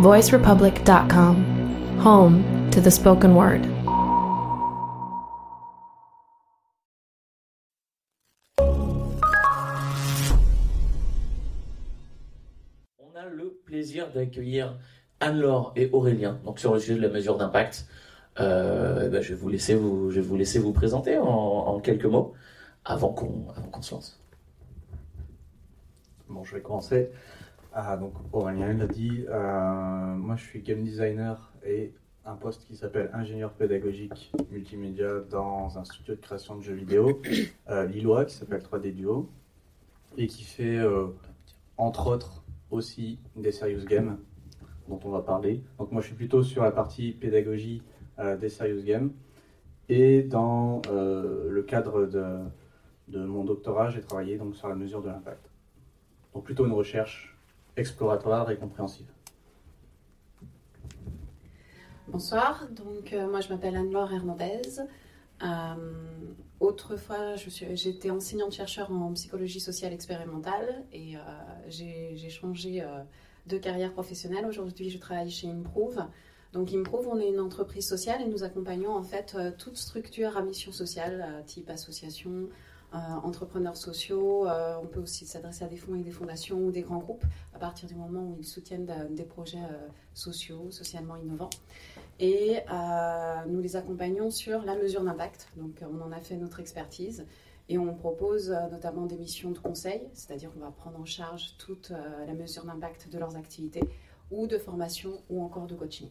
voicerepublic.com, 0.00 1.36
home 2.00 2.70
to 2.70 2.80
the 2.80 2.90
spoken 2.90 3.34
word. 3.34 3.64
On 12.98 13.14
a 13.16 13.26
le 13.30 13.60
plaisir 13.64 14.10
d'accueillir 14.12 14.76
Anne-Laure 15.20 15.72
et 15.76 15.88
Aurélien 15.92 16.40
donc 16.44 16.58
sur 16.58 16.74
le 16.74 16.80
sujet 16.80 16.96
de 16.96 17.00
la 17.00 17.08
mesure 17.08 17.36
d'impact. 17.38 17.86
Euh, 18.40 19.08
ben, 19.08 19.22
je, 19.22 19.28
vais 19.28 19.40
vous 19.40 19.48
laisser 19.48 19.76
vous, 19.76 20.10
je 20.10 20.16
vais 20.16 20.26
vous 20.26 20.36
laisser 20.36 20.58
vous 20.58 20.72
présenter 20.72 21.18
en, 21.18 21.24
en 21.24 21.78
quelques 21.78 22.04
mots 22.04 22.34
avant 22.84 23.12
qu'on 23.12 23.48
avant 23.54 23.68
qu'on 23.68 23.82
se 23.82 23.94
lance. 23.94 24.20
Bon, 26.28 26.42
je 26.42 26.56
vais 26.56 26.62
commencer. 26.62 27.10
Ah, 27.76 27.96
donc 27.96 28.12
Aurélien 28.32 28.72
l'a 28.74 28.86
dit, 28.86 29.24
euh, 29.28 30.14
moi 30.14 30.36
je 30.36 30.44
suis 30.44 30.62
game 30.62 30.84
designer 30.84 31.52
et 31.66 31.92
un 32.24 32.36
poste 32.36 32.64
qui 32.68 32.76
s'appelle 32.76 33.10
ingénieur 33.12 33.52
pédagogique 33.52 34.30
multimédia 34.52 35.18
dans 35.28 35.76
un 35.76 35.84
studio 35.84 36.14
de 36.14 36.20
création 36.20 36.54
de 36.54 36.62
jeux 36.62 36.74
vidéo 36.74 37.20
euh, 37.70 37.84
lillois 37.86 38.26
qui 38.26 38.36
s'appelle 38.36 38.62
3D 38.62 38.92
Duo 38.94 39.28
et 40.16 40.28
qui 40.28 40.44
fait 40.44 40.76
euh, 40.76 41.08
entre 41.76 42.06
autres 42.06 42.44
aussi 42.70 43.18
des 43.34 43.50
serious 43.50 43.84
games 43.84 44.18
dont 44.88 45.00
on 45.04 45.10
va 45.10 45.22
parler. 45.22 45.64
Donc 45.80 45.90
moi 45.90 46.00
je 46.00 46.06
suis 46.06 46.16
plutôt 46.16 46.44
sur 46.44 46.62
la 46.62 46.70
partie 46.70 47.10
pédagogie 47.10 47.82
euh, 48.20 48.36
des 48.36 48.50
serious 48.50 48.84
games 48.84 49.10
et 49.88 50.22
dans 50.22 50.80
le 50.92 51.64
cadre 51.66 52.06
de, 52.06 52.38
de 53.08 53.24
mon 53.24 53.42
doctorat 53.42 53.90
j'ai 53.90 54.00
travaillé 54.00 54.38
donc 54.38 54.54
sur 54.54 54.68
la 54.68 54.76
mesure 54.76 55.02
de 55.02 55.08
l'impact. 55.08 55.50
Donc 56.34 56.44
plutôt 56.44 56.66
une 56.66 56.72
recherche 56.72 57.33
exploratoire 57.76 58.50
et 58.50 58.56
compréhensive. 58.56 59.06
Bonsoir, 62.08 62.68
donc 62.70 63.12
euh, 63.12 63.28
moi 63.28 63.40
je 63.40 63.48
m'appelle 63.48 63.74
Anne-Laure 63.76 64.12
Hernandez. 64.12 64.60
Euh, 65.42 65.46
autrefois, 66.60 67.34
j'étais 67.36 68.10
enseignante-chercheur 68.10 68.90
en 68.92 69.12
psychologie 69.14 69.58
sociale 69.58 69.92
expérimentale 69.92 70.84
et 70.92 71.16
euh, 71.16 71.20
j'ai 71.68 72.28
changé 72.30 72.84
de 73.46 73.58
carrière 73.58 73.92
professionnelle. 73.92 74.46
Aujourd'hui, 74.46 74.90
je 74.90 74.98
travaille 74.98 75.30
chez 75.30 75.48
Improve. 75.48 76.04
Donc 76.52 76.72
Improve, 76.72 77.08
on 77.08 77.18
est 77.18 77.28
une 77.28 77.40
entreprise 77.40 77.88
sociale 77.88 78.22
et 78.22 78.26
nous 78.26 78.44
accompagnons 78.44 78.94
en 78.94 79.02
fait 79.02 79.36
toute 79.58 79.76
structure 79.76 80.36
à 80.36 80.42
mission 80.42 80.70
sociale, 80.70 81.42
type 81.46 81.68
association, 81.68 82.48
entrepreneurs 83.22 83.76
sociaux. 83.76 84.46
Euh, 84.46 84.76
on 84.82 84.86
peut 84.86 85.00
aussi 85.00 85.26
s'adresser 85.26 85.64
à 85.64 85.68
des 85.68 85.76
fonds 85.76 85.94
et 85.94 86.02
des 86.02 86.10
fondations 86.10 86.58
ou 86.58 86.70
des 86.70 86.82
grands 86.82 86.98
groupes 86.98 87.24
à 87.54 87.58
partir 87.58 87.88
du 87.88 87.94
moment 87.94 88.22
où 88.22 88.36
ils 88.38 88.46
soutiennent 88.46 88.88
euh, 88.90 89.08
des 89.08 89.24
projets 89.24 89.58
euh, 89.58 89.88
sociaux, 90.14 90.70
socialement 90.70 91.16
innovants. 91.16 91.50
Et 92.20 92.58
euh, 92.70 93.44
nous 93.48 93.60
les 93.60 93.76
accompagnons 93.76 94.30
sur 94.30 94.62
la 94.62 94.76
mesure 94.76 95.02
d'impact. 95.02 95.48
Donc 95.56 95.82
euh, 95.82 95.86
on 95.92 96.00
en 96.02 96.12
a 96.12 96.20
fait 96.20 96.36
notre 96.36 96.60
expertise 96.60 97.26
et 97.68 97.78
on 97.78 97.94
propose 97.94 98.50
euh, 98.50 98.68
notamment 98.70 99.06
des 99.06 99.16
missions 99.16 99.50
de 99.50 99.58
conseil, 99.58 100.02
c'est-à-dire 100.12 100.52
qu'on 100.52 100.60
va 100.60 100.70
prendre 100.70 100.98
en 101.00 101.04
charge 101.04 101.56
toute 101.58 101.90
euh, 101.90 102.26
la 102.26 102.34
mesure 102.34 102.64
d'impact 102.64 103.10
de 103.10 103.18
leurs 103.18 103.36
activités 103.36 103.82
ou 104.30 104.46
de 104.46 104.58
formation 104.58 105.22
ou 105.30 105.42
encore 105.42 105.66
de 105.66 105.74
coaching. 105.74 106.08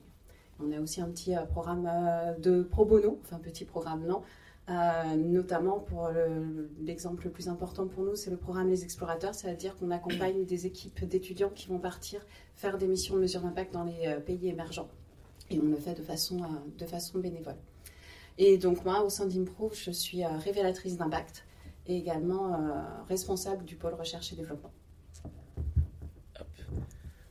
On 0.60 0.72
a 0.72 0.80
aussi 0.80 1.02
un 1.02 1.10
petit 1.10 1.36
euh, 1.36 1.46
programme 1.46 1.88
euh, 1.90 2.38
de 2.38 2.64
pro 2.64 2.86
bono, 2.86 3.20
enfin 3.24 3.40
petit 3.40 3.66
programme 3.66 4.06
non, 4.06 4.22
euh, 4.70 5.16
notamment 5.16 5.80
pour 5.80 6.10
le- 6.10 6.70
l'exemple 6.82 7.26
le 7.26 7.32
plus 7.32 7.50
important 7.50 7.88
pour 7.88 8.04
nous, 8.04 8.16
c'est 8.16 8.30
le 8.32 8.38
programme 8.38 8.70
Les 8.70 8.84
Explorateurs, 8.84 9.36
c'est-à-dire 9.36 9.76
qu'on 9.76 9.92
accompagne 9.92 10.46
des 10.46 10.66
équipes 10.66 11.04
d'étudiants 11.06 11.50
qui 11.54 11.68
vont 11.68 11.80
partir 11.80 12.22
faire 12.56 12.78
des 12.78 12.88
missions 12.88 13.16
de 13.16 13.20
mesure 13.22 13.42
d'impact 13.42 13.74
dans 13.74 13.84
les 13.84 14.08
euh, 14.08 14.20
pays 14.20 14.48
émergents. 14.48 14.88
Et 15.50 15.60
on 15.60 15.66
le 15.68 15.76
fait 15.76 15.96
de 15.96 16.02
façon, 16.04 16.42
euh, 16.42 16.48
de 16.78 16.86
façon 16.86 17.20
bénévole. 17.20 17.58
Et 18.38 18.58
donc 18.58 18.84
moi, 18.86 19.04
au 19.04 19.10
sein 19.10 19.26
d'Improve, 19.26 19.76
je 19.76 19.92
suis 19.92 20.26
révélatrice 20.26 20.98
d'impact 20.98 21.46
et 21.86 21.98
également 21.98 22.58
responsable 23.08 23.64
du 23.66 23.76
pôle 23.76 23.94
recherche 23.94 24.34
et 24.34 24.36
développement. 24.36 24.72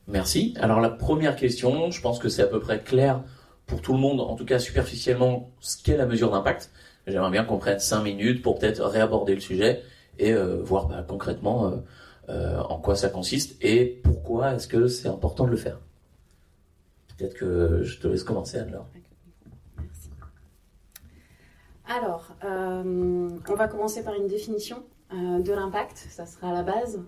Merci. 0.07 0.53
Alors 0.59 0.79
la 0.79 0.89
première 0.89 1.35
question, 1.35 1.91
je 1.91 2.01
pense 2.01 2.19
que 2.19 2.29
c'est 2.29 2.43
à 2.43 2.47
peu 2.47 2.59
près 2.59 2.81
clair 2.81 3.23
pour 3.65 3.81
tout 3.81 3.93
le 3.93 3.99
monde, 3.99 4.21
en 4.21 4.35
tout 4.35 4.45
cas 4.45 4.59
superficiellement, 4.59 5.51
ce 5.59 5.81
qu'est 5.81 5.97
la 5.97 6.05
mesure 6.05 6.31
d'impact. 6.31 6.71
J'aimerais 7.05 7.31
bien 7.31 7.43
qu'on 7.43 7.57
prenne 7.57 7.79
cinq 7.79 8.03
minutes 8.03 8.41
pour 8.41 8.59
peut-être 8.59 8.81
réaborder 8.83 9.35
le 9.35 9.41
sujet 9.41 9.83
et 10.19 10.31
euh, 10.33 10.61
voir 10.61 10.87
bah, 10.87 11.03
concrètement 11.07 11.67
euh, 11.67 11.77
euh, 12.29 12.59
en 12.61 12.79
quoi 12.79 12.95
ça 12.95 13.09
consiste 13.09 13.57
et 13.61 14.01
pourquoi 14.03 14.53
est-ce 14.53 14.67
que 14.67 14.87
c'est 14.87 15.09
important 15.09 15.45
de 15.45 15.51
le 15.51 15.57
faire. 15.57 15.79
Peut-être 17.17 17.33
que 17.33 17.83
je 17.83 17.99
te 17.99 18.07
laisse 18.07 18.23
commencer 18.23 18.57
Anne-Laure. 18.57 18.87
Merci. 19.77 20.09
Alors, 21.85 22.33
on 22.41 23.55
va 23.55 23.67
commencer 23.67 24.03
par 24.03 24.15
une 24.15 24.27
définition 24.27 24.83
de 25.11 25.51
l'impact, 25.51 25.97
ça 26.09 26.25
sera 26.25 26.51
la 26.51 26.63
base. 26.63 26.99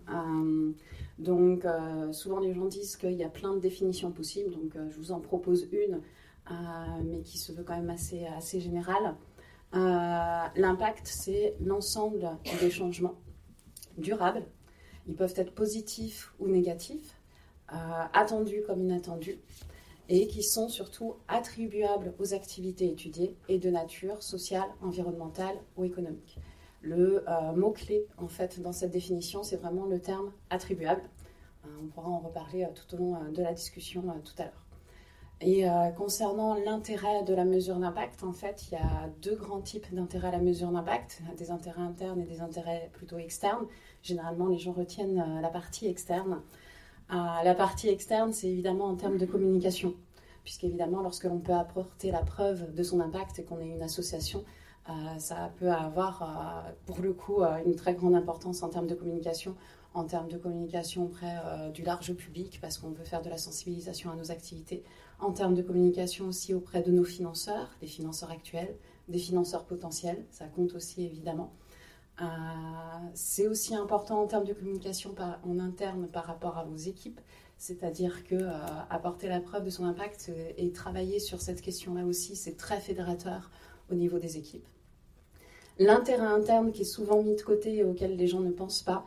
Donc, 1.18 1.66
souvent 2.12 2.40
les 2.40 2.54
gens 2.54 2.66
disent 2.66 2.98
qu'il 2.98 3.14
y 3.14 3.24
a 3.24 3.30
plein 3.30 3.56
de 3.56 3.60
définitions 3.60 4.12
possibles, 4.12 4.52
donc 4.52 4.78
je 4.92 4.98
vous 4.98 5.12
en 5.12 5.20
propose 5.20 5.68
une, 5.72 6.02
mais 7.04 7.22
qui 7.22 7.40
se 7.40 7.52
veut 7.52 7.64
quand 7.64 7.76
même 7.76 7.90
assez, 7.90 8.28
assez 8.28 8.60
générale. 8.60 9.16
Euh, 9.76 10.48
l'impact, 10.56 11.06
c'est 11.06 11.56
l'ensemble 11.60 12.30
des 12.62 12.72
changements 12.72 13.16
durables. 13.98 14.46
Ils 15.08 15.16
peuvent 15.16 15.34
être 15.36 15.54
positifs 15.54 16.34
ou 16.40 16.48
négatifs, 16.48 17.20
euh, 17.74 17.76
attendus 18.14 18.64
comme 18.66 18.82
inattendus, 18.82 19.40
et 20.08 20.28
qui 20.28 20.44
sont 20.44 20.70
surtout 20.70 21.16
attribuables 21.28 22.14
aux 22.20 22.34
activités 22.34 22.90
étudiées 22.90 23.36
et 23.50 23.60
de 23.60 23.70
nature 23.70 24.24
sociale, 24.24 24.70
environnementale 24.82 25.58
ou 25.76 25.84
économique. 25.84 26.40
Le 26.82 27.24
euh, 27.28 27.52
mot-clé, 27.54 28.08
en 28.18 28.28
fait, 28.28 28.62
dans 28.62 28.72
cette 28.72 28.92
définition, 28.92 29.44
c'est 29.44 29.58
vraiment 29.58 29.86
le 29.86 30.00
terme 30.00 30.32
attribuable. 30.50 31.02
On 31.84 31.88
pourra 31.88 32.10
en 32.10 32.20
reparler 32.20 32.68
tout 32.76 32.96
au 32.96 32.98
long 33.00 33.32
de 33.32 33.42
la 33.42 33.52
discussion 33.52 34.04
tout 34.24 34.34
à 34.38 34.44
l'heure. 34.44 34.65
Et 35.42 35.70
euh, 35.70 35.90
concernant 35.90 36.54
l'intérêt 36.54 37.24
de 37.24 37.34
la 37.34 37.44
mesure 37.44 37.76
d'impact, 37.76 38.24
en 38.24 38.32
fait, 38.32 38.68
il 38.68 38.76
y 38.76 38.78
a 38.78 39.10
deux 39.22 39.36
grands 39.36 39.60
types 39.60 39.94
d'intérêts 39.94 40.30
à 40.30 40.32
la 40.32 40.40
mesure 40.40 40.72
d'impact, 40.72 41.22
des 41.38 41.52
intérêts 41.52 41.82
internes 41.82 42.22
et 42.22 42.26
des 42.26 42.40
intérêts 42.40 42.90
plutôt 42.94 43.18
externes. 43.18 43.66
Généralement, 44.02 44.48
les 44.48 44.58
gens 44.58 44.72
retiennent 44.72 45.20
euh, 45.20 45.42
la 45.42 45.50
partie 45.50 45.88
externe. 45.88 46.42
Euh, 47.12 47.16
la 47.44 47.54
partie 47.54 47.90
externe, 47.90 48.32
c'est 48.32 48.48
évidemment 48.48 48.86
en 48.86 48.96
termes 48.96 49.18
de 49.18 49.26
communication, 49.26 49.94
puisqu'évidemment, 50.44 51.02
lorsque 51.02 51.26
l'on 51.26 51.40
peut 51.40 51.54
apporter 51.54 52.12
la 52.12 52.22
preuve 52.22 52.74
de 52.74 52.84
son 52.84 53.02
impact 53.02 53.38
et 53.40 53.44
qu'on 53.44 53.60
est 53.60 53.68
une 53.68 53.84
association, 53.84 54.44
ça 55.18 55.52
peut 55.58 55.72
avoir, 55.72 56.64
pour 56.86 57.00
le 57.02 57.12
coup, 57.12 57.42
une 57.66 57.76
très 57.76 57.96
grande 57.96 58.14
importance 58.14 58.62
en 58.62 58.70
termes 58.70 58.86
de 58.86 58.94
communication, 58.94 59.56
en 59.96 60.04
termes 60.04 60.28
de 60.28 60.38
communication 60.38 61.06
auprès 61.06 61.34
du 61.74 61.82
large 61.82 62.14
public, 62.14 62.60
parce 62.62 62.78
qu'on 62.78 62.92
veut 62.92 63.04
faire 63.04 63.24
de 63.24 63.30
la 63.32 63.40
sensibilisation 63.40 64.12
à 64.12 64.16
nos 64.16 64.30
activités, 64.30 64.84
en 65.20 65.32
termes 65.32 65.56
de 65.56 65.62
communication 65.62 66.28
aussi 66.28 66.54
auprès 66.54 66.82
de 66.82 66.92
nos 66.92 67.04
financeurs, 67.04 67.70
des 67.82 67.88
financeurs 67.88 68.32
actuels, 68.32 68.76
des 69.08 69.20
financeurs 69.20 69.66
potentiels, 69.66 70.26
ça 70.32 70.46
compte 70.48 70.74
aussi 70.76 71.04
évidemment. 71.06 71.54
Euh, 72.22 72.26
c'est 73.14 73.48
aussi 73.48 73.76
important 73.76 74.22
en 74.22 74.28
termes 74.28 74.46
de 74.46 74.54
communication 74.54 75.14
en 75.44 75.60
interne 75.60 76.08
par 76.08 76.26
rapport 76.26 76.58
à 76.58 76.64
vos 76.64 76.78
équipes, 76.78 77.20
c'est-à-dire 77.58 78.24
que 78.24 78.36
euh, 78.36 78.52
apporter 78.90 79.28
la 79.28 79.42
preuve 79.42 79.66
de 79.66 79.70
son 79.70 79.86
impact 79.86 80.28
euh, 80.30 80.52
et 80.58 80.72
travailler 80.72 81.20
sur 81.20 81.42
cette 81.42 81.62
question-là 81.62 82.06
aussi, 82.06 82.36
c'est 82.36 82.56
très 82.56 82.80
fédérateur 82.80 83.52
au 83.92 83.96
niveau 83.96 84.18
des 84.18 84.38
équipes. 84.38 84.66
L'intérêt 85.78 86.26
interne 86.26 86.72
qui 86.72 86.82
est 86.84 86.86
souvent 86.86 87.22
mis 87.22 87.36
de 87.36 87.42
côté 87.42 87.78
et 87.78 87.84
auquel 87.84 88.16
les 88.16 88.28
gens 88.28 88.40
ne 88.40 88.52
pensent 88.52 88.84
pas, 88.84 89.06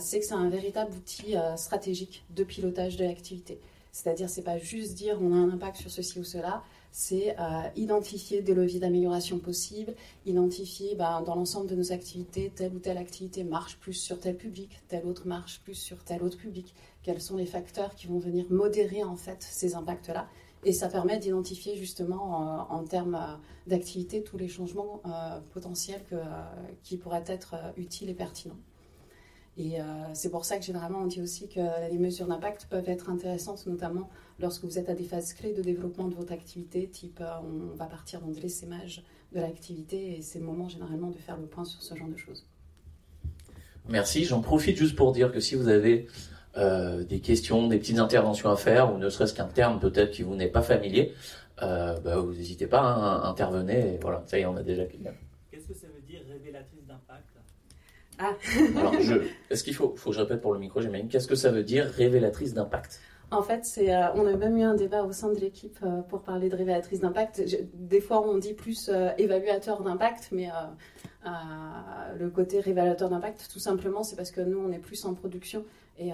c'est 0.00 0.18
que 0.18 0.24
c'est 0.24 0.34
un 0.34 0.48
véritable 0.48 0.92
outil 0.92 1.36
stratégique 1.56 2.24
de 2.30 2.42
pilotage 2.42 2.96
de 2.96 3.04
l'activité. 3.04 3.60
C'est-à-dire, 3.92 4.30
c'est 4.30 4.42
pas 4.42 4.56
juste 4.56 4.94
dire 4.94 5.18
on 5.20 5.34
a 5.34 5.36
un 5.36 5.50
impact 5.50 5.76
sur 5.76 5.90
ceci 5.90 6.18
ou 6.18 6.24
cela, 6.24 6.62
c'est 6.92 7.36
euh, 7.38 7.68
identifier 7.76 8.40
des 8.40 8.54
leviers 8.54 8.80
d'amélioration 8.80 9.38
possibles, 9.38 9.94
identifier 10.24 10.94
ben, 10.94 11.20
dans 11.20 11.34
l'ensemble 11.34 11.66
de 11.68 11.74
nos 11.74 11.92
activités, 11.92 12.50
telle 12.54 12.74
ou 12.74 12.78
telle 12.78 12.96
activité 12.96 13.44
marche 13.44 13.76
plus 13.76 13.92
sur 13.92 14.18
tel 14.18 14.38
public, 14.38 14.80
telle 14.88 15.04
autre 15.04 15.26
marche 15.26 15.60
plus 15.62 15.74
sur 15.74 16.02
tel 16.04 16.22
autre 16.22 16.38
public, 16.38 16.74
quels 17.02 17.20
sont 17.20 17.36
les 17.36 17.44
facteurs 17.44 17.94
qui 17.94 18.06
vont 18.06 18.18
venir 18.18 18.46
modérer 18.48 19.04
en 19.04 19.16
fait 19.16 19.42
ces 19.42 19.74
impacts-là? 19.74 20.26
Et 20.64 20.72
ça 20.72 20.88
permet 20.88 21.18
d'identifier 21.18 21.76
justement 21.76 22.40
euh, 22.40 22.62
en 22.70 22.84
termes 22.84 23.16
euh, 23.16 23.36
d'activité 23.66 24.22
tous 24.22 24.38
les 24.38 24.48
changements 24.48 25.02
potentiels 25.52 26.02
qui 26.82 26.96
pourraient 26.96 27.24
être 27.26 27.54
utiles 27.76 28.08
et 28.08 28.14
pertinents. 28.14 28.58
Et 29.58 29.80
euh, 29.80 29.84
c'est 30.14 30.30
pour 30.30 30.44
ça 30.46 30.56
que 30.56 30.64
généralement 30.64 31.00
on 31.00 31.06
dit 31.06 31.20
aussi 31.20 31.48
que 31.48 31.60
les 31.90 31.98
mesures 31.98 32.26
d'impact 32.26 32.66
peuvent 32.70 32.88
être 32.88 33.10
intéressantes, 33.10 33.66
notamment 33.66 34.08
lorsque 34.40 34.64
vous 34.64 34.78
êtes 34.78 34.88
à 34.88 34.94
des 34.94 35.04
phases 35.04 35.34
clés 35.34 35.52
de 35.52 35.60
développement 35.60 36.08
de 36.08 36.14
votre 36.14 36.32
activité, 36.32 36.88
type 36.88 37.20
euh, 37.20 37.26
on 37.44 37.76
va 37.76 37.84
partir 37.84 38.20
dans 38.20 38.28
des 38.28 38.40
l'essaimage 38.40 39.04
de 39.32 39.40
l'activité 39.40 40.16
et 40.16 40.22
c'est 40.22 40.38
le 40.38 40.46
moment 40.46 40.68
généralement 40.68 41.10
de 41.10 41.18
faire 41.18 41.36
le 41.36 41.46
point 41.46 41.64
sur 41.64 41.82
ce 41.82 41.94
genre 41.94 42.08
de 42.08 42.16
choses. 42.16 42.46
Merci. 43.88 44.24
J'en 44.24 44.40
profite 44.40 44.76
juste 44.76 44.96
pour 44.96 45.12
dire 45.12 45.32
que 45.32 45.40
si 45.40 45.54
vous 45.54 45.68
avez 45.68 46.06
des 46.54 47.20
questions, 47.20 47.66
des 47.66 47.78
petites 47.78 47.98
interventions 47.98 48.50
à 48.50 48.56
faire, 48.56 48.94
ou 48.94 48.98
ne 48.98 49.08
serait-ce 49.08 49.32
qu'un 49.32 49.46
terme 49.46 49.80
peut-être 49.80 50.10
qui 50.10 50.22
vous 50.22 50.34
n'est 50.36 50.50
pas 50.50 50.60
familier, 50.60 51.14
bah, 51.58 52.18
vous 52.18 52.34
n'hésitez 52.34 52.66
pas 52.66 52.80
à 52.82 53.26
intervenir. 53.26 53.76
Et 53.76 53.98
voilà, 54.02 54.22
ça 54.26 54.38
y 54.38 54.42
est, 54.42 54.46
on 54.46 54.56
a 54.56 54.62
déjà 54.62 54.84
quelqu'un. 54.84 55.14
Qu'est-ce 55.50 55.66
que 55.66 55.74
ça 55.74 55.86
veut 55.86 56.02
dire 56.02 56.20
révélatrice 56.28 56.84
d'impact 56.86 57.32
Ah 58.22 58.34
Alors, 58.76 58.94
je, 59.00 59.14
est-ce 59.50 59.64
qu'il 59.64 59.74
faut, 59.74 59.94
faut 59.96 60.10
que 60.10 60.16
je 60.16 60.20
répète 60.20 60.40
pour 60.40 60.52
le 60.52 60.60
micro, 60.60 60.80
j'imagine, 60.80 61.08
qu'est-ce 61.08 61.26
que 61.26 61.34
ça 61.34 61.50
veut 61.50 61.64
dire 61.64 61.86
révélatrice 61.86 62.54
d'impact? 62.54 63.00
En 63.32 63.42
fait, 63.42 63.64
c'est, 63.64 63.94
euh, 63.94 64.12
on 64.14 64.26
a 64.26 64.36
même 64.36 64.58
eu 64.58 64.62
un 64.62 64.74
débat 64.74 65.04
au 65.04 65.12
sein 65.12 65.32
de 65.32 65.38
l'équipe 65.38 65.78
euh, 65.82 66.02
pour 66.02 66.22
parler 66.22 66.50
de 66.50 66.56
révélatrice 66.56 67.00
d'impact. 67.00 67.42
Des 67.72 68.00
fois, 68.02 68.20
on 68.20 68.36
dit 68.36 68.52
plus 68.52 68.90
euh, 68.90 69.08
évaluateur 69.16 69.82
d'impact, 69.82 70.28
mais 70.32 70.50
le 72.18 72.28
côté 72.28 72.60
révélateur 72.60 73.08
d'impact, 73.08 73.48
tout 73.50 73.58
simplement, 73.58 74.02
c'est 74.02 74.16
parce 74.16 74.30
que 74.30 74.42
nous, 74.42 74.58
on 74.58 74.70
est 74.70 74.78
plus 74.78 75.04
en 75.06 75.14
production. 75.14 75.64
Et 75.98 76.10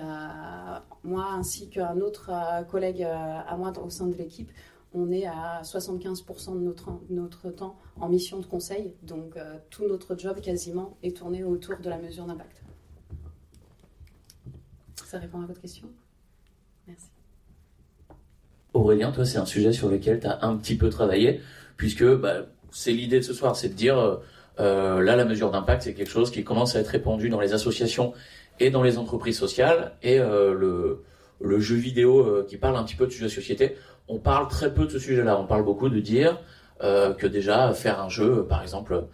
moi, 1.02 1.28
ainsi 1.32 1.70
qu'un 1.70 1.99
autre 2.00 2.31
collègue 2.70 3.02
à 3.02 3.56
moi 3.56 3.72
au 3.82 3.90
sein 3.90 4.06
de 4.06 4.14
l'équipe, 4.14 4.50
on 4.94 5.11
est 5.11 5.26
à 5.26 5.62
75% 5.62 6.55
de 6.55 7.14
notre, 7.14 7.50
temps 7.50 7.76
en 8.00 8.08
mission 8.08 8.40
de 8.40 8.46
conseil. 8.46 8.94
Donc, 9.02 9.38
tout 9.70 9.87
notre 9.87 10.19
job 10.19 10.40
quasiment 10.40 10.96
est 11.02 11.17
tourné 11.17 11.44
autour 11.44 11.76
de 11.79 11.90
la 11.90 11.99
mesure 11.99 12.25
d'impact. 12.25 12.62
Ça 15.08 15.19
répond 15.19 15.40
à 15.40 15.46
votre 15.46 15.62
question? 15.62 15.88
Merci. 16.87 17.08
Aurélien, 18.75 19.11
toi, 19.11 19.25
c'est 19.25 19.38
un 19.38 19.46
sujet 19.46 19.73
sur 19.73 19.88
lequel 19.88 20.20
tu 20.20 20.26
as 20.26 20.44
un 20.44 20.55
petit 20.58 20.76
peu 20.76 20.90
travaillé, 20.90 21.40
puisque 21.79 22.05
bah, 22.05 22.43
c'est 22.70 22.93
l'idée 22.93 23.19
de 23.20 23.25
ce 23.25 23.32
soir, 23.32 23.56
c'est 23.56 23.70
de 23.70 23.75
dire, 23.75 23.99
euh, 23.99 24.17
euh, 24.61 25.00
là, 25.00 25.17
la 25.17 25.25
mesure 25.25 25.50
d'impact, 25.50 25.82
c'est 25.82 25.94
quelque 25.94 26.11
chose 26.11 26.31
qui 26.31 26.44
commence 26.44 26.76
à 26.76 26.81
être 26.81 26.88
répandu 26.88 27.31
dans 27.31 27.40
les 27.40 27.55
associations 27.55 28.12
et 28.61 28.69
dans 28.69 28.82
les 28.82 28.99
entreprises 28.99 29.38
sociales, 29.38 29.96
et 30.02 30.20
euh, 30.20 30.52
le, 30.52 31.05
le 31.40 31.58
jeu 31.58 31.76
vidéo 31.76 32.44
qui 32.46 32.58
parle 32.58 32.76
un 32.76 32.85
petit 32.85 32.96
peu 32.96 33.06
de 33.06 33.11
sujet 33.11 33.26
de 33.26 33.31
société, 33.31 33.76
on 34.08 34.19
parle 34.19 34.49
très 34.49 34.72
peu 34.72 34.84
de 34.84 34.90
ce 34.90 34.99
sujet-là. 34.99 35.38
On 35.38 35.46
parle 35.46 35.64
beaucoup 35.64 35.88
de 35.88 36.00
dire 36.00 36.38
que 36.81 37.26
déjà 37.26 37.72
faire 37.72 38.00
un 38.00 38.08
jeu, 38.08 38.46
par 38.49 38.62
exemple, 38.62 39.05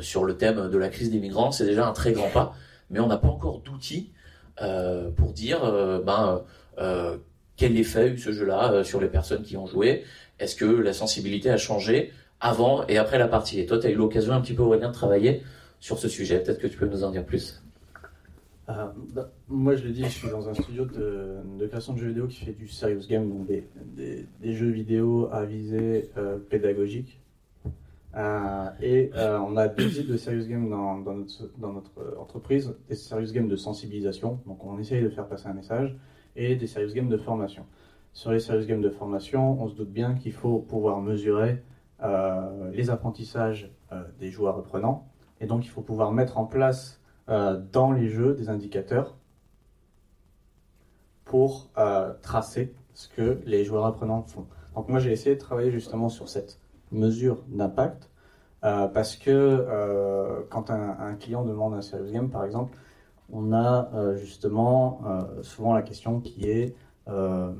sur 0.00 0.24
le 0.24 0.36
thème 0.36 0.68
de 0.68 0.78
la 0.78 0.88
crise 0.88 1.10
des 1.10 1.20
migrants, 1.20 1.52
c'est 1.52 1.64
déjà 1.64 1.86
un 1.86 1.92
très 1.92 2.12
grand 2.12 2.28
pas, 2.28 2.54
mais 2.90 2.98
on 3.00 3.06
n'a 3.06 3.16
pas 3.16 3.28
encore 3.28 3.60
d'outils 3.60 4.10
pour 4.56 5.32
dire, 5.32 5.60
ben 6.04 6.42
euh, 6.80 7.16
quel 7.56 7.76
effet 7.76 8.00
a 8.00 8.06
eu 8.06 8.18
ce 8.18 8.32
jeu-là 8.32 8.72
euh, 8.72 8.84
sur 8.84 9.00
les 9.00 9.08
personnes 9.08 9.42
qui 9.42 9.56
ont 9.56 9.66
joué 9.66 10.04
Est-ce 10.38 10.56
que 10.56 10.64
la 10.64 10.92
sensibilité 10.92 11.50
a 11.50 11.58
changé 11.58 12.12
avant 12.40 12.86
et 12.86 12.96
après 12.96 13.18
la 13.18 13.28
partie? 13.28 13.60
Et 13.60 13.66
toi, 13.66 13.78
tu 13.78 13.86
as 13.86 13.90
eu 13.90 13.96
l'occasion 13.96 14.32
un 14.32 14.40
petit 14.40 14.54
peu, 14.54 14.62
Aurélien, 14.62 14.88
de 14.88 14.94
travailler 14.94 15.42
sur 15.78 15.98
ce 15.98 16.08
sujet. 16.08 16.38
Peut-être 16.38 16.58
que 16.58 16.66
tu 16.66 16.78
peux 16.78 16.86
nous 16.86 17.04
en 17.04 17.10
dire 17.10 17.24
plus. 17.24 17.59
Euh, 18.70 18.86
bah, 19.12 19.30
moi, 19.48 19.74
je 19.74 19.84
l'ai 19.84 19.92
dit, 19.92 20.04
je 20.04 20.08
suis 20.08 20.30
dans 20.30 20.48
un 20.48 20.54
studio 20.54 20.84
de, 20.84 21.66
création 21.66 21.94
de 21.94 21.98
jeux 21.98 22.08
vidéo 22.08 22.26
qui 22.28 22.44
fait 22.44 22.52
du 22.52 22.68
serious 22.68 23.06
game, 23.08 23.28
donc 23.28 23.46
des, 23.46 24.54
jeux 24.54 24.70
vidéo 24.70 25.28
à 25.32 25.44
visée 25.44 26.10
pédagogique. 26.48 27.20
et 28.16 29.10
on 29.14 29.56
a 29.56 29.68
deux 29.68 29.90
types 29.90 30.08
de 30.08 30.16
serious 30.16 30.46
game 30.46 30.70
dans, 30.70 30.96
notre, 30.98 31.50
dans, 31.58 31.72
notre, 31.72 31.90
entreprise 32.18 32.74
des 32.88 32.94
serious 32.94 33.32
games 33.32 33.48
de 33.48 33.56
sensibilisation. 33.56 34.40
Donc, 34.46 34.64
on 34.64 34.78
essaye 34.78 35.02
de 35.02 35.10
faire 35.10 35.26
passer 35.26 35.48
un 35.48 35.54
message 35.54 35.96
et 36.36 36.54
des 36.54 36.66
serious 36.66 36.94
games 36.94 37.08
de 37.08 37.16
formation. 37.16 37.66
Sur 38.12 38.32
les 38.32 38.40
serious 38.40 38.66
games 38.66 38.82
de 38.82 38.90
formation, 38.90 39.60
on 39.62 39.68
se 39.68 39.74
doute 39.74 39.90
bien 39.90 40.14
qu'il 40.14 40.32
faut 40.32 40.58
pouvoir 40.58 41.00
mesurer 41.00 41.62
euh, 42.02 42.70
les 42.72 42.90
apprentissages 42.90 43.70
euh, 43.92 44.02
des 44.18 44.30
joueurs 44.30 44.58
apprenants, 44.58 45.06
et 45.40 45.46
donc 45.46 45.64
il 45.64 45.68
faut 45.68 45.82
pouvoir 45.82 46.12
mettre 46.12 46.38
en 46.38 46.46
place 46.46 46.96
euh, 46.96 46.99
dans 47.28 47.92
les 47.92 48.08
jeux 48.08 48.34
des 48.34 48.48
indicateurs 48.48 49.16
pour 51.24 51.70
tracer 52.22 52.74
ce 52.94 53.08
que 53.08 53.40
les 53.46 53.64
joueurs 53.64 53.86
apprenants 53.86 54.22
font. 54.22 54.46
Donc 54.74 54.88
moi 54.88 54.98
j'ai 54.98 55.12
essayé 55.12 55.36
de 55.36 55.40
travailler 55.40 55.70
justement 55.70 56.08
sur 56.08 56.28
cette 56.28 56.58
mesure 56.90 57.44
d'impact, 57.48 58.10
parce 58.62 59.16
que 59.16 60.44
quand 60.50 60.70
un, 60.70 61.14
client 61.14 61.44
demande 61.44 61.74
un 61.74 61.82
serious 61.82 62.12
game 62.12 62.30
par 62.30 62.44
exemple, 62.44 62.76
on 63.32 63.52
a 63.52 63.90
euh, 63.94 64.16
justement 64.16 65.00
euh, 65.06 65.42
souvent 65.42 65.74
la 65.74 65.82
question 65.82 66.20
qui 66.20 66.48
est 66.48 66.74
euh, 67.08 67.52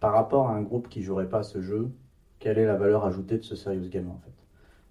par 0.00 0.12
rapport 0.12 0.48
à 0.48 0.52
un 0.52 0.62
groupe 0.62 0.88
qui 0.88 1.02
jouerait 1.02 1.28
pas 1.28 1.42
ce 1.42 1.60
jeu, 1.60 1.90
quelle 2.38 2.58
est 2.58 2.66
la 2.66 2.76
valeur 2.76 3.04
ajoutée 3.04 3.38
de 3.38 3.42
ce 3.42 3.56
serious 3.56 3.88
game 3.88 4.08
en 4.08 4.18
fait? 4.18 4.32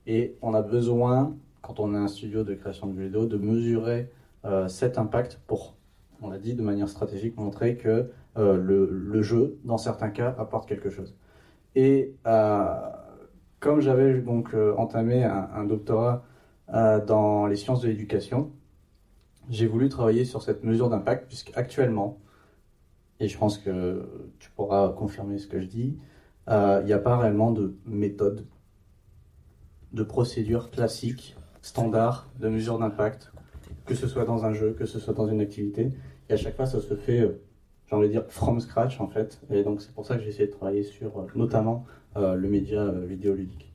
Et 0.05 0.37
on 0.41 0.53
a 0.53 0.61
besoin, 0.61 1.35
quand 1.67 1.81
on 1.81 1.93
est 1.93 1.97
un 1.97 2.07
studio 2.07 2.45
de 2.45 2.53
création 2.53 2.87
de 2.87 2.95
jeux 2.95 3.03
vidéo, 3.07 3.25
de 3.25 3.37
mesurer 3.37 4.09
cet 4.69 4.97
impact 4.97 5.41
pour, 5.45 5.75
on 6.21 6.29
l'a 6.29 6.37
dit 6.37 6.53
de 6.53 6.61
manière 6.61 6.87
stratégique, 6.87 7.35
montrer 7.35 7.75
que 7.75 8.09
le, 8.37 9.21
jeu, 9.21 9.59
dans 9.65 9.77
certains 9.77 10.09
cas, 10.09 10.33
apporte 10.39 10.69
quelque 10.69 10.89
chose. 10.89 11.17
Et 11.75 12.15
comme 13.59 13.81
j'avais 13.81 14.21
donc 14.21 14.55
entamé 14.77 15.25
un 15.25 15.65
doctorat 15.65 16.23
dans 16.69 17.47
les 17.47 17.57
sciences 17.57 17.81
de 17.81 17.89
l'éducation, 17.89 18.53
j'ai 19.49 19.67
voulu 19.67 19.89
travailler 19.89 20.25
sur 20.25 20.41
cette 20.41 20.63
mesure 20.63 20.89
d'impact, 20.89 21.27
puisque 21.27 21.51
actuellement, 21.55 22.19
et 23.19 23.27
je 23.27 23.37
pense 23.37 23.57
que 23.57 24.31
tu 24.39 24.51
pourras 24.51 24.89
confirmer 24.89 25.37
ce 25.37 25.47
que 25.47 25.59
je 25.59 25.67
dis, 25.67 25.97
euh, 26.49 26.79
il 26.81 26.85
n'y 26.85 26.93
a 26.93 26.99
pas 26.99 27.17
réellement 27.17 27.51
de 27.51 27.75
méthode, 27.85 28.45
de 29.93 30.03
procédure 30.03 30.69
classique, 30.69 31.36
standard 31.67 32.29
de 32.39 32.47
mesure 32.49 32.77
d'impact, 32.79 33.31
que 33.85 33.95
ce 33.95 34.07
soit 34.07 34.25
dans 34.25 34.45
un 34.45 34.53
jeu, 34.53 34.69
que 34.79 34.85
ce 34.85 34.99
soit 34.99 35.13
dans 35.13 35.27
une 35.27 35.41
activité. 35.41 35.91
Et 36.29 36.33
à 36.33 36.37
chaque 36.37 36.55
fois, 36.55 36.65
ça 36.65 36.79
se 36.81 36.95
fait, 36.95 37.21
euh, 37.21 37.41
j'ai 37.87 37.95
envie 37.95 38.07
de 38.07 38.13
dire, 38.13 38.25
from 38.29 38.59
scratch 38.59 38.99
en 38.99 39.07
fait. 39.07 39.39
Et 39.49 39.63
donc 39.63 39.81
c'est 39.81 39.93
pour 39.93 40.05
ça 40.05 40.15
que 40.15 40.23
j'ai 40.23 40.29
essayé 40.29 40.47
de 40.47 40.53
travailler 40.53 40.83
sur 40.83 41.19
euh, 41.19 41.27
notamment 41.35 41.85
le 42.15 42.49
média 42.49 42.83
vidéoludique. 43.13 43.67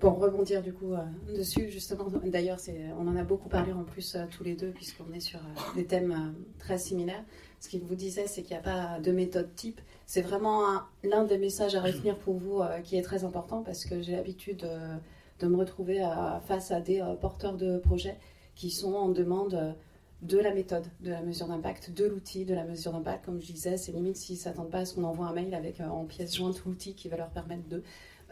Pour 0.00 0.20
rebondir 0.20 0.62
du 0.62 0.72
coup 0.72 0.92
euh, 0.92 0.98
dessus, 1.36 1.70
justement, 1.70 2.06
d'ailleurs, 2.24 2.58
on 3.00 3.08
en 3.08 3.16
a 3.16 3.24
beaucoup 3.24 3.48
parlé 3.48 3.72
en 3.72 3.82
plus 3.82 4.14
euh, 4.14 4.24
tous 4.30 4.44
les 4.44 4.54
deux, 4.54 4.70
puisqu'on 4.70 5.12
est 5.12 5.20
sur 5.20 5.40
euh, 5.40 5.74
des 5.74 5.86
thèmes 5.86 6.34
très 6.60 6.78
similaires. 6.78 7.24
Ce 7.58 7.68
qu'il 7.68 7.80
vous 7.80 7.96
disait, 7.96 8.28
c'est 8.28 8.42
qu'il 8.42 8.56
n'y 8.56 8.60
a 8.60 8.62
pas 8.62 9.00
de 9.00 9.10
méthode 9.10 9.52
type. 9.56 9.80
C'est 10.06 10.22
vraiment 10.22 10.62
l'un 11.02 11.24
des 11.24 11.38
messages 11.38 11.74
à 11.74 11.80
retenir 11.80 12.16
pour 12.16 12.38
vous 12.38 12.62
qui 12.84 12.96
est 12.96 13.02
très 13.02 13.24
important, 13.24 13.62
parce 13.62 13.84
que 13.84 14.00
j'ai 14.00 14.12
l'habitude 14.12 14.64
de 15.38 15.46
me 15.46 15.56
retrouver 15.56 16.00
face 16.46 16.70
à 16.70 16.80
des 16.80 17.02
porteurs 17.20 17.56
de 17.56 17.78
projets 17.78 18.16
qui 18.54 18.70
sont 18.70 18.94
en 18.94 19.08
demande 19.08 19.74
de 20.22 20.38
la 20.38 20.52
méthode, 20.52 20.86
de 21.00 21.10
la 21.10 21.22
mesure 21.22 21.46
d'impact, 21.46 21.92
de 21.92 22.04
l'outil, 22.04 22.44
de 22.44 22.54
la 22.54 22.64
mesure 22.64 22.92
d'impact. 22.92 23.24
Comme 23.24 23.40
je 23.40 23.52
disais, 23.52 23.76
c'est 23.76 23.92
limite 23.92 24.16
s'ils 24.16 24.36
ne 24.36 24.40
s'attendent 24.40 24.70
pas 24.70 24.78
à 24.78 24.84
ce 24.84 24.94
qu'on 24.94 25.04
envoie 25.04 25.26
un 25.26 25.32
mail 25.32 25.54
avec 25.54 25.80
en 25.80 26.04
pièce 26.06 26.34
jointe 26.34 26.60
l'outil 26.64 26.94
qui 26.94 27.08
va 27.08 27.16
leur 27.16 27.30
permettre 27.30 27.68
de 27.68 27.82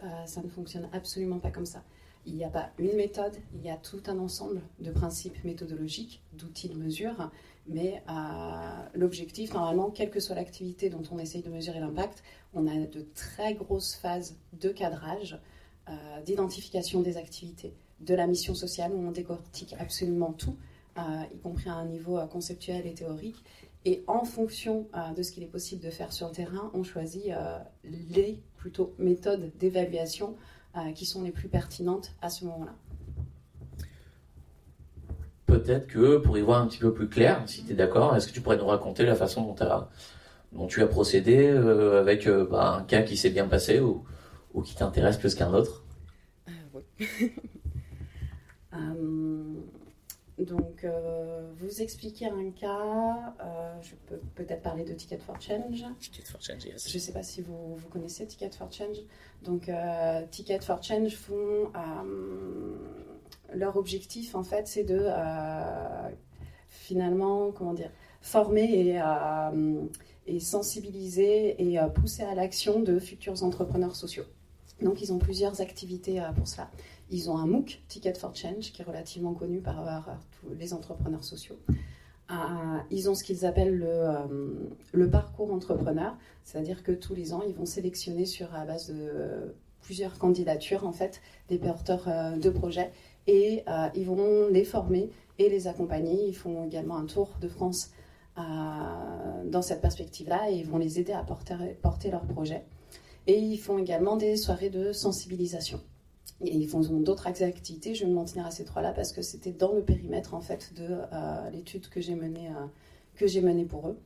euh, 0.03 0.27
ça 0.27 0.43
ne 0.43 0.49
fonctionne 0.49 0.89
absolument 0.93 1.39
pas 1.39 1.51
comme 1.51 1.67
ça. 1.67 1.83
Il 2.27 2.35
n'y 2.35 2.45
a 2.45 2.51
pas 2.51 2.71
une 2.79 2.97
méthode, 2.97 3.35
il 3.55 3.63
y 3.65 3.71
a 3.71 3.77
tout 3.77 4.03
un 4.09 4.19
ensemble 4.19 4.61
de 4.81 4.91
principes 4.91 5.43
méthodologiques, 5.45 6.23
d'outils 6.33 6.69
de 6.69 6.75
mesure, 6.75 7.31
mais 7.69 8.03
euh, 8.11 8.89
l'objectif, 8.95 9.55
normalement, 9.55 9.91
quelle 9.91 10.11
que 10.11 10.19
soit 10.19 10.35
l'activité 10.35 10.91
dont 10.91 11.05
on 11.13 11.19
essaye 11.19 11.43
de 11.43 11.51
mesurer 11.51 11.79
l'impact, 11.79 12.25
on 12.53 12.67
a 12.67 12.75
de 12.75 13.07
très 13.15 13.55
grosses 13.55 13.95
phases 13.95 14.37
de 14.53 14.71
cadrage, 14.71 15.35
euh, 15.35 15.39
d'identification 16.25 17.01
des 17.01 17.17
activités, 17.17 17.73
de 18.01 18.15
la 18.15 18.27
mission 18.27 18.55
sociale 18.55 18.93
où 18.93 19.07
on 19.07 19.13
décortique 19.13 19.75
absolument 19.79 20.33
tout, 20.33 20.57
y 20.99 21.39
compris 21.39 21.69
à 21.69 21.75
un 21.75 21.85
niveau 21.85 22.19
conceptuel 22.27 22.87
et 22.87 22.95
théorique, 22.95 23.43
et 23.87 24.03
en 24.09 24.25
fonction 24.25 24.89
euh, 24.97 25.15
de 25.17 25.23
ce 25.23 25.31
qu'il 25.31 25.45
est 25.45 25.51
possible 25.51 25.83
de 25.83 25.91
faire 25.91 26.13
sur 26.13 26.27
le 26.27 26.35
terrain, 26.35 26.73
on 26.75 26.83
choisit 26.83 27.31
euh, 27.31 27.57
les 27.85 28.43
plutôt 28.57 28.93
méthodes 28.99 29.53
d'évaluation 29.61 30.35
euh, 30.77 30.91
qui 30.93 31.07
sont 31.07 31.23
les 31.23 31.31
plus 31.31 31.47
pertinentes 31.47 32.11
à 32.21 32.29
ce 32.29 32.45
moment-là. 32.47 32.75
Peut-être 35.47 35.87
que 35.87 36.17
pour 36.17 36.37
y 36.37 36.41
voir 36.41 36.61
un 36.61 36.67
petit 36.67 36.81
peu 36.81 36.93
plus 36.93 37.09
clair, 37.09 37.45
si 37.47 37.65
tu 37.65 37.73
es 37.73 37.75
d'accord, 37.77 38.17
est-ce 38.17 38.27
que 38.27 38.33
tu 38.33 38.41
pourrais 38.41 38.57
nous 38.57 38.67
raconter 38.67 39.05
la 39.05 39.15
façon 39.15 39.43
dont, 39.43 39.55
dont 40.53 40.67
tu 40.67 40.83
as 40.83 40.89
procédé 40.89 41.47
avec 41.47 42.29
bah, 42.29 42.79
un 42.81 42.83
cas 42.83 43.03
qui 43.03 43.17
s'est 43.17 43.31
bien 43.31 43.47
passé 43.47 43.79
ou, 43.79 44.03
ou 44.57 44.63
qui 44.63 44.75
t'intéresse 44.75 45.19
plus 45.19 45.37
qu'un 45.37 45.55
autre 45.55 45.85
Oui. 46.75 46.83
Donc, 50.39 50.85
euh, 50.85 51.51
vous 51.57 51.81
expliquer 51.81 52.27
un 52.27 52.51
cas. 52.51 53.35
Euh, 53.43 53.75
je 53.81 53.95
peux 54.07 54.21
peut-être 54.35 54.63
parler 54.63 54.85
de 54.85 54.93
Ticket 54.93 55.19
for 55.19 55.41
Change. 55.41 55.85
Ticket 55.99 56.25
for 56.25 56.41
Change, 56.43 56.65
yes. 56.67 56.91
Je 56.91 56.95
ne 56.95 57.01
sais 57.01 57.13
pas 57.13 57.23
si 57.23 57.41
vous, 57.41 57.75
vous, 57.75 57.89
connaissez 57.89 58.27
Ticket 58.27 58.51
for 58.51 58.71
Change. 58.71 58.99
Donc, 59.43 59.69
euh, 59.69 60.23
Ticket 60.31 60.61
for 60.61 60.83
Change 60.83 61.15
font. 61.17 61.73
leur 63.55 63.77
objectif, 63.77 64.35
en 64.35 64.43
fait, 64.43 64.67
c'est 64.67 64.85
de 64.85 65.09
finalement, 66.69 67.51
comment 67.53 67.73
dire, 67.73 67.91
former 68.21 68.65
et, 68.65 69.01
et 70.27 70.41
sensibiliser 70.41 71.73
et 71.73 71.79
pousser 71.95 72.25
à 72.25 72.35
l'action 72.35 72.81
de 72.81 72.99
futurs 72.99 73.43
entrepreneurs 73.43 73.97
sociaux. 73.97 74.25
Donc, 74.83 75.01
ils 75.01 75.13
ont 75.13 75.19
plusieurs 75.19 75.61
activités 75.61 76.23
pour 76.37 76.47
cela. 76.47 76.71
Ils 77.11 77.31
ont 77.31 77.39
un 77.39 77.47
MOOC, 77.47 77.83
Ticket 77.89 78.15
for 78.15 78.35
Change, 78.35 78.73
qui 78.73 78.83
est 78.83 78.85
relativement 78.85 79.33
connu 79.33 79.61
par, 79.61 80.19
tous 80.41 80.55
les 80.55 80.75
entrepreneurs 80.75 81.25
sociaux. 81.25 81.59
Euh, 82.31 82.35
ils 82.91 83.09
ont 83.09 83.15
ce 83.15 83.23
qu'ils 83.23 83.47
appellent 83.47 83.79
le, 83.79 84.69
le 84.93 85.11
parcours 85.11 85.53
entrepreneur, 85.53 86.17
c'est-à-dire 86.45 86.83
que 86.83 86.93
tous 86.93 87.15
les 87.15 87.33
ans, 87.33 87.43
ils 87.47 87.55
vont 87.55 87.67
sélectionner 87.67 88.27
sur 88.27 88.51
la 88.53 88.65
base 88.65 88.91
de 88.91 89.55
plusieurs 89.81 90.19
candidatures 90.19 90.85
en 90.85 90.93
fait 90.93 91.21
des 91.49 91.59
porteurs 91.59 92.09
de 92.37 92.51
projets 92.51 92.91
et 93.29 93.63
ils 93.95 94.05
vont 94.05 94.49
les 94.49 94.65
former 94.65 95.11
et 95.39 95.49
les 95.49 95.69
accompagner. 95.69 96.27
Ils 96.27 96.35
font 96.35 96.65
également 96.65 96.97
un 96.97 97.07
tour 97.07 97.37
de 97.41 97.47
France 97.47 97.93
dans 98.37 99.63
cette 99.63 99.81
perspective-là 99.81 100.51
et 100.51 100.57
ils 100.57 100.67
vont 100.67 100.79
les 100.79 100.99
aider 100.99 101.13
à 101.13 101.23
porter, 101.23 101.55
porter 101.81 102.11
leur 102.11 102.27
projet. 102.27 102.65
Et 103.27 103.39
ils 103.39 103.59
font 103.59 103.79
également 103.79 104.17
des 104.17 104.37
soirées 104.37 104.71
de 104.71 104.93
sensibilisation. 104.93 105.81
Et 106.43 106.55
ils 106.55 106.69
font 106.69 106.81
d'autres 106.81 107.27
activités, 107.27 107.95
je 107.95 108.05
vais 108.05 108.11
m'en 108.11 108.25
tenir 108.25 108.47
à 108.47 108.51
ces 108.51 108.65
trois-là 108.65 108.93
parce 108.93 109.13
que 109.13 109.23
c'était 109.23 109.53
dans 109.53 109.73
le 109.73 109.83
périmètre 109.83 110.35
en 110.35 110.41
fait 110.41 110.73
de 110.75 110.87
euh, 111.13 111.51
l'étude 111.51 111.89
que 111.89 112.01
j'ai 112.01 112.15
menée, 112.15 112.51
euh, 112.51 113.41
menée 113.41 113.65
pour 113.65 113.89
eux. 113.89 113.99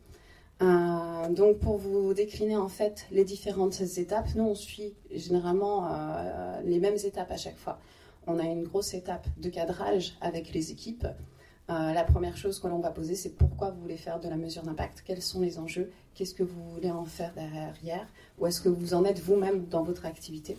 Euh, 0.63 1.29
donc 1.31 1.59
pour 1.59 1.79
vous 1.79 2.15
décliner 2.15 2.57
en 2.57 2.69
fait 2.69 3.07
les 3.11 3.25
différentes 3.25 3.81
étapes, 3.81 4.29
nous 4.37 4.45
on 4.45 4.55
suit 4.55 4.95
généralement 5.11 5.89
les 6.65 6.79
mêmes 6.79 6.99
étapes 7.03 7.31
à 7.31 7.37
chaque 7.37 7.57
fois. 7.57 7.81
On 8.27 8.39
a 8.39 8.45
une 8.45 8.63
grosse 8.63 8.95
étape 8.95 9.27
de 9.39 9.49
cadrage 9.49 10.15
avec 10.21 10.53
les 10.53 10.71
équipes 10.71 11.07
euh, 11.71 11.93
la 11.93 12.03
première 12.03 12.37
chose 12.37 12.59
que 12.59 12.67
l'on 12.67 12.81
va 12.81 12.91
poser, 12.91 13.15
c'est 13.15 13.37
pourquoi 13.37 13.71
vous 13.71 13.81
voulez 13.81 13.97
faire 13.97 14.19
de 14.19 14.29
la 14.29 14.37
mesure 14.37 14.63
d'impact, 14.63 15.05
quels 15.07 15.23
sont 15.23 15.41
les 15.41 15.59
enjeux, 15.59 15.91
qu'est-ce 16.15 16.35
que 16.35 16.43
vous 16.43 16.69
voulez 16.71 16.91
en 16.91 17.05
faire 17.05 17.33
derrière, 17.35 18.09
où 18.39 18.47
est-ce 18.47 18.61
que 18.61 18.69
vous 18.69 18.93
en 18.93 19.05
êtes 19.05 19.21
vous-même 19.21 19.67
dans 19.67 19.85
votre 19.85 20.05
activité? 20.05 20.57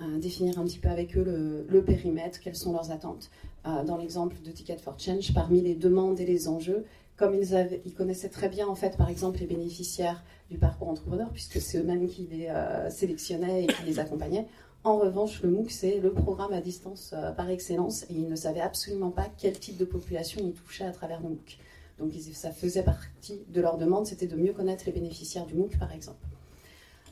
Euh, 0.00 0.18
définir 0.18 0.58
un 0.58 0.64
petit 0.64 0.80
peu 0.80 0.88
avec 0.88 1.16
eux 1.16 1.64
le, 1.68 1.82
périmètre, 1.82 2.40
quelles 2.40 2.56
sont 2.56 2.72
leurs 2.72 2.90
attentes. 2.90 3.30
Euh, 3.66 3.84
dans 3.84 3.96
l'exemple 3.96 4.34
de 4.44 4.50
Ticket 4.50 4.78
for 4.78 4.98
Change, 4.98 5.32
parmi 5.32 5.60
les 5.60 5.76
demandes 5.76 6.18
et 6.18 6.26
les 6.26 6.48
enjeux, 6.48 6.84
comme 7.16 7.34
ils, 7.34 7.80
ils 7.84 7.94
connaissaient 7.94 8.28
très 8.28 8.48
bien 8.48 8.66
en 8.66 8.74
fait 8.74 8.96
par 8.96 9.08
exemple 9.08 9.38
les 9.38 9.46
bénéficiaires 9.46 10.24
du 10.50 10.58
parcours 10.58 10.88
entrepreneur, 10.88 11.30
puisque 11.30 11.60
c'est 11.60 11.78
eux-mêmes 11.78 12.08
qui 12.08 12.26
les 12.26 12.52
sélectionnaient 12.90 13.64
et 13.64 13.66
qui 13.68 13.84
les 13.84 14.00
accompagnaient, 14.00 14.48
en 14.84 14.98
revanche, 14.98 15.42
le 15.42 15.50
MOOC, 15.50 15.70
c'est 15.70 16.00
le 16.00 16.12
programme 16.12 16.52
à 16.52 16.60
distance 16.60 17.12
euh, 17.16 17.30
par 17.30 17.48
excellence 17.50 18.02
et 18.04 18.14
ils 18.14 18.28
ne 18.28 18.34
savaient 18.34 18.60
absolument 18.60 19.10
pas 19.10 19.26
quel 19.38 19.58
type 19.58 19.76
de 19.76 19.84
population 19.84 20.40
ils 20.44 20.54
touchaient 20.54 20.84
à 20.84 20.90
travers 20.90 21.20
le 21.20 21.28
MOOC. 21.28 21.58
Donc 21.98 22.12
ça 22.32 22.50
faisait 22.50 22.82
partie 22.82 23.42
de 23.48 23.60
leur 23.60 23.78
demande, 23.78 24.06
c'était 24.06 24.26
de 24.26 24.34
mieux 24.34 24.52
connaître 24.52 24.84
les 24.86 24.92
bénéficiaires 24.92 25.46
du 25.46 25.54
MOOC, 25.54 25.78
par 25.78 25.92
exemple. 25.92 26.26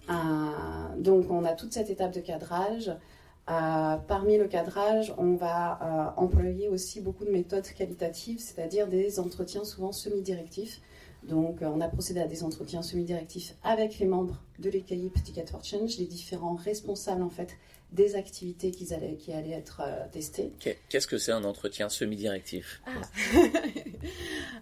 Euh, 0.09 0.13
donc 0.99 1.31
on 1.31 1.45
a 1.45 1.53
toute 1.53 1.73
cette 1.73 1.91
étape 1.91 2.13
de 2.13 2.21
cadrage. 2.21 2.91
Euh, 3.49 3.97
parmi 4.09 4.37
le 4.37 4.49
cadrage, 4.49 5.15
on 5.17 5.35
va 5.35 6.15
employer 6.17 6.69
aussi 6.69 7.01
beaucoup 7.01 7.25
de 7.25 7.31
méthodes 7.31 7.67
qualitatives, 7.77 8.41
c'est-à-dire 8.41 8.89
des 8.89 9.21
entretiens 9.21 9.65
souvent 9.65 9.93
semi-directifs 9.93 10.81
donc, 11.23 11.63
euh, 11.63 11.71
on 11.73 11.81
a 11.81 11.89
procédé 11.89 12.21
à 12.21 12.27
des 12.27 12.43
entretiens 12.43 12.83
semi-directifs 12.83 13.55
avec 13.63 13.99
les 13.99 14.07
membres 14.07 14.43
de 14.59 14.71
l'équipe 14.71 15.23
Ticket 15.23 15.47
for 15.47 15.63
Change, 15.63 15.99
les 15.99 16.07
différents 16.07 16.55
responsables 16.55 17.23
en 17.23 17.29
fait 17.29 17.57
des 17.93 18.15
activités 18.15 18.71
qui 18.71 18.93
allaient, 18.95 19.17
qui 19.17 19.33
allaient 19.33 19.51
être 19.51 19.83
euh, 19.85 20.05
testées. 20.13 20.53
Qu'est-ce 20.89 21.07
que 21.07 21.19
c'est 21.19 21.33
un 21.33 21.45
entretien 21.45 21.89
semi-directif? 21.89 22.83
Ah. 22.87 22.91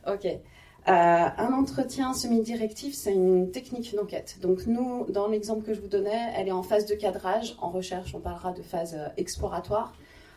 Ok. 0.12 0.24
Euh, 0.24 0.40
un 0.86 1.52
entretien 1.52 2.14
semi-directif, 2.14 2.94
c'est 2.94 3.12
une 3.12 3.50
technique 3.50 3.94
d'enquête. 3.94 4.38
Donc 4.40 4.66
nous, 4.66 5.04
dans 5.10 5.28
l'exemple 5.28 5.62
que 5.62 5.74
je 5.74 5.80
vous 5.80 5.88
donnais, 5.88 6.32
elle 6.34 6.48
est 6.48 6.52
en 6.52 6.62
phase 6.62 6.86
de 6.86 6.94
cadrage. 6.94 7.56
En 7.60 7.68
recherche, 7.70 8.14
on 8.14 8.20
parlera 8.20 8.52
de 8.52 8.62
phase 8.62 8.96
exploratoire. 9.18 9.94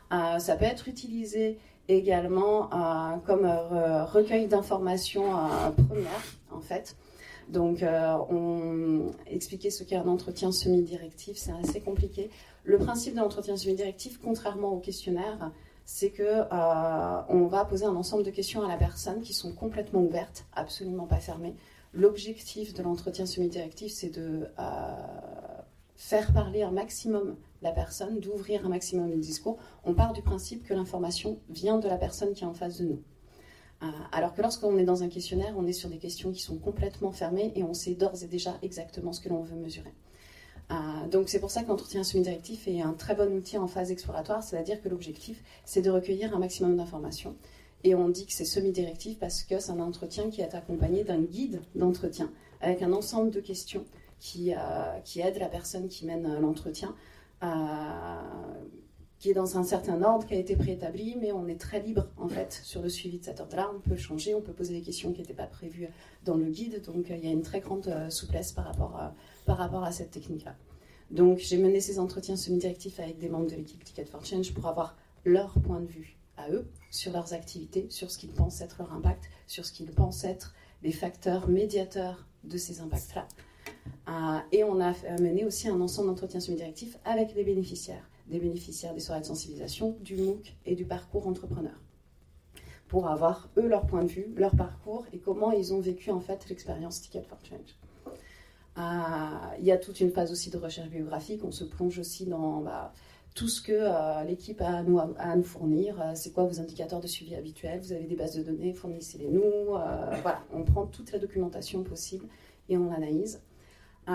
ça 0.10 0.56
peut 0.58 0.66
être 0.66 0.90
utilisé 0.90 1.58
également 1.88 2.70
euh, 2.74 3.18
comme 3.26 3.46
euh, 3.46 4.06
recueil 4.06 4.48
d'informations 4.48 5.36
euh, 5.36 5.72
premières, 5.72 6.24
en 6.52 6.62
fait. 6.62 6.96
Donc, 7.50 7.84
on 7.84 9.12
expliquer 9.28 9.72
ce 9.72 9.84
qu'est 9.84 9.98
un 9.98 10.08
entretien 10.08 10.54
semi-directif, 10.54 11.36
c'est 11.36 11.52
assez 11.52 11.82
compliqué. 11.82 12.30
Le 12.64 12.78
principe 12.78 13.16
de 13.16 13.20
l'entretien 13.20 13.58
semi-directif, 13.58 14.22
contrairement 14.24 14.70
au 14.70 14.80
questionnaire, 14.80 15.52
c'est 15.84 16.12
que 16.12 16.44
on 17.30 17.48
va 17.48 17.66
poser 17.66 17.84
un 17.84 17.96
ensemble 17.96 18.24
de 18.24 18.32
questions 18.32 18.64
à 18.64 18.70
la 18.70 18.78
personne 18.78 19.20
qui 19.20 19.34
sont 19.34 19.52
complètement 19.52 20.00
ouvertes, 20.00 20.46
absolument 20.54 21.08
pas 21.08 21.18
fermées. 21.18 21.56
L'objectif 21.94 22.74
de 22.74 22.84
l'entretien 22.84 23.26
semi-directif, 23.26 23.92
c'est 23.92 24.16
de 24.16 24.48
faire 25.98 26.32
parler 26.32 26.62
un 26.62 26.72
maximum 26.72 27.36
la 27.62 27.72
personne, 27.72 28.20
d'ouvrir 28.20 28.66
un 28.66 28.70
maximum 28.70 29.10
le 29.10 29.18
discours. 29.18 29.58
On 29.84 29.94
part 29.94 30.14
du 30.14 30.22
principe 30.22 30.64
que 30.64 30.74
l'information 30.74 31.40
vient 31.50 31.78
de 31.78 31.88
la 31.88 31.98
personne 31.98 32.34
qui 32.34 32.44
est 32.44 32.48
en 32.48 32.54
face 32.54 32.80
de 32.80 32.86
nous. 32.86 33.02
Euh, 33.84 33.88
alors 34.12 34.34
que 34.34 34.42
lorsqu'on 34.42 34.78
est 34.78 34.84
dans 34.84 35.04
un 35.04 35.10
questionnaire, 35.10 35.54
on 35.58 35.66
est 35.66 35.74
sur 35.74 35.90
des 35.90 35.98
questions 35.98 36.32
qui 36.32 36.42
sont 36.42 36.58
complètement 36.58 37.12
fermées 37.12 37.52
et 37.56 37.64
on 37.64 37.74
sait 37.74 37.96
d'ores 37.96 38.24
et 38.24 38.28
déjà 38.28 38.58
exactement 38.62 39.12
ce 39.12 39.22
que 39.22 39.30
l'on 39.30 39.42
veut 39.42 39.56
mesurer. 39.56 39.94
Euh, 40.72 41.08
donc 41.10 41.30
c'est 41.30 41.40
pour 41.40 41.50
ça 41.52 41.64
que 41.64 41.68
l'entretien 41.68 42.04
semi-directif 42.04 42.68
est 42.68 42.82
un 42.82 42.94
très 42.94 43.16
bon 43.16 43.34
outil 43.36 43.58
en 43.58 43.68
phase 43.68 43.92
exploratoire, 43.92 44.44
c'est-à-dire 44.44 44.82
que 44.82 44.90
l'objectif, 44.90 45.44
c'est 45.66 45.82
de 45.82 45.90
recueillir 45.90 46.36
un 46.36 46.40
maximum 46.40 46.78
d'informations. 46.78 47.36
Et 47.84 47.96
on 47.96 48.10
dit 48.10 48.28
que 48.28 48.34
c'est 48.34 48.46
semi-directif 48.46 49.18
parce 49.18 49.44
que 49.44 49.60
c'est 49.60 49.72
un 49.72 49.80
entretien 49.80 50.30
qui 50.30 50.42
est 50.42 50.54
accompagné 50.54 51.04
d'un 51.04 51.20
guide 51.20 51.62
d'entretien 51.74 52.32
avec 52.62 52.84
un 52.84 52.94
ensemble 52.94 53.32
de 53.32 53.40
questions 53.40 53.86
qui, 54.20 54.54
euh, 54.54 55.00
qui 55.04 55.20
aident 55.20 55.40
la 55.40 55.50
personne 55.50 55.88
qui 55.88 56.06
mène 56.06 56.40
l'entretien 56.40 56.96
qui 59.22 59.30
est 59.30 59.34
dans 59.36 59.58
un 59.58 59.64
certain 59.64 60.02
ordre 60.02 60.26
qui 60.26 60.34
a 60.34 60.38
été 60.38 60.56
préétabli, 60.56 61.16
mais 61.22 61.32
on 61.32 61.48
est 61.48 61.60
très 61.60 61.80
libre 61.80 62.08
en 62.18 62.28
fait 62.28 62.60
sur 62.64 62.82
le 62.82 62.90
suivi 62.90 63.20
de 63.20 63.26
cet 63.26 63.40
ordre-là. 63.40 63.72
On 63.76 63.80
peut 63.80 63.96
changer, 63.96 64.34
on 64.34 64.42
peut 64.42 64.52
poser 64.52 64.74
des 64.74 64.82
questions 64.82 65.14
qui 65.14 65.22
n'étaient 65.22 65.36
pas 65.36 65.46
prévues 65.46 65.90
dans 66.26 66.36
le 66.36 66.46
guide, 66.46 66.82
donc 66.82 67.06
il 67.10 67.24
y 67.24 67.28
a 67.28 67.32
une 67.32 67.44
très 67.44 67.60
grande 67.60 67.88
euh, 67.88 68.10
souplesse 68.10 68.52
par 68.52 68.66
rapport 68.66 68.96
à, 68.96 69.14
par 69.46 69.58
rapport 69.58 69.84
à 69.84 69.92
cette 69.92 70.10
technique-là. 70.10 70.56
Donc 71.12 71.38
j'ai 71.38 71.58
mené 71.58 71.82
ces 71.82 72.00
entretiens 72.00 72.36
semi-directifs 72.36 73.00
avec 73.00 73.20
des 73.20 73.30
membres 73.30 73.50
de 73.50 73.56
l'équipe 73.56 73.84
Ticket 73.84 74.06
for 74.06 74.26
Change 74.26 74.54
pour 74.56 74.66
avoir 74.66 74.98
leur 75.24 75.54
point 75.54 75.82
de 75.82 75.88
vue 75.88 76.18
à 76.38 76.50
eux 76.50 76.68
sur 76.90 77.12
leurs 77.12 77.34
activités, 77.34 77.86
sur 77.90 78.10
ce 78.10 78.18
qu'ils 78.18 78.32
pensent 78.32 78.62
être 78.62 78.78
leur 78.80 78.92
impact, 78.92 79.30
sur 79.46 79.66
ce 79.66 79.72
qu'ils 79.72 79.92
pensent 79.92 80.24
être 80.24 80.56
les 80.82 80.92
facteurs 80.92 81.48
médiateurs 81.48 82.26
de 82.44 82.58
ces 82.58 82.82
impacts-là. 82.82 83.28
Euh, 84.08 84.40
et 84.52 84.64
on 84.64 84.80
a 84.82 84.94
mené 85.20 85.46
aussi 85.46 85.70
un 85.70 85.80
ensemble 85.80 86.10
d'entretiens 86.10 86.40
semi-directifs 86.40 86.98
avec 87.06 87.36
les 87.36 87.44
bénéficiaires, 87.44 88.10
des 88.28 88.40
bénéficiaires 88.40 88.94
des 88.94 89.00
soirées 89.00 89.22
de 89.22 89.26
sensibilisation, 89.26 89.96
du 90.02 90.18
MOOC 90.18 90.56
et 90.66 90.76
du 90.76 90.86
parcours 90.86 91.28
entrepreneur, 91.28 91.80
pour 92.88 93.08
avoir 93.08 93.50
eux 93.58 93.68
leur 93.68 93.86
point 93.86 94.04
de 94.04 94.10
vue, 94.10 94.34
leur 94.36 94.56
parcours 94.56 95.06
et 95.14 95.20
comment 95.20 95.52
ils 95.52 95.74
ont 95.74 95.80
vécu 95.80 96.12
en 96.12 96.20
fait 96.20 96.50
l'expérience 96.50 97.02
Ticket 97.02 97.24
for 97.24 97.38
Change. 97.44 97.78
Euh, 98.78 98.82
il 99.60 99.66
y 99.66 99.72
a 99.72 99.78
toute 99.78 100.00
une 100.00 100.12
phase 100.12 100.32
aussi 100.32 100.50
de 100.50 100.58
recherche 100.58 100.90
biographique, 100.90 101.44
on 101.44 101.52
se 101.52 101.64
plonge 101.64 102.00
aussi 102.00 102.26
dans 102.26 102.62
bah, 102.62 102.94
tout 103.36 103.50
ce 103.50 103.62
que 103.62 103.72
euh, 103.74 104.24
l'équipe 104.24 104.62
a 104.62 104.78
à 105.18 105.36
nous, 105.36 105.44
fournir. 105.44 106.02
c'est 106.16 106.32
quoi 106.34 106.46
vos 106.46 106.60
indicateurs 106.60 107.02
de 107.02 107.08
suivi 107.08 107.36
habituels? 107.36 107.82
Vous 107.82 107.92
avez 107.92 108.06
des 108.06 108.16
bases 108.16 108.36
de 108.36 108.44
données, 108.44 108.74
fournissez-les 108.74 109.30
nous. 109.30 109.68
voilà, 110.24 110.42
on 110.54 110.64
prend 110.64 110.88
toute 110.88 111.12
la 111.12 111.20
documentation 111.20 111.84
possible 111.84 112.26
et 112.68 112.78
on 112.78 112.90
l'analyse. 112.90 113.42
Euh, 114.08 114.14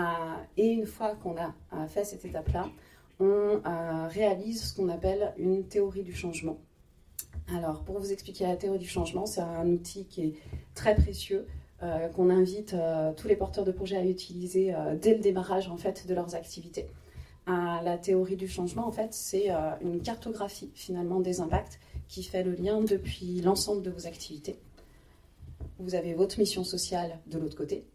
et 0.57 0.67
une 0.67 0.85
fois 0.85 1.15
qu'on 1.15 1.37
a 1.37 1.53
euh, 1.73 1.87
fait 1.87 2.03
cette 2.03 2.25
étape-là, 2.25 2.69
on 3.19 3.25
euh, 3.25 4.07
réalise 4.09 4.69
ce 4.69 4.75
qu'on 4.75 4.89
appelle 4.89 5.33
une 5.37 5.65
théorie 5.67 6.03
du 6.03 6.13
changement. 6.13 6.57
Alors, 7.53 7.83
pour 7.83 7.99
vous 7.99 8.11
expliquer 8.11 8.45
la 8.45 8.57
théorie 8.57 8.79
du 8.79 8.87
changement, 8.87 9.25
c'est 9.25 9.41
un 9.41 9.67
outil 9.67 10.05
qui 10.05 10.21
est 10.21 10.33
très 10.73 10.95
précieux, 10.95 11.47
qu'on 12.15 12.31
invite 12.31 12.75
tous 13.15 13.27
les 13.27 13.35
porteurs 13.35 13.63
de 13.63 13.71
projets 13.71 13.97
à 13.97 14.03
utiliser 14.03 14.75
dès 14.99 15.13
le 15.13 15.21
démarrage 15.21 15.69
en 15.69 15.77
fait 15.77 16.07
de 16.07 16.13
leurs 16.13 16.35
activités. 16.35 16.87
la 17.45 17.97
théorie 17.97 18.35
du 18.35 18.49
changement, 18.49 18.85
en 18.85 18.91
fait, 18.91 19.13
c'est 19.13 19.49
une 19.79 20.01
cartographie 20.01 20.71
finalement 20.73 21.21
des 21.21 21.39
impacts 21.39 21.79
qui 22.09 22.23
fait 22.23 22.43
le 22.43 22.53
lien 22.53 22.81
depuis 22.81 23.39
l'ensemble 23.39 23.81
de 23.81 23.91
vos 23.91 24.07
activités. 24.07 24.59
Vous 25.79 25.95
avez 25.95 26.15
votre 26.15 26.39
mission 26.39 26.63
sociale 26.65 27.19
de 27.27 27.37
l'autre 27.37 27.55
côté, 27.55 27.85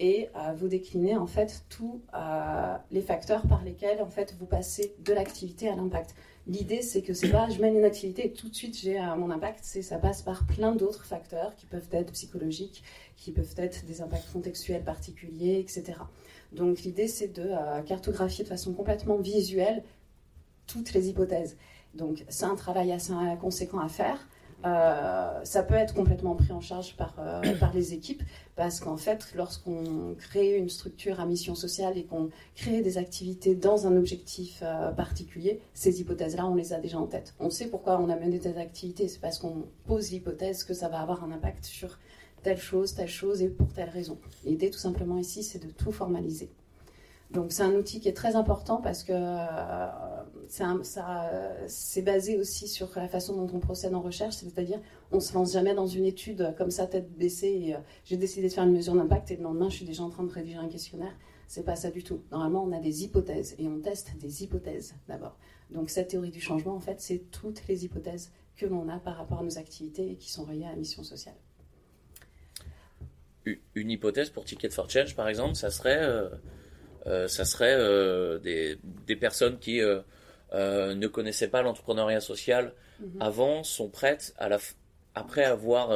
et 0.00 0.28
euh, 0.34 0.52
vous 0.56 0.68
déclinez 0.68 1.16
en 1.16 1.26
fait 1.26 1.64
tous 1.68 2.02
euh, 2.14 2.76
les 2.90 3.00
facteurs 3.00 3.46
par 3.46 3.62
lesquels 3.62 4.02
en 4.02 4.10
fait 4.10 4.34
vous 4.38 4.46
passez 4.46 4.94
de 5.04 5.12
l'activité 5.12 5.68
à 5.68 5.76
l'impact. 5.76 6.14
L'idée 6.46 6.82
c'est 6.82 7.02
que 7.02 7.14
c'est 7.14 7.30
pas 7.30 7.48
je 7.48 7.60
mène 7.60 7.76
une 7.76 7.84
activité 7.84 8.26
et 8.26 8.32
tout 8.32 8.48
de 8.48 8.54
suite 8.54 8.76
j'ai 8.76 9.00
euh, 9.00 9.14
mon 9.16 9.30
impact, 9.30 9.60
c'est 9.62 9.82
ça 9.82 9.98
passe 9.98 10.22
par 10.22 10.46
plein 10.46 10.74
d'autres 10.74 11.04
facteurs 11.04 11.54
qui 11.56 11.66
peuvent 11.66 11.88
être 11.92 12.12
psychologiques, 12.12 12.82
qui 13.16 13.30
peuvent 13.30 13.54
être 13.56 13.84
des 13.86 14.02
impacts 14.02 14.32
contextuels 14.32 14.82
particuliers, 14.82 15.60
etc. 15.60 15.98
Donc 16.52 16.80
l'idée 16.82 17.08
c'est 17.08 17.28
de 17.28 17.50
cartographier 17.86 18.44
de 18.44 18.48
façon 18.48 18.72
complètement 18.72 19.16
visuelle 19.16 19.82
toutes 20.66 20.92
les 20.92 21.08
hypothèses. 21.08 21.56
Donc 21.94 22.24
c'est 22.28 22.46
un 22.46 22.56
travail 22.56 22.92
assez 22.92 23.12
conséquent 23.40 23.78
à 23.78 23.88
faire. 23.88 24.28
Euh, 24.64 25.44
ça 25.44 25.62
peut 25.62 25.74
être 25.74 25.92
complètement 25.92 26.34
pris 26.36 26.52
en 26.52 26.60
charge 26.60 26.96
par, 26.96 27.14
euh, 27.18 27.42
par 27.60 27.74
les 27.74 27.92
équipes 27.92 28.22
parce 28.56 28.80
qu'en 28.80 28.96
fait, 28.96 29.32
lorsqu'on 29.34 30.14
crée 30.18 30.56
une 30.56 30.70
structure 30.70 31.20
à 31.20 31.26
mission 31.26 31.54
sociale 31.54 31.98
et 31.98 32.04
qu'on 32.04 32.30
crée 32.54 32.80
des 32.80 32.96
activités 32.96 33.54
dans 33.54 33.86
un 33.86 33.94
objectif 33.96 34.62
euh, 34.62 34.90
particulier, 34.92 35.60
ces 35.74 36.00
hypothèses-là, 36.00 36.46
on 36.46 36.54
les 36.54 36.72
a 36.72 36.78
déjà 36.78 36.98
en 36.98 37.06
tête. 37.06 37.34
On 37.40 37.50
sait 37.50 37.66
pourquoi 37.66 38.00
on 38.00 38.08
a 38.08 38.16
mené 38.16 38.38
des 38.38 38.56
activités, 38.56 39.08
c'est 39.08 39.20
parce 39.20 39.38
qu'on 39.38 39.66
pose 39.86 40.10
l'hypothèse 40.12 40.64
que 40.64 40.72
ça 40.72 40.88
va 40.88 41.00
avoir 41.00 41.24
un 41.24 41.32
impact 41.32 41.66
sur 41.66 41.98
telle 42.42 42.58
chose, 42.58 42.94
telle 42.94 43.08
chose 43.08 43.42
et 43.42 43.48
pour 43.48 43.70
telle 43.72 43.90
raison. 43.90 44.18
L'idée 44.44 44.70
tout 44.70 44.78
simplement 44.78 45.18
ici, 45.18 45.42
c'est 45.42 45.58
de 45.58 45.70
tout 45.70 45.92
formaliser. 45.92 46.50
Donc 47.34 47.50
c'est 47.50 47.64
un 47.64 47.74
outil 47.74 47.98
qui 48.00 48.08
est 48.08 48.16
très 48.16 48.36
important 48.36 48.80
parce 48.80 49.02
que 49.02 49.12
euh, 49.12 49.88
c'est 51.66 52.02
basé 52.02 52.38
aussi 52.38 52.68
sur 52.68 52.88
la 52.94 53.08
façon 53.08 53.34
dont 53.34 53.50
on 53.52 53.58
procède 53.58 53.92
en 53.92 54.00
recherche, 54.00 54.36
c'est-à-dire 54.36 54.80
on 55.10 55.18
se 55.18 55.34
lance 55.34 55.52
jamais 55.52 55.74
dans 55.74 55.88
une 55.88 56.04
étude 56.04 56.54
comme 56.56 56.70
ça 56.70 56.86
tête 56.86 57.10
baissée 57.18 57.74
euh, 57.74 57.80
j'ai 58.04 58.16
décidé 58.16 58.48
de 58.48 58.52
faire 58.52 58.62
une 58.62 58.72
mesure 58.72 58.94
d'impact 58.94 59.32
et 59.32 59.36
le 59.36 59.42
lendemain 59.42 59.68
je 59.68 59.76
suis 59.76 59.84
déjà 59.84 60.04
en 60.04 60.10
train 60.10 60.22
de 60.22 60.30
rédiger 60.30 60.58
un 60.58 60.68
questionnaire. 60.68 61.12
C'est 61.48 61.64
pas 61.64 61.74
ça 61.74 61.90
du 61.90 62.04
tout. 62.04 62.22
Normalement 62.30 62.62
on 62.62 62.70
a 62.70 62.78
des 62.78 63.02
hypothèses 63.02 63.56
et 63.58 63.66
on 63.66 63.80
teste 63.80 64.16
des 64.16 64.44
hypothèses 64.44 64.94
d'abord. 65.08 65.36
Donc 65.70 65.90
cette 65.90 66.08
théorie 66.08 66.30
du 66.30 66.40
changement 66.40 66.76
en 66.76 66.80
fait 66.80 67.00
c'est 67.00 67.30
toutes 67.32 67.66
les 67.66 67.84
hypothèses 67.84 68.30
que 68.56 68.66
l'on 68.66 68.88
a 68.88 68.98
par 68.98 69.16
rapport 69.16 69.40
à 69.40 69.42
nos 69.42 69.58
activités 69.58 70.08
et 70.12 70.14
qui 70.14 70.30
sont 70.30 70.44
reliées 70.44 70.66
à 70.66 70.70
la 70.70 70.76
mission 70.76 71.02
sociale. 71.02 71.34
Une 73.74 73.90
hypothèse 73.90 74.30
pour 74.30 74.44
Ticket 74.44 74.70
for 74.70 74.88
Change 74.88 75.16
par 75.16 75.26
exemple, 75.26 75.56
ça 75.56 75.70
serait 75.70 75.98
euh, 76.00 76.28
ça 77.06 77.44
serait 77.44 77.74
euh, 77.76 78.38
des, 78.38 78.78
des, 79.06 79.16
personnes 79.16 79.58
qui 79.58 79.80
euh, 79.80 80.00
ne 80.52 81.06
connaissaient 81.06 81.48
pas 81.48 81.62
l'entrepreneuriat 81.62 82.20
social 82.20 82.72
mhm. 83.00 83.20
avant, 83.20 83.62
sont 83.62 83.88
prêtes 83.88 84.34
à 84.38 84.48
la 84.48 84.58
après 85.14 85.44
avoir 85.44 85.90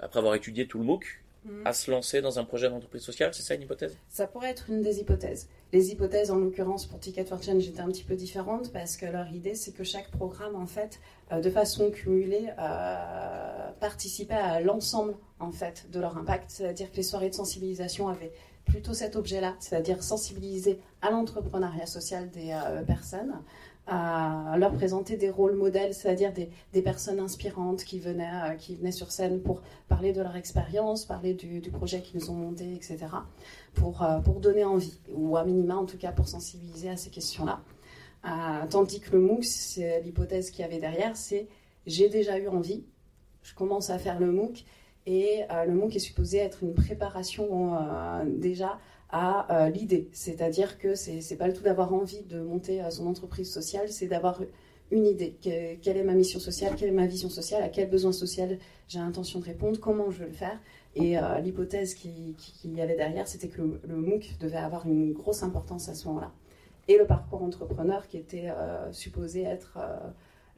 après 0.00 0.18
avoir 0.18 0.34
étudié 0.34 0.66
tout 0.66 0.78
le 0.78 0.84
MOOC 0.84 1.04
mhm. 1.44 1.66
à 1.66 1.72
se 1.72 1.90
lancer 1.90 2.20
dans 2.20 2.38
un 2.38 2.44
projet 2.44 2.68
d'entreprise 2.68 3.02
sociale 3.02 3.32
C'est 3.34 3.42
ça 3.42 3.54
une 3.54 3.62
hypothèse? 3.62 3.96
Ça 4.08 4.26
pourrait 4.26 4.50
être 4.50 4.68
une 4.68 4.82
des 4.82 5.00
hypothèses. 5.00 5.48
Les 5.72 5.90
hypothèses, 5.90 6.30
en 6.30 6.36
l'occurrence, 6.36 6.86
pour 6.86 7.00
Ticket 7.00 7.24
for 7.24 7.42
Change 7.42 7.66
étaient 7.66 7.80
un 7.80 7.88
petit 7.88 8.04
peu 8.04 8.14
différentes 8.14 8.72
parce 8.72 8.96
que 8.96 9.06
leur 9.06 9.28
idée, 9.32 9.56
c'est 9.56 9.72
que 9.72 9.82
chaque 9.82 10.10
programme, 10.12 10.54
en 10.54 10.66
fait, 10.66 11.00
de 11.32 11.50
façon 11.50 11.90
cumulée, 11.90 12.50
euh, 12.58 13.70
participait 13.80 14.34
à 14.34 14.60
l'ensemble, 14.60 15.16
en 15.40 15.50
fait, 15.50 15.90
de 15.90 15.98
leur 15.98 16.16
impact. 16.16 16.50
C'est-à-dire 16.50 16.90
que 16.92 16.96
les 16.96 17.02
soirées 17.02 17.30
de 17.30 17.34
sensibilisation 17.34 18.08
avaient 18.08 18.32
plutôt 18.66 18.92
cet 18.92 19.16
objet-là, 19.16 19.54
c'est-à-dire 19.58 20.02
sensibiliser 20.02 20.78
à 21.00 21.10
l'entrepreneuriat 21.10 21.86
social 21.86 22.30
des 22.30 22.50
euh, 22.52 22.82
personnes, 22.82 23.34
à 23.86 24.56
leur 24.58 24.72
présenter 24.72 25.16
des 25.16 25.30
rôles 25.30 25.54
modèles, 25.54 25.94
c'est-à-dire 25.94 26.32
des, 26.32 26.82
personnes 26.82 27.20
inspirantes 27.20 27.84
qui 27.84 28.00
venaient, 28.00 28.28
euh, 28.44 28.54
qui 28.54 28.74
venaient 28.74 28.92
sur 28.92 29.12
scène 29.12 29.40
pour 29.40 29.62
parler 29.88 30.12
de 30.12 30.20
leur 30.20 30.34
expérience, 30.34 31.04
parler 31.04 31.34
du, 31.34 31.60
projet 31.70 32.02
qu'ils 32.02 32.30
ont 32.30 32.34
monté, 32.34 32.74
etc., 32.74 32.98
pour, 33.74 34.02
euh, 34.02 34.18
pour 34.18 34.40
donner 34.40 34.64
envie, 34.64 34.98
ou 35.14 35.36
à 35.36 35.44
minima 35.44 35.76
en 35.76 35.86
tout 35.86 35.98
cas 35.98 36.10
pour 36.10 36.26
sensibiliser 36.28 36.90
à 36.90 36.96
ces 36.96 37.10
questions-là. 37.10 37.60
tandis 38.70 39.00
que 39.00 39.12
le 39.12 39.20
MOOC, 39.20 39.44
c'est 39.44 40.00
l'hypothèse 40.00 40.50
qu'il 40.50 40.62
y 40.62 40.64
avait 40.64 40.80
derrière, 40.80 41.16
c'est 41.16 41.46
j'ai 41.86 42.08
déjà 42.08 42.38
eu 42.38 42.48
envie, 42.48 42.82
je 43.44 43.54
commence 43.54 43.90
à 43.90 43.98
faire 43.98 44.18
le 44.18 44.32
MOOC, 44.32 44.64
et 45.06 45.44
euh, 45.50 45.64
le 45.64 45.74
MOOC 45.74 45.96
est 45.96 46.00
supposé 46.00 46.38
être 46.38 46.62
une 46.62 46.74
préparation 46.74 47.76
euh, 47.76 48.24
déjà 48.26 48.78
à 49.08 49.66
euh, 49.66 49.70
l'idée. 49.70 50.08
C'est-à-dire 50.12 50.78
que 50.78 50.96
c'est 50.96 51.20
n'est 51.30 51.36
pas 51.36 51.46
le 51.46 51.54
tout 51.54 51.62
d'avoir 51.62 51.94
envie 51.94 52.22
de 52.22 52.40
monter 52.40 52.82
son 52.90 53.06
entreprise 53.06 53.50
sociale, 53.50 53.88
c'est 53.88 54.08
d'avoir 54.08 54.40
une 54.90 55.06
idée. 55.06 55.36
quelle 55.40 55.96
est 55.96 56.04
ma 56.04 56.14
mission 56.14 56.40
sociale 56.40 56.74
Quelle 56.76 56.88
est 56.88 56.92
ma 56.92 57.06
vision 57.06 57.28
sociale 57.28 57.62
À 57.62 57.68
quel 57.68 57.88
besoin 57.88 58.12
social 58.12 58.58
j'ai 58.88 58.98
l'intention 58.98 59.40
de 59.40 59.44
répondre 59.44 59.78
Comment 59.80 60.10
je 60.10 60.20
vais 60.20 60.26
le 60.26 60.32
faire 60.32 60.60
Et 60.94 61.16
l'hypothèse 61.42 61.94
qu'il 61.94 62.34
qui 62.36 62.68
y 62.70 62.80
avait 62.80 62.96
derrière, 62.96 63.26
c'était 63.26 63.48
que 63.48 63.62
le, 63.62 63.80
le, 63.86 63.96
MOOC 63.96 64.38
devait 64.38 64.58
avoir 64.58 64.86
une 64.86 65.12
grosse 65.12 65.42
importance 65.42 65.88
à 65.88 65.94
ce 65.94 66.06
moment-là. 66.08 66.32
Et 66.86 66.98
le 66.98 67.04
parcours 67.04 67.42
entrepreneur 67.42 68.06
qui 68.06 68.16
était 68.16 68.48
supposé 68.92 69.42
être 69.42 69.78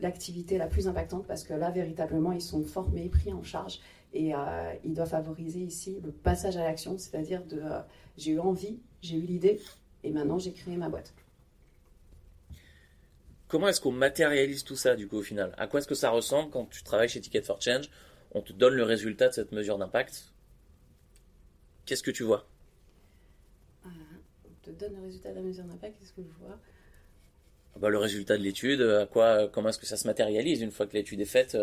l'activité 0.01 0.59
la 0.59 0.67
plus 0.67 0.89
impactante 0.89 1.27
parce 1.27 1.43
que 1.43 1.55
là, 1.55 1.71
véritablement, 1.71 2.33
ils 2.33 2.43
sont 2.43 2.63
formés, 2.63 3.09
pris 3.09 3.33
en 3.33 3.43
charge 3.43 3.81
et 4.13 4.35
euh, 4.35 4.73
il 4.85 4.95
doit 4.95 5.07
favoriser 5.07 5.61
ici 5.61 6.01
le 6.03 6.13
passage 6.13 6.57
à 6.57 6.65
l'action, 6.65 6.97
c'est-à-dire 6.99 7.45
de 7.45 7.61
euh, 7.61 7.81
j'ai 8.17 8.33
eu 8.33 8.41
envie, 8.41 8.81
j'ai 9.03 9.17
eu 9.17 9.23
l'idée, 9.23 9.61
et 10.03 10.11
maintenant 10.11 10.39
j'ai 10.39 10.53
créé 10.53 10.77
ma 10.77 10.89
boîte. 10.89 11.13
Comment 13.49 13.69
est-ce 13.69 13.81
qu'on 13.81 13.93
matérialise 13.93 14.65
tout 14.65 14.77
ça 14.77 14.95
du 14.95 15.09
coup 15.09 15.17
au 15.17 15.23
final? 15.23 15.55
À 15.57 15.67
quoi 15.67 15.81
est-ce 15.81 15.89
que 15.89 15.95
ça 15.95 16.11
ressemble 16.11 16.51
quand 16.51 16.67
tu 16.67 16.83
travailles 16.83 17.09
chez 17.09 17.21
Ticket 17.21 17.43
for 17.43 17.61
Change? 17.63 17.89
On 18.33 18.43
te 18.43 18.53
donne 18.53 18.75
le 18.75 18.83
résultat 18.83 19.29
de 19.29 19.33
cette 19.35 19.53
mesure 19.53 19.79
d'impact. 19.79 20.33
Qu'est-ce 21.87 22.03
que 22.03 22.11
tu 22.11 22.25
vois? 22.25 22.47
Euh, 23.87 23.89
On 24.45 24.65
te 24.65 24.71
donne 24.71 24.95
le 24.97 25.03
résultat 25.03 25.31
de 25.31 25.37
la 25.37 25.43
mesure 25.43 25.65
d'impact, 25.65 25.99
qu'est-ce 25.99 26.13
que 26.13 26.23
je 26.23 26.45
vois? 26.45 26.59
Bah, 27.77 27.89
Le 27.89 27.99
résultat 27.99 28.37
de 28.37 28.43
l'étude, 28.43 28.83
à 28.83 29.07
quoi, 29.07 29.49
comment 29.49 29.71
est-ce 29.71 29.79
que 29.79 29.87
ça 29.87 29.97
se 29.97 30.07
matérialise 30.07 30.61
une 30.61 30.71
fois 30.73 30.87
que 30.87 30.93
l'étude 30.95 31.21
est 31.21 31.25
faite? 31.25 31.57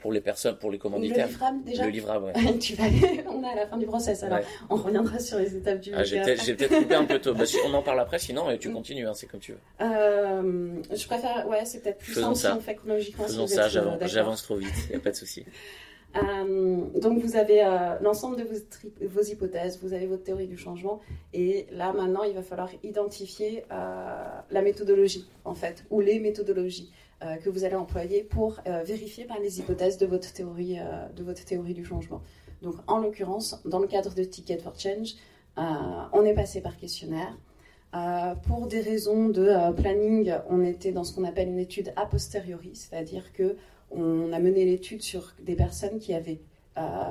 Pour 0.00 0.12
les 0.12 0.20
personnes, 0.20 0.56
pour 0.56 0.70
les 0.70 0.78
commanditaires. 0.78 1.26
Le 1.26 1.32
livrable 1.32 1.64
déjà 1.64 1.84
Le 1.84 1.90
livrable, 1.90 2.24
ouais. 2.26 2.58
tu 2.58 2.74
vas 2.74 2.84
on 3.28 3.42
est 3.44 3.52
à 3.52 3.54
la 3.54 3.66
fin 3.66 3.76
du 3.76 3.86
process 3.86 4.22
alors. 4.22 4.40
On 4.68 4.76
reviendra 4.76 5.18
sur 5.18 5.38
les 5.38 5.54
étapes 5.56 5.80
du 5.80 5.92
ah, 5.94 6.02
J'ai 6.02 6.20
peut-être 6.20 6.78
coupé 6.78 6.94
un 6.94 7.04
peu 7.04 7.18
tôt. 7.18 7.34
Bah, 7.40 7.44
on 7.64 7.72
en 7.74 7.82
parle 7.82 8.00
après, 8.00 8.18
sinon 8.18 8.54
tu 8.58 8.68
mm. 8.68 8.72
continues, 8.72 9.06
hein, 9.06 9.14
c'est 9.14 9.26
comme 9.26 9.40
tu 9.40 9.52
veux. 9.52 9.58
Euh, 9.80 10.72
je 10.92 11.06
préfère, 11.06 11.46
ouais, 11.48 11.64
c'est 11.64 11.80
peut-être 11.80 11.98
plus 11.98 12.12
simple 12.12 12.36
si 12.36 12.46
on 12.48 12.60
fait 12.60 12.74
chronologiquement. 12.74 13.24
Faisons 13.24 13.46
ça, 13.46 13.68
j'avance 13.68 14.42
trop 14.42 14.56
vite, 14.56 14.74
il 14.88 14.90
n'y 14.90 14.96
a 14.96 15.00
pas 15.00 15.10
de 15.10 15.16
souci. 15.16 15.44
Euh, 16.16 16.80
donc 17.00 17.22
vous 17.22 17.36
avez 17.36 17.64
euh, 17.64 17.96
l'ensemble 18.00 18.36
de 18.36 18.42
vos, 18.42 19.08
vos, 19.08 19.22
hypothèses, 19.22 19.78
vous 19.80 19.92
avez 19.92 20.06
votre 20.06 20.24
théorie 20.24 20.48
du 20.48 20.56
changement, 20.56 21.00
et 21.32 21.66
là 21.70 21.92
maintenant 21.92 22.24
il 22.24 22.34
va 22.34 22.42
falloir 22.42 22.68
identifier 22.82 23.64
euh, 23.70 24.24
la 24.50 24.62
méthodologie 24.62 25.28
en 25.44 25.54
fait, 25.54 25.84
ou 25.90 26.00
les 26.00 26.18
méthodologies. 26.18 26.90
Euh, 27.22 27.36
que 27.36 27.50
vous 27.50 27.64
allez 27.64 27.74
employer 27.74 28.24
pour 28.24 28.60
euh, 28.66 28.82
vérifier 28.82 29.26
par 29.26 29.38
les 29.40 29.60
hypothèses 29.60 29.98
de 29.98 30.06
votre 30.06 30.32
théorie, 30.32 30.78
euh, 30.78 31.06
de 31.14 31.22
votre 31.22 31.44
théorie 31.44 31.74
du 31.74 31.84
changement. 31.84 32.22
Donc, 32.62 32.76
en 32.86 32.96
l'occurrence, 32.98 33.60
dans 33.66 33.78
le 33.78 33.86
cadre 33.86 34.14
de 34.14 34.24
Ticket 34.24 34.56
for 34.58 34.78
Change, 34.78 35.14
on 35.56 36.24
est 36.24 36.32
passé 36.32 36.62
par 36.62 36.78
questionnaire. 36.78 37.36
pour 38.46 38.66
des 38.66 38.80
raisons 38.80 39.28
de 39.28 39.72
planning, 39.72 40.32
on 40.48 40.62
était 40.62 40.92
dans 40.92 41.04
ce 41.04 41.14
qu'on 41.14 41.24
appelle 41.24 41.48
une 41.48 41.58
étude 41.58 41.92
a 41.96 42.06
posteriori, 42.06 42.70
c'est-à-dire 42.74 43.32
que 43.34 43.56
on 43.90 44.32
a 44.32 44.38
mené 44.38 44.64
l'étude 44.64 45.02
sur 45.02 45.34
des 45.42 45.54
personnes 45.56 45.98
qui 45.98 46.14
avaient 46.14 46.40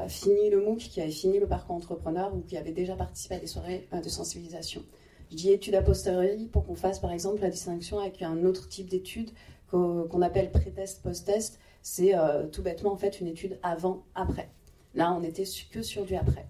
fini 0.08 0.50
le 0.50 0.62
MOOC, 0.62 0.78
qui 0.78 1.02
avaient 1.02 1.12
fini 1.12 1.40
le 1.40 1.48
parcours 1.48 1.76
entrepreneur 1.76 2.34
ou 2.34 2.42
qui 2.42 2.58
avaient 2.58 2.72
déjà 2.72 2.96
participé 2.96 3.36
à 3.36 3.40
des 3.40 3.48
soirées 3.48 3.88
de 3.92 4.10
sensibilisation. 4.10 4.84
Je 5.30 5.36
dis 5.36 5.52
étude 5.52 5.76
a 5.76 5.84
posteriori 5.84 6.46
pour 6.46 6.66
qu'on 6.66 6.76
fasse 6.76 7.00
par 7.00 7.12
exemple 7.12 7.42
la 7.42 7.50
distinction 7.50 8.00
avec 8.00 8.24
un 8.24 8.46
autre 8.46 8.68
type 8.68 8.90
d'étude 8.90 9.30
qu'on 9.70 10.22
appelle 10.22 10.52
pré-test, 10.52 11.02
post-test, 11.04 11.60
c'est 11.82 12.16
euh, 12.16 12.48
tout 12.48 12.62
bêtement 12.62 12.92
en 12.92 12.98
fait 12.98 13.20
une 13.20 13.28
étude 13.28 13.60
avant-après. 13.64 14.50
Là, 14.96 15.14
on 15.14 15.22
n'était 15.22 15.46
que 15.72 15.82
sur 15.82 16.06
du 16.06 16.16
après. 16.16 16.48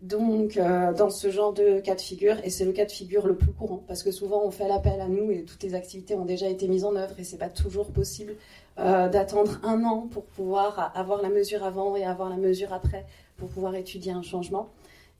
Donc, 0.00 0.56
euh, 0.56 0.92
dans 0.92 1.10
ce 1.10 1.28
genre 1.28 1.52
de 1.52 1.80
cas 1.80 1.96
de 1.96 2.00
figure, 2.00 2.36
et 2.44 2.50
c'est 2.50 2.64
le 2.64 2.70
cas 2.70 2.84
de 2.84 2.92
figure 2.92 3.26
le 3.26 3.34
plus 3.34 3.50
courant, 3.50 3.82
parce 3.88 4.04
que 4.04 4.12
souvent 4.12 4.44
on 4.44 4.52
fait 4.52 4.68
l'appel 4.68 5.00
à 5.00 5.08
nous 5.08 5.32
et 5.32 5.42
toutes 5.42 5.62
les 5.64 5.74
activités 5.74 6.14
ont 6.14 6.24
déjà 6.24 6.48
été 6.48 6.68
mises 6.68 6.84
en 6.84 6.94
œuvre 6.94 7.18
et 7.18 7.24
c'est 7.24 7.36
pas 7.36 7.48
toujours 7.48 7.90
possible 7.90 8.36
euh, 8.78 9.08
d'attendre 9.08 9.58
un 9.64 9.82
an 9.82 10.06
pour 10.08 10.24
pouvoir 10.24 10.92
avoir 10.94 11.20
la 11.20 11.30
mesure 11.30 11.64
avant 11.64 11.96
et 11.96 12.04
avoir 12.04 12.30
la 12.30 12.36
mesure 12.36 12.72
après 12.72 13.06
pour 13.36 13.48
pouvoir 13.48 13.74
étudier 13.74 14.12
un 14.12 14.22
changement. 14.22 14.68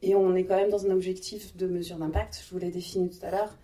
Et 0.03 0.15
on 0.15 0.37
est 0.37 0.45
quand 0.45 0.55
même 0.55 0.71
dans 0.71 0.87
un 0.87 0.91
objectif 0.91 1.57
de 1.57 1.67
mesure 1.67 1.97
d'impact, 1.97 2.45
je 2.47 2.55
vous 2.55 2.61
l'ai 2.61 2.71
défini 2.71 3.11
tout 3.11 3.27
à 3.27 3.33
l'heure. 3.33 3.57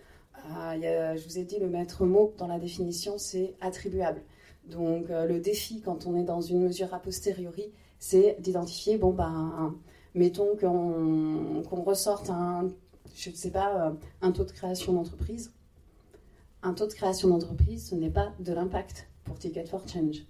Ah, 0.50 0.76
je 0.78 1.24
vous 1.24 1.38
ai 1.38 1.44
dit, 1.44 1.58
le 1.58 1.68
maître 1.68 2.04
mot 2.04 2.34
dans 2.36 2.46
la 2.46 2.58
définition, 2.58 3.16
c'est 3.18 3.54
attribuable. 3.60 4.22
Donc 4.66 5.10
euh, 5.10 5.26
le 5.26 5.40
défi, 5.40 5.80
quand 5.80 6.06
on 6.06 6.16
est 6.16 6.24
dans 6.24 6.40
une 6.40 6.60
mesure 6.60 6.92
a 6.94 6.98
posteriori, 6.98 7.72
c'est 7.98 8.36
d'identifier, 8.40 8.98
bon, 8.98 9.12
ben, 9.12 9.74
mettons 10.14 10.56
qu'on 10.56 11.82
ressorte 11.82 12.30
un, 12.30 12.68
je 13.14 13.30
ne 13.30 13.34
sais 13.34 13.50
pas, 13.50 13.88
euh, 13.88 13.90
un 14.22 14.32
taux 14.32 14.44
de 14.44 14.52
création 14.52 14.92
d'entreprise. 14.92 15.52
Un 16.62 16.74
taux 16.74 16.86
de 16.86 16.92
création 16.92 17.28
d'entreprise, 17.28 17.90
ce 17.90 17.94
n'est 17.94 18.10
pas 18.10 18.32
de 18.40 18.52
l'impact 18.52 19.08
pour 19.24 19.38
Ticket 19.38 19.66
for 19.66 19.86
Change. 19.86 20.24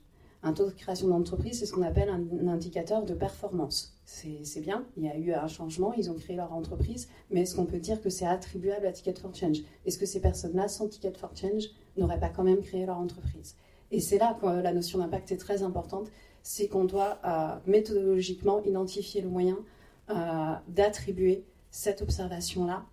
Un 0.47 0.53
taux 0.53 0.67
de 0.67 0.75
création 0.75 1.09
d'entreprise, 1.09 1.59
c'est 1.59 1.67
ce 1.67 1.73
qu'on 1.73 1.83
appelle 1.83 2.11
un, 2.11 2.49
indicateur 2.49 3.03
de 3.03 3.15
performance. 3.15 3.97
C'est 4.05 4.61
bien, 4.61 4.85
il 4.99 5.05
y 5.05 5.09
a 5.09 5.17
eu 5.17 5.33
un 5.33 5.49
changement, 5.49 5.95
ils 5.95 6.11
ont 6.11 6.15
créé 6.15 6.37
leur 6.37 6.53
entreprise, 6.53 7.09
mais 7.31 7.41
est-ce 7.41 7.57
qu'on 7.57 7.65
peut 7.65 7.79
dire 7.79 8.03
que 8.03 8.11
c'est 8.11 8.27
attribuable 8.27 8.87
à 8.87 8.93
Ticket 8.93 9.15
for 9.15 9.35
Change? 9.35 9.63
Est-ce 9.87 9.99
que 9.99 10.05
ces 10.05 10.21
personnes-là, 10.21 10.69
sans 10.69 10.87
Ticket 10.87 11.15
for 11.15 11.31
Change, 11.35 11.71
n'auraient 11.97 12.21
pas 12.21 12.29
quand 12.29 12.45
même 12.45 12.61
créé 12.61 12.85
leur 12.85 12.99
entreprise? 12.99 13.57
Et 13.91 14.01
c'est 14.01 14.19
là 14.19 14.37
que 14.39 14.47
la 14.47 14.75
notion 14.75 14.99
d'impact 14.99 15.33
est 15.33 15.39
très 15.39 15.63
importante, 15.63 16.11
c'est 16.43 16.69
qu'on 16.69 16.85
doit 16.85 17.19
euh, 17.25 17.57
méthodologiquement 17.67 18.63
identifier 18.65 19.23
le 19.23 19.31
moyen 19.31 19.57
euh, 20.11 20.15
d'attribuer 20.69 21.47
cette 21.71 22.03
observation-là 22.03 22.85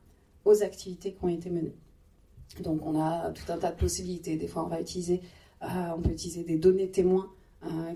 aux 0.45 0.63
activités 0.63 1.11
qui 1.13 1.25
ont 1.25 1.27
été 1.27 1.49
menées. 1.49 1.75
Donc 2.61 2.85
on 2.85 2.97
a 2.97 3.31
tout 3.31 3.51
un 3.51 3.57
tas 3.57 3.71
de 3.71 3.77
possibilités. 3.77 4.37
Des 4.37 4.47
fois, 4.47 4.63
on 4.63 4.69
va 4.69 4.79
utiliser, 4.79 5.21
euh, 5.63 5.67
on 5.97 6.01
peut 6.01 6.11
utiliser 6.11 6.45
des 6.45 6.57
données 6.57 6.89
témoins 6.89 7.29
euh, 7.29 7.40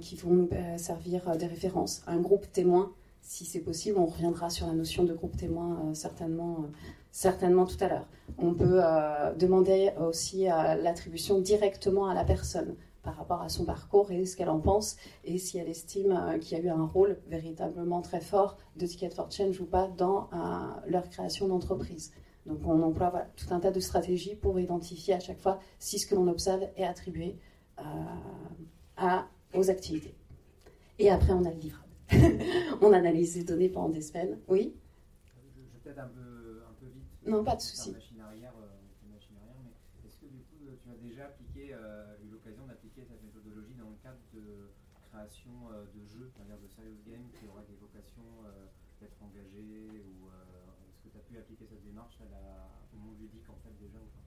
qui 0.01 0.15
vont 0.15 0.31
nous 0.31 0.49
euh, 0.51 0.77
servir 0.77 1.27
euh, 1.27 1.35
des 1.35 1.47
références. 1.47 2.03
Un 2.07 2.19
groupe 2.19 2.51
témoin, 2.51 2.93
si 3.21 3.45
c'est 3.45 3.61
possible, 3.61 3.97
on 3.97 4.05
reviendra 4.05 4.49
sur 4.49 4.67
la 4.67 4.73
notion 4.73 5.03
de 5.03 5.13
groupe 5.13 5.35
témoin 5.35 5.93
certainement, 5.93 6.65
certainement 7.11 7.65
tout 7.65 7.77
à 7.79 7.87
l'heure. 7.87 8.07
On 8.37 8.53
peut 8.53 8.81
demander 9.35 9.91
aussi 9.99 10.43
l'attribution 10.43 11.39
directement 11.39 12.07
à 12.07 12.13
la 12.13 12.23
personne 12.23 12.75
par 13.01 13.15
rapport 13.15 13.41
à 13.41 13.49
son 13.49 13.65
parcours 13.65 14.11
et 14.11 14.25
ce 14.25 14.35
qu'elle 14.35 14.49
en 14.49 14.59
pense 14.59 14.97
et 15.23 15.37
si 15.37 15.57
elle 15.57 15.69
estime 15.69 16.11
euh, 16.11 16.37
qu'il 16.37 16.57
y 16.57 16.61
a 16.61 16.63
eu 16.63 16.69
un 16.69 16.85
rôle 16.85 17.17
véritablement 17.27 18.01
très 18.01 18.19
fort 18.19 18.57
de 18.75 18.85
Ticket 18.85 19.11
for 19.11 19.31
Change 19.31 19.61
ou 19.61 19.65
pas 19.65 19.87
dans 19.87 20.29
leur 20.87 21.09
création 21.09 21.47
d'entreprise. 21.47 22.11
Donc 22.45 22.59
on 22.65 22.81
emploie 22.83 23.25
tout 23.37 23.51
un 23.51 23.59
tas 23.59 23.71
de 23.71 23.79
stratégies 23.79 24.35
pour 24.35 24.59
identifier 24.59 25.13
à 25.13 25.19
chaque 25.19 25.39
fois 25.39 25.59
si 25.79 25.97
ce 25.97 26.05
que 26.05 26.15
l'on 26.15 26.27
observe 26.27 26.63
est 26.75 26.85
attribué 26.85 27.39
à, 28.97 29.25
aux 29.57 29.69
activités. 29.69 30.15
Et 30.99 31.09
après, 31.09 31.33
on 31.33 31.43
a 31.45 31.51
le 31.51 31.59
livrable. 31.59 31.83
on 32.81 32.93
analyse 32.93 33.35
les 33.35 33.43
données 33.43 33.69
pendant 33.69 33.89
des 33.89 34.01
semaines. 34.01 34.39
Oui 34.47 34.75
Je, 35.25 35.61
je 35.73 35.77
peut-être 35.79 35.99
un 35.99 36.07
peu, 36.07 36.61
un 36.69 36.73
peu 36.79 36.85
vite. 36.87 37.03
Non, 37.25 37.43
pas 37.43 37.55
de 37.55 37.61
souci. 37.61 37.91
Machine 37.91 38.21
arrière, 38.21 38.53
euh, 38.61 39.11
machine 39.11 39.35
arrière, 39.41 39.57
mais 39.63 39.73
est-ce 40.07 40.17
que 40.17 40.27
du 40.27 40.39
coup, 40.45 40.67
euh, 40.67 40.75
tu 40.83 40.89
as 40.91 40.97
déjà 41.01 41.25
appliqué, 41.25 41.73
euh, 41.73 42.15
eu 42.23 42.29
l'occasion 42.29 42.65
d'appliquer 42.67 43.03
cette 43.09 43.23
méthodologie 43.23 43.73
dans 43.75 43.89
le 43.89 43.97
cadre 44.03 44.21
de 44.33 44.69
création 45.09 45.51
euh, 45.73 45.85
de 45.95 46.05
jeux, 46.05 46.29
c'est-à-dire 46.29 46.59
de 46.61 46.67
serious 46.67 47.01
games 47.07 47.27
qui 47.39 47.47
auraient 47.47 47.65
des 47.67 47.77
vocations 47.81 48.45
euh, 48.45 48.67
d'être 49.01 49.17
engagés 49.23 50.03
ou 50.05 50.29
est-ce 50.87 50.99
que 51.03 51.09
tu 51.09 51.17
as 51.17 51.25
pu 51.27 51.37
appliquer 51.37 51.65
cette 51.65 51.83
démarche 51.83 52.15
à 52.21 52.29
la, 52.31 52.69
au 52.93 52.97
monde 52.97 53.19
ludique 53.19 53.49
en 53.49 53.57
fait 53.63 53.73
déjà 53.79 53.99
ou 53.99 54.09
pas 54.13 54.23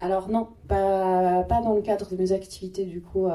alors 0.00 0.30
non, 0.30 0.48
pas, 0.66 1.44
dans 1.48 1.74
le 1.74 1.82
cadre 1.82 2.10
de 2.10 2.16
mes 2.16 2.32
activités 2.32 2.84
du 2.84 3.00
coup 3.02 3.26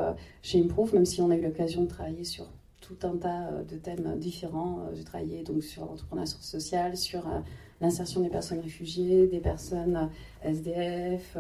chez 0.42 0.60
Improve, 0.60 0.96
même 0.96 1.06
si 1.06 1.22
on 1.22 1.30
a 1.30 1.36
eu 1.36 1.42
l'occasion 1.42 1.84
de 1.84 1.88
travailler 1.88 2.24
sur 2.24 2.48
tout 2.86 3.08
un 3.08 3.18
tas 3.18 3.48
euh, 3.48 3.64
de 3.64 3.78
thèmes 3.78 4.18
différents. 4.18 4.80
Euh, 4.80 4.94
j'ai 4.94 5.04
travaillé 5.04 5.44
donc 5.44 5.64
sur 5.64 5.86
l'entrepreneuriat 5.86 6.28
social, 6.28 6.96
sur 6.96 7.28
euh, 7.28 7.40
l'insertion 7.82 8.22
des 8.22 8.30
personnes 8.30 8.60
réfugiées, 8.60 9.28
des 9.28 9.40
personnes 9.40 10.10
SDF, 10.44 11.38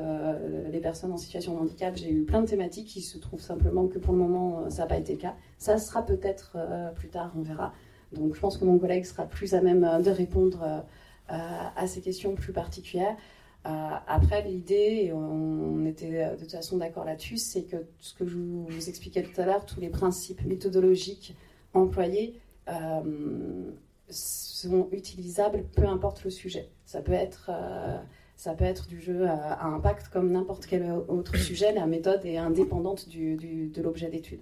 les 0.70 0.80
personnes 0.80 1.14
en 1.14 1.18
situation 1.18 1.54
de 1.54 1.60
handicap. 1.60 1.96
J'ai 1.96 2.12
eu 2.12 2.24
plein 2.24 2.42
de 2.42 2.48
thématiques 2.48 2.88
qui 2.88 3.02
se 3.02 3.18
trouvent 3.18 3.42
simplement 3.42 3.88
que 3.88 4.00
pour 4.00 4.12
le 4.12 4.20
moment, 4.20 4.70
ça 4.70 4.82
n'a 4.82 4.88
pas 4.90 4.98
été 4.98 5.14
le 5.14 5.20
cas. 5.20 5.36
Ça 5.58 5.78
sera 5.78 6.06
peut-être 6.06 6.58
plus 6.96 7.08
tard, 7.08 7.32
on 7.38 7.42
verra. 7.42 7.72
Donc 8.12 8.36
je 8.36 8.40
pense 8.42 8.58
que 8.58 8.66
mon 8.66 8.78
collègue 8.78 9.06
sera 9.06 9.24
plus 9.24 9.54
à 9.54 9.62
même 9.62 9.90
de 10.04 10.12
répondre 10.12 10.84
à 11.30 11.88
ces 11.88 12.02
questions 12.02 12.36
plus 12.36 12.52
particulières. 12.52 13.16
Euh, 13.65 13.69
après, 14.08 14.43
l'idée, 14.43 15.06
et 15.06 15.13
on 15.13 15.86
était 15.86 16.32
de 16.32 16.39
toute 16.39 16.51
façon 16.51 16.78
d'accord 16.78 17.06
là-dessus, 17.06 17.38
c'est 17.38 17.63
que 17.63 17.78
ce 17.99 18.13
que 18.13 18.25
je 18.25 18.38
vous 18.38 18.89
expliquais 18.89 19.23
tout 19.23 19.39
à 19.41 19.45
l'heure, 19.45 19.65
tous 19.65 19.80
les 19.80 19.89
principes 19.89 20.45
méthodologiques 20.45 21.36
employés 21.73 22.39
euh, 22.69 23.71
sont 24.10 24.88
utilisables 24.91 25.63
peu 25.75 25.86
importe 25.86 26.23
le 26.23 26.30
sujet. 26.30 26.69
Ça 26.86 27.01
peut 27.01 27.13
être, 27.13 27.49
euh, 27.51 27.97
ça 28.36 28.54
peut 28.54 28.65
être 28.65 28.88
du 28.88 29.01
jeu 29.01 29.28
à, 29.28 29.65
impact 29.65 30.10
comme 30.10 30.32
n'importe 30.32 30.67
quel 30.67 30.91
autre 31.08 31.36
sujet. 31.38 31.73
La 31.73 31.88
méthode 31.88 32.23
est 32.23 32.38
indépendante 32.38 33.10
de 33.10 33.82
l'objet 33.82 34.10
d'étude. 34.10 34.41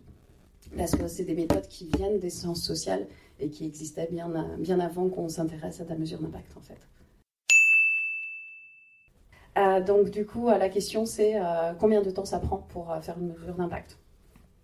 Parce 0.77 0.95
que 0.95 1.07
c'est 1.07 1.25
des 1.25 1.35
méthodes 1.35 1.67
qui 1.67 1.89
viennent 1.97 2.19
des 2.19 2.29
sciences 2.29 2.63
sociales 2.63 3.07
et 3.39 3.49
qui 3.49 3.65
existaient 3.65 4.07
bien, 4.09 4.29
bien 4.57 4.79
avant 4.79 5.07
qu'on 5.07 5.29
s'intéresse 5.29 5.79
à 5.81 5.85
la 5.85 5.95
mesure 5.95 6.19
d'impact 6.19 6.57
en 6.57 6.61
fait. 6.61 6.79
Euh, 9.57 9.81
donc 9.81 10.09
du 10.09 10.25
coup, 10.25 10.49
euh, 10.49 10.57
la 10.57 10.69
question 10.69 11.05
c'est 11.05 11.33
euh, 11.35 11.73
combien 11.79 12.01
de 12.01 12.09
temps 12.09 12.25
ça 12.25 12.39
prend 12.39 12.57
pour 12.57 12.93
faire 13.01 13.17
une 13.19 13.33
mesure 13.33 13.55
d'impact? 13.55 13.97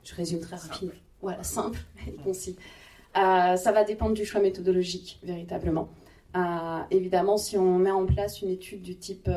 Je 0.03 0.15
résume 0.15 0.39
très 0.39 0.55
rapidement. 0.55 0.93
Voilà, 1.21 1.43
simple 1.43 1.79
et 2.07 2.13
concis. 2.23 2.55
ça 3.13 3.71
va 3.71 3.83
dépendre 3.83 4.13
du 4.13 4.25
choix 4.25 4.41
méthodologique, 4.41 5.19
véritablement. 5.23 5.89
évidemment, 6.89 7.37
si 7.37 7.57
on 7.57 7.77
met 7.77 7.91
en 7.91 8.05
place 8.05 8.41
une 8.41 8.49
étude 8.49 8.81
du 8.81 8.95
type 8.95 9.29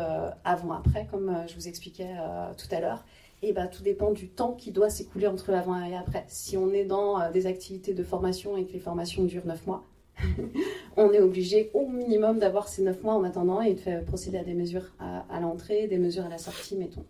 avant-après, 0.44 1.08
comme 1.10 1.44
je 1.48 1.54
vous 1.56 1.66
expliquais 1.66 2.14
tout 2.56 2.72
à 2.72 2.80
l'heure, 2.80 3.04
eh 3.42 3.52
ben, 3.52 3.66
tout 3.66 3.82
dépend 3.82 4.12
du 4.12 4.28
temps 4.28 4.52
qui 4.52 4.70
doit 4.70 4.90
s'écouler 4.90 5.26
entre 5.26 5.50
l'avant 5.50 5.82
et 5.84 5.96
après. 5.96 6.24
Si 6.28 6.56
on 6.56 6.72
est 6.72 6.84
dans 6.84 7.32
des 7.32 7.46
activités 7.46 7.92
de 7.92 8.04
formation 8.04 8.56
et 8.56 8.64
que 8.64 8.72
les 8.72 8.78
formations 8.78 9.24
durent 9.24 9.46
9 9.46 9.66
mois, 9.66 9.82
on 10.96 11.12
est 11.12 11.20
obligé 11.20 11.70
au 11.74 11.86
minimum 11.86 12.38
d'avoir 12.38 12.68
ces 12.68 12.82
9 12.82 13.02
mois 13.02 13.14
en 13.14 13.24
attendant 13.24 13.60
et 13.60 13.74
de 13.74 14.04
procéder 14.04 14.38
à 14.38 14.44
des 14.44 14.54
mesures 14.54 14.92
à, 14.98 15.40
l'entrée, 15.40 15.86
des 15.86 15.98
mesures 15.98 16.26
à 16.26 16.28
la 16.28 16.38
sortie, 16.38 16.76
mettons. 16.76 17.04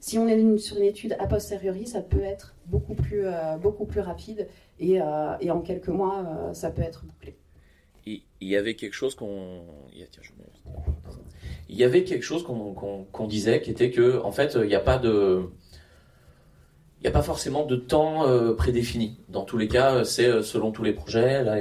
Si 0.00 0.18
on 0.18 0.28
est 0.28 0.58
sur 0.58 0.76
une 0.76 0.84
étude 0.84 1.16
a 1.18 1.26
posteriori, 1.26 1.86
ça 1.86 2.00
peut 2.00 2.22
être 2.22 2.54
beaucoup 2.66 2.94
plus, 2.94 3.26
euh, 3.26 3.56
beaucoup 3.56 3.86
plus 3.86 4.00
rapide 4.00 4.46
et, 4.78 5.00
euh, 5.00 5.50
en 5.50 5.60
quelques 5.60 5.88
mois, 5.88 6.24
euh, 6.24 6.52
ça 6.52 6.70
peut 6.70 6.82
être 6.82 7.04
bouclé. 7.04 7.36
Il 8.06 8.48
y 8.48 8.56
avait 8.56 8.74
quelque 8.74 8.92
chose 8.92 9.16
qu'on. 9.16 9.62
Il 11.68 11.76
y 11.76 11.82
avait 11.82 12.04
quelque 12.04 12.22
chose 12.22 12.44
qu'on 12.44 13.26
disait 13.26 13.60
qui 13.60 13.70
était 13.70 13.90
que, 13.90 14.20
en 14.22 14.30
fait, 14.30 14.56
il 14.60 14.68
n'y 14.68 14.76
a 14.76 14.80
pas 14.80 14.98
de. 14.98 15.42
Il 17.00 17.08
a 17.08 17.10
pas 17.10 17.22
forcément 17.22 17.64
de 17.64 17.74
temps 17.74 18.24
prédéfini. 18.56 19.18
Dans 19.28 19.44
tous 19.44 19.58
les 19.58 19.66
cas, 19.66 20.04
c'est 20.04 20.42
selon 20.42 20.70
tous 20.70 20.84
les 20.84 20.92
projets. 20.92 21.42
Là, 21.42 21.58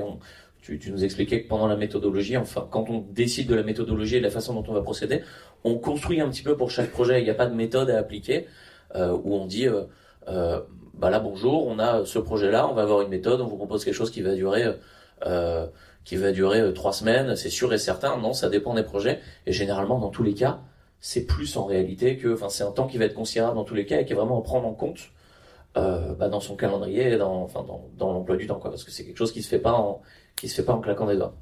tu, 0.65 0.91
nous 0.91 1.04
expliquais 1.04 1.43
que 1.43 1.47
pendant 1.47 1.67
la 1.67 1.75
méthodologie, 1.75 2.38
enfin, 2.38 2.67
quand 2.69 2.89
on 2.89 2.99
décide 2.99 3.47
de 3.47 3.56
la 3.56 3.63
méthodologie 3.63 4.15
et 4.15 4.19
de 4.19 4.23
la 4.23 4.32
façon 4.32 4.54
dont 4.54 4.63
on 4.67 4.73
va 4.73 4.82
procéder, 4.82 5.21
on 5.63 5.78
construit 5.78 6.21
un 6.21 6.30
petit 6.30 6.41
peu 6.41 6.58
pour 6.58 6.71
chaque 6.71 6.91
projet. 6.91 7.21
Il 7.21 7.23
n'y 7.23 7.30
a 7.30 7.36
pas 7.36 7.45
de 7.45 7.54
méthode 7.54 7.89
à 7.89 7.99
appliquer 7.99 8.47
euh, 8.95 9.15
où 9.23 9.36
on 9.36 9.45
dit, 9.45 9.67
euh, 9.67 9.84
euh, 10.28 10.62
bah 10.95 11.10
là 11.10 11.19
bonjour, 11.19 11.67
on 11.67 11.78
a 11.78 12.06
ce 12.06 12.17
projet-là, 12.17 12.67
on 12.67 12.73
va 12.73 12.82
avoir 12.82 13.01
une 13.01 13.10
méthode, 13.10 13.41
on 13.41 13.47
vous 13.47 13.58
propose 13.58 13.86
quelque 13.86 13.93
chose 13.93 14.12
qui 14.12 14.21
va 14.21 14.34
durer, 14.34 14.65
qui 16.04 16.15
va 16.17 16.32
durer 16.32 16.73
trois 16.73 16.93
semaines, 16.93 17.36
c'est 17.36 17.49
sûr 17.49 17.73
et 17.73 17.78
certain. 17.78 18.17
Non, 18.17 18.34
ça 18.34 18.49
dépend 18.49 18.73
des 18.73 18.84
projets 18.84 19.19
et 19.45 19.51
généralement 19.51 19.99
dans 19.99 20.10
tous 20.10 20.23
les 20.23 20.34
cas, 20.34 20.62
c'est 20.99 21.25
plus 21.25 21.58
en 21.58 21.65
réalité 21.65 22.17
que, 22.17 22.34
enfin, 22.34 22.49
c'est 22.49 22.63
un 22.63 22.71
temps 22.71 22.88
qui 22.88 22.97
va 22.97 23.06
être 23.06 23.13
considérable 23.13 23.56
dans 23.56 23.65
tous 23.65 23.75
les 23.75 23.86
cas 23.86 23.99
et 23.99 24.06
qui 24.06 24.13
est 24.13 24.15
vraiment 24.15 24.39
à 24.39 24.43
prendre 24.43 24.67
en 24.67 24.73
compte. 24.73 24.99
Bah, 25.75 26.30
dans 26.30 26.39
son 26.39 26.56
calendrier, 26.56 27.17
dans, 27.17 27.43
enfin, 27.43 27.62
dans, 27.67 27.89
dans 27.97 28.13
l'emploi 28.13 28.38
du 28.38 28.47
temps, 28.47 28.60
quoi, 28.60 28.69
parce 28.69 28.86
que 28.86 28.91
c'est 28.91 29.04
quelque 29.04 29.17
chose 29.17 29.34
qui 29.34 29.43
se 29.43 29.49
fait 29.49 29.60
pas 29.60 29.73
en, 29.73 30.01
qui 30.36 30.50
se 30.50 30.56
fait 30.56 30.63
pas 30.63 30.74
en 30.74 30.82
claquant 30.82 31.08
des 31.08 31.15
doigts 31.15 31.36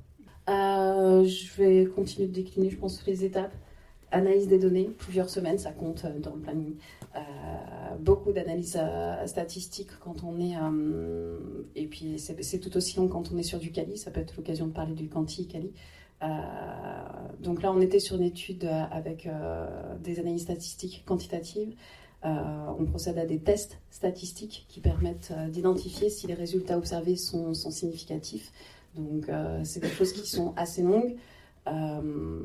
euh, 0.50 1.24
Je 1.26 1.54
vais 1.62 1.86
continuer 1.86 2.28
de 2.28 2.34
décliner, 2.34 2.70
je 2.70 2.78
pense, 2.78 3.06
les 3.06 3.26
étapes. 3.26 3.54
Analyse 4.12 4.48
des 4.48 4.60
données, 4.60 4.92
plusieurs 5.00 5.30
semaines, 5.30 5.58
ça 5.58 5.72
compte 5.72 6.06
euh, 6.06 6.20
dans 6.20 6.36
le 6.36 6.42
planning. 6.42 6.76
Euh, 7.16 7.20
beaucoup 8.00 8.32
d'analyses 8.32 8.80
statistiques 9.26 9.90
quand 10.00 10.24
on 10.24 10.40
est. 10.40 10.56
et 11.76 11.86
puis 11.86 12.18
c'est 12.18 12.60
tout 12.60 12.76
aussi 12.76 12.98
long 12.98 13.08
quand 13.08 13.32
on 13.32 13.38
est 13.38 13.44
sur 13.44 13.60
du 13.60 13.72
Cali, 13.72 13.98
ça 13.98 14.10
peut 14.10 14.20
être 14.20 14.36
l'occasion 14.36 14.66
de 14.66 14.72
parler 14.72 14.94
du 14.94 15.08
Quanti-Cali. 15.10 15.72
donc 17.40 17.62
là, 17.62 17.72
on 17.72 17.80
était 17.82 18.00
sur 18.00 18.16
une 18.16 18.24
étude 18.24 18.68
avec 18.92 19.30
des 20.02 20.20
analyses 20.20 20.42
statistiques 20.42 21.04
quantitatives. 21.06 21.76
on 22.24 22.84
procède 22.86 23.20
à 23.20 23.28
des 23.28 23.38
tests 23.38 23.78
statistiques 23.92 24.66
qui 24.70 24.80
permettent 24.80 25.34
d'identifier 25.50 26.10
si 26.10 26.26
les 26.26 26.34
résultats 26.34 26.80
observés 26.80 27.16
sont 27.16 27.54
significatifs. 27.54 28.52
Donc, 28.96 29.30
euh, 29.30 29.62
c'est 29.64 29.80
des 29.80 29.90
choses 29.90 30.14
qui 30.14 30.30
sont 30.30 30.54
assez 30.56 30.82
longues. 30.82 31.16
Euh, 31.68 32.42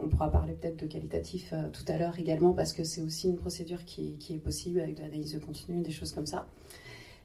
on 0.00 0.08
pourra 0.08 0.30
parler 0.30 0.54
peut-être 0.54 0.78
de 0.80 0.86
qualitatif 0.86 1.52
euh, 1.52 1.68
tout 1.72 1.84
à 1.88 1.98
l'heure 1.98 2.16
également 2.20 2.52
parce 2.52 2.72
que 2.72 2.84
c'est 2.84 3.02
aussi 3.02 3.26
une 3.26 3.36
procédure 3.36 3.84
qui, 3.84 4.16
est 4.30 4.38
possible 4.38 4.80
avec 4.80 4.96
de 4.96 5.02
l'analyse 5.02 5.34
de 5.34 5.40
contenu, 5.40 5.82
des 5.82 5.90
choses 5.90 6.12
comme 6.12 6.26
ça. 6.26 6.46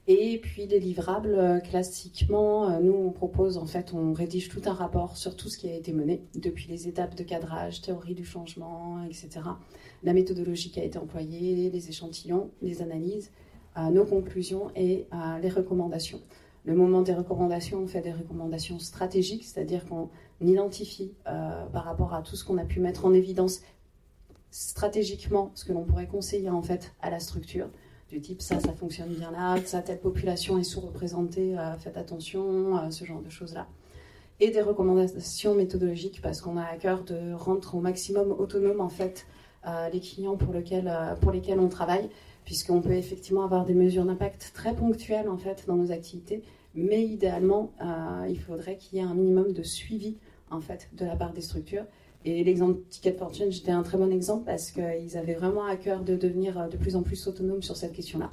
Et 0.08 0.40
puis 0.40 0.66
les 0.66 0.80
livrables, 0.80 1.62
classiquement, 1.70 2.80
nous 2.80 2.94
on 2.94 3.12
propose 3.12 3.58
en 3.58 3.66
fait, 3.66 3.94
on 3.94 4.14
rédige 4.14 4.48
tout 4.48 4.62
un 4.66 4.72
rapport 4.72 5.18
sur 5.18 5.36
tout 5.36 5.50
ce 5.50 5.58
qui 5.58 5.70
a 5.70 5.76
été 5.76 5.92
mené 5.92 6.24
depuis 6.34 6.70
les 6.70 6.88
étapes 6.88 7.14
de 7.14 7.24
cadrage, 7.24 7.82
théorie 7.82 8.16
du 8.16 8.24
changement, 8.24 9.04
etc. 9.04 9.42
La 10.04 10.14
méthodologie 10.14 10.72
qui 10.72 10.80
a 10.80 10.86
été 10.86 10.98
employée, 10.98 11.70
les 11.70 11.90
échantillons, 11.90 12.52
les 12.62 12.82
analyses, 12.82 13.34
nos 13.92 14.06
conclusions 14.06 14.72
et 14.78 15.08
les 15.42 15.50
recommandations. 15.50 16.22
Le 16.68 16.76
moment 16.76 17.02
des 17.02 17.14
recommandations, 17.14 17.80
on 17.80 17.88
fait 17.88 18.02
des 18.02 18.12
recommandations 18.12 18.78
stratégiques, 18.78 19.46
c'est-à-dire 19.46 19.86
qu'on 19.86 20.10
identifie 20.42 21.14
euh, 21.26 21.66
par 21.68 21.86
rapport 21.86 22.14
à 22.14 22.22
tout 22.22 22.36
ce 22.36 22.44
qu'on 22.44 22.58
a 22.58 22.66
pu 22.66 22.82
mettre 22.82 23.06
en 23.06 23.14
évidence 23.14 23.62
stratégiquement 24.52 25.52
ce 25.56 25.64
que 25.64 25.72
l'on 25.72 25.86
pourrait 25.86 26.08
conseiller 26.08 26.50
en 26.50 26.62
fait 26.62 26.94
à 27.02 27.10
la 27.10 27.22
structure 27.22 27.70
du 28.10 28.20
type 28.20 28.42
ça, 28.42 28.60
ça 28.60 28.74
fonctionne 28.74 29.14
bien 29.14 29.32
là, 29.32 29.56
ça, 29.64 29.82
telle 29.82 30.00
population 30.00 30.58
est 30.58 30.66
sous-représentée, 30.66 31.58
euh, 31.58 31.78
faites 31.78 31.96
attention, 31.96 32.78
euh, 32.78 32.90
ce 32.90 33.06
genre 33.06 33.22
de 33.22 33.30
choses-là. 33.30 33.66
Et 34.42 34.52
des 34.52 34.62
recommandations 34.62 35.56
méthodologiques 35.56 36.22
parce 36.22 36.42
qu'on 36.42 36.58
a 36.58 36.66
à 36.66 36.76
cœur 36.76 37.06
de 37.06 37.32
rendre 37.32 37.76
au 37.76 37.80
maximum 37.80 38.32
autonome 38.32 38.82
en 38.82 38.90
fait 38.90 39.26
les 39.92 40.00
clients 40.00 40.38
pour, 40.38 40.54
pour 41.20 41.32
lesquels 41.32 41.60
on 41.60 41.68
travaille, 41.68 42.10
puisqu'on 42.46 42.80
peut 42.80 42.94
effectivement 42.94 43.44
avoir 43.44 43.66
des 43.66 43.74
mesures 43.74 44.06
d'impact 44.06 44.52
très 44.54 44.74
ponctuelles 44.74 45.28
en 45.28 45.38
fait 45.38 45.66
dans 45.68 45.76
nos 45.76 45.92
activités, 45.92 46.42
mais 46.84 47.04
idéalement, 47.04 47.72
euh, 47.82 48.28
il 48.30 48.40
faudrait 48.40 48.78
qu'il 48.78 48.98
y 48.98 49.02
ait 49.02 49.06
un 49.06 49.16
minimum 49.16 49.52
de 49.52 49.64
suivi 49.64 50.18
en 50.52 50.62
fait 50.62 50.90
de 50.94 51.06
la 51.06 51.16
part 51.16 51.34
des 51.34 51.42
structures. 51.42 51.86
Et 52.26 52.44
l'exemple 52.44 52.80
Ticket 52.90 53.14
for 53.14 53.34
Change 53.34 53.58
était 53.58 53.72
un 53.72 53.84
très 53.84 53.98
bon 53.98 54.12
exemple 54.12 54.44
parce 54.46 54.72
qu'ils 54.72 55.18
avaient 55.18 55.34
vraiment 55.34 55.66
à 55.66 55.76
cœur 55.76 56.04
de 56.04 56.16
devenir 56.16 56.60
euh, 56.60 56.68
de 56.68 56.78
plus 56.78 56.96
en 56.96 57.04
plus 57.04 57.28
autonomes 57.28 57.64
sur 57.64 57.76
cette 57.76 57.94
question-là. 57.94 58.30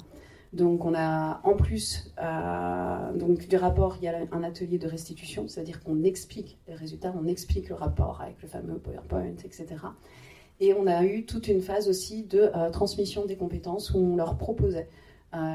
Donc 0.53 0.85
on 0.85 0.93
a 0.93 1.41
en 1.43 1.55
plus 1.55 2.13
euh, 2.21 3.13
donc 3.17 3.47
du 3.47 3.57
rapport, 3.57 3.97
il 3.99 4.05
y 4.05 4.07
a 4.07 4.15
un 4.31 4.43
atelier 4.43 4.77
de 4.77 4.87
restitution, 4.87 5.47
c'est-à-dire 5.47 5.83
qu'on 5.83 6.03
explique 6.03 6.57
les 6.67 6.75
résultats, 6.75 7.13
on 7.19 7.27
explique 7.27 7.69
le 7.69 7.75
rapport 7.75 8.21
avec 8.21 8.41
le 8.41 8.47
fameux 8.47 8.77
PowerPoint, 8.77 9.35
etc. 9.43 9.65
Et 10.61 10.73
on 10.73 10.87
a 10.87 11.03
eu 11.03 11.25
toute 11.25 11.49
une 11.49 11.61
phase 11.61 11.89
aussi 11.89 12.23
de 12.23 12.49
transmission 12.71 13.25
des 13.25 13.35
compétences 13.35 13.91
où 13.93 13.97
on 13.97 14.15
leur 14.15 14.37
proposait 14.37 14.87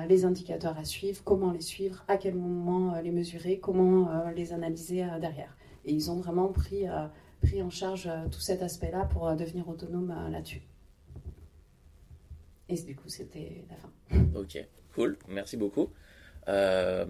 les 0.08 0.24
indicateurs 0.24 0.76
à 0.78 0.84
suivre, 0.84 1.22
comment 1.24 1.52
les 1.52 1.60
suivre, 1.60 2.04
à 2.08 2.16
quel 2.16 2.34
moment 2.34 2.94
euh, 2.94 3.02
les 3.02 3.10
mesurer, 3.10 3.58
comment 3.58 4.10
euh, 4.10 4.30
les 4.32 4.52
analyser 4.52 5.04
euh, 5.04 5.18
derrière. 5.18 5.56
Et 5.84 5.92
ils 5.92 6.10
ont 6.10 6.16
vraiment 6.16 6.48
pris, 6.48 6.88
euh, 6.88 7.06
pris 7.42 7.62
en 7.62 7.70
charge 7.70 8.06
euh, 8.06 8.28
tout 8.30 8.40
cet 8.40 8.62
aspect-là 8.62 9.04
pour 9.06 9.28
euh, 9.28 9.34
devenir 9.34 9.68
autonomes 9.68 10.14
euh, 10.16 10.28
là-dessus. 10.28 10.62
Et 12.68 12.74
du 12.80 12.94
coup, 12.94 13.08
c'était 13.08 13.64
la 13.68 13.76
fin. 13.76 14.24
Ok, 14.34 14.64
cool, 14.94 15.16
merci 15.28 15.56
beaucoup. 15.56 15.88
Euh, 16.48 17.06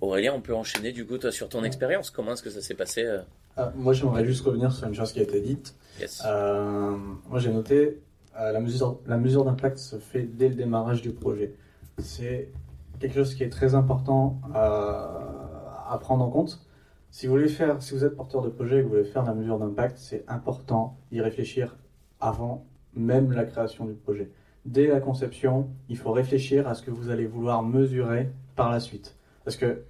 Aurélien, 0.00 0.32
on 0.34 0.40
peut 0.40 0.54
enchaîner 0.54 0.92
du 0.92 1.06
coup 1.06 1.18
toi 1.18 1.32
sur 1.32 1.48
ton 1.48 1.64
expérience. 1.64 2.10
Comment 2.10 2.32
est-ce 2.32 2.42
que 2.42 2.50
ça 2.50 2.60
s'est 2.60 2.74
passé 2.74 3.04
euh? 3.04 3.22
Ah, 3.56 3.72
moi, 3.76 3.92
j'aimerais 3.92 4.24
juste 4.24 4.44
revenir 4.44 4.72
sur 4.72 4.86
une 4.88 4.94
chose 4.94 5.12
qui 5.12 5.20
a 5.20 5.22
été 5.22 5.40
dite. 5.40 5.74
Yes. 6.00 6.22
Euh, 6.26 6.96
moi, 7.28 7.38
j'ai 7.38 7.52
noté 7.52 8.00
euh, 8.38 8.52
la 8.52 8.60
mesure, 8.60 9.00
la 9.06 9.16
mesure 9.16 9.44
d'impact 9.44 9.78
se 9.78 9.96
fait 9.96 10.22
dès 10.22 10.48
le 10.48 10.54
démarrage 10.56 11.02
du 11.02 11.12
projet. 11.12 11.54
C'est 11.98 12.50
quelque 12.98 13.14
chose 13.14 13.34
qui 13.34 13.42
est 13.44 13.50
très 13.50 13.74
important 13.74 14.40
à, 14.54 15.98
prendre 16.00 16.24
en 16.24 16.30
compte. 16.30 16.66
Si 17.10 17.26
vous 17.26 17.32
voulez 17.34 17.48
faire, 17.48 17.80
si 17.80 17.94
vous 17.94 18.04
êtes 18.04 18.16
porteur 18.16 18.42
de 18.42 18.48
projet 18.48 18.78
et 18.78 18.78
que 18.80 18.84
vous 18.84 18.90
voulez 18.90 19.04
faire 19.04 19.22
la 19.22 19.34
mesure 19.34 19.58
d'impact, 19.58 19.96
c'est 19.96 20.24
important 20.26 20.98
d'y 21.12 21.20
réfléchir 21.20 21.76
avant 22.20 22.66
même 22.94 23.32
la 23.32 23.44
création 23.44 23.84
du 23.84 23.94
projet. 23.94 24.30
Dès 24.64 24.88
la 24.88 25.00
conception, 25.00 25.68
il 25.88 25.96
faut 25.96 26.12
réfléchir 26.12 26.66
à 26.66 26.74
ce 26.74 26.82
que 26.82 26.90
vous 26.90 27.10
allez 27.10 27.26
vouloir 27.26 27.62
mesurer 27.62 28.30
par 28.56 28.70
la 28.70 28.80
suite. 28.80 29.16
Parce 29.44 29.56
que 29.56 29.84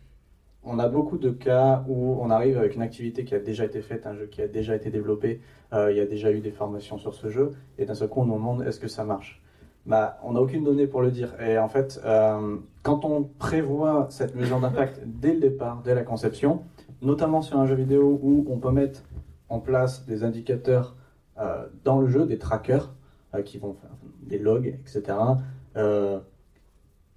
on 0.64 0.78
a 0.78 0.88
beaucoup 0.88 1.18
de 1.18 1.30
cas 1.30 1.84
où 1.88 2.18
on 2.20 2.30
arrive 2.30 2.58
avec 2.58 2.74
une 2.74 2.82
activité 2.82 3.24
qui 3.24 3.34
a 3.34 3.38
déjà 3.38 3.64
été 3.64 3.82
faite, 3.82 4.06
un 4.06 4.14
jeu 4.14 4.26
qui 4.26 4.40
a 4.40 4.48
déjà 4.48 4.74
été 4.74 4.90
développé, 4.90 5.40
euh, 5.72 5.92
il 5.92 5.98
y 5.98 6.00
a 6.00 6.06
déjà 6.06 6.32
eu 6.32 6.40
des 6.40 6.50
formations 6.50 6.98
sur 6.98 7.14
ce 7.14 7.28
jeu, 7.28 7.52
et 7.78 7.84
d'un 7.84 7.94
seul 7.94 8.08
coup 8.08 8.20
on 8.20 8.24
nous 8.24 8.34
demande 8.34 8.62
est-ce 8.62 8.80
que 8.80 8.88
ça 8.88 9.04
marche? 9.04 9.42
Bah, 9.86 10.18
On 10.22 10.32
n'a 10.32 10.40
aucune 10.40 10.64
donnée 10.64 10.86
pour 10.86 11.02
le 11.02 11.10
dire. 11.10 11.40
Et 11.40 11.58
en 11.58 11.68
fait, 11.68 12.00
euh, 12.04 12.56
quand 12.82 13.04
on 13.04 13.24
prévoit 13.24 14.06
cette 14.10 14.34
mesure 14.34 14.60
d'impact 14.60 15.00
dès 15.06 15.34
le 15.34 15.40
départ, 15.40 15.82
dès 15.82 15.94
la 15.94 16.02
conception, 16.02 16.62
notamment 17.02 17.42
sur 17.42 17.58
un 17.58 17.66
jeu 17.66 17.74
vidéo 17.74 18.18
où 18.22 18.46
on 18.50 18.58
peut 18.58 18.70
mettre 18.70 19.02
en 19.48 19.60
place 19.60 20.06
des 20.06 20.24
indicateurs 20.24 20.96
euh, 21.38 21.66
dans 21.84 22.00
le 22.00 22.08
jeu, 22.08 22.26
des 22.26 22.38
trackers 22.38 22.92
euh, 23.34 23.42
qui 23.42 23.58
vont 23.58 23.74
faire 23.74 23.90
des 24.22 24.38
logs, 24.38 24.78
etc. 24.80 25.18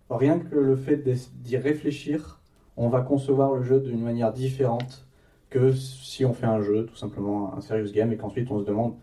rien 0.09 0.39
que 0.39 0.55
le 0.55 0.75
fait 0.75 0.97
d'y 0.97 1.57
réfléchir, 1.57 2.41
on 2.75 2.89
va 2.89 3.01
concevoir 3.01 3.53
le 3.53 3.63
jeu 3.63 3.79
d'une 3.79 4.03
manière 4.03 4.33
différente 4.33 5.07
que 5.49 5.71
si 5.71 6.25
on 6.25 6.33
fait 6.33 6.45
un 6.45 6.61
jeu, 6.61 6.85
tout 6.85 6.95
simplement 6.95 7.55
un 7.55 7.61
serious 7.61 7.91
game, 7.91 8.11
et 8.11 8.17
qu'ensuite 8.17 8.51
on 8.51 8.59
se 8.59 8.65
demande 8.65 8.95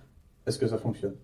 est-ce 0.46 0.58
que 0.58 0.66
ça 0.66 0.78
fonctionne? 0.78 1.14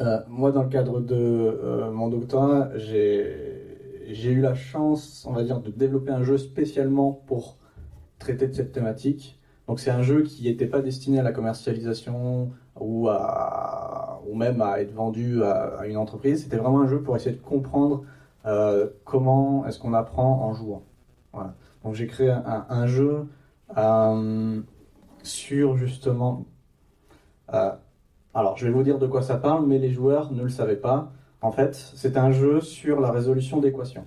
Euh, 0.00 0.18
moi, 0.26 0.50
dans 0.50 0.64
le 0.64 0.68
cadre 0.68 1.00
de 1.00 1.14
euh, 1.14 1.90
mon 1.92 2.08
doctorat, 2.08 2.70
j'ai 2.76 4.32
eu 4.32 4.40
la 4.40 4.54
chance, 4.54 5.24
on 5.28 5.32
va 5.32 5.44
dire, 5.44 5.60
de 5.60 5.70
développer 5.70 6.10
un 6.10 6.24
jeu 6.24 6.36
spécialement 6.36 7.12
pour 7.12 7.58
traiter 8.18 8.48
de 8.48 8.52
cette 8.52 8.72
thématique. 8.72 9.38
Donc 9.68 9.78
c'est 9.80 9.90
un 9.90 10.02
jeu 10.02 10.22
qui 10.22 10.44
n'était 10.44 10.66
pas 10.66 10.80
destiné 10.80 11.20
à 11.20 11.22
la 11.22 11.32
commercialisation 11.32 12.50
ou, 12.78 13.08
à, 13.08 14.20
ou 14.26 14.34
même 14.34 14.60
à 14.60 14.80
être 14.80 14.92
vendu 14.92 15.42
à, 15.44 15.78
à 15.78 15.86
une 15.86 15.96
entreprise. 15.96 16.42
C'était 16.42 16.56
vraiment 16.56 16.80
un 16.80 16.88
jeu 16.88 17.00
pour 17.00 17.14
essayer 17.14 17.36
de 17.36 17.40
comprendre 17.40 18.02
euh, 18.46 18.88
comment 19.04 19.64
est-ce 19.66 19.78
qu'on 19.78 19.94
apprend 19.94 20.42
en 20.44 20.54
jouant. 20.54 20.82
Voilà. 21.32 21.54
Donc 21.84 21.94
j'ai 21.94 22.06
créé 22.08 22.30
un, 22.30 22.66
un 22.68 22.86
jeu 22.86 23.28
euh, 23.76 24.60
sur 25.22 25.76
justement... 25.76 26.44
euh, 27.54 27.70
alors 28.34 28.56
je 28.56 28.66
vais 28.66 28.72
vous 28.72 28.82
dire 28.82 28.98
de 28.98 29.06
quoi 29.06 29.22
ça 29.22 29.36
parle, 29.36 29.66
mais 29.66 29.78
les 29.78 29.90
joueurs 29.90 30.32
ne 30.32 30.42
le 30.42 30.48
savaient 30.48 30.76
pas. 30.76 31.12
En 31.40 31.52
fait, 31.52 31.74
c'est 31.74 32.16
un 32.16 32.32
jeu 32.32 32.60
sur 32.60 33.00
la 33.00 33.10
résolution 33.10 33.60
d'équations. 33.60 34.04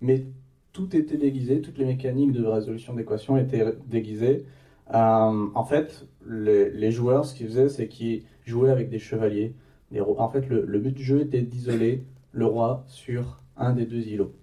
Mais 0.00 0.26
tout 0.72 0.94
était 0.96 1.16
déguisé, 1.16 1.60
toutes 1.60 1.78
les 1.78 1.84
mécaniques 1.84 2.32
de 2.32 2.44
résolution 2.44 2.94
d'équations 2.94 3.36
étaient 3.36 3.64
déguisées. 3.86 4.44
Euh, 4.92 5.46
en 5.54 5.64
fait, 5.64 6.06
les, 6.26 6.90
joueurs, 6.90 7.24
ce 7.24 7.34
qu'ils 7.34 7.46
faisaient, 7.46 7.68
c'est 7.68 7.88
qu'ils 7.88 8.24
jouaient 8.44 8.70
avec 8.70 8.90
des 8.90 8.98
chevaliers. 8.98 9.54
En 9.96 10.28
fait, 10.28 10.48
le, 10.48 10.64
le 10.66 10.78
but 10.80 10.92
du 10.92 11.04
jeu 11.04 11.20
était 11.20 11.42
d'isoler 11.42 12.04
le 12.32 12.46
roi 12.46 12.82
sur 12.88 13.38
un 13.56 13.72
des 13.72 13.86
deux 13.86 14.08
îlots. 14.08 14.34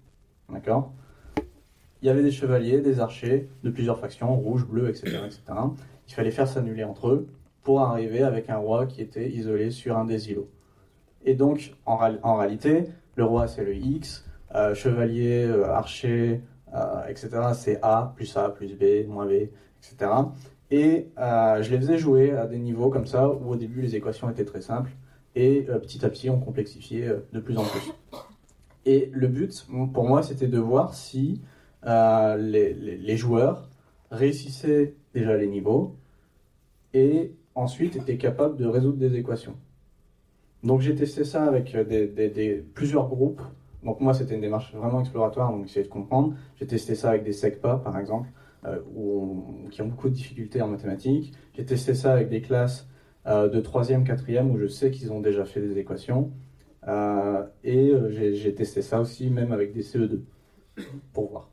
D'accord? 0.50 0.92
Il 2.00 2.06
y 2.06 2.08
avait 2.08 2.22
des 2.22 2.32
chevaliers, 2.32 2.80
des 2.80 2.98
archers 2.98 3.48
de 3.62 3.70
plusieurs 3.70 3.98
factions, 3.98 4.34
rouge, 4.34 4.66
bleu, 4.66 4.88
etc. 4.88 5.18
etc. 5.26 5.42
Il 6.08 6.14
fallait 6.14 6.30
faire 6.30 6.48
s'annuler 6.48 6.82
entre 6.82 7.08
eux 7.08 7.28
pour 7.62 7.80
arriver 7.80 8.22
avec 8.22 8.50
un 8.50 8.56
roi 8.56 8.86
qui 8.86 9.00
était 9.02 9.28
isolé 9.30 9.70
sur 9.70 9.96
un 9.96 10.04
des 10.04 10.30
îlots. 10.30 10.48
Et 11.24 11.34
donc, 11.34 11.74
en, 11.86 11.96
réal- 11.96 12.18
en 12.22 12.36
réalité, 12.36 12.86
le 13.16 13.24
roi 13.24 13.46
c'est 13.46 13.64
le 13.64 13.74
X, 13.74 14.24
euh, 14.54 14.74
chevalier, 14.74 15.44
euh, 15.44 15.66
archer, 15.70 16.40
euh, 16.74 17.06
etc. 17.08 17.28
c'est 17.54 17.78
A 17.82 18.12
plus 18.16 18.36
A 18.36 18.48
plus 18.48 18.74
B 18.74 19.06
moins 19.08 19.26
B, 19.26 19.48
etc. 19.80 20.10
Et 20.70 21.08
je 21.16 21.70
les 21.70 21.76
faisais 21.78 21.98
jouer 21.98 22.32
à 22.32 22.46
des 22.46 22.58
niveaux 22.58 22.88
comme 22.88 23.04
ça 23.06 23.28
où 23.28 23.50
au 23.50 23.56
début 23.56 23.82
les 23.82 23.94
équations 23.94 24.30
étaient 24.30 24.46
très 24.46 24.62
simples 24.62 24.90
et 25.34 25.62
petit 25.82 26.04
à 26.04 26.08
petit 26.08 26.30
on 26.30 26.40
complexifiait 26.40 27.10
de 27.32 27.40
plus 27.40 27.58
en 27.58 27.64
plus. 27.64 27.92
Et 28.86 29.10
le 29.12 29.28
but 29.28 29.66
pour 29.92 30.04
moi 30.04 30.22
c'était 30.22 30.46
de 30.48 30.58
voir 30.58 30.94
si 30.94 31.42
les, 31.84 32.72
les- 32.72 32.96
les 32.96 33.16
joueurs 33.18 33.68
réussissaient 34.10 34.94
déjà 35.12 35.36
les 35.36 35.46
niveaux 35.46 35.94
et 36.94 37.34
ensuite 37.54 37.96
étaient 37.96 38.16
capables 38.16 38.56
de 38.56 38.66
résoudre 38.66 38.98
des 38.98 39.16
équations. 39.16 39.56
Donc 40.62 40.80
j'ai 40.80 40.94
testé 40.94 41.24
ça 41.24 41.44
avec 41.44 41.74
euh, 41.74 42.62
plusieurs 42.74 43.08
groupes. 43.08 43.42
Donc 43.82 44.00
moi 44.00 44.14
c'était 44.14 44.34
une 44.34 44.40
démarche 44.40 44.72
vraiment 44.74 45.00
exploratoire, 45.00 45.50
donc 45.50 45.64
essayer 45.66 45.84
de 45.84 45.90
comprendre. 45.90 46.34
J'ai 46.56 46.66
testé 46.66 46.94
ça 46.94 47.10
avec 47.10 47.24
des 47.24 47.32
SECPA 47.32 47.78
par 47.78 47.98
exemple, 47.98 48.28
euh, 48.64 48.78
qui 49.70 49.82
ont 49.82 49.88
beaucoup 49.88 50.08
de 50.08 50.14
difficultés 50.14 50.62
en 50.62 50.68
mathématiques. 50.68 51.32
J'ai 51.54 51.64
testé 51.64 51.94
ça 51.94 52.12
avec 52.12 52.28
des 52.28 52.40
classes 52.40 52.88
euh, 53.26 53.48
de 53.48 53.60
3e, 53.60 54.04
4e 54.04 54.50
où 54.50 54.58
je 54.58 54.66
sais 54.66 54.90
qu'ils 54.92 55.12
ont 55.12 55.20
déjà 55.20 55.44
fait 55.44 55.60
des 55.60 55.78
équations. 55.78 56.30
Et 57.64 57.92
j'ai 58.10 58.54
testé 58.54 58.82
ça 58.82 59.00
aussi 59.00 59.30
même 59.30 59.52
avec 59.52 59.72
des 59.72 59.82
CE2 59.82 60.20
pour 61.12 61.30
voir. 61.30 61.48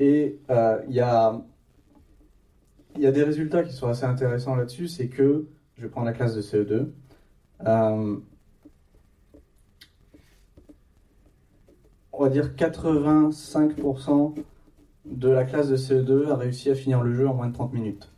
Et 0.00 0.38
il 0.48 0.94
y, 0.94 1.00
a, 1.00 1.44
il 2.98 3.04
y 3.04 3.06
a 3.06 3.12
des 3.12 3.22
résultats 3.22 3.62
qui 3.62 3.72
sont 3.72 3.86
assez 3.86 4.04
intéressants 4.04 4.56
là-dessus, 4.56 4.88
c'est 4.88 5.08
que, 5.08 5.46
je 5.76 5.86
prendre 5.86 6.06
la 6.06 6.12
classe 6.12 6.34
de 6.34 6.42
CE2, 6.42 6.88
euh, 7.66 8.16
on 12.12 12.22
va 12.22 12.28
dire 12.28 12.54
85% 12.56 14.34
de 15.04 15.28
la 15.28 15.44
classe 15.44 15.68
de 15.68 15.76
CE2 15.76 16.28
a 16.28 16.34
réussi 16.34 16.70
à 16.70 16.74
finir 16.74 17.02
le 17.02 17.14
jeu 17.14 17.28
en 17.28 17.34
moins 17.34 17.46
de 17.46 17.54
30 17.54 17.72
minutes. 17.72 18.12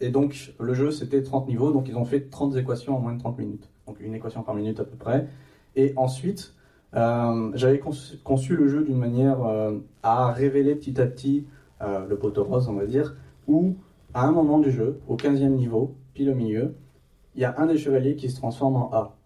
Et 0.00 0.10
donc, 0.10 0.52
le 0.58 0.74
jeu, 0.74 0.90
c'était 0.90 1.22
30 1.22 1.46
niveaux, 1.46 1.72
donc 1.72 1.88
ils 1.88 1.96
ont 1.96 2.04
fait 2.04 2.28
30 2.28 2.56
équations 2.56 2.96
en 2.96 3.00
moins 3.00 3.12
de 3.12 3.20
30 3.20 3.38
minutes. 3.38 3.70
Donc, 3.86 4.00
une 4.00 4.14
équation 4.14 4.42
par 4.42 4.56
minute 4.56 4.80
à 4.80 4.84
peu 4.84 4.96
près. 4.96 5.28
Et 5.76 5.92
ensuite, 5.96 6.54
euh, 6.94 7.52
j'avais 7.54 7.78
conçu, 7.78 8.56
le 8.56 8.66
jeu 8.66 8.82
d'une 8.82 8.98
manière 8.98 9.44
euh, 9.44 9.78
à 10.02 10.32
révéler 10.32 10.74
petit 10.74 11.00
à 11.00 11.06
petit 11.06 11.46
le 11.80 12.14
poteau 12.16 12.44
rose, 12.44 12.68
on 12.68 12.74
va 12.74 12.84
dire, 12.84 13.16
où, 13.50 13.76
à 14.14 14.26
un 14.26 14.32
moment 14.32 14.58
du 14.58 14.70
jeu, 14.70 15.00
au 15.08 15.16
15e 15.16 15.48
niveau, 15.48 15.96
pile 16.14 16.30
au 16.30 16.34
milieu, 16.34 16.76
il 17.34 17.42
y 17.42 17.44
a 17.44 17.54
un 17.58 17.66
des 17.66 17.78
chevaliers 17.78 18.16
qui 18.16 18.30
se 18.30 18.36
transforme 18.36 18.76
en 18.76 18.92
A. 18.92 19.16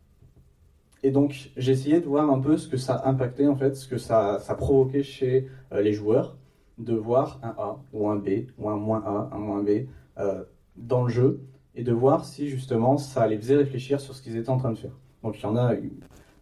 Et 1.02 1.10
donc, 1.10 1.50
j'ai 1.56 1.72
essayé 1.72 2.00
de 2.00 2.06
voir 2.06 2.30
un 2.30 2.40
peu 2.40 2.56
ce 2.56 2.66
que 2.66 2.78
ça 2.78 3.02
impactait, 3.04 3.46
en 3.46 3.56
fait, 3.56 3.76
ce 3.76 3.86
que 3.86 3.98
ça, 3.98 4.38
ça 4.40 4.54
provoquait 4.54 5.02
chez 5.02 5.48
euh, 5.72 5.82
les 5.82 5.92
joueurs, 5.92 6.36
de 6.78 6.94
voir 6.94 7.38
un 7.42 7.54
A, 7.58 7.78
ou 7.92 8.08
un 8.08 8.16
B, 8.16 8.46
ou 8.58 8.70
un 8.70 8.76
moins 8.76 9.02
A, 9.04 9.30
un 9.32 9.38
moins 9.38 9.62
B, 9.62 9.86
euh, 10.18 10.44
dans 10.76 11.04
le 11.04 11.10
jeu, 11.10 11.40
et 11.74 11.82
de 11.84 11.92
voir 11.92 12.24
si, 12.24 12.48
justement, 12.48 12.96
ça 12.96 13.26
les 13.26 13.36
faisait 13.36 13.56
réfléchir 13.56 14.00
sur 14.00 14.14
ce 14.14 14.22
qu'ils 14.22 14.36
étaient 14.36 14.50
en 14.50 14.56
train 14.56 14.72
de 14.72 14.78
faire. 14.78 14.96
Donc, 15.22 15.38
il 15.38 15.42
y 15.42 15.46
en 15.46 15.56
a, 15.56 15.74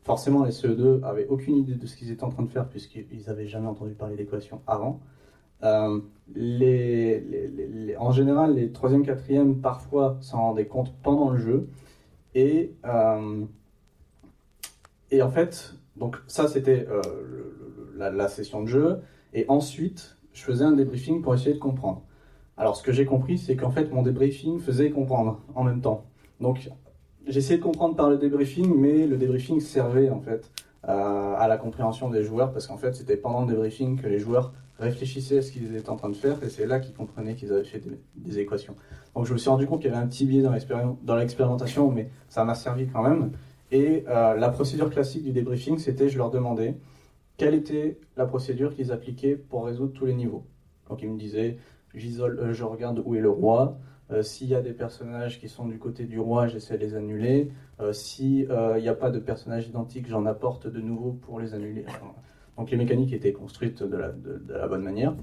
forcément, 0.04 0.44
les 0.44 0.52
CE2 0.52 1.02
avaient 1.02 1.26
aucune 1.26 1.56
idée 1.56 1.74
de 1.74 1.86
ce 1.86 1.96
qu'ils 1.96 2.10
étaient 2.10 2.24
en 2.24 2.30
train 2.30 2.44
de 2.44 2.50
faire, 2.50 2.68
puisqu'ils 2.68 3.24
n'avaient 3.26 3.48
jamais 3.48 3.66
entendu 3.66 3.94
parler 3.94 4.16
d'équation 4.16 4.60
avant. 4.66 5.00
Euh, 5.64 6.00
les, 6.34 7.20
les- 7.20 7.48
les- 7.48 7.96
en 7.96 8.10
général, 8.10 8.54
les 8.54 8.70
3e, 8.72 9.02
4e, 9.04 9.60
parfois, 9.60 10.16
s'en 10.20 10.40
rendaient 10.40 10.66
compte 10.66 10.94
pendant 11.02 11.30
le 11.30 11.38
jeu. 11.38 11.68
Et, 12.34 12.74
euh, 12.86 13.44
en 15.20 15.30
fait, 15.30 15.74
donc 15.96 16.16
ça, 16.26 16.48
c'était 16.48 16.86
euh, 16.88 17.02
la, 17.96 18.28
session 18.28 18.62
de 18.62 18.68
jeu. 18.68 19.00
Et 19.34 19.44
ensuite, 19.48 20.16
je 20.32 20.42
faisais 20.42 20.64
un 20.64 20.72
débriefing 20.72 21.20
pour 21.22 21.34
essayer 21.34 21.54
de 21.54 21.58
comprendre. 21.58 22.02
Alors, 22.56 22.76
ce 22.76 22.82
que 22.82 22.92
j'ai 22.92 23.04
compris, 23.04 23.38
c'est 23.38 23.56
qu'en 23.56 23.70
fait, 23.70 23.92
mon 23.92 24.02
débriefing 24.02 24.58
faisait 24.58 24.90
comprendre 24.90 25.40
en 25.54 25.64
même 25.64 25.80
temps. 25.80 26.06
Donc, 26.40 26.70
j'essayais 27.26 27.58
de 27.58 27.62
comprendre 27.62 27.94
par 27.94 28.08
le 28.08 28.16
débriefing, 28.16 28.74
mais 28.74 29.06
le 29.06 29.16
débriefing 29.16 29.60
servait 29.60 30.10
en 30.10 30.20
fait 30.20 30.50
à 30.84 31.46
la 31.48 31.58
compréhension 31.58 32.10
des 32.10 32.24
joueurs, 32.24 32.52
parce 32.52 32.66
qu'en 32.66 32.76
fait, 32.76 32.92
c'était 32.94 33.16
pendant 33.16 33.42
le 33.42 33.46
débriefing 33.46 34.00
que 34.00 34.08
les 34.08 34.18
joueurs 34.18 34.52
réfléchissaient 34.82 35.38
à 35.38 35.42
ce 35.42 35.52
qu'ils 35.52 35.74
étaient 35.74 35.90
en 35.90 35.96
train 35.96 36.10
de 36.10 36.16
faire, 36.16 36.42
et 36.42 36.48
c'est 36.48 36.66
là 36.66 36.80
qu'ils 36.80 36.94
comprenaient 36.94 37.34
qu'ils 37.34 37.52
avaient 37.52 37.64
fait 37.64 37.82
des, 38.16 38.38
équations. 38.38 38.76
Donc, 39.14 39.26
je 39.26 39.32
me 39.32 39.38
suis 39.38 39.50
rendu 39.50 39.66
compte 39.66 39.80
qu'il 39.80 39.90
y 39.90 39.94
avait 39.94 40.02
un 40.02 40.06
petit 40.06 40.26
biais 40.26 40.42
dans 40.42 41.16
l'expérimentation, 41.16 41.90
mais 41.90 42.10
ça 42.28 42.44
m'a 42.44 42.54
servi 42.54 42.86
quand 42.86 43.02
même. 43.02 43.32
Et 43.70 44.04
euh, 44.08 44.34
la 44.34 44.50
procédure 44.50 44.90
classique 44.90 45.24
du 45.24 45.32
débriefing, 45.32 45.78
c'était 45.78 46.08
je 46.08 46.18
leur 46.18 46.30
demandais 46.30 46.76
quelle 47.36 47.54
était 47.54 47.98
la 48.16 48.26
procédure 48.26 48.74
qu'ils 48.74 48.92
appliquaient 48.92 49.36
pour 49.36 49.64
résoudre 49.64 49.92
tous 49.92 50.06
les 50.06 50.14
niveaux. 50.14 50.44
Donc 50.88 51.02
ils 51.02 51.10
me 51.10 51.18
disaient, 51.18 51.58
j'isole, 51.94 52.38
euh, 52.38 52.52
je 52.52 52.64
regarde 52.64 53.02
où 53.04 53.14
est 53.14 53.20
le 53.20 53.30
roi. 53.30 53.78
Euh, 54.10 54.22
S'il 54.22 54.48
y 54.48 54.54
a 54.54 54.60
des 54.60 54.72
personnages 54.72 55.40
qui 55.40 55.48
sont 55.48 55.66
du 55.66 55.78
côté 55.78 56.04
du 56.04 56.20
roi, 56.20 56.46
j'essaie 56.46 56.76
de 56.76 56.84
les 56.84 56.94
annuler. 56.94 57.50
Euh, 57.80 57.92
S'il 57.92 58.48
n'y 58.48 58.88
a 58.88 58.94
pas 58.94 59.10
de 59.10 59.18
personnages 59.18 59.66
identiques, 59.68 60.08
j'en 60.08 60.26
apporte 60.26 60.66
de 60.66 60.80
nouveaux 60.80 61.12
pour 61.12 61.40
les 61.40 61.54
annuler. 61.54 61.84
Donc 62.56 62.70
les 62.70 62.76
mécaniques 62.76 63.12
étaient 63.12 63.32
construites 63.32 63.82
de 63.82 63.96
la, 63.96 64.68
bonne 64.68 64.82
manière. 64.82 65.14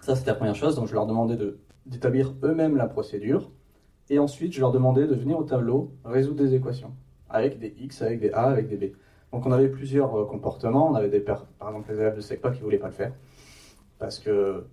Ça, 0.00 0.16
c'était 0.16 0.30
la 0.30 0.36
première 0.36 0.54
chose. 0.54 0.76
Donc 0.76 0.88
je 0.88 0.94
leur 0.94 1.06
demandais 1.06 1.36
de- 1.36 1.58
d'établir 1.86 2.34
eux-mêmes 2.42 2.76
la 2.76 2.86
procédure. 2.86 3.50
Et 4.08 4.18
ensuite, 4.18 4.52
je 4.52 4.60
leur 4.60 4.72
demandais 4.72 5.06
de 5.06 5.14
venir 5.14 5.38
au 5.38 5.44
tableau 5.44 5.92
résoudre 6.04 6.42
des 6.42 6.54
équations. 6.54 6.92
Avec 7.28 7.58
des 7.58 7.74
X, 7.78 8.02
avec 8.02 8.20
des 8.20 8.30
A, 8.30 8.44
avec 8.44 8.68
des 8.68 8.76
B. 8.76 8.92
Donc 9.32 9.46
on 9.46 9.52
avait 9.52 9.68
plusieurs 9.68 10.14
euh, 10.14 10.24
comportements. 10.24 10.88
On 10.90 10.94
avait 10.94 11.08
des 11.08 11.20
par 11.20 11.46
exemple 11.60 11.90
les 11.90 12.00
élèves 12.00 12.16
de 12.16 12.20
SECPA 12.20 12.50
qui 12.52 12.62
voulaient 12.62 12.78
pas 12.78 12.86
le 12.86 12.92
faire. 12.92 13.12
Parce 13.98 14.18
que 14.18 14.64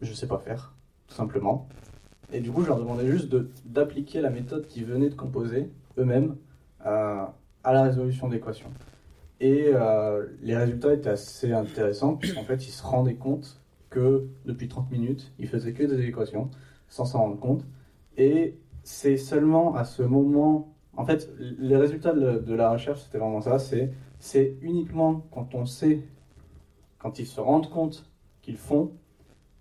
je 0.00 0.12
sais 0.12 0.26
pas 0.26 0.38
faire, 0.38 0.74
tout 1.08 1.14
simplement. 1.14 1.68
Et 2.32 2.40
du 2.40 2.50
coup, 2.50 2.62
je 2.62 2.68
leur 2.68 2.78
demandais 2.78 3.06
juste 3.06 3.34
d'appliquer 3.64 4.20
la 4.20 4.30
méthode 4.30 4.66
qu'ils 4.66 4.84
venaient 4.84 5.08
de 5.08 5.14
composer 5.14 5.70
eux-mêmes 5.98 6.36
euh, 6.84 7.24
à 7.64 7.72
la 7.72 7.82
résolution 7.82 8.28
d'équations. 8.28 8.70
Et 9.40 9.70
euh, 9.72 10.26
les 10.40 10.56
résultats 10.56 10.94
étaient 10.94 11.10
assez 11.10 11.52
intéressants, 11.52 12.16
puisqu'en 12.16 12.44
fait, 12.44 12.66
ils 12.66 12.70
se 12.70 12.82
rendaient 12.82 13.16
compte 13.16 13.60
que 13.90 14.28
depuis 14.46 14.68
30 14.68 14.90
minutes, 14.90 15.32
ils 15.38 15.48
faisaient 15.48 15.72
que 15.72 15.84
des 15.84 16.06
équations, 16.06 16.50
sans 16.88 17.04
s'en 17.04 17.20
rendre 17.20 17.38
compte. 17.38 17.64
Et 18.16 18.58
c'est 18.82 19.16
seulement 19.16 19.74
à 19.74 19.84
ce 19.84 20.02
moment. 20.02 20.74
En 20.96 21.04
fait, 21.04 21.30
les 21.38 21.76
résultats 21.76 22.14
de, 22.14 22.54
la 22.54 22.70
recherche, 22.70 23.02
c'était 23.02 23.18
vraiment 23.18 23.42
ça 23.42 23.58
c'est 24.18 24.56
uniquement 24.62 25.26
quand 25.30 25.54
on 25.54 25.66
sait, 25.66 26.00
quand 26.98 27.18
ils 27.18 27.26
se 27.26 27.38
rendent 27.40 27.68
compte 27.68 28.10
qu'ils 28.40 28.56
font, 28.56 28.92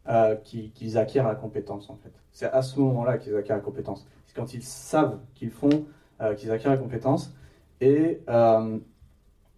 euh, 0.08 0.36
qu'ils 0.36 0.98
acquièrent 0.98 1.28
la 1.28 1.36
compétence, 1.36 1.90
en 1.90 1.98
fait. 1.98 2.14
C'est 2.32 2.46
à 2.46 2.62
ce 2.62 2.80
moment-là 2.80 3.18
qu'ils 3.18 3.36
acquièrent 3.36 3.58
la 3.58 3.64
compétence. 3.64 4.08
C'est 4.28 4.36
quand 4.36 4.54
ils 4.54 4.64
savent 4.64 5.20
qu'ils 5.34 5.52
font, 5.52 5.86
euh, 6.22 6.36
qu'ils 6.36 6.52
acquièrent 6.52 6.72
la 6.72 6.78
compétence. 6.78 7.34
Et 7.82 8.22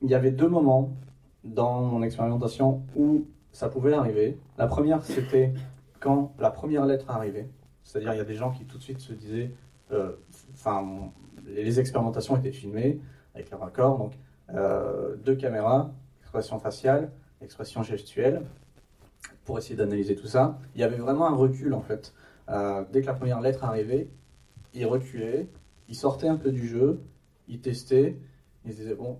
il 0.01 0.09
y 0.09 0.15
avait 0.15 0.31
deux 0.31 0.47
moments 0.47 0.95
dans 1.43 1.81
mon 1.81 2.03
expérimentation 2.03 2.83
où 2.95 3.25
ça 3.51 3.69
pouvait 3.69 3.93
arriver. 3.93 4.37
La 4.57 4.67
première, 4.67 5.03
c'était 5.03 5.53
quand 5.99 6.33
la 6.39 6.51
première 6.51 6.85
lettre 6.85 7.09
arrivait. 7.09 7.49
C'est-à-dire, 7.83 8.13
il 8.13 8.17
y 8.17 8.21
a 8.21 8.25
des 8.25 8.35
gens 8.35 8.51
qui 8.51 8.65
tout 8.65 8.77
de 8.77 8.83
suite 8.83 8.99
se 8.99 9.13
disaient, 9.13 9.51
euh, 9.91 10.11
enfin, 10.53 11.11
les 11.45 11.79
expérimentations 11.79 12.35
étaient 12.37 12.51
filmées 12.51 12.99
avec 13.33 13.49
leur 13.49 13.63
accord, 13.63 13.97
donc 13.97 14.13
euh, 14.53 15.15
deux 15.17 15.35
caméras, 15.35 15.91
expression 16.21 16.59
faciale, 16.59 17.11
expression 17.41 17.83
gestuelle, 17.83 18.41
pour 19.45 19.57
essayer 19.57 19.75
d'analyser 19.75 20.15
tout 20.15 20.27
ça. 20.27 20.59
Il 20.75 20.81
y 20.81 20.83
avait 20.83 20.97
vraiment 20.97 21.27
un 21.27 21.35
recul 21.35 21.73
en 21.73 21.81
fait. 21.81 22.13
Euh, 22.49 22.83
dès 22.91 23.01
que 23.01 23.07
la 23.07 23.13
première 23.13 23.41
lettre 23.41 23.63
arrivait, 23.63 24.09
ils 24.73 24.85
reculaient, 24.85 25.47
ils 25.87 25.95
sortaient 25.95 26.27
un 26.27 26.35
peu 26.35 26.51
du 26.51 26.67
jeu, 26.67 27.01
ils 27.47 27.61
testaient, 27.61 28.17
ils 28.65 28.75
disaient 28.75 28.95
bon, 28.95 29.19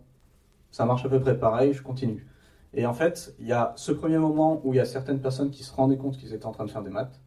ça 0.78 0.86
marche 0.86 1.04
à 1.06 1.10
peu 1.10 1.20
près 1.20 1.40
pareil, 1.40 1.74
je 1.74 1.82
continue. 1.82 2.28
Et 2.76 2.86
en 2.86 2.94
fait, 2.94 3.34
il 3.40 3.48
y 3.48 3.52
a 3.52 3.74
ce 3.78 3.92
premier 3.92 4.20
moment 4.20 4.62
où 4.64 4.76
il 4.76 4.78
y 4.78 4.80
a 4.80 4.86
certaines 4.86 5.20
personnes 5.20 5.50
qui 5.50 5.64
se 5.64 5.74
rendaient 5.74 5.98
compte 5.98 6.18
qu'ils 6.18 6.36
étaient 6.36 6.46
en 6.46 6.52
train 6.52 6.66
de 6.66 6.70
faire 6.70 6.84
des 6.84 6.92
maths, 6.92 7.20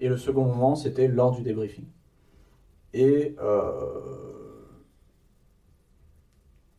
et 0.00 0.08
le 0.08 0.16
second 0.16 0.46
moment, 0.46 0.74
c'était 0.74 1.06
lors 1.06 1.32
du 1.32 1.42
débriefing. 1.42 1.84
Et, 2.94 3.36
euh, 3.42 4.70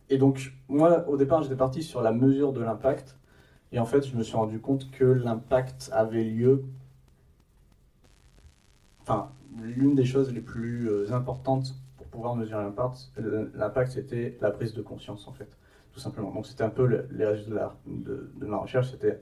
et 0.09 0.17
donc, 0.17 0.53
moi, 0.67 1.07
au 1.07 1.15
départ, 1.15 1.43
j'étais 1.43 1.55
parti 1.55 1.83
sur 1.83 2.01
la 2.01 2.11
mesure 2.11 2.53
de 2.53 2.61
l'impact, 2.61 3.19
et 3.71 3.77
en 3.77 3.85
fait, 3.85 4.01
je 4.07 4.17
me 4.17 4.23
suis 4.23 4.35
rendu 4.35 4.59
compte 4.59 4.89
que 4.89 5.05
l'impact 5.05 5.91
avait 5.93 6.23
lieu. 6.23 6.63
Enfin, 9.01 9.29
l'une 9.61 9.93
des 9.93 10.05
choses 10.05 10.33
les 10.33 10.41
plus 10.41 10.89
euh, 10.89 11.13
importantes 11.13 11.75
pour 11.97 12.07
pouvoir 12.07 12.35
mesurer 12.35 12.63
euh, 12.63 13.51
l'impact, 13.53 13.91
c'était 13.91 14.39
la 14.41 14.49
prise 14.49 14.73
de 14.73 14.81
conscience, 14.81 15.27
en 15.27 15.31
fait, 15.31 15.55
tout 15.95 16.01
simplement. 16.01 16.29
Donc, 16.33 16.45
c'était 16.45 16.63
un 16.63 16.69
peu 16.69 16.85
le- 16.85 17.07
les 17.13 17.25
résultats 17.25 17.77
de, 17.87 18.29
ma 18.45 18.57
recherche, 18.57 18.91
c'était, 18.91 19.21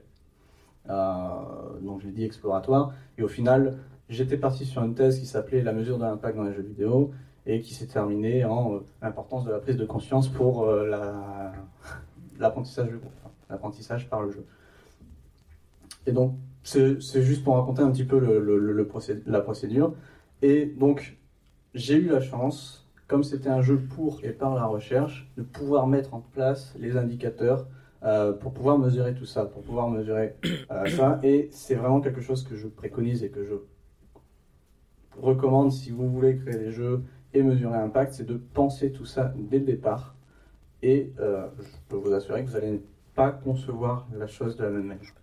euh, 0.90 1.80
donc 1.82 2.02
je 2.02 2.08
l'ai 2.08 2.12
dit, 2.12 2.24
exploratoire. 2.24 2.94
Et 3.20 3.22
au 3.22 3.28
final, 3.28 3.78
j'étais 4.10 4.38
parti 4.38 4.66
sur 4.66 4.84
une 4.84 4.96
thèse 4.96 5.20
qui 5.20 5.28
s'appelait 5.28 5.62
La 5.62 5.72
mesure 5.72 6.00
de 6.00 6.04
l'impact 6.04 6.36
dans 6.36 6.44
les 6.44 6.54
jeux 6.54 6.64
vidéo 6.64 7.12
et 7.46 7.62
qui 7.62 7.76
s'est 7.76 7.86
terminée 7.86 8.44
en 8.44 8.74
euh, 8.74 8.80
l'importance 9.04 9.46
de 9.46 9.52
la 9.52 9.60
prise 9.60 9.78
de 9.78 9.86
conscience 9.86 10.28
pour 10.30 10.64
euh, 10.64 10.88
la- 10.88 11.54
l'apprentissage 12.40 12.88
du 12.90 12.98
groupe, 12.98 13.14
l'apprentissage 13.52 14.10
par 14.10 14.24
le 14.24 14.32
jeu. 14.32 14.44
Et 16.08 16.12
donc, 16.12 16.34
c'est 16.64 17.22
juste 17.22 17.44
pour 17.44 17.56
raconter 17.56 17.84
un 17.84 17.92
petit 17.92 18.04
peu 18.04 18.18
le, 18.18 18.90
la 19.28 19.42
procédure. 19.42 19.94
Et 20.42 20.66
donc, 20.66 21.18
j'ai 21.76 21.96
eu 21.98 22.08
la 22.10 22.20
chance, 22.20 22.83
comme 23.14 23.24
c'était 23.24 23.50
un 23.50 23.62
jeu 23.62 23.78
pour 23.78 24.22
et 24.24 24.32
par 24.32 24.56
la 24.56 24.66
recherche, 24.66 25.30
de 25.38 25.44
pouvoir 25.44 25.86
mettre 25.86 26.16
en 26.16 26.22
place 26.22 26.74
les 26.80 26.98
indicateurs 26.98 27.68
euh, 28.02 28.34
pour 28.34 28.54
pouvoir 28.54 28.80
mesurer 28.80 29.14
tout 29.14 29.28
ça, 29.28 29.46
pour 29.46 29.62
pouvoir 29.62 29.88
mesurer 29.88 30.36
euh, 30.72 30.88
ça. 30.98 31.20
Et 31.22 31.48
c'est 31.52 31.76
vraiment 31.76 32.02
quelque 32.02 32.22
chose 32.22 32.44
que 32.44 32.56
je 32.56 32.68
préconise 32.68 33.24
et 33.24 33.30
que 33.30 33.46
je 33.46 33.54
recommande 35.22 35.72
si 35.72 35.92
vous 35.92 36.10
voulez 36.10 36.38
créer 36.38 36.58
des 36.58 36.72
jeux 36.72 37.04
et 37.36 37.44
mesurer 37.44 37.78
l'impact, 37.78 38.14
c'est 38.14 38.26
de 38.26 38.34
penser 38.36 38.92
tout 38.92 39.06
ça 39.06 39.32
dès 39.38 39.60
le 39.60 39.66
départ. 39.66 40.16
Et 40.82 41.14
euh, 41.20 41.46
je 41.60 41.78
peux 41.90 41.98
vous 41.98 42.14
assurer 42.14 42.44
que 42.44 42.50
vous 42.50 42.56
n'allez 42.56 42.82
pas 43.14 43.30
concevoir 43.30 44.08
la 44.18 44.26
chose 44.26 44.58
de 44.58 44.64
la 44.64 44.72
même 44.72 44.88
manière. 44.88 45.14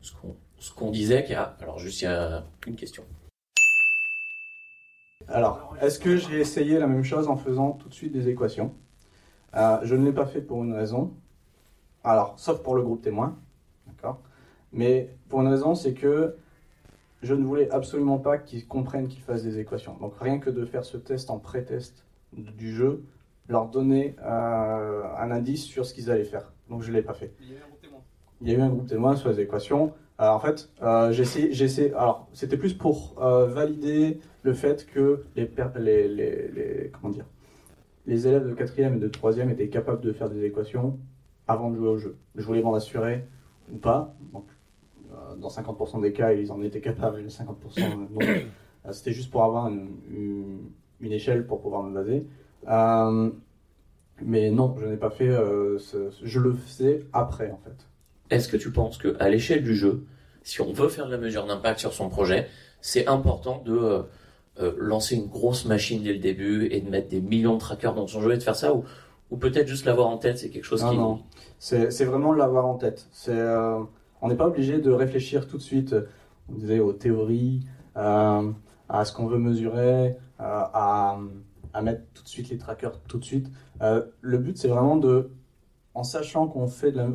Ce 0.00 0.72
qu'on 0.72 0.90
disait, 0.90 1.34
alors 1.34 1.78
juste 1.78 2.06
une 2.66 2.76
question. 2.76 3.04
Alors, 5.28 5.74
est-ce 5.80 5.98
que 5.98 6.16
j'ai 6.16 6.40
essayé 6.40 6.78
la 6.78 6.86
même 6.86 7.04
chose 7.04 7.28
en 7.28 7.36
faisant 7.36 7.72
tout 7.72 7.88
de 7.88 7.94
suite 7.94 8.12
des 8.12 8.28
équations 8.28 8.74
Euh, 9.54 9.78
Je 9.82 9.94
ne 9.94 10.04
l'ai 10.04 10.12
pas 10.12 10.26
fait 10.26 10.40
pour 10.40 10.62
une 10.64 10.72
raison. 10.72 11.12
Alors, 12.04 12.34
sauf 12.38 12.62
pour 12.62 12.74
le 12.74 12.82
groupe 12.82 13.02
témoin, 13.02 13.36
d'accord? 13.86 14.20
Mais 14.72 15.10
pour 15.28 15.40
une 15.42 15.48
raison, 15.48 15.74
c'est 15.74 15.92
que 15.92 16.36
je 17.22 17.34
ne 17.34 17.44
voulais 17.44 17.70
absolument 17.70 18.18
pas 18.18 18.38
qu'ils 18.38 18.66
comprennent 18.66 19.08
qu'ils 19.08 19.22
fassent 19.22 19.42
des 19.42 19.58
équations. 19.58 19.96
Donc, 20.00 20.14
rien 20.18 20.38
que 20.38 20.50
de 20.50 20.64
faire 20.64 20.84
ce 20.84 20.96
test 20.96 21.30
en 21.30 21.38
pré-test 21.38 22.04
du 22.32 22.74
jeu, 22.74 23.02
leur 23.48 23.66
donner 23.68 24.16
euh, 24.22 25.02
un 25.18 25.30
indice 25.30 25.64
sur 25.64 25.84
ce 25.84 25.92
qu'ils 25.92 26.10
allaient 26.10 26.24
faire. 26.24 26.52
Donc, 26.70 26.82
je 26.82 26.90
ne 26.90 26.96
l'ai 26.96 27.02
pas 27.02 27.14
fait. 27.14 27.34
Il 27.40 27.50
y 27.50 27.54
a 27.54 27.58
eu 27.58 27.62
un 27.62 27.66
groupe 27.66 27.80
témoin. 27.80 28.00
Il 28.40 28.48
y 28.48 28.54
a 28.54 28.58
eu 28.58 28.60
un 28.62 28.68
groupe 28.68 28.86
témoin 28.86 29.16
sur 29.16 29.28
les 29.28 29.40
équations. 29.40 29.92
Alors, 30.18 30.36
en 30.36 30.40
fait, 30.40 30.70
euh, 30.82 31.12
j'ai 31.12 31.22
essayé, 31.22 31.52
j'ai 31.52 31.64
essayé- 31.66 31.92
alors 31.94 32.28
c'était 32.32 32.56
plus 32.56 32.74
pour 32.74 33.16
euh, 33.22 33.46
valider 33.46 34.20
le 34.42 34.52
fait 34.52 34.86
que 34.86 35.24
les, 35.36 35.48
les, 35.76 36.08
les, 36.48 36.90
comment 36.92 37.12
dire, 37.12 37.26
les 38.06 38.26
élèves 38.26 38.48
de 38.48 38.54
quatrième 38.54 38.94
et 38.96 38.98
de 38.98 39.08
troisième 39.08 39.50
étaient 39.50 39.68
capables 39.68 40.00
de 40.00 40.12
faire 40.12 40.30
des 40.30 40.44
équations 40.44 40.98
avant 41.46 41.70
de 41.70 41.76
jouer 41.76 41.88
au 41.88 41.98
jeu. 41.98 42.16
Je 42.36 42.42
voulais 42.44 42.62
m'en 42.62 42.74
assurer 42.74 43.24
ou 43.72 43.76
pas. 43.76 44.14
Donc, 44.32 44.46
euh, 45.12 45.36
dans 45.36 45.48
50% 45.48 46.00
des 46.00 46.12
cas, 46.12 46.32
ils 46.32 46.50
en 46.52 46.62
étaient 46.62 46.80
capables, 46.80 47.22
50% 47.26 47.80
non. 47.80 48.08
Euh, 48.86 48.92
C'était 48.92 49.12
juste 49.12 49.30
pour 49.30 49.44
avoir 49.44 49.68
une, 49.68 50.70
échelle 51.02 51.46
pour 51.46 51.60
pouvoir 51.60 51.82
me 51.82 51.94
baser. 51.94 52.26
Euh, 52.68 53.30
mais 54.22 54.50
non, 54.50 54.76
je 54.78 54.86
n'ai 54.86 54.96
pas 54.96 55.10
fait. 55.10 55.28
euh, 55.28 55.78
je 56.22 56.40
le 56.40 56.54
faisais 56.54 57.06
après, 57.12 57.50
en 57.50 57.58
fait. 57.58 57.86
Est-ce 58.30 58.48
que 58.48 58.56
tu 58.56 58.70
penses 58.70 58.96
que 58.98 59.16
à 59.18 59.28
l'échelle 59.28 59.62
du 59.64 59.74
jeu, 59.74 60.04
si 60.42 60.60
on 60.60 60.72
veut 60.72 60.88
faire 60.88 61.06
de 61.06 61.10
la 61.10 61.18
mesure 61.18 61.46
d'impact 61.46 61.80
sur 61.80 61.92
son 61.92 62.08
projet, 62.08 62.48
c'est 62.80 63.06
important 63.06 63.62
de 63.64 64.04
euh, 64.58 64.74
lancer 64.78 65.14
une 65.16 65.26
grosse 65.28 65.64
machine 65.64 66.02
dès 66.02 66.12
le 66.12 66.18
début 66.18 66.66
et 66.70 66.80
de 66.80 66.90
mettre 66.90 67.08
des 67.08 67.20
millions 67.20 67.54
de 67.54 67.60
trackers 67.60 67.94
dans 67.94 68.06
son 68.06 68.20
jeu 68.20 68.32
et 68.32 68.36
de 68.36 68.42
faire 68.42 68.56
ça 68.56 68.74
ou, 68.74 68.84
ou 69.30 69.36
peut-être 69.36 69.68
juste 69.68 69.84
l'avoir 69.84 70.08
en 70.08 70.18
tête, 70.18 70.38
c'est 70.38 70.50
quelque 70.50 70.64
chose 70.64 70.82
Non, 70.82 70.90
qui 70.90 70.98
non. 70.98 71.22
C'est 71.58 71.90
c'est 71.90 72.04
vraiment 72.04 72.32
l'avoir 72.32 72.66
en 72.66 72.74
tête. 72.74 73.06
C'est, 73.12 73.38
euh, 73.38 73.78
on 74.22 74.28
n'est 74.28 74.34
pas 74.36 74.46
obligé 74.46 74.78
de 74.78 74.90
réfléchir 74.90 75.46
tout 75.46 75.56
de 75.56 75.62
suite, 75.62 75.94
on 76.50 76.54
disait, 76.54 76.80
aux 76.80 76.92
théories, 76.92 77.60
euh, 77.96 78.50
à 78.88 79.04
ce 79.04 79.12
qu'on 79.12 79.26
veut 79.26 79.38
mesurer, 79.38 80.16
à, 80.38 81.18
à 81.72 81.82
mettre 81.82 82.02
tout 82.12 82.22
de 82.22 82.28
suite 82.28 82.48
les 82.50 82.58
trackers 82.58 83.00
tout 83.02 83.18
de 83.18 83.24
suite. 83.24 83.50
Le 83.80 84.38
but, 84.38 84.58
c'est 84.58 84.68
vraiment 84.68 84.96
de, 84.96 85.30
en 85.94 86.02
sachant 86.02 86.48
qu'on 86.48 86.66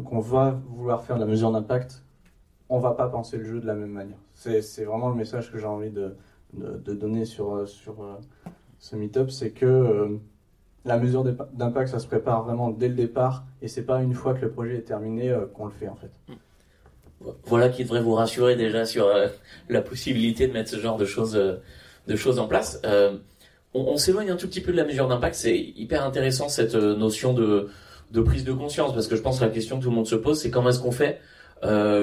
qu'on 0.06 0.20
va 0.20 0.62
vouloir 0.70 1.04
faire 1.04 1.18
de 1.18 1.22
la 1.22 1.28
mesure 1.28 1.52
d'impact, 1.52 2.04
on 2.70 2.80
va 2.80 2.92
pas 2.92 3.08
penser 3.08 3.38
le 3.38 3.44
jeu 3.46 3.60
de 3.60 3.68
la 3.68 3.76
même 3.76 3.92
manière. 3.92 4.18
C'est 4.34 4.86
vraiment 4.86 5.10
le 5.10 5.16
message 5.16 5.52
que 5.52 5.58
j'ai 5.58 5.68
envie 5.68 5.92
de, 5.92 6.16
de, 6.58 6.78
de 6.78 6.94
donner 6.94 7.26
sur, 7.26 7.54
euh, 7.54 7.66
sur 7.66 8.04
euh, 8.04 8.16
ce 8.80 8.96
meet-up, 8.96 9.30
c'est 9.30 9.52
que 9.52 9.66
euh, 9.66 10.18
la 10.86 10.98
mesure 10.98 11.24
d'impact, 11.24 11.90
ça 11.90 12.00
se 12.00 12.08
prépare 12.08 12.44
vraiment 12.44 12.70
dès 12.70 12.88
le 12.88 12.96
départ, 12.96 13.46
et 13.62 13.68
c'est 13.68 13.84
pas 13.84 14.02
une 14.02 14.14
fois 14.14 14.34
que 14.34 14.42
le 14.42 14.52
projet 14.52 14.78
est 14.78 14.82
terminé 14.82 15.36
qu'on 15.56 15.66
le 15.66 15.72
fait 15.72 15.88
en 15.88 15.96
fait. 15.96 16.12
Voilà 17.46 17.70
qui 17.70 17.84
devrait 17.84 18.04
vous 18.04 18.14
rassurer 18.14 18.56
déjà 18.56 18.86
sur 18.86 19.08
la 19.68 19.82
possibilité 19.82 20.48
de 20.48 20.54
mettre 20.54 20.70
ce 20.70 20.78
genre 20.78 20.98
de 20.98 21.06
choses, 21.06 21.34
de 21.34 22.16
choses 22.16 22.38
en 22.38 22.48
place. 22.48 22.80
On, 23.74 23.98
s'éloigne 23.98 24.30
un 24.30 24.36
tout 24.36 24.48
petit 24.48 24.62
peu 24.62 24.72
de 24.72 24.78
la 24.78 24.86
mesure 24.86 25.08
d'impact. 25.08 25.34
C'est 25.34 25.58
hyper 25.58 26.06
intéressant 26.06 26.50
cette 26.50 26.76
notion 26.76 27.34
de, 27.34 27.70
de 28.12 28.22
prise 28.22 28.44
de 28.44 28.54
conscience 28.54 28.94
parce 28.94 29.08
que 29.08 29.16
je 29.16 29.24
pense 29.24 29.40
que 29.40 29.46
la 29.46 29.50
question 29.50 29.80
que 29.80 29.84
tout 29.86 29.90
le 29.90 29.96
monde 29.96 30.06
se 30.06 30.16
pose, 30.16 30.40
c'est 30.40 30.52
comment 30.52 30.70
est-ce 30.70 30.82
qu'on 30.82 30.92
fait 30.92 31.20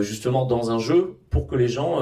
justement 0.00 0.44
dans 0.44 0.72
un 0.72 0.80
jeu 0.80 1.18
pour 1.30 1.46
que 1.46 1.54
les 1.54 1.68
gens 1.68 2.00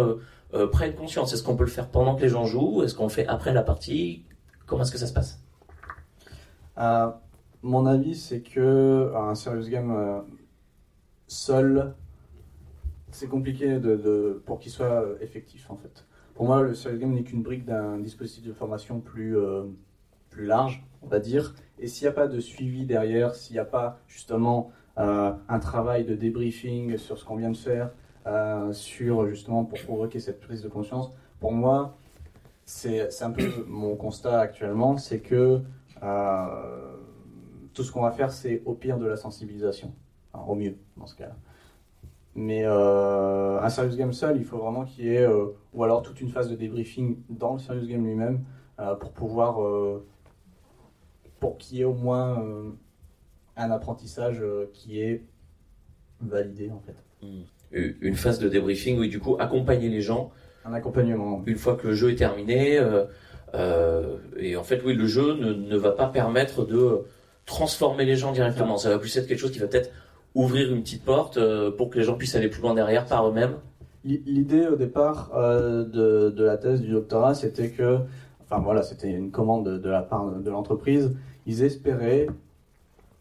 euh, 0.54 0.60
euh, 0.60 0.66
prennent 0.66 0.94
conscience. 0.94 1.32
Est-ce 1.32 1.42
qu'on 1.42 1.56
peut 1.56 1.64
le 1.64 1.70
faire 1.70 1.88
pendant 1.88 2.14
que 2.16 2.22
les 2.22 2.28
gens 2.28 2.44
jouent 2.44 2.82
Est-ce 2.82 2.94
qu'on 2.94 3.04
le 3.04 3.10
fait 3.10 3.26
après 3.26 3.52
la 3.52 3.62
partie? 3.62 4.24
Comment 4.66 4.82
est-ce 4.82 4.92
que 4.92 4.98
ça 4.98 5.06
se 5.06 5.12
passe? 5.12 5.42
Mon 7.62 7.84
avis, 7.84 8.14
c'est 8.14 8.40
que 8.40 9.12
un 9.14 9.34
serious 9.34 9.68
game 9.68 10.24
seul, 11.26 11.94
c'est 13.10 13.28
compliqué 13.28 13.78
pour 14.46 14.60
qu'il 14.60 14.72
soit 14.72 15.04
effectif 15.20 15.70
en 15.70 15.76
fait. 15.76 16.06
Pour 16.34 16.46
moi, 16.46 16.62
le 16.62 16.72
serious 16.72 16.98
game 16.98 17.12
n'est 17.12 17.22
qu'une 17.22 17.42
brique 17.42 17.66
d'un 17.66 17.98
dispositif 17.98 18.46
de 18.46 18.54
formation 18.54 19.00
plus, 19.00 19.36
plus 20.30 20.46
large, 20.46 20.82
on 21.02 21.06
va 21.06 21.18
dire. 21.18 21.54
Et 21.78 21.86
s'il 21.86 22.06
n'y 22.06 22.08
a 22.08 22.14
pas 22.14 22.28
de 22.28 22.40
suivi 22.40 22.86
derrière, 22.86 23.34
s'il 23.34 23.54
n'y 23.54 23.60
a 23.60 23.66
pas 23.66 23.98
justement 24.06 24.72
euh, 24.98 25.32
un 25.48 25.58
travail 25.58 26.04
de 26.04 26.14
débriefing 26.14 26.96
sur 26.98 27.18
ce 27.18 27.24
qu'on 27.24 27.36
vient 27.36 27.50
de 27.50 27.56
faire, 27.56 27.86
euh, 27.86 27.90
sur 28.72 29.26
justement 29.26 29.64
pour 29.64 29.78
provoquer 29.80 30.20
cette 30.20 30.40
prise 30.40 30.62
de 30.62 30.68
conscience, 30.68 31.12
pour 31.38 31.52
moi, 31.52 31.96
c'est 32.64 33.22
un 33.22 33.30
peu 33.30 33.64
mon 33.66 33.96
constat 33.96 34.40
actuellement, 34.40 34.96
c'est 34.96 35.20
que 35.20 35.62
euh, 36.02 36.96
tout 37.74 37.82
ce 37.82 37.90
qu'on 37.92 38.02
va 38.02 38.12
faire, 38.12 38.30
c'est 38.30 38.62
au 38.64 38.74
pire 38.74 38.98
de 38.98 39.06
la 39.06 39.16
sensibilisation, 39.16 39.92
au 40.34 40.54
mieux 40.54 40.76
dans 40.96 41.06
ce 41.06 41.16
cas-là. 41.16 41.36
Mais 42.36 42.64
un 42.64 43.68
serious 43.68 43.96
game 43.96 44.12
seul, 44.12 44.36
il 44.36 44.44
faut 44.44 44.58
vraiment 44.58 44.84
qu'il 44.84 45.06
y 45.06 45.14
ait, 45.14 45.28
ou 45.72 45.82
alors 45.84 46.02
toute 46.02 46.20
une 46.20 46.28
phase 46.28 46.48
de 46.48 46.54
débriefing 46.54 47.16
dans 47.28 47.54
le 47.54 47.58
serious 47.58 47.86
game 47.86 48.04
lui-même, 48.04 48.44
pour 49.00 49.12
pouvoir 49.12 49.58
pour 51.40 51.56
qu'il 51.56 51.78
y 51.78 51.80
ait 51.80 51.84
au 51.84 51.94
moins 51.94 52.40
euh, 52.42 52.70
un 53.56 53.70
apprentissage 53.70 54.40
euh, 54.40 54.70
qui 54.72 55.00
est 55.00 55.24
validé 56.20 56.70
en 56.70 56.80
fait. 56.80 56.96
Hmm. 57.22 57.42
Une 57.72 58.16
phase 58.16 58.38
de 58.38 58.48
débriefing, 58.48 58.98
oui, 58.98 59.08
du 59.08 59.20
coup, 59.20 59.36
accompagner 59.38 59.88
les 59.88 60.00
gens. 60.00 60.32
Un 60.64 60.72
accompagnement. 60.72 61.42
Une 61.46 61.56
fois 61.56 61.76
que 61.76 61.88
le 61.88 61.94
jeu 61.94 62.10
est 62.10 62.16
terminé, 62.16 62.78
euh, 63.54 64.16
et 64.36 64.56
en 64.56 64.64
fait, 64.64 64.82
oui, 64.84 64.94
le 64.94 65.06
jeu 65.06 65.34
ne, 65.34 65.76
va 65.76 65.92
pas 65.92 66.06
permettre 66.06 66.64
de 66.64 67.02
transformer 67.46 68.04
les 68.04 68.16
gens 68.16 68.32
directement. 68.32 68.76
Ça 68.76 68.90
va 68.90 68.98
plus 68.98 69.16
être 69.16 69.26
quelque 69.26 69.38
chose 69.38 69.52
qui 69.52 69.58
va 69.58 69.66
peut-être 69.66 69.90
ouvrir 70.34 70.72
une 70.72 70.82
petite 70.82 71.04
porte 71.04 71.38
pour 71.76 71.90
que 71.90 71.98
les 71.98 72.04
gens 72.04 72.14
puissent 72.14 72.36
aller 72.36 72.48
plus 72.48 72.62
loin 72.62 72.74
derrière 72.74 73.06
par 73.06 73.28
eux-mêmes. 73.28 73.54
L'idée 74.04 74.66
au 74.66 74.76
départ 74.76 75.30
de, 75.34 76.30
de, 76.30 76.44
la 76.44 76.56
thèse 76.56 76.80
du 76.80 76.90
doctorat, 76.90 77.34
c'était 77.34 77.70
que, 77.70 77.98
enfin 78.42 78.60
voilà, 78.60 78.82
c'était 78.82 79.10
une 79.10 79.30
commande 79.30 79.80
de 79.80 79.90
la 79.90 80.02
part 80.02 80.30
de 80.30 80.50
l'entreprise 80.50 81.10
ils 81.46 81.62
espéraient 81.62 82.28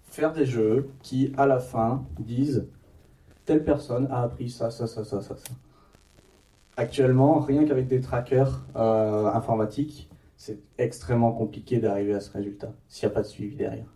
faire 0.04 0.34
des 0.34 0.46
jeux 0.46 0.90
qui, 1.02 1.34
à 1.38 1.46
la 1.46 1.60
fin, 1.60 2.06
disent 2.20 2.68
telle 3.50 3.64
personne 3.64 4.08
a 4.12 4.22
appris 4.22 4.52
ça, 4.52 4.70
ça, 4.70 4.86
ça, 4.86 5.04
ça, 5.04 5.24
ça. 5.24 5.36
Actuellement, 6.78 7.40
rien 7.40 7.66
qu'avec 7.66 7.88
des 7.88 8.00
trackers 8.00 8.64
euh, 8.76 9.26
informatiques, 9.26 10.08
c'est 10.38 10.60
extrêmement 10.78 11.32
compliqué 11.32 11.80
d'arriver 11.80 12.14
à 12.14 12.20
ce 12.20 12.32
résultat 12.32 12.72
s'il 12.88 13.08
n'y 13.08 13.12
a 13.12 13.16
pas 13.16 13.24
de 13.24 13.28
suivi 13.28 13.56
derrière. 13.56 13.92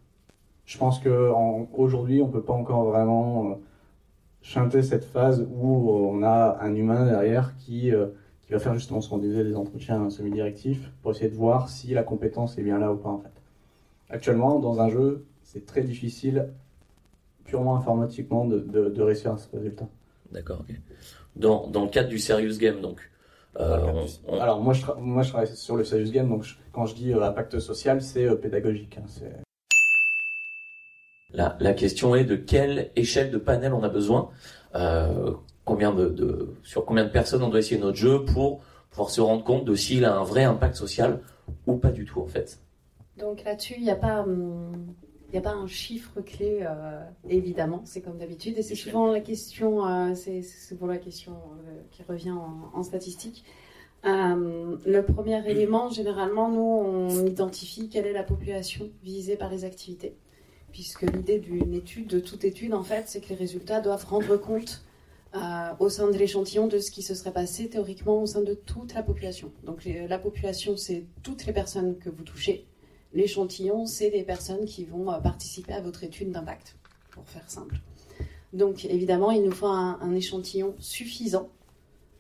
Je 0.66 0.76
pense 0.80 1.00
qu'aujourd'hui, 1.00 2.24
on 2.24 2.30
ne 2.30 2.32
peut 2.32 2.42
pas 2.42 2.54
encore 2.54 2.86
vraiment 2.86 3.52
euh, 3.52 3.54
chanter 4.42 4.82
cette 4.82 5.06
phase 5.06 5.48
où 5.48 5.92
on 5.92 6.24
a 6.24 6.58
un 6.60 6.74
humain 6.74 7.06
derrière 7.06 7.56
qui, 7.58 7.94
euh, 7.94 8.08
qui 8.42 8.54
va 8.54 8.60
faire 8.60 8.74
justement 8.74 9.02
ce 9.02 9.10
qu'on 9.10 9.20
disait, 9.20 9.44
des 9.44 9.56
entretiens 9.56 10.10
semi-directifs, 10.10 10.92
pour 11.04 11.12
essayer 11.12 11.30
de 11.30 11.36
voir 11.36 11.70
si 11.70 11.94
la 11.94 12.02
compétence 12.02 12.58
est 12.58 12.64
bien 12.64 12.80
là 12.80 12.92
ou 12.92 12.98
pas 12.98 13.10
en 13.10 13.20
fait. 13.20 13.40
Actuellement, 14.10 14.58
dans 14.58 14.82
un 14.82 14.90
jeu, 14.90 15.28
c'est 15.44 15.68
très 15.68 15.84
difficile, 15.84 16.50
purement 17.54 17.76
informatiquement, 17.78 18.46
de, 18.46 18.60
de, 18.60 19.02
réussir 19.04 19.32
à 19.32 19.38
ce 19.38 19.48
résultat. 19.56 19.88
D'accord. 20.32 20.66
Dans, 21.36 21.68
dans, 21.68 21.84
le 21.84 21.90
cadre 21.90 22.10
du 22.10 22.18
serious 22.18 22.58
game, 22.58 22.82
donc. 22.82 23.12
Euh, 23.60 24.08
Alors, 24.42 24.60
moi 24.60 24.74
je, 24.74 24.84
moi, 24.98 25.22
je 25.22 25.30
travaille 25.30 25.56
sur 25.56 25.76
le 25.76 25.84
serious 25.84 26.12
game, 26.12 26.28
donc 26.28 26.48
quand 26.72 26.88
je 26.88 26.96
dis 26.96 27.14
euh, 27.14 27.22
impact 27.22 27.60
social, 27.60 28.02
c'est 28.02 28.26
euh, 28.26 28.34
pédagogique. 28.34 28.98
Hein, 28.98 29.06
la, 31.32 31.56
la, 31.60 31.74
question 31.74 32.16
est 32.16 32.24
de 32.24 32.36
quelle 32.36 32.90
échelle 32.96 33.30
de 33.30 33.38
panel 33.38 33.72
on 33.74 33.84
a 33.84 33.90
besoin, 33.90 34.30
combien 35.64 35.94
de, 35.94 36.10
de, 36.10 36.56
sur 36.64 36.86
combien 36.86 37.04
de 37.04 37.12
personnes 37.12 37.44
on 37.44 37.50
doit 37.50 37.60
essayer 37.60 37.80
notre 37.80 37.98
jeu 37.98 38.26
pour 38.26 38.64
pouvoir 38.90 39.12
se 39.12 39.22
rendre 39.22 39.44
compte 39.44 39.66
de 39.66 39.76
s'il 39.76 40.06
a 40.06 40.16
un 40.16 40.24
vrai 40.24 40.44
impact 40.44 40.76
social 40.76 41.20
ou 41.68 41.78
pas 41.78 41.92
du 41.92 42.06
tout 42.06 42.20
en 42.20 42.28
fait. 42.28 42.60
Donc 43.18 43.44
là-dessus, 43.44 43.76
il 43.78 43.84
n'y 43.84 43.92
a 43.92 43.96
pas. 43.96 44.22
Hum, 44.22 44.96
a 45.40 45.42
pas 45.42 45.56
un 45.56 45.68
chiffre 45.68 46.22
clé, 46.22 46.60
euh, 46.62 47.04
évidemment, 47.28 47.82
c'est 47.86 48.02
comme 48.02 48.18
d'habitude. 48.18 48.58
Et 48.58 48.62
c'est 48.62 48.76
souvent 48.76 49.12
la 49.12 49.20
question, 49.20 49.86
euh, 49.86 50.14
c'est 50.16 50.78
pour 50.78 50.88
la 50.88 50.98
question 50.98 51.34
euh, 51.34 51.82
qui 51.92 52.04
revient 52.04 52.36
en, 52.74 52.84
statistique. 52.84 53.44
le 54.04 55.02
premier 55.02 55.50
élément, 55.50 55.90
généralement, 55.90 56.50
nous, 56.50 56.62
on 56.62 57.26
identifie 57.26 57.90
quelle 57.90 58.06
est 58.06 58.14
la 58.14 58.24
population 58.24 58.90
visée 59.04 59.36
par 59.36 59.50
les 59.50 59.66
activités. 59.66 60.16
Puisque 60.72 61.02
l'idée 61.02 61.40
d'une 61.40 61.74
étude, 61.74 62.08
de 62.08 62.20
toute 62.20 62.44
étude, 62.44 62.74
en 62.74 62.84
fait, 62.84 63.06
c'est 63.08 63.22
que 63.22 63.30
les 63.30 63.36
résultats 63.36 63.82
doivent 63.82 64.06
rendre 64.06 64.38
compte 64.38 64.84
au 65.80 65.90
sein 65.90 66.12
de 66.12 66.18
l'échantillon 66.18 66.68
de 66.68 66.78
ce 66.78 66.92
qui 66.92 67.02
se 67.02 67.16
serait 67.16 67.34
passé 67.34 67.68
théoriquement 67.68 68.22
au 68.22 68.28
sein 68.28 68.42
de 68.42 68.54
toute 68.54 68.94
la 68.94 69.02
population. 69.02 69.52
Donc 69.64 69.84
la 69.86 70.20
population, 70.20 70.78
c'est 70.78 71.06
toutes 71.24 71.48
les 71.48 71.54
personnes 71.54 71.98
que 71.98 72.12
vous 72.12 72.24
touchez, 72.24 72.68
L'échantillon, 73.14 73.86
c'est 73.86 74.10
des 74.10 74.24
personnes 74.24 74.66
qui 74.66 74.86
vont 74.86 75.12
euh, 75.12 75.20
participer 75.20 75.74
à 75.74 75.82
votre 75.82 76.04
étude 76.04 76.32
d'impact, 76.32 76.76
pour 77.12 77.28
faire 77.28 77.50
simple. 77.50 77.78
Donc 78.54 78.86
évidemment, 78.86 79.32
il 79.32 79.44
nous 79.44 79.52
faut 79.52 79.68
un, 79.68 80.14
échantillon 80.14 80.76
suffisant 80.80 81.50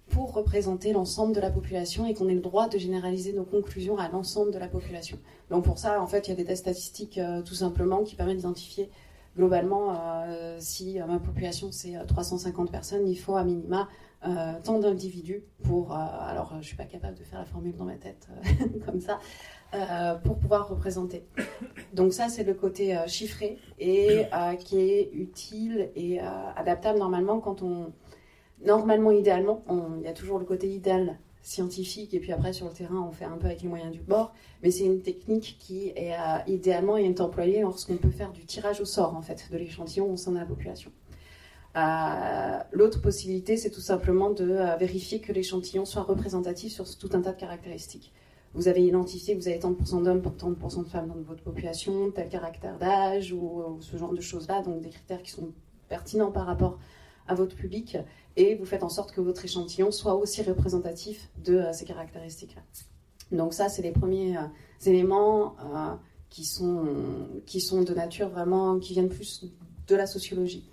pour 0.10 0.34
représenter 0.34 0.94
l'ensemble 0.94 1.34
de 1.34 1.39
la 1.39 1.50
population 1.50 2.06
et 2.06 2.14
qu'on 2.14 2.28
ait 2.28 2.36
le 2.36 2.41
droit 2.41 2.68
de 2.68 2.78
généraliser 2.78 3.34
nos 3.34 3.44
conclusions 3.44 3.98
à 3.98 4.10
l'ensemble 4.10 4.52
de 4.52 4.60
la 4.60 4.68
population. 4.68 5.18
Donc 5.50 5.64
pour 5.64 5.78
ça, 5.78 6.02
en 6.02 6.08
fait, 6.08 6.28
il 6.28 6.32
y 6.32 6.34
a 6.34 6.36
des 6.36 6.46
tests 6.46 6.64
statistiques 6.64 7.18
euh, 7.18 7.41
tout 7.41 7.56
simplement 7.56 8.04
qui 8.04 8.16
permettent 8.16 8.38
d'identifier 8.38 8.89
globalement 9.36 9.96
euh, 10.28 10.58
si 10.60 11.00
ma 11.00 11.18
population 11.18 11.72
c'est 11.72 11.96
350 12.08 12.72
personnes, 12.72 13.08
il 13.08 13.16
faut 13.16 13.36
à 13.36 13.44
minima 13.44 13.89
tant 14.64 14.80
d'individus 14.80 15.44
pour... 15.64 15.94
alors 15.94 16.50
je 16.52 16.58
ne 16.58 16.62
suis 16.62 16.78
pas 16.78 16.86
capable 16.86 17.18
de 17.18 17.24
faire 17.24 17.40
la 17.40 17.46
formule 17.46 17.76
dans 17.76 17.86
ma 17.86 17.96
tête 17.96 18.28
comme 18.86 19.00
ça, 19.00 19.20
euh, 19.74 20.16
pour 20.16 20.38
pouvoir 20.38 20.70
représenter. 20.70 21.26
Donc 21.94 22.14
ça, 22.14 22.30
c'est 22.30 22.44
le 22.44 22.54
côté 22.54 22.96
euh, 22.96 23.08
chiffré 23.08 23.58
et 23.80 24.26
euh, 24.32 24.54
qui 24.54 24.78
est 24.78 25.10
utile 25.14 25.90
et 25.96 26.20
adaptable 26.20 27.00
normalement 27.00 27.40
quand 27.40 27.64
on... 27.64 27.92
Normalement, 28.64 29.12
idéalement, 29.12 29.64
il 29.98 30.06
y 30.06 30.08
a 30.08 30.14
toujours 30.14 30.40
le 30.40 30.46
côté 30.46 30.70
idéal 30.70 31.18
scientifique 31.42 32.14
et 32.14 32.20
puis 32.20 32.32
après 32.32 32.54
sur 32.54 32.68
le 32.68 32.72
terrain 32.72 33.06
on 33.06 33.12
fait 33.12 33.26
un 33.26 33.36
peu 33.36 33.48
avec 33.48 33.62
les 33.64 33.68
moyens 33.68 33.92
du 33.92 34.00
bord 34.00 34.34
mais 34.62 34.72
c'est 34.72 34.86
une 34.86 35.02
technique 35.02 35.58
qui 35.60 35.90
est 35.90 36.16
idéalement 36.48 36.96
est 36.96 37.20
employée 37.20 37.60
lorsqu'on 37.64 37.98
peut 37.98 38.12
faire 38.12 38.32
du 38.32 38.46
tirage 38.46 38.80
au 38.80 38.86
sort 38.86 39.14
en 39.18 39.22
fait 39.22 39.50
de 39.52 39.58
l'échantillon 39.58 40.10
au 40.10 40.16
sein 40.16 40.32
de 40.32 40.38
la 40.38 40.46
population 40.46 40.90
l'autre 41.76 43.02
possibilité 43.02 43.58
c'est 43.58 43.72
tout 43.72 43.82
simplement 43.82 44.30
de 44.30 44.78
vérifier 44.78 45.20
que 45.20 45.32
l'échantillon 45.32 45.86
soit 45.86 46.04
représentatif 46.04 46.74
sur 46.74 46.98
tout 46.98 47.10
un 47.14 47.22
tas 47.22 47.32
de 47.32 47.40
caractéristiques 47.40 48.14
vous 48.54 48.68
avez 48.68 48.86
identifié 48.86 49.36
que 49.36 49.42
vous 49.42 49.48
avez 49.48 49.60
tant 49.60 49.72
de 49.72 49.76
pourcents 49.76 50.02
d'hommes 50.02 50.22
pour 50.22 50.36
tant 50.36 50.50
de 50.50 50.56
pourcents 50.56 50.84
de 50.84 50.88
femmes 50.88 51.08
dans 51.08 51.20
votre 51.22 51.42
population, 51.42 52.12
tel 52.12 52.30
caractère 52.30 52.78
d'âge 52.78 53.34
ou, 53.34 53.78
ce 53.82 53.98
genre 53.98 54.14
de 54.14 54.22
choses-là, 54.22 54.62
donc 54.62 54.82
des 54.82 54.90
critères 54.90 55.24
qui 55.24 55.32
sont 55.32 55.54
pertinents 55.90 56.32
par 56.32 56.46
rapport 56.46 56.78
à 57.28 57.36
votre 57.36 57.56
public, 57.56 57.98
et 58.36 58.56
vous 58.56 58.66
faites 58.66 58.84
en 58.84 58.90
sorte 58.90 59.12
que 59.12 59.22
votre 59.22 59.44
échantillon 59.46 59.92
soit 59.92 60.16
aussi 60.16 60.44
représentatif 60.44 61.30
de 61.44 61.56
euh, 61.56 61.74
ces 61.74 61.86
caractéristiques-là. 61.86 62.62
Donc 63.32 63.54
ça, 63.54 63.70
c'est 63.70 63.82
les 63.82 63.92
premiers 63.92 64.38
euh, 64.38 64.42
éléments 64.86 65.56
euh, 65.60 65.96
qui, 66.30 66.44
sont, 66.44 66.86
qui 67.46 67.62
sont 67.62 67.84
de 67.84 67.94
nature 67.94 68.30
vraiment, 68.30 68.78
qui 68.78 68.94
viennent 68.94 69.10
plus 69.10 69.46
de 69.88 69.96
la 69.96 70.06
sociologie. 70.06 70.70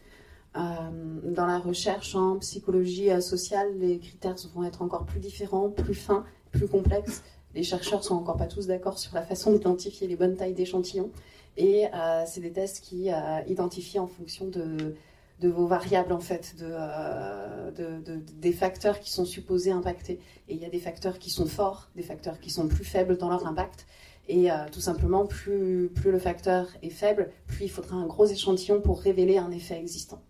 Dans 0.55 1.47
la 1.47 1.59
recherche 1.59 2.15
en 2.15 2.39
psychologie 2.39 3.09
sociale, 3.23 3.69
les 3.79 3.99
critères 3.99 4.37
vont 4.55 4.65
être 4.65 4.83
encore 4.83 5.05
plus 5.05 5.21
différents, 5.21 5.71
plus 5.71 5.95
fins, 5.95 6.25
plus 6.51 6.67
complexes 6.67 7.23
les 7.55 7.63
chercheurs 7.63 8.05
sont 8.05 8.15
encore 8.15 8.37
pas 8.37 8.47
tous 8.47 8.67
d'accord 8.67 8.99
sur 8.99 9.15
la 9.15 9.23
façon 9.23 9.53
d'identifier 9.53 10.07
les 10.07 10.17
bonnes 10.17 10.37
tailles 10.37 10.55
d'échantillons. 10.55 11.11
Et 11.57 11.87
euh, 11.87 12.25
c'est 12.27 12.41
des 12.41 12.53
tests 12.53 12.85
qui 12.85 13.13
euh, 13.13 13.41
identifient 13.49 13.99
en 13.99 14.07
fonction 14.07 14.47
de, 14.47 14.95
vos 15.43 15.67
variables, 15.67 16.13
en 16.13 16.21
fait, 16.21 16.55
euh, 16.63 17.71
de, 17.73 18.01
de, 18.03 18.21
des 18.41 18.53
facteurs 18.53 19.01
qui 19.01 19.11
sont 19.11 19.25
supposés 19.25 19.73
impacter. 19.73 20.21
Et 20.49 20.55
il 20.55 20.61
y 20.61 20.65
a 20.65 20.71
des 20.71 20.79
facteurs 20.79 21.19
qui 21.19 21.31
sont 21.31 21.47
forts, 21.47 21.89
des 21.97 22.03
facteurs 22.03 22.39
qui 22.39 22.51
sont 22.51 22.69
plus 22.69 22.85
faibles 22.85 23.19
dans 23.19 23.29
leur 23.29 23.47
impact. 23.47 23.87
Et 24.29 24.49
tout 24.71 24.81
simplement, 24.81 25.27
plus 25.27 25.91
le 26.05 26.19
facteur 26.21 26.69
est 26.83 26.91
faible, 26.91 27.33
plus 27.49 27.65
il 27.65 27.69
faudra 27.69 27.97
un 27.97 28.07
gros 28.07 28.27
échantillon 28.27 28.81
pour 28.81 29.01
révéler 29.01 29.39
un 29.39 29.51
effet 29.51 29.77
existant. 29.77 30.23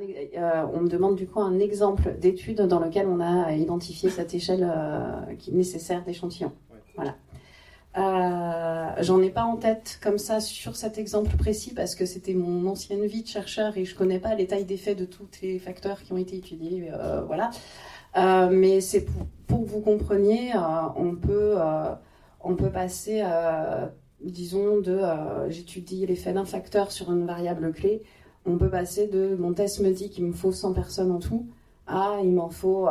Euh, 0.00 0.66
on 0.72 0.80
me 0.80 0.88
demande 0.88 1.16
du 1.16 1.26
coup 1.26 1.40
un 1.40 1.58
exemple 1.58 2.14
d'étude 2.18 2.62
dans 2.62 2.80
lequel 2.80 3.06
on 3.06 3.20
a 3.20 3.52
identifié 3.52 4.08
cette 4.08 4.32
échelle 4.34 4.66
euh, 4.68 5.34
qui 5.38 5.50
est 5.50 5.54
nécessaire 5.54 6.02
d'échantillon. 6.04 6.52
Ouais. 6.70 6.78
Voilà. 6.96 7.14
Euh, 7.98 9.02
J'en 9.02 9.20
ai 9.20 9.28
pas 9.28 9.44
en 9.44 9.56
tête 9.56 9.98
comme 10.02 10.16
ça 10.16 10.40
sur 10.40 10.76
cet 10.76 10.96
exemple 10.96 11.36
précis 11.36 11.74
parce 11.74 11.94
que 11.94 12.06
c'était 12.06 12.32
mon 12.32 12.66
ancienne 12.66 13.04
vie 13.04 13.22
de 13.22 13.28
chercheur 13.28 13.76
et 13.76 13.84
je 13.84 13.94
connais 13.94 14.18
pas 14.18 14.34
les 14.34 14.46
tailles 14.46 14.64
d'effet 14.64 14.94
de 14.94 15.04
tous 15.04 15.28
les 15.42 15.58
facteurs 15.58 16.02
qui 16.02 16.12
ont 16.14 16.18
été 16.18 16.36
étudiés. 16.36 16.90
Voilà. 17.26 17.50
Mais 18.50 18.80
c'est 18.80 19.02
pour, 19.02 19.26
pour, 19.46 19.64
que 19.64 19.70
vous 19.70 19.80
compreniez, 19.80 20.52
on 20.96 21.16
peut 21.16 21.56
on 22.40 22.54
peut 22.54 22.70
passer, 22.70 23.22
disons, 24.22 24.80
de 24.80 25.00
j'étudie 25.50 26.06
l'effet 26.06 26.32
d'un 26.32 26.46
facteur 26.46 26.92
sur 26.92 27.12
une 27.12 27.26
variable 27.26 27.72
clé. 27.72 28.02
On 28.44 28.58
peut 28.58 28.70
passer 28.70 29.06
de 29.06 29.36
mon 29.36 29.52
test 29.52 29.80
me 29.80 29.92
dit 29.92 30.10
qu'il 30.10 30.24
me 30.24 30.32
faut 30.32 30.52
100 30.52 30.72
personnes 30.72 31.12
en 31.12 31.18
tout 31.18 31.46
à 31.86 32.18
il 32.22 32.32
m'en 32.32 32.48
faut 32.48 32.88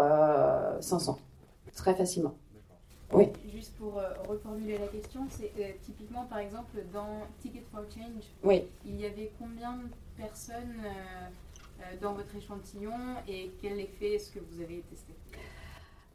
500 0.79 1.17
très 1.75 1.95
facilement. 1.95 2.35
Oui. 3.13 3.27
Juste 3.53 3.73
pour 3.75 3.97
euh, 3.97 4.13
reformuler 4.27 4.77
la 4.77 4.87
question, 4.87 5.21
c'est 5.29 5.51
euh, 5.59 5.71
typiquement 5.83 6.25
par 6.25 6.39
exemple 6.39 6.77
dans 6.93 7.27
Ticket 7.41 7.63
for 7.71 7.81
Change, 7.93 8.23
oui. 8.43 8.63
il 8.85 8.99
y 9.01 9.05
avait 9.05 9.31
combien 9.37 9.73
de 9.73 9.83
personnes 10.17 10.81
euh, 10.85 11.83
dans 12.01 12.13
votre 12.13 12.33
échantillon 12.35 12.93
et 13.27 13.51
quel 13.61 13.79
effet 13.79 14.13
est-ce 14.13 14.31
que 14.31 14.39
vous 14.39 14.61
avez 14.61 14.83
testé? 14.89 15.13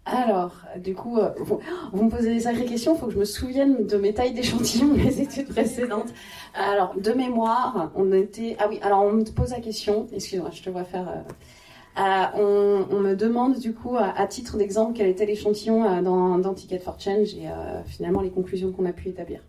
Alors, 0.06 0.52
du 0.76 0.94
coup, 0.94 1.18
vous, 1.38 1.58
vous, 1.92 2.04
me 2.04 2.08
posez 2.08 2.32
des 2.32 2.40
sacrées 2.40 2.64
questions, 2.64 2.94
il 2.94 2.98
faut 2.98 3.06
que 3.06 3.12
je 3.12 3.18
me 3.18 3.24
souvienne 3.24 3.86
de 3.86 3.96
mes 3.96 4.14
tailles 4.14 4.32
d'échantillon 4.32 4.88
de 4.88 4.98
mes 4.98 5.20
études 5.20 5.48
précédentes. 5.48 6.14
Alors, 6.54 6.94
de 6.94 7.10
mémoire, 7.10 7.90
on 7.96 8.12
était... 8.12 8.56
Ah 8.60 8.66
oui, 8.68 8.78
alors 8.82 9.02
on 9.02 9.12
me 9.12 9.24
pose 9.24 9.50
la 9.50 9.60
question, 9.60 10.06
excuse-moi, 10.12 10.50
je 10.52 10.62
te 10.62 10.70
vois 10.70 10.84
faire... 10.84 11.08
Euh, 11.08 12.24
on, 12.34 12.94
on, 12.94 13.00
me 13.00 13.14
demande 13.14 13.58
du 13.58 13.72
coup, 13.72 13.96
à, 13.96 14.26
titre 14.26 14.58
d'exemple, 14.58 14.92
quel 14.94 15.08
était 15.08 15.24
l'échantillon 15.24 15.84
euh, 15.84 16.02
dans, 16.02 16.54
Ticket 16.54 16.78
for 16.78 17.00
Change 17.00 17.34
et 17.34 17.48
euh, 17.48 17.82
finalement 17.86 18.20
les 18.20 18.30
conclusions 18.30 18.70
qu'on 18.70 18.84
a 18.84 18.92
pu 18.92 19.08
établir. 19.08 19.40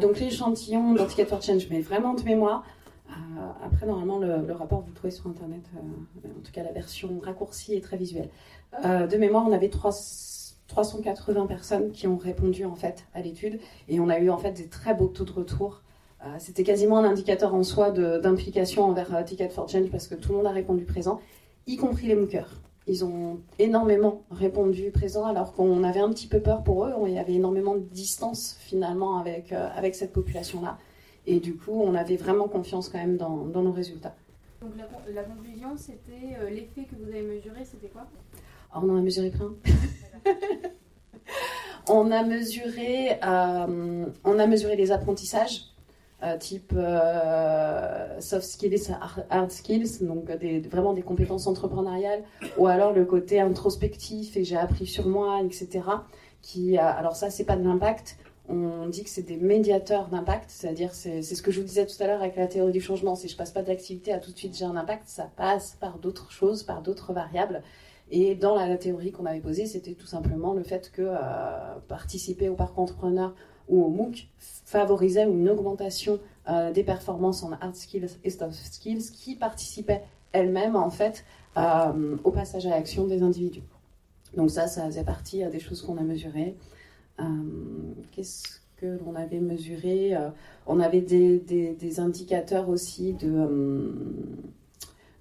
donc 0.00 0.18
l'échantillon 0.18 0.94
dans 0.94 1.06
for 1.06 1.42
Change, 1.42 1.68
mais 1.70 1.80
vraiment 1.80 2.14
de 2.14 2.22
mémoire. 2.22 2.64
Après, 3.64 3.86
normalement, 3.86 4.18
le, 4.18 4.52
rapport, 4.52 4.80
vous 4.80 4.88
le 4.88 4.94
trouvez 4.94 5.10
sur 5.10 5.26
Internet. 5.26 5.62
en 5.76 6.42
tout 6.42 6.52
cas, 6.52 6.62
la 6.62 6.72
version 6.72 7.20
raccourcie 7.22 7.74
est 7.74 7.80
très 7.80 7.96
visuelle. 7.96 8.28
de 8.82 9.16
mémoire, 9.16 9.44
on 9.46 9.52
avait 9.52 9.70
3, 9.70 9.92
380 10.68 11.46
personnes 11.46 11.90
qui 11.92 12.06
ont 12.06 12.16
répondu 12.16 12.64
en 12.64 12.74
fait 12.74 13.06
à 13.14 13.20
l'étude 13.20 13.60
et 13.88 14.00
on 14.00 14.08
a 14.08 14.18
eu 14.18 14.30
en 14.30 14.38
fait 14.38 14.52
des 14.52 14.68
très 14.68 14.94
beaux 14.94 15.08
taux 15.08 15.24
de 15.24 15.32
retour 15.32 15.82
euh, 16.26 16.28
c'était 16.38 16.64
quasiment 16.64 16.98
un 16.98 17.04
indicateur 17.04 17.54
en 17.54 17.62
soi 17.62 17.90
d'implication 17.90 18.84
envers 18.84 19.14
euh, 19.14 19.22
Ticket 19.22 19.48
for 19.48 19.68
Change 19.68 19.90
parce 19.90 20.06
que 20.06 20.14
tout 20.14 20.30
le 20.32 20.38
monde 20.38 20.46
a 20.46 20.50
répondu 20.50 20.84
présent, 20.84 21.20
y 21.66 21.76
compris 21.76 22.06
les 22.06 22.14
mookers. 22.14 22.60
Ils 22.86 23.04
ont 23.04 23.38
énormément 23.58 24.22
répondu 24.30 24.90
présent 24.90 25.24
alors 25.24 25.54
qu'on 25.54 25.82
avait 25.84 26.00
un 26.00 26.10
petit 26.10 26.26
peu 26.26 26.40
peur 26.40 26.62
pour 26.62 26.84
eux. 26.84 26.92
Il 27.06 27.14
y 27.14 27.18
avait 27.18 27.34
énormément 27.34 27.74
de 27.74 27.80
distance 27.80 28.56
finalement 28.58 29.18
avec, 29.18 29.52
euh, 29.52 29.68
avec 29.74 29.94
cette 29.94 30.12
population-là. 30.12 30.76
Et 31.26 31.40
du 31.40 31.56
coup, 31.56 31.80
on 31.82 31.94
avait 31.94 32.16
vraiment 32.16 32.48
confiance 32.48 32.88
quand 32.88 32.98
même 32.98 33.16
dans, 33.16 33.44
dans 33.44 33.62
nos 33.62 33.72
résultats. 33.72 34.14
Donc 34.60 34.72
la, 34.76 35.12
la 35.12 35.22
conclusion, 35.22 35.76
c'était 35.76 36.50
l'effet 36.50 36.84
que 36.84 36.96
vous 36.96 37.08
avez 37.10 37.22
mesuré, 37.22 37.64
c'était 37.64 37.88
quoi? 37.88 38.06
Alors, 38.72 38.84
On 38.84 38.94
en 38.94 38.98
a 38.98 39.02
mesuré 39.02 39.30
plein. 39.30 39.54
on 41.88 42.10
a 42.10 42.22
mesuré, 42.22 43.18
euh, 43.24 44.06
on 44.24 44.38
a 44.38 44.46
mesuré 44.46 44.76
les 44.76 44.92
apprentissages 44.92 45.64
euh, 46.22 46.36
type 46.36 46.72
euh, 46.76 48.20
soft 48.20 48.44
skills, 48.46 48.94
hard 49.30 49.50
skills, 49.50 50.02
donc 50.02 50.30
des, 50.38 50.60
vraiment 50.60 50.92
des 50.92 51.02
compétences 51.02 51.46
entrepreneuriales, 51.46 52.22
ou 52.58 52.66
alors 52.66 52.92
le 52.92 53.04
côté 53.04 53.40
introspectif 53.40 54.36
et 54.36 54.44
j'ai 54.44 54.56
appris 54.56 54.86
sur 54.86 55.08
moi, 55.08 55.40
etc. 55.42 55.80
Qui, 56.42 56.78
alors 56.78 57.16
ça, 57.16 57.30
c'est 57.30 57.44
pas 57.44 57.56
de 57.56 57.64
l'impact. 57.64 58.18
On 58.52 58.88
dit 58.88 59.04
que 59.04 59.10
c'est 59.10 59.22
des 59.22 59.36
médiateurs 59.36 60.08
d'impact, 60.08 60.50
c'est-à-dire 60.50 60.92
c'est 60.92 61.22
ce 61.22 61.40
que 61.40 61.52
je 61.52 61.60
vous 61.60 61.66
disais 61.66 61.86
tout 61.86 62.02
à 62.02 62.08
l'heure 62.08 62.20
avec 62.20 62.34
la 62.34 62.48
théorie 62.48 62.72
du 62.72 62.80
changement. 62.80 63.14
Si 63.14 63.28
je 63.28 63.36
passe 63.36 63.52
pas 63.52 63.62
de 63.62 63.68
l'activité 63.68 64.12
à 64.12 64.18
tout 64.18 64.32
de 64.32 64.36
suite 64.36 64.56
j'ai 64.56 64.64
un 64.64 64.74
impact, 64.74 65.04
ça 65.06 65.30
passe 65.36 65.76
par 65.78 65.98
d'autres 65.98 66.32
choses, 66.32 66.64
par 66.64 66.82
d'autres 66.82 67.12
variables. 67.12 67.62
Et 68.10 68.34
dans 68.34 68.56
la, 68.56 68.76
théorie 68.76 69.12
qu'on 69.12 69.24
avait 69.24 69.38
posée, 69.38 69.66
c'était 69.66 69.94
tout 69.94 70.06
simplement 70.06 70.52
le 70.52 70.64
fait 70.64 70.90
que 70.90 71.02
euh, 71.02 71.78
participer 71.86 72.48
au 72.48 72.56
parcours 72.56 72.82
entrepreneur 72.82 73.36
ou 73.68 73.84
au 73.84 73.88
MOOC 73.88 74.26
favorisait 74.38 75.28
une 75.28 75.48
augmentation 75.48 76.18
euh, 76.48 76.72
des 76.72 76.82
performances 76.82 77.44
en 77.44 77.52
hard 77.52 77.76
skills 77.76 78.18
et 78.24 78.30
soft 78.30 78.52
skills 78.52 79.12
qui 79.12 79.36
participaient 79.36 80.02
elles-mêmes 80.32 80.74
en 80.74 80.90
fait 80.90 81.24
euh, 81.56 82.16
au 82.24 82.32
passage 82.32 82.66
à 82.66 82.70
l'action 82.70 83.06
des 83.06 83.22
individus. 83.22 83.62
Donc 84.36 84.50
ça, 84.50 84.66
ça 84.66 84.86
faisait 84.86 85.04
partie 85.04 85.44
des 85.44 85.60
choses 85.60 85.82
qu'on 85.82 85.96
a 85.96 86.02
mesurées. 86.02 86.56
Euh, 87.20 87.24
qu'est-ce 88.12 88.60
que 88.76 88.98
l'on 89.04 89.14
avait 89.14 89.40
mesuré 89.40 90.14
euh, 90.14 90.30
On 90.66 90.80
avait 90.80 91.00
des, 91.00 92.00
indicateurs 92.00 92.68
aussi 92.68 93.14
de 93.14 93.94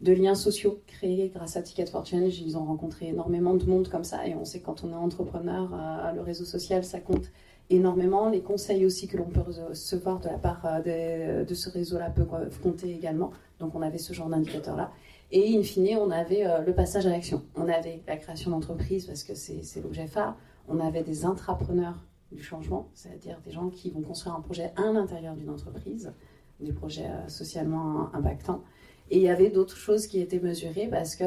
de 0.01 0.13
liens 0.13 0.35
sociaux 0.35 0.81
créés 0.87 1.29
grâce 1.33 1.57
à 1.57 1.61
Ticket 1.61 1.85
for 1.87 2.05
Change. 2.05 2.39
Ils 2.39 2.55
ont 2.57 2.63
rencontré 2.63 3.07
énormément 3.09 3.55
de 3.55 3.65
monde 3.65 3.89
comme 3.89 4.05
ça 4.05 4.25
et 4.25 4.33
on 4.33 4.45
sait 4.45 4.61
que 4.61 4.65
quand 4.65 4.85
on 4.85 4.91
est 4.91 4.95
entrepreneur, 4.95 5.69
le 6.15 6.21
réseau 6.21 6.45
social, 6.45 6.85
ça 6.85 7.01
compte 7.01 7.29
énormément. 7.69 8.29
Les 8.29 8.41
conseils 8.41 8.85
aussi 8.85 9.07
que 9.07 9.17
l'on 9.17 9.25
peut 9.25 9.41
recevoir 9.41 10.19
de 10.19 10.27
la 10.27 10.37
part 10.37 10.61
euh, 10.65 11.43
de, 11.43 11.53
ce 11.53 11.69
réseau-là 11.69 12.09
peut 12.09 12.25
compter 12.61 12.93
également. 12.93 13.31
Donc 13.59 13.75
on 13.75 13.81
avait 13.81 13.97
ce 13.97 14.13
genre 14.13 14.29
d'indicateur-là. 14.29 14.91
Et 15.31 15.55
in 15.57 15.63
fine, 15.63 15.97
on 15.97 16.09
avait 16.09 16.45
euh, 16.45 16.61
le 16.61 16.73
passage 16.73 17.05
à 17.05 17.09
l'action. 17.09 17.43
On 17.55 17.67
avait 17.67 18.01
la 18.07 18.17
création 18.17 18.51
d'entreprise 18.51 19.05
parce 19.05 19.23
que 19.23 19.35
c'est 19.35 19.81
l'objet 19.81 20.07
phare. 20.07 20.35
On 20.69 20.79
avait 20.79 21.03
des 21.03 21.25
intrapreneurs 21.25 22.05
du 22.31 22.41
changement, 22.41 22.89
c'est-à-dire 22.93 23.41
des 23.43 23.51
gens 23.51 23.69
qui 23.69 23.89
vont 23.89 24.01
construire 24.01 24.35
un 24.35 24.41
projet 24.41 24.71
à 24.75 24.91
l'intérieur 24.91 25.35
d'une 25.35 25.49
entreprise, 25.49 26.13
des 26.59 26.73
projets 26.73 27.07
euh, 27.07 27.27
socialement 27.27 28.13
impactants. 28.13 28.63
Et 29.09 29.17
il 29.17 29.23
y 29.23 29.29
avait 29.29 29.49
d'autres 29.49 29.77
choses 29.77 30.07
qui 30.07 30.19
étaient 30.21 30.39
mesurées 30.39 30.87
parce 30.87 31.15
que 31.15 31.25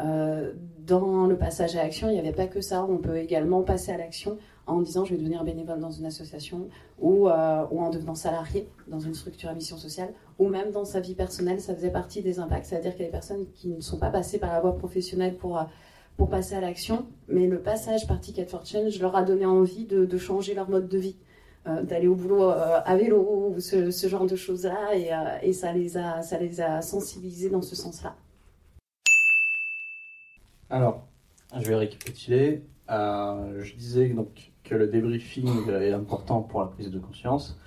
euh, 0.00 0.52
dans 0.78 1.26
le 1.26 1.36
passage 1.36 1.74
à 1.76 1.82
l'action, 1.82 2.08
il 2.08 2.12
n'y 2.12 2.18
avait 2.18 2.32
pas 2.32 2.46
que 2.46 2.60
ça. 2.60 2.84
On 2.84 2.98
peut 2.98 3.16
également 3.16 3.62
passer 3.62 3.92
à 3.92 3.96
l'action 3.96 4.38
en 4.66 4.80
disant 4.80 5.04
je 5.04 5.12
vais 5.12 5.18
devenir 5.18 5.42
bénévole 5.44 5.80
dans 5.80 5.90
une 5.90 6.06
association 6.06 6.68
ou, 7.00 7.28
euh, 7.28 7.32
en 7.32 7.90
devenant 7.90 8.14
salarié 8.14 8.68
dans 8.86 9.00
une 9.00 9.14
structure 9.14 9.48
à 9.48 9.54
mission 9.54 9.76
sociale 9.76 10.12
ou 10.38 10.48
même 10.48 10.70
dans 10.70 10.84
sa 10.84 11.00
vie 11.00 11.14
personnelle, 11.14 11.60
ça 11.60 11.74
faisait 11.74 11.90
partie 11.90 12.22
des 12.22 12.38
impacts. 12.38 12.66
C'est-à-dire 12.66 12.92
a 12.92 12.98
des 12.98 13.06
personnes 13.06 13.46
qui 13.54 13.68
ne 13.68 13.80
sont 13.80 13.98
pas 13.98 14.10
passées 14.10 14.38
par 14.38 14.52
la 14.52 14.60
voie 14.60 14.76
professionnelle 14.76 15.36
pour, 15.36 15.58
euh, 15.58 15.64
pour 16.18 16.28
passer 16.28 16.56
à 16.56 16.60
l'action, 16.60 17.06
mais 17.28 17.46
le 17.46 17.60
passage 17.60 18.08
par 18.08 18.20
Ticket 18.20 18.44
for 18.44 18.66
Change 18.66 19.00
leur 19.00 19.14
a 19.14 19.22
donné 19.22 19.46
envie 19.46 19.86
de, 19.86 20.18
changer 20.18 20.52
leur 20.52 20.68
mode 20.68 20.88
de 20.88 20.98
vie. 20.98 21.16
Euh, 21.66 21.82
d'aller 21.82 22.08
au 22.08 22.14
boulot 22.14 22.50
euh, 22.50 22.80
à 22.84 22.96
vélo 22.96 23.52
ou 23.56 23.60
ce, 23.60 23.90
genre 24.08 24.26
de 24.26 24.36
choses-là 24.36 24.94
et, 24.94 25.12
euh, 25.12 25.38
et 25.42 25.52
ça, 25.52 25.72
les 25.72 25.96
a, 25.96 26.22
ça 26.22 26.38
les 26.38 26.60
a 26.60 26.82
sensibilisés 26.82 27.50
dans 27.50 27.62
ce 27.62 27.76
sens-là. 27.76 28.16
Alors, 30.70 31.06
je 31.56 31.68
vais 31.68 31.76
récapituler. 31.76 32.62
Je 32.88 33.74
disais 33.76 34.08
donc 34.08 34.50
que 34.64 34.74
le 34.74 34.88
débriefing 34.88 35.68
est 35.68 35.92
important 35.92 36.42
pour 36.42 36.60
la 36.60 36.66
prise 36.66 36.90
de 36.90 36.98
conscience. 36.98 37.58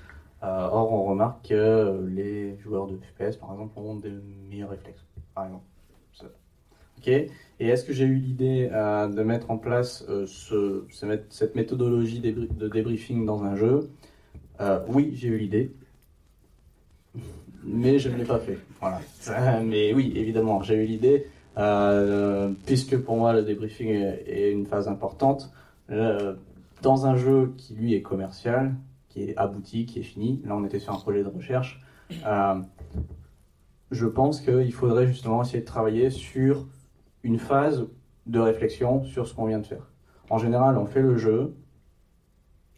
Or, 0.42 0.92
on 0.92 1.04
remarque 1.04 1.50
que 1.50 2.06
les 2.10 2.58
joueurs 2.60 2.88
de 2.88 2.98
FPS, 2.98 3.38
par 3.38 3.52
exemple, 3.54 3.80
ont 3.80 3.96
des 3.96 4.12
meilleurs 4.50 4.72
réflexes, 4.72 5.06
par 5.36 5.46
exemple. 5.46 5.64
Et 7.08 7.68
est-ce 7.68 7.86
que 7.86 7.94
j'ai 7.94 8.06
eu 8.06 8.16
l'idée 8.16 8.70
euh, 8.72 9.08
de 9.08 9.22
mettre 9.24 9.52
en 9.52 9.58
place 9.58 10.04
euh, 10.10 10.26
ce, 10.28 10.84
cette 11.30 11.56
méthodologie 11.56 12.20
de 12.20 12.68
débriefing 12.68 13.26
dans 13.26 13.44
un 13.44 13.56
jeu? 13.56 13.90
Euh, 14.60 14.80
Oui, 14.88 15.12
j'ai 15.16 15.28
eu 15.28 15.38
l'idée, 15.38 15.72
mais 17.64 18.00
je 18.00 18.10
ne 18.10 18.18
l'ai 18.18 18.26
pas 18.26 18.40
fait. 18.40 18.58
Voilà. 18.80 19.00
Mais 19.64 19.94
oui, 19.94 20.12
évidemment, 20.16 20.64
j'ai 20.64 20.76
eu 20.76 20.86
l'idée. 20.86 21.28
Puisque 22.66 22.98
pour 22.98 23.18
moi 23.18 23.34
le 23.34 23.44
débriefing 23.44 23.90
est, 23.90 24.52
une 24.52 24.66
phase 24.66 24.88
importante. 24.88 25.52
Dans 25.88 27.06
un 27.06 27.16
jeu 27.16 27.54
qui 27.58 27.76
lui 27.76 27.94
est 27.94 28.02
commercial, 28.02 28.74
qui 29.10 29.24
est 29.24 29.38
abouti, 29.38 29.86
qui 29.86 30.00
est 30.00 30.04
fini, 30.04 30.42
là 30.46 30.56
on 30.56 30.66
était 30.66 30.80
sur 30.80 30.94
un 30.94 30.98
projet 30.98 31.22
de 31.22 31.28
recherche, 31.28 31.80
je 33.92 34.06
pense 34.08 34.42
qu'il 34.42 34.74
faudrait 34.74 35.06
justement 35.06 35.44
essayer 35.44 35.60
de 35.60 35.66
travailler 35.66 36.10
sur 36.10 36.66
une 37.24 37.40
phase 37.40 37.86
de 38.26 38.40
réflexion 38.40 39.04
sur 39.04 39.28
ce 39.28 39.34
qu'on 39.34 39.46
vient 39.46 39.60
de 39.60 39.66
faire. 39.66 39.90
En 40.30 40.38
général, 40.38 40.78
on 40.78 40.86
fait 40.86 41.02
le 41.02 41.18
jeu, 41.18 41.54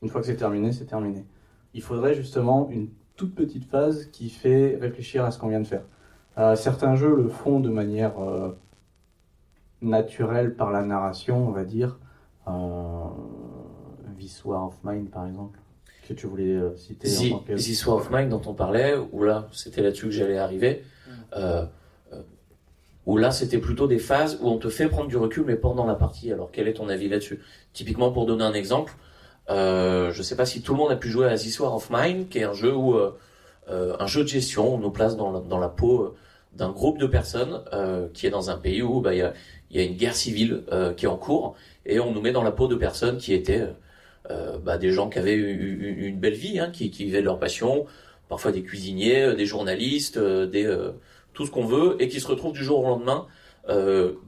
une 0.02 0.10
fois 0.10 0.22
que 0.22 0.28
c'est 0.28 0.36
terminé, 0.36 0.72
c'est 0.72 0.86
terminé. 0.86 1.26
Il 1.74 1.82
faudrait 1.82 2.14
justement 2.16 2.70
une 2.70 2.90
toute 3.16 3.36
petite 3.36 3.66
phase 3.66 4.06
qui 4.08 4.30
fait 4.30 4.78
réfléchir 4.80 5.24
à 5.24 5.32
ce 5.32 5.40
qu'on 5.40 5.50
vient 5.50 5.62
de 5.62 5.68
faire. 5.68 5.84
Euh, 6.38 6.56
certains 6.56 6.96
jeux 6.96 7.16
le 7.16 7.30
font 7.30 7.60
de 7.60 7.70
manière 7.70 8.20
euh, 8.20 8.58
naturelle 9.82 10.56
par 10.56 10.72
la 10.72 10.82
narration, 10.84 11.48
on 11.48 11.52
va 11.52 11.64
dire. 11.64 12.00
Euh, 12.48 12.52
This 14.18 14.44
War 14.46 14.68
of 14.68 14.76
Mine, 14.84 15.10
par 15.10 15.28
exemple, 15.28 15.60
que 16.08 16.14
tu 16.14 16.28
voulais 16.28 16.56
euh, 16.56 16.76
citer. 16.76 17.08
The, 17.08 17.34
en 17.34 17.38
tant 17.38 17.44
que... 17.44 17.54
This 17.54 17.86
War 17.86 17.98
of 17.98 18.10
Mine 18.12 18.30
dont 18.30 18.42
on 18.48 18.54
parlait, 18.54 18.96
où 19.12 19.24
là, 19.24 19.48
c'était 19.52 19.82
là-dessus 19.82 20.06
que 20.06 20.12
j'allais 20.12 20.40
arriver. 20.40 20.84
Euh, 21.36 21.66
où 23.06 23.18
là 23.18 23.32
c'était 23.32 23.58
plutôt 23.58 23.88
des 23.88 24.00
phases 24.00 24.40
où 24.42 24.50
on 24.50 24.58
te 24.58 24.70
fait 24.70 24.88
prendre 24.88 25.08
du 25.08 25.18
recul 25.18 25.44
mais 25.46 25.56
pendant 25.56 25.86
la 25.86 25.96
partie. 25.96 26.32
Alors 26.32 26.50
quel 26.52 26.68
est 26.68 26.74
ton 26.74 26.90
avis 26.90 27.10
là-dessus? 27.10 27.42
Typiquement 27.74 28.12
pour 28.12 28.26
donner 28.26 28.44
un 28.44 28.54
exemple, 28.54 28.94
euh, 29.50 30.12
je 30.12 30.24
sais 30.24 30.36
pas 30.36 30.46
si 30.46 30.62
tout 30.62 30.74
le 30.74 30.78
monde 30.78 30.92
a 30.92 30.96
pu 30.96 31.10
jouer 31.10 31.28
à 31.28 31.36
This 31.36 31.60
War 31.60 31.76
of 31.76 31.90
Mine, 31.92 32.28
qui 32.28 32.40
est 32.40 32.44
un 32.44 32.54
jeu 32.54 32.74
où 32.74 32.96
euh, 32.96 33.18
euh, 33.70 33.96
un 34.00 34.08
jeu 34.08 34.24
de 34.24 34.28
gestion, 34.28 34.76
on 34.76 34.78
nous 34.78 34.92
place 34.92 35.18
dans 35.18 35.32
la, 35.32 35.40
dans 35.40 35.60
la 35.60 35.70
peau 35.70 36.16
d'un 36.54 36.70
groupe 36.70 37.00
de 37.00 37.08
personnes 37.08 37.62
euh, 37.74 38.08
qui 38.14 38.28
est 38.28 38.30
dans 38.30 38.50
un 38.50 38.58
pays 38.58 38.82
où 38.82 39.02
bah, 39.02 39.14
il 39.14 39.20
y, 39.20 39.22
a, 39.22 39.34
y 39.72 39.80
a 39.80 39.84
une 39.84 39.96
guerre 39.96 40.16
civile 40.16 40.64
euh, 40.72 40.94
qui 40.94 41.06
est 41.06 41.10
en 41.10 41.18
cours. 41.18 41.56
Et 41.86 42.00
on 42.00 42.12
nous 42.12 42.22
met 42.22 42.32
dans 42.32 42.44
la 42.44 42.52
peau 42.52 42.68
de 42.68 42.76
personnes 42.76 43.18
qui 43.18 43.34
étaient 43.34 43.68
euh, 44.30 44.58
bah, 44.60 44.78
des 44.78 44.92
gens 44.92 45.10
qui 45.10 45.20
avaient 45.20 45.34
eu, 45.34 46.08
une 46.08 46.20
belle 46.20 46.36
vie, 46.36 46.60
hein, 46.60 46.70
qui, 46.72 46.92
qui 46.92 47.06
vivaient 47.06 47.22
de 47.22 47.26
leur 47.26 47.40
passion, 47.40 47.86
parfois 48.30 48.52
des 48.52 48.62
cuisiniers, 48.62 49.34
des 49.36 49.46
journalistes, 49.46 50.20
des 50.20 50.68
tout 51.34 51.46
ce 51.46 51.52
qu'on 51.52 51.66
veut 51.66 51.96
et 52.00 52.08
qui 52.08 52.20
se 52.20 52.28
retrouvent 52.28 52.54
du 52.54 52.64
jour 52.64 52.80
au 52.80 52.88
lendemain 52.88 53.28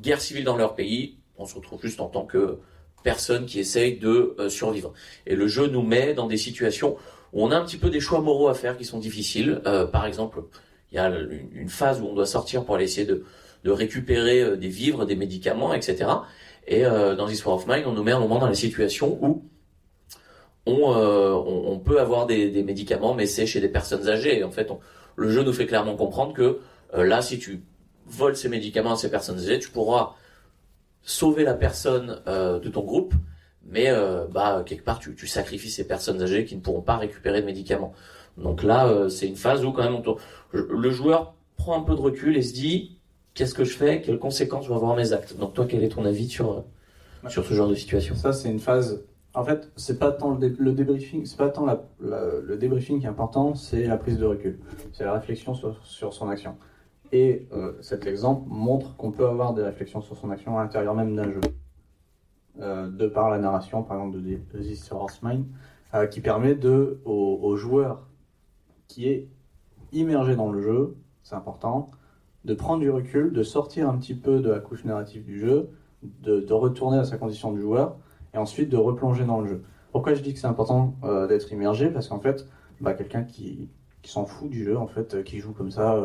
guerre 0.01 0.21
civile 0.21 0.45
dans 0.45 0.55
leur 0.55 0.75
pays. 0.75 1.17
On 1.37 1.45
se 1.45 1.55
retrouve 1.55 1.81
juste 1.81 1.99
en 1.99 2.07
tant 2.07 2.25
que 2.25 2.59
personne 3.03 3.45
qui 3.45 3.59
essaye 3.59 3.97
de 3.97 4.35
survivre. 4.47 4.93
Et 5.27 5.35
le 5.35 5.47
jeu 5.47 5.67
nous 5.67 5.81
met 5.81 6.13
dans 6.13 6.27
des 6.27 6.37
situations 6.37 6.95
où 7.33 7.43
on 7.43 7.51
a 7.51 7.57
un 7.57 7.65
petit 7.65 7.77
peu 7.77 7.89
des 7.89 7.99
choix 7.99 8.21
moraux 8.21 8.47
à 8.47 8.53
faire 8.53 8.77
qui 8.77 8.85
sont 8.85 8.97
difficiles. 8.97 9.61
par 9.91 10.05
exemple, 10.05 10.43
il 10.91 10.95
y 10.95 10.99
a 10.99 11.11
une 11.51 11.67
phase 11.67 12.01
où 12.01 12.05
on 12.05 12.13
doit 12.13 12.25
sortir 12.25 12.63
pour 12.63 12.75
aller 12.75 12.85
essayer 12.85 13.05
de, 13.05 13.25
de 13.65 13.71
récupérer 13.71 14.41
euh, 14.41 14.55
des 14.55 14.69
vivres, 14.69 15.05
des 15.05 15.15
médicaments, 15.15 15.73
etc. 15.73 16.09
Et 16.67 16.85
euh, 16.85 17.15
dans 17.15 17.27
This 17.27 17.45
War 17.45 17.55
of 17.55 17.67
Mine, 17.67 17.83
on 17.85 17.93
nous 17.93 18.03
met 18.03 18.11
un 18.11 18.19
moment 18.19 18.37
dans 18.37 18.47
la 18.47 18.55
situation 18.55 19.17
où 19.21 19.43
on, 20.67 20.95
euh, 20.95 21.33
on, 21.33 21.77
peut 21.79 21.99
avoir 21.99 22.25
des, 22.25 22.49
des 22.49 22.63
médicaments, 22.63 23.13
mais 23.13 23.25
c'est 23.27 23.45
chez 23.45 23.59
des 23.59 23.67
personnes 23.67 24.07
âgées. 24.07 24.39
Et 24.39 24.43
en 24.43 24.51
fait, 24.51 24.71
le 25.15 25.29
jeu 25.29 25.43
nous 25.43 25.53
fait 25.53 25.65
clairement 25.65 25.95
comprendre 25.95 26.33
que 26.33 26.41
euh, 26.43 26.59
là, 27.03 27.21
si 27.21 27.39
tu 27.39 27.63
voles 28.05 28.35
ces 28.35 28.49
médicaments 28.49 28.93
à 28.93 28.95
ces 28.95 29.09
personnes 29.09 29.39
âgées, 29.39 29.59
tu 29.59 29.69
pourras 29.69 30.13
sauver 31.01 31.43
la 31.43 31.53
personne 31.53 32.21
euh, 32.27 32.59
de 32.59 32.69
ton 32.69 32.83
groupe, 32.83 33.13
mais 33.67 33.91
bah 34.31 34.63
quelque 34.63 34.83
part, 34.83 34.99
tu, 34.99 35.15
tu 35.15 35.25
sacrifies 35.25 35.71
ces 35.71 35.87
personnes 35.87 36.21
âgées 36.21 36.45
qui 36.45 36.55
ne 36.55 36.61
pourront 36.61 36.81
pas 36.81 36.97
récupérer 36.97 37.41
de 37.41 37.47
médicaments. 37.47 37.93
Donc 38.37 38.63
là, 38.63 38.87
euh, 38.87 39.09
c'est 39.09 39.27
une 39.27 39.35
phase 39.35 39.63
où 39.65 39.71
quand 39.71 39.89
même 39.89 40.01
le 40.51 40.91
joueur 40.91 41.35
prend 41.57 41.79
un 41.79 41.83
peu 41.83 41.95
de 41.95 42.01
recul 42.01 42.35
et 42.35 42.41
se 42.41 42.53
dit 42.53 42.97
qu'est-ce 43.33 43.53
que 43.53 43.63
je 43.63 43.75
fais, 43.75 44.01
quelles 44.01 44.19
conséquences 44.19 44.67
vont 44.67 44.75
avoir 44.75 44.95
mes 44.95 45.13
actes? 45.13 45.37
Donc 45.37 45.53
toi, 45.53 45.65
quel 45.67 45.83
est 45.83 45.89
ton 45.89 46.05
avis 46.05 46.27
sur 46.27 46.51
euh, 46.51 47.29
sur 47.29 47.45
ce 47.45 47.53
genre 47.53 47.69
de 47.69 47.75
situation? 47.75 48.15
Ça, 48.15 48.33
c'est 48.33 48.49
une 48.49 48.59
phase. 48.59 49.03
En 49.33 49.43
fait, 49.43 49.69
c'est 49.75 49.99
pas 49.99 50.11
tant 50.11 50.37
le, 50.37 50.71
débriefing, 50.71 51.25
c'est 51.25 51.37
pas 51.37 51.49
tant 51.49 51.65
la, 51.65 51.83
le 51.99 52.55
débriefing 52.55 53.01
qui 53.01 53.05
est 53.05 53.09
important, 53.09 53.53
c'est 53.53 53.85
la 53.85 53.97
prise 53.97 54.17
de 54.17 54.25
recul, 54.25 54.59
c'est 54.93 55.03
la 55.03 55.11
réflexion 55.11 55.53
sur, 55.53 55.77
sur, 55.85 56.13
son 56.13 56.29
action. 56.29 56.55
Et 57.11 57.47
euh, 57.53 57.73
cet 57.81 58.07
exemple 58.07 58.47
montre 58.47 58.95
qu'on 58.97 59.11
peut 59.11 59.27
avoir 59.27 59.53
des 59.53 59.63
réflexions 59.63 60.01
sur 60.01 60.17
son 60.17 60.31
action 60.31 60.57
à 60.57 60.63
l'intérieur 60.63 60.95
même 60.95 61.15
d'un 61.15 61.31
jeu, 61.31 61.41
euh, 62.59 62.89
de 62.89 63.07
par 63.07 63.29
la 63.29 63.37
narration, 63.37 63.83
par 63.83 63.97
exemple 63.97 64.21
de, 64.21 64.59
This 64.59 64.91
Horseman, 64.91 65.45
euh, 65.93 66.07
qui 66.07 66.21
permet 66.21 66.55
de 66.55 66.99
aux 67.05 67.55
joueurs 67.55 68.07
qui 68.87 69.07
est 69.07 69.29
immergé 69.91 70.35
dans 70.35 70.51
le 70.51 70.61
jeu, 70.61 70.97
c'est 71.23 71.35
important, 71.35 71.91
de 72.43 72.53
prendre 72.53 72.81
du 72.81 72.89
recul, 72.89 73.33
de 73.33 73.43
sortir 73.43 73.89
un 73.89 73.97
petit 73.97 74.13
peu 74.13 74.39
de 74.39 74.49
la 74.49 74.59
couche 74.59 74.85
narrative 74.85 75.23
du 75.23 75.39
jeu, 75.39 75.69
de, 76.03 76.53
retourner 76.53 76.99
à 76.99 77.03
sa 77.03 77.17
condition 77.17 77.51
de 77.51 77.59
joueur, 77.59 77.97
et 78.33 78.37
ensuite 78.37 78.69
de 78.69 78.77
replonger 78.77 79.25
dans 79.25 79.41
le 79.41 79.47
jeu. 79.47 79.63
Pourquoi 79.91 80.13
je 80.13 80.21
dis 80.21 80.33
que 80.33 80.39
c'est 80.39 80.47
important 80.47 80.95
euh, 81.03 81.25
d'être 81.27 81.51
immergé? 81.51 81.89
Parce 81.89 82.07
qu'en 82.09 82.19
fait, 82.19 82.47
bah, 82.81 82.93
quelqu'un 82.93 83.23
qui, 83.23 83.69
qui 84.01 84.11
s'en 84.11 84.25
fout 84.25 84.49
du 84.49 84.63
jeu, 84.63 84.77
en 84.77 84.87
fait, 84.87 85.23
qui 85.23 85.39
joue 85.39 85.53
comme 85.53 85.71
ça, 85.71 85.97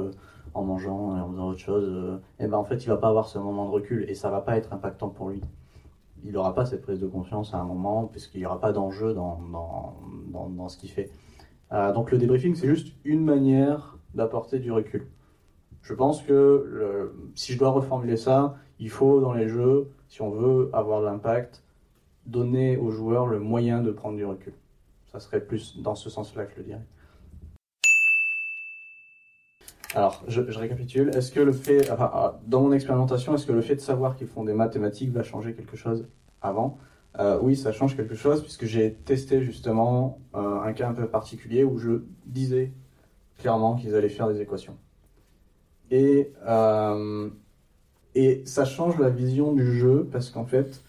en 0.55 0.63
mangeant 0.63 1.17
et 1.17 1.21
en 1.21 1.31
faisant 1.31 1.49
autre 1.49 1.61
chose, 1.61 1.85
euh, 1.87 2.19
et 2.39 2.47
ben 2.47 2.59
en 2.59 2.65
fait, 2.65 2.85
il 2.85 2.89
va 2.89 2.97
pas 2.97 3.09
avoir 3.09 3.29
ce 3.29 3.39
moment 3.39 3.67
de 3.67 3.71
recul, 3.71 4.05
et 4.09 4.15
ça 4.15 4.31
va 4.31 4.41
pas 4.41 4.57
être 4.57 4.73
impactant 4.73 5.09
pour 5.09 5.31
lui. 5.31 5.41
Il 6.25 6.33
n'aura 6.33 6.55
pas 6.55 6.67
cette 6.67 6.83
prise 6.83 7.01
de 7.01 7.07
conscience 7.07 7.55
à 7.55 7.59
un 7.59 7.65
moment, 7.65 8.07
puisqu'il 8.07 8.41
n'y 8.41 8.47
aura 8.47 8.61
pas 8.61 8.73
d'enjeu 8.73 9.15
dans, 9.15 9.41
dans, 9.51 10.49
dans, 10.49 10.69
ce 10.69 10.77
qu'il 10.77 10.91
fait. 10.91 11.11
Euh, 11.73 11.93
donc 11.93 12.11
le 12.11 12.19
débriefing, 12.19 12.55
c'est 12.55 12.69
juste 12.69 12.95
une 13.05 13.25
manière 13.25 13.97
d'apporter 14.15 14.59
du 14.59 14.71
recul. 14.71 15.07
Je 15.83 15.95
pense 15.95 16.23
que 16.23 17.15
si 17.35 17.55
je 17.55 17.59
dois 17.59 17.71
reformuler 17.71 18.19
ça, 18.19 18.57
il 18.79 18.91
faut 18.91 19.21
dans 19.21 19.33
les 19.33 19.49
jeux, 19.49 19.91
si 20.09 20.21
on 20.21 20.31
veut 20.31 20.69
avoir 20.75 21.01
de 21.01 21.07
l'impact, 21.07 21.63
donner 22.27 22.77
aux 22.77 22.91
joueurs 22.91 23.27
le 23.27 23.39
moyen 23.39 23.81
de 23.81 23.91
prendre 23.91 24.17
du 24.17 24.25
recul. 24.25 24.53
Ça 25.07 25.21
serait 25.21 25.41
plus 25.41 25.81
dans 25.81 25.95
ce 25.95 26.11
sens-là 26.11 26.45
que 26.45 26.53
je 26.53 26.59
le 26.59 26.65
dirais. 26.65 26.87
Alors, 29.95 30.23
je, 30.29 30.43
je 30.49 30.59
récapitule. 30.59 31.11
Est-ce 31.15 31.33
que 31.33 31.41
le 31.41 31.53
fait, 31.53 31.91
enfin, 31.91 32.11
ah, 32.13 32.41
dans 32.47 32.61
mon 32.63 32.73
expérimentation, 32.73 33.35
est-ce 33.35 33.47
que 33.47 33.53
le 33.53 33.61
fait 33.61 33.75
de 33.75 33.81
savoir 33.81 34.17
qu'ils 34.17 34.29
font 34.29 34.45
des 34.45 34.53
mathématiques 34.53 35.11
va 35.13 35.23
changer 35.23 35.53
quelque 35.55 35.77
chose 35.77 36.09
avant? 36.43 36.79
Euh, 37.19 37.39
oui, 37.43 37.57
ça 37.57 37.73
change 37.73 37.97
quelque 37.97 38.15
chose 38.15 38.43
puisque 38.43 38.67
j'ai 38.67 38.95
testé 38.95 39.43
justement 39.43 40.21
euh, 40.37 40.61
un 40.61 40.73
cas 40.73 40.89
un 40.89 40.95
peu 40.95 41.09
particulier 41.09 41.65
où 41.65 41.77
je 41.79 42.03
disais 42.25 42.73
clairement 43.39 43.75
qu'ils 43.75 43.95
allaient 43.97 44.09
faire 44.09 44.29
des 44.29 44.41
équations. 44.41 44.77
Et, 45.91 46.33
euh, 46.47 47.29
et 48.15 48.43
ça 48.45 48.65
change 48.65 48.99
la 49.01 49.09
vision 49.09 49.53
du 49.53 49.77
jeu 49.77 50.09
parce 50.13 50.31
qu'en 50.31 50.45
fait, 50.45 50.85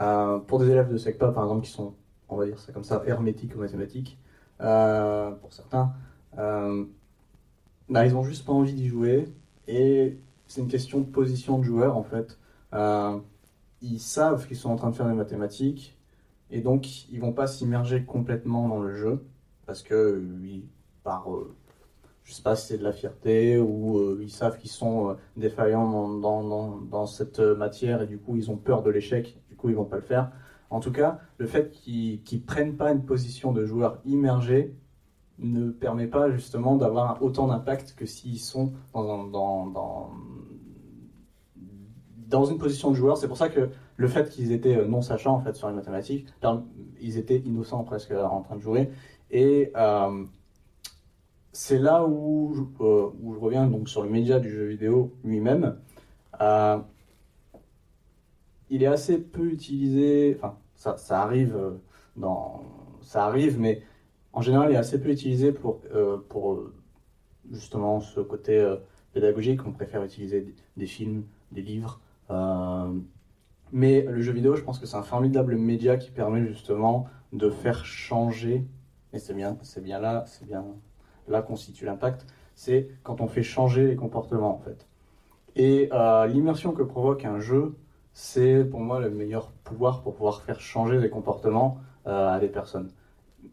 euh, 0.00 0.38
pour 0.38 0.58
des 0.58 0.70
élèves 0.70 0.90
de 0.90 0.96
SECPA 0.96 1.32
par 1.32 1.44
exemple 1.44 1.66
qui 1.66 1.70
sont, 1.70 1.94
on 2.30 2.36
va 2.36 2.46
dire 2.46 2.58
ça 2.58 2.72
comme 2.72 2.84
ça, 2.84 3.02
hermétiques 3.06 3.54
aux 3.56 3.60
mathématiques, 3.60 4.18
euh, 4.62 5.32
pour 5.32 5.52
certains, 5.52 5.92
euh, 6.38 6.84
bah, 7.88 8.06
ils 8.06 8.14
ont 8.16 8.22
juste 8.22 8.44
pas 8.44 8.52
envie 8.52 8.74
d'y 8.74 8.88
jouer. 8.88 9.28
Et 9.66 10.18
c'est 10.46 10.60
une 10.60 10.68
question 10.68 11.00
de 11.00 11.06
position 11.06 11.58
de 11.58 11.64
joueur 11.64 11.96
en 11.96 12.02
fait. 12.02 12.38
Ils 13.80 14.00
savent 14.00 14.46
qu'ils 14.46 14.56
sont 14.56 14.70
en 14.70 14.76
train 14.76 14.90
de 14.90 14.96
faire 14.96 15.06
des 15.06 15.14
mathématiques 15.14 15.96
et 16.50 16.60
donc 16.60 17.08
ils 17.10 17.20
vont 17.20 17.32
pas 17.32 17.46
s'immerger 17.46 18.04
complètement 18.04 18.68
dans 18.68 18.80
le 18.80 18.94
jeu 18.94 19.24
parce 19.66 19.82
que 19.82 20.20
oui, 20.40 20.64
par 21.04 21.32
euh, 21.32 21.54
je 22.24 22.32
sais 22.32 22.42
pas 22.42 22.56
si 22.56 22.68
c'est 22.68 22.78
de 22.78 22.84
la 22.84 22.92
fierté 22.92 23.58
ou 23.58 23.98
euh, 23.98 24.18
ils 24.22 24.30
savent 24.30 24.58
qu'ils 24.58 24.70
sont 24.70 25.10
euh, 25.10 25.14
défaillants 25.36 25.88
dans, 26.18 26.42
dans, 26.42 26.80
dans, 26.80 27.06
cette 27.06 27.38
matière 27.38 28.02
et 28.02 28.06
du 28.06 28.18
coup 28.18 28.36
ils 28.36 28.50
ont 28.50 28.56
peur 28.56 28.82
de 28.82 28.90
l'échec, 28.90 29.38
du 29.48 29.56
coup 29.56 29.68
ils 29.68 29.76
vont 29.76 29.84
pas 29.84 29.96
le 29.96 30.02
faire. 30.02 30.32
En 30.70 30.80
tout 30.80 30.92
cas, 30.92 31.20
le 31.38 31.46
fait 31.46 31.70
qu'ils 31.70 32.22
qu 32.22 32.38
prennent 32.38 32.76
pas 32.76 32.92
une 32.92 33.04
position 33.04 33.52
de 33.52 33.64
joueur 33.64 34.00
immergé 34.04 34.74
ne 35.38 35.70
permet 35.70 36.06
pas 36.06 36.30
justement 36.30 36.76
d'avoir 36.76 37.22
autant 37.22 37.46
d'impact 37.46 37.94
que 37.96 38.06
s'ils 38.06 38.40
sont 38.40 38.72
dans, 38.92 39.24
dans, 39.24 39.66
dans, 39.66 40.10
dans 42.26 42.44
une 42.44 42.58
position 42.58 42.90
de 42.90 42.96
joueur. 42.96 43.16
C'est 43.16 43.28
pour 43.28 43.36
ça 43.36 43.48
que 43.48 43.70
le 43.96 44.08
fait 44.08 44.28
qu'ils 44.30 44.52
étaient 44.52 44.76
euh, 44.76 44.86
non 44.86 45.02
sachants 45.02 45.34
en 45.34 45.40
fait 45.40 45.54
sur 45.54 45.68
les 45.68 45.74
mathématiques, 45.74 46.26
ils 47.00 47.18
étaient 47.18 47.38
innocents 47.38 47.84
presque 47.84 48.12
en 48.12 48.42
train 48.42 48.56
de 48.56 48.60
jouer. 48.60 48.90
Et 49.30 49.72
euh, 49.76 50.24
c'est 51.52 51.78
là 51.78 52.04
où, 52.06 52.70
euh, 52.80 53.10
où 53.22 53.34
je 53.34 53.38
reviens 53.38 53.66
donc 53.66 53.88
sur 53.88 54.02
le 54.02 54.10
média 54.10 54.38
du 54.38 54.50
jeu 54.50 54.66
vidéo 54.66 55.12
lui-même. 55.24 55.78
Euh, 56.40 56.78
il 58.70 58.82
est 58.82 58.86
assez 58.86 59.18
peu 59.18 59.46
utilisé. 59.46 60.36
Enfin, 60.36 60.56
ça, 60.74 60.96
ça 60.96 61.22
arrive 61.22 61.56
euh, 61.56 61.70
dans, 62.16 62.62
ça 63.02 63.24
arrive, 63.24 63.58
mais 63.58 63.82
en 64.38 64.40
général, 64.40 64.70
il 64.70 64.74
est 64.74 64.78
assez 64.78 65.00
peu 65.00 65.10
utilisé 65.10 65.52
pour 65.52 65.80
pour 66.28 66.62
justement 67.50 68.00
ce 68.00 68.20
côté 68.20 68.64
pédagogique. 69.12 69.66
On 69.66 69.72
préfère 69.72 70.02
utiliser 70.04 70.54
des, 70.76 70.86
films, 70.86 71.24
des 71.52 71.62
livres. 71.62 72.00
Euh, 72.30 72.92
mais 73.72 74.02
le 74.02 74.20
jeu 74.20 74.32
vidéo, 74.32 74.56
je 74.56 74.62
pense 74.62 74.78
que 74.78 74.86
c'est 74.86 74.96
un 74.96 75.02
formidable 75.02 75.56
média 75.56 75.96
qui 75.96 76.10
permet 76.10 76.46
justement 76.46 77.06
de 77.32 77.50
faire 77.50 77.84
changer, 77.84 78.64
et 79.12 79.18
c'est 79.18 79.34
bien, 79.34 79.58
c'est 79.62 79.82
bien 79.82 79.98
là, 79.98 80.24
c'est 80.26 80.46
bien 80.46 80.64
là 81.26 81.42
qu'on 81.42 81.56
situe 81.56 81.84
l'impact, 81.84 82.26
c'est 82.54 82.88
quand 83.02 83.20
on 83.20 83.28
fait 83.28 83.42
changer 83.42 83.86
les 83.86 83.96
comportements 83.96 84.54
en 84.54 84.58
fait. 84.58 84.86
Et 85.56 85.88
euh, 85.92 86.26
l'immersion 86.26 86.72
que 86.72 86.82
provoque 86.82 87.24
un 87.24 87.40
jeu, 87.40 87.76
c'est 88.12 88.64
pour 88.64 88.80
moi 88.80 89.00
le 89.00 89.10
meilleur 89.10 89.50
pouvoir 89.64 90.02
pour 90.02 90.14
pouvoir 90.14 90.42
faire 90.42 90.60
changer 90.60 90.98
les 90.98 91.10
comportements 91.10 91.78
euh, 92.06 92.28
à 92.28 92.38
des 92.40 92.48
personnes. 92.48 92.90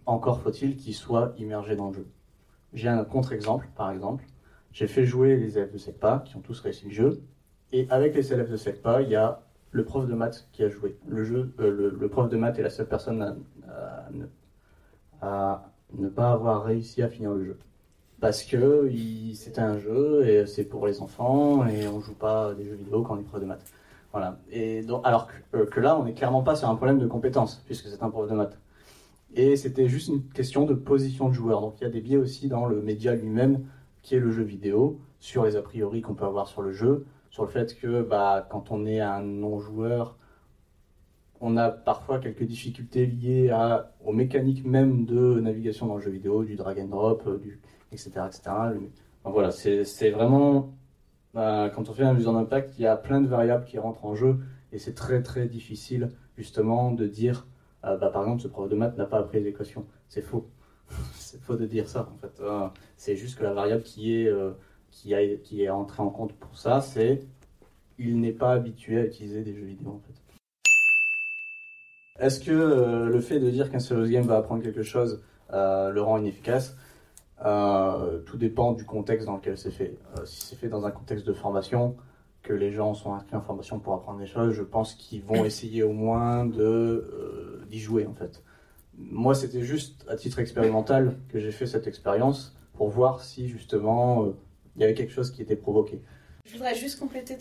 Encore 0.06 0.42
faut-il 0.42 0.76
qu'ils 0.78 0.96
soient 0.96 1.34
immergés 1.38 1.76
dans 1.76 1.90
le 1.90 1.94
jeu. 1.96 2.08
J'ai 2.74 2.90
un 2.90 3.04
contre-exemple, 3.04 3.68
par 3.76 3.92
exemple. 3.92 4.26
J'ai 4.72 4.88
fait 4.88 5.06
jouer 5.06 5.38
les 5.38 5.58
élèves 5.58 5.72
de 5.72 5.78
SECPA 5.78 6.24
qui 6.26 6.36
ont 6.36 6.42
tous 6.42 6.60
réussi 6.60 6.86
le 6.86 6.92
jeu. 6.92 7.22
Et 7.72 7.88
avec 7.90 8.14
les 8.14 8.34
élèves 8.34 8.52
de 8.52 8.58
SECPA, 8.58 9.02
il 9.02 9.10
y 9.10 9.16
a 9.16 9.42
le 9.72 9.84
prof 9.84 10.08
de 10.08 10.14
maths 10.14 10.48
qui 10.52 10.64
a 10.64 10.70
joué. 10.70 10.98
Le, 11.08 11.24
jeu, 11.24 11.54
euh, 11.60 11.96
le, 11.98 12.10
prof 12.10 12.30
de 12.30 12.38
maths 12.38 12.60
est 12.60 12.62
la 12.62 12.70
seule 12.70 12.88
personne 12.88 13.44
à, 15.22 15.64
ne 15.94 16.08
pas 16.10 16.32
avoir 16.32 16.64
réussi 16.64 17.02
à 17.02 17.10
finir 17.10 17.32
le 17.32 17.46
jeu. 17.46 17.60
Parce 18.20 18.44
que 18.44 18.90
c'était 19.34 19.62
un 19.62 19.78
jeu 19.78 20.28
et 20.28 20.46
c'est 20.46 20.64
pour 20.64 20.88
les 20.88 21.02
enfants 21.02 21.66
et 21.68 21.88
on 21.88 22.00
joue 22.00 22.14
pas 22.14 22.54
des 22.54 22.66
jeux 22.66 22.76
vidéo 22.76 23.02
quand 23.02 23.16
on 23.16 23.20
est 23.20 23.24
prof 23.24 23.42
de 23.42 23.46
maths. 23.46 23.66
Voilà. 24.12 24.38
Et 24.50 24.82
donc, 24.82 25.02
alors 25.06 25.28
que, 25.28 25.58
euh, 25.58 25.66
que 25.66 25.80
là, 25.80 25.98
on 25.98 26.04
n'est 26.04 26.14
clairement 26.14 26.44
pas 26.44 26.56
sur 26.56 26.70
un 26.70 26.76
problème 26.76 27.00
de 27.00 27.08
compétence 27.08 27.62
puisque 27.66 27.88
c'est 27.88 28.02
un 28.02 28.10
prof 28.10 28.30
de 28.30 28.36
maths. 28.36 28.58
Et 29.36 29.58
c'était 29.58 29.88
juste 29.88 30.08
une 30.08 30.24
question 30.24 30.66
de 30.66 30.74
position 30.74 31.28
de 31.28 31.34
joueur. 31.34 31.62
Donc 31.62 31.76
il 31.80 31.84
y 31.84 31.88
a 31.88 31.90
des 31.90 32.02
biais 32.02 32.18
aussi 32.18 32.48
dans 32.48 32.66
le 32.66 32.82
média 32.82 33.14
lui-même 33.14 33.66
qui 34.02 34.16
est 34.16 34.20
le 34.20 34.32
jeu 34.32 34.44
vidéo 34.44 35.00
sur 35.20 35.46
les 35.46 35.56
a 35.56 35.62
priori 35.62 36.02
qu'on 36.02 36.14
peut 36.14 36.26
avoir 36.26 36.48
sur 36.48 36.62
le 36.62 36.72
jeu, 36.72 37.06
sur 37.30 37.44
le 37.44 37.50
fait 37.50 37.76
que 37.78 38.02
bah, 38.02 38.48
quand 38.50 38.72
on 38.72 38.86
est 38.86 39.02
un 39.02 39.22
non-joueur, 39.22 40.16
on 41.42 41.58
a 41.58 41.70
parfois 41.70 42.20
quelques 42.20 42.44
difficultés 42.44 43.06
liées 43.06 43.54
aux 44.06 44.14
mécaniques 44.14 44.66
même 44.66 45.06
de 45.06 45.40
navigation 45.42 45.88
dans 45.88 45.96
le 45.96 46.02
jeu 46.02 46.12
vidéo, 46.12 46.44
du 46.44 46.56
drag 46.56 46.80
and 46.80 46.88
drop, 46.88 47.24
euh, 47.28 47.38
du, 47.38 47.60
etc. 47.92 48.12
etc. 48.28 48.42
Voilà, 49.26 49.52
c'est 49.52 50.12
vraiment, 50.12 50.74
bah, 51.34 51.70
quand 51.74 51.90
on 51.90 51.94
fait 51.94 52.04
un 52.04 52.14
mesure 52.14 52.34
d'impact, 52.34 52.76
il 52.78 52.84
y 52.84 52.88
a 52.88 52.96
plein 52.96 53.20
de 53.20 53.28
variables 53.28 53.66
qui 53.66 53.80
rentrent 53.80 54.06
en 54.06 54.16
jeu 54.16 54.38
et 54.72 54.78
c'est 54.78 54.94
très 54.94 55.22
très 55.22 55.48
difficile 55.48 56.12
justement 56.38 56.92
de 56.92 57.08
dire, 57.08 57.48
euh, 57.86 57.98
bah, 57.98 58.10
par 58.10 58.24
exemple, 58.24 58.42
ce 58.42 58.48
prof 58.48 58.70
de 58.70 58.76
maths 58.76 58.98
n'a 58.98 59.06
pas 59.06 59.20
appris 59.20 59.40
les 59.40 59.50
équations. 59.50 59.86
C'est 60.10 60.22
faux. 60.22 60.50
c'est 61.14 61.42
faux 61.42 61.56
de 61.56 61.66
dire 61.66 61.88
ça 61.88 62.10
en 62.14 62.18
fait. 62.18 62.40
Euh, 62.42 62.68
c'est 62.98 63.16
juste 63.16 63.38
que 63.38 63.44
la 63.44 63.54
variable 63.54 63.84
qui 63.84 64.16
est, 64.16 64.30
a, 64.30 65.38
qui 65.44 65.64
est 65.64 65.70
entrée 65.70 66.04
en 66.04 66.10
compte 66.10 66.34
pour 66.34 66.58
ça, 66.58 66.82
c'est 66.82 67.22
il 67.98 68.20
n'est 68.20 68.34
pas 68.34 68.52
habitué 68.52 69.00
à 69.00 69.06
utiliser 69.06 69.42
des 69.42 69.54
jeux 69.54 69.66
vidéo 69.66 69.90
en 69.90 70.00
fait. 70.00 70.14
Est-ce 72.20 72.40
que 72.40 72.52
euh, 72.52 73.10
le 73.10 73.20
fait 73.20 73.40
de 73.40 73.50
dire 73.50 73.70
qu'un 73.70 73.80
serious 73.80 74.10
game 74.10 74.26
va 74.26 74.38
apprendre 74.38 74.64
quelque 74.64 74.84
chose 74.84 75.22
euh, 75.52 75.92
le 75.92 76.02
rend 76.02 76.18
inefficace? 76.18 76.78
Euh, 77.46 78.20
Tout 78.22 78.38
dépend 78.38 78.72
du 78.72 78.86
contexte 78.86 79.26
dans 79.26 79.36
lequel 79.36 79.58
c'est 79.58 79.72
fait. 79.72 79.98
si 80.24 80.46
c'est 80.46 80.56
fait 80.56 80.70
dans 80.70 80.86
un 80.86 80.92
contexte 80.92 81.28
de 81.28 81.34
formation, 81.34 81.96
que 82.42 82.54
les 82.54 82.72
gens 82.72 82.94
sont 82.94 83.14
inscrits 83.14 83.36
en 83.36 83.42
formation 83.42 83.80
pour 83.80 83.96
apprendre 83.96 84.20
des 84.20 84.28
choses, 84.28 84.54
je 84.54 84.64
pense 84.64 84.94
qu'ils 84.94 85.24
vont 85.24 85.44
essayer 85.44 85.84
au 85.84 85.92
moins 85.92 86.46
de 86.46 87.55
d'y 87.66 87.80
jouer 87.80 88.06
en 88.06 88.14
fait. 88.14 88.44
Moi, 88.98 89.36
c'était 89.36 89.62
juste 89.62 90.06
à 90.08 90.16
titre 90.16 90.40
expérimental 90.40 91.18
que 91.30 91.40
j'ai 91.40 91.52
fait 91.52 91.68
cette 91.68 91.88
expérience 91.88 92.56
pour 92.74 92.90
voir 92.90 93.22
si 93.22 93.50
justement 93.50 94.34
il 94.76 94.82
y 94.82 94.84
avait 94.86 94.94
quelque 94.94 95.12
chose 95.12 95.32
qui 95.32 95.42
était 95.42 95.56
provoqué. 95.56 96.02
Je 96.46 96.54
voudrais 96.54 96.76
juste 96.76 97.00
compléter 97.00 97.36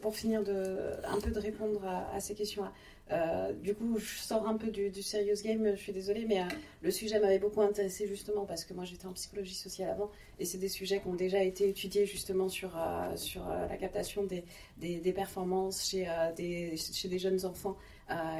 pour 0.00 0.16
finir 0.16 0.40
un 0.40 1.20
peu 1.20 1.30
de 1.30 1.38
répondre 1.38 1.84
à, 1.84 2.18
ces 2.18 2.34
questions-là. 2.34 2.72
Euh, 3.12 3.52
du 3.52 3.72
coup, 3.74 3.98
je 3.98 4.18
sors 4.18 4.48
un 4.48 4.56
peu 4.56 4.68
du, 4.68 5.02
serious 5.02 5.40
game, 5.44 5.70
je 5.76 5.80
suis 5.80 5.92
désolée, 5.92 6.24
mais 6.26 6.40
euh, 6.40 6.46
le 6.82 6.90
sujet 6.90 7.20
m'avait 7.20 7.38
beaucoup 7.38 7.60
intéressé 7.60 8.08
justement 8.08 8.44
parce 8.46 8.64
que 8.64 8.74
moi 8.74 8.84
j'étais 8.84 9.06
en 9.06 9.12
psychologie 9.12 9.54
sociale 9.54 9.90
avant 9.90 10.10
et 10.40 10.44
c'est 10.44 10.58
des 10.58 10.68
sujets 10.68 11.00
qui 11.00 11.06
ont 11.06 11.14
déjà 11.14 11.40
été 11.40 11.68
étudiés 11.68 12.04
justement 12.04 12.48
sur, 12.48 12.76
euh, 12.76 13.14
sur 13.14 13.46
la 13.46 13.76
captation 13.76 14.24
des, 14.24 14.44
des, 14.78 15.12
performances 15.12 15.88
chez, 15.88 16.08
des, 16.36 16.76
chez 16.76 17.08
des 17.08 17.18
jeunes 17.18 17.44
enfants 17.46 17.76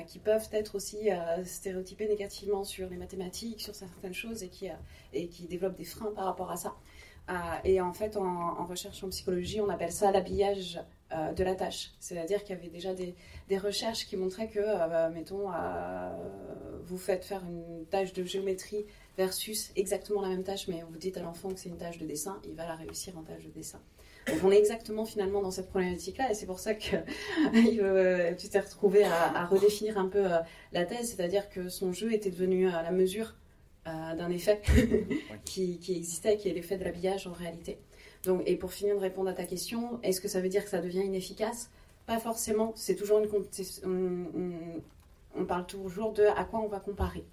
qui 0.06 0.18
peuvent 0.18 0.48
être 0.52 0.74
aussi 0.76 1.08
stéréotypés 1.44 2.08
négativement 2.08 2.64
sur 2.64 2.88
les 2.88 2.96
mathématiques, 2.96 3.60
sur 3.60 3.74
certaines 3.74 4.14
choses 4.14 4.42
et 4.42 4.48
qui, 4.48 4.68
et 5.12 5.28
qui 5.28 5.46
développent 5.46 5.76
des 5.76 5.84
freins 5.84 6.12
par 6.14 6.24
rapport 6.24 6.50
à 6.50 6.56
ça. 6.56 6.74
Et 7.64 7.80
en 7.80 7.92
fait, 7.92 8.16
en, 8.16 8.64
recherche 8.64 9.02
en 9.02 9.08
psychologie, 9.08 9.60
on 9.60 9.68
appelle 9.68 9.92
ça 9.92 10.12
l'habillage 10.12 10.78
euh, 11.12 11.32
de 11.32 11.44
la 11.44 11.54
tâche. 11.54 11.92
C'est-à-dire 12.00 12.42
qu'il 12.42 12.56
y 12.56 12.58
avait 12.58 12.68
déjà 12.68 12.92
des, 12.94 13.14
recherches 13.58 14.06
qui 14.06 14.16
montraient 14.16 14.48
que, 14.48 14.60
euh, 14.60 15.10
mettons, 15.10 15.48
vous 16.84 16.98
faites 16.98 17.24
faire 17.24 17.42
une 17.44 17.86
tâche 17.86 18.12
de 18.12 18.24
géométrie 18.24 18.84
versus 19.16 19.70
exactement 19.76 20.20
la 20.20 20.28
même 20.28 20.42
tâche, 20.42 20.68
mais 20.68 20.82
vous 20.88 20.98
dites 20.98 21.16
à 21.16 21.22
l'enfant 21.22 21.50
que 21.50 21.58
c'est 21.58 21.68
une 21.68 21.78
tâche 21.78 21.98
de 21.98 22.06
dessin, 22.06 22.40
il 22.44 22.54
va 22.54 22.66
la 22.66 22.74
réussir 22.74 23.16
en 23.16 23.22
tâche 23.22 23.44
de 23.44 23.50
dessin. 23.50 23.80
Donc 24.26 24.38
on 24.42 24.50
est 24.50 24.58
exactement 24.58 25.04
finalement 25.04 25.40
dans 25.40 25.52
cette 25.52 25.68
problématique-là, 25.68 26.32
et 26.32 26.34
c'est 26.34 26.46
pour 26.46 26.58
ça 26.58 26.74
que 26.74 26.96
tu 28.36 28.48
t'es 28.48 28.60
retrouvé 28.60 29.04
à, 29.04 29.42
à, 29.42 29.46
redéfinir 29.46 29.98
un 29.98 30.08
peu 30.08 30.24
la 30.72 30.84
thèse, 30.84 31.14
c'est-à-dire 31.14 31.48
que 31.48 31.68
son 31.68 31.92
jeu 31.92 32.12
était 32.12 32.30
devenu 32.30 32.68
à 32.68 32.82
la 32.82 32.90
mesure 32.90 33.34
euh, 33.88 34.16
d'un 34.16 34.30
effet 34.30 34.60
qui, 35.44 35.78
qui, 35.78 35.94
existait, 35.94 36.36
qui 36.36 36.48
est 36.48 36.52
l'effet 36.52 36.76
de 36.76 36.82
l'habillage 36.82 37.28
en 37.28 37.32
réalité. 37.32 37.78
Donc, 38.24 38.42
et 38.46 38.56
pour 38.56 38.72
finir 38.72 38.96
de 38.96 39.00
répondre 39.00 39.30
à 39.30 39.32
ta 39.32 39.44
question, 39.44 40.00
est-ce 40.02 40.20
que 40.20 40.28
ça 40.28 40.40
veut 40.40 40.48
dire 40.48 40.64
que 40.64 40.70
ça 40.70 40.80
devient 40.80 41.04
inefficace? 41.04 41.70
Pas 42.06 42.18
forcément. 42.18 42.72
C'est 42.76 42.94
toujours 42.94 43.18
une 43.18 44.80
on, 45.38 45.44
parle 45.44 45.66
toujours 45.66 46.12
de 46.12 46.24
à 46.24 46.44
quoi 46.44 46.60
on 46.60 46.68
va 46.68 46.80
comparer. 46.80 47.24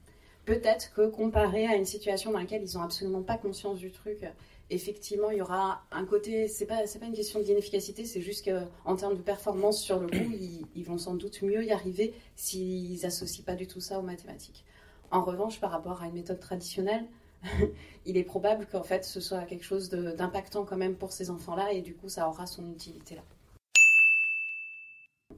Peut-être 0.45 0.93
que 0.93 1.07
comparé 1.07 1.67
à 1.67 1.75
une 1.75 1.85
situation 1.85 2.31
dans 2.31 2.39
laquelle 2.39 2.63
ils 2.67 2.75
n'ont 2.75 2.83
absolument 2.83 3.21
pas 3.21 3.37
conscience 3.37 3.79
du 3.79 3.91
truc, 3.91 4.25
effectivement, 4.69 5.31
il 5.31 5.37
y 5.37 5.41
aura 5.41 5.83
un 5.91 6.05
côté. 6.05 6.47
C'est 6.47 6.65
pas 6.65 6.83
pas 6.99 7.05
une 7.05 7.13
question 7.13 7.39
d'inefficacité, 7.39 8.05
c'est 8.05 8.21
juste 8.21 8.49
qu'en 8.49 8.95
termes 8.95 9.15
de 9.15 9.21
performance 9.21 9.81
sur 9.81 9.99
le 9.99 10.07
coup, 10.07 10.31
ils, 10.33 10.65
ils, 10.75 10.83
vont 10.83 10.97
sans 10.97 11.13
doute 11.13 11.41
mieux 11.43 11.63
y 11.63 11.71
arriver 11.71 12.13
s'ils 12.35 13.05
associent 13.05 13.45
pas 13.45 13.55
du 13.55 13.67
tout 13.67 13.79
ça 13.79 13.99
aux 13.99 14.03
mathématiques. 14.03 14.65
En 15.11 15.23
revanche, 15.23 15.59
par 15.59 15.71
rapport 15.71 16.01
à 16.01 16.07
une 16.07 16.15
méthode 16.15 16.39
traditionnelle, 16.39 17.05
il 18.05 18.17
est 18.17 18.23
probable 18.23 18.67
qu'en 18.71 18.83
fait 18.83 19.05
ce 19.05 19.19
soit 19.19 19.43
quelque 19.43 19.65
chose 19.65 19.89
d'impactant 19.89 20.65
quand 20.65 20.77
même 20.77 20.95
pour 20.95 21.11
ces 21.11 21.29
enfants-là 21.29 21.71
et 21.71 21.81
du 21.81 21.93
coup 21.93 22.09
ça 22.09 22.27
aura 22.27 22.45
son 22.45 22.69
utilité 22.71 23.15
là. 23.15 23.21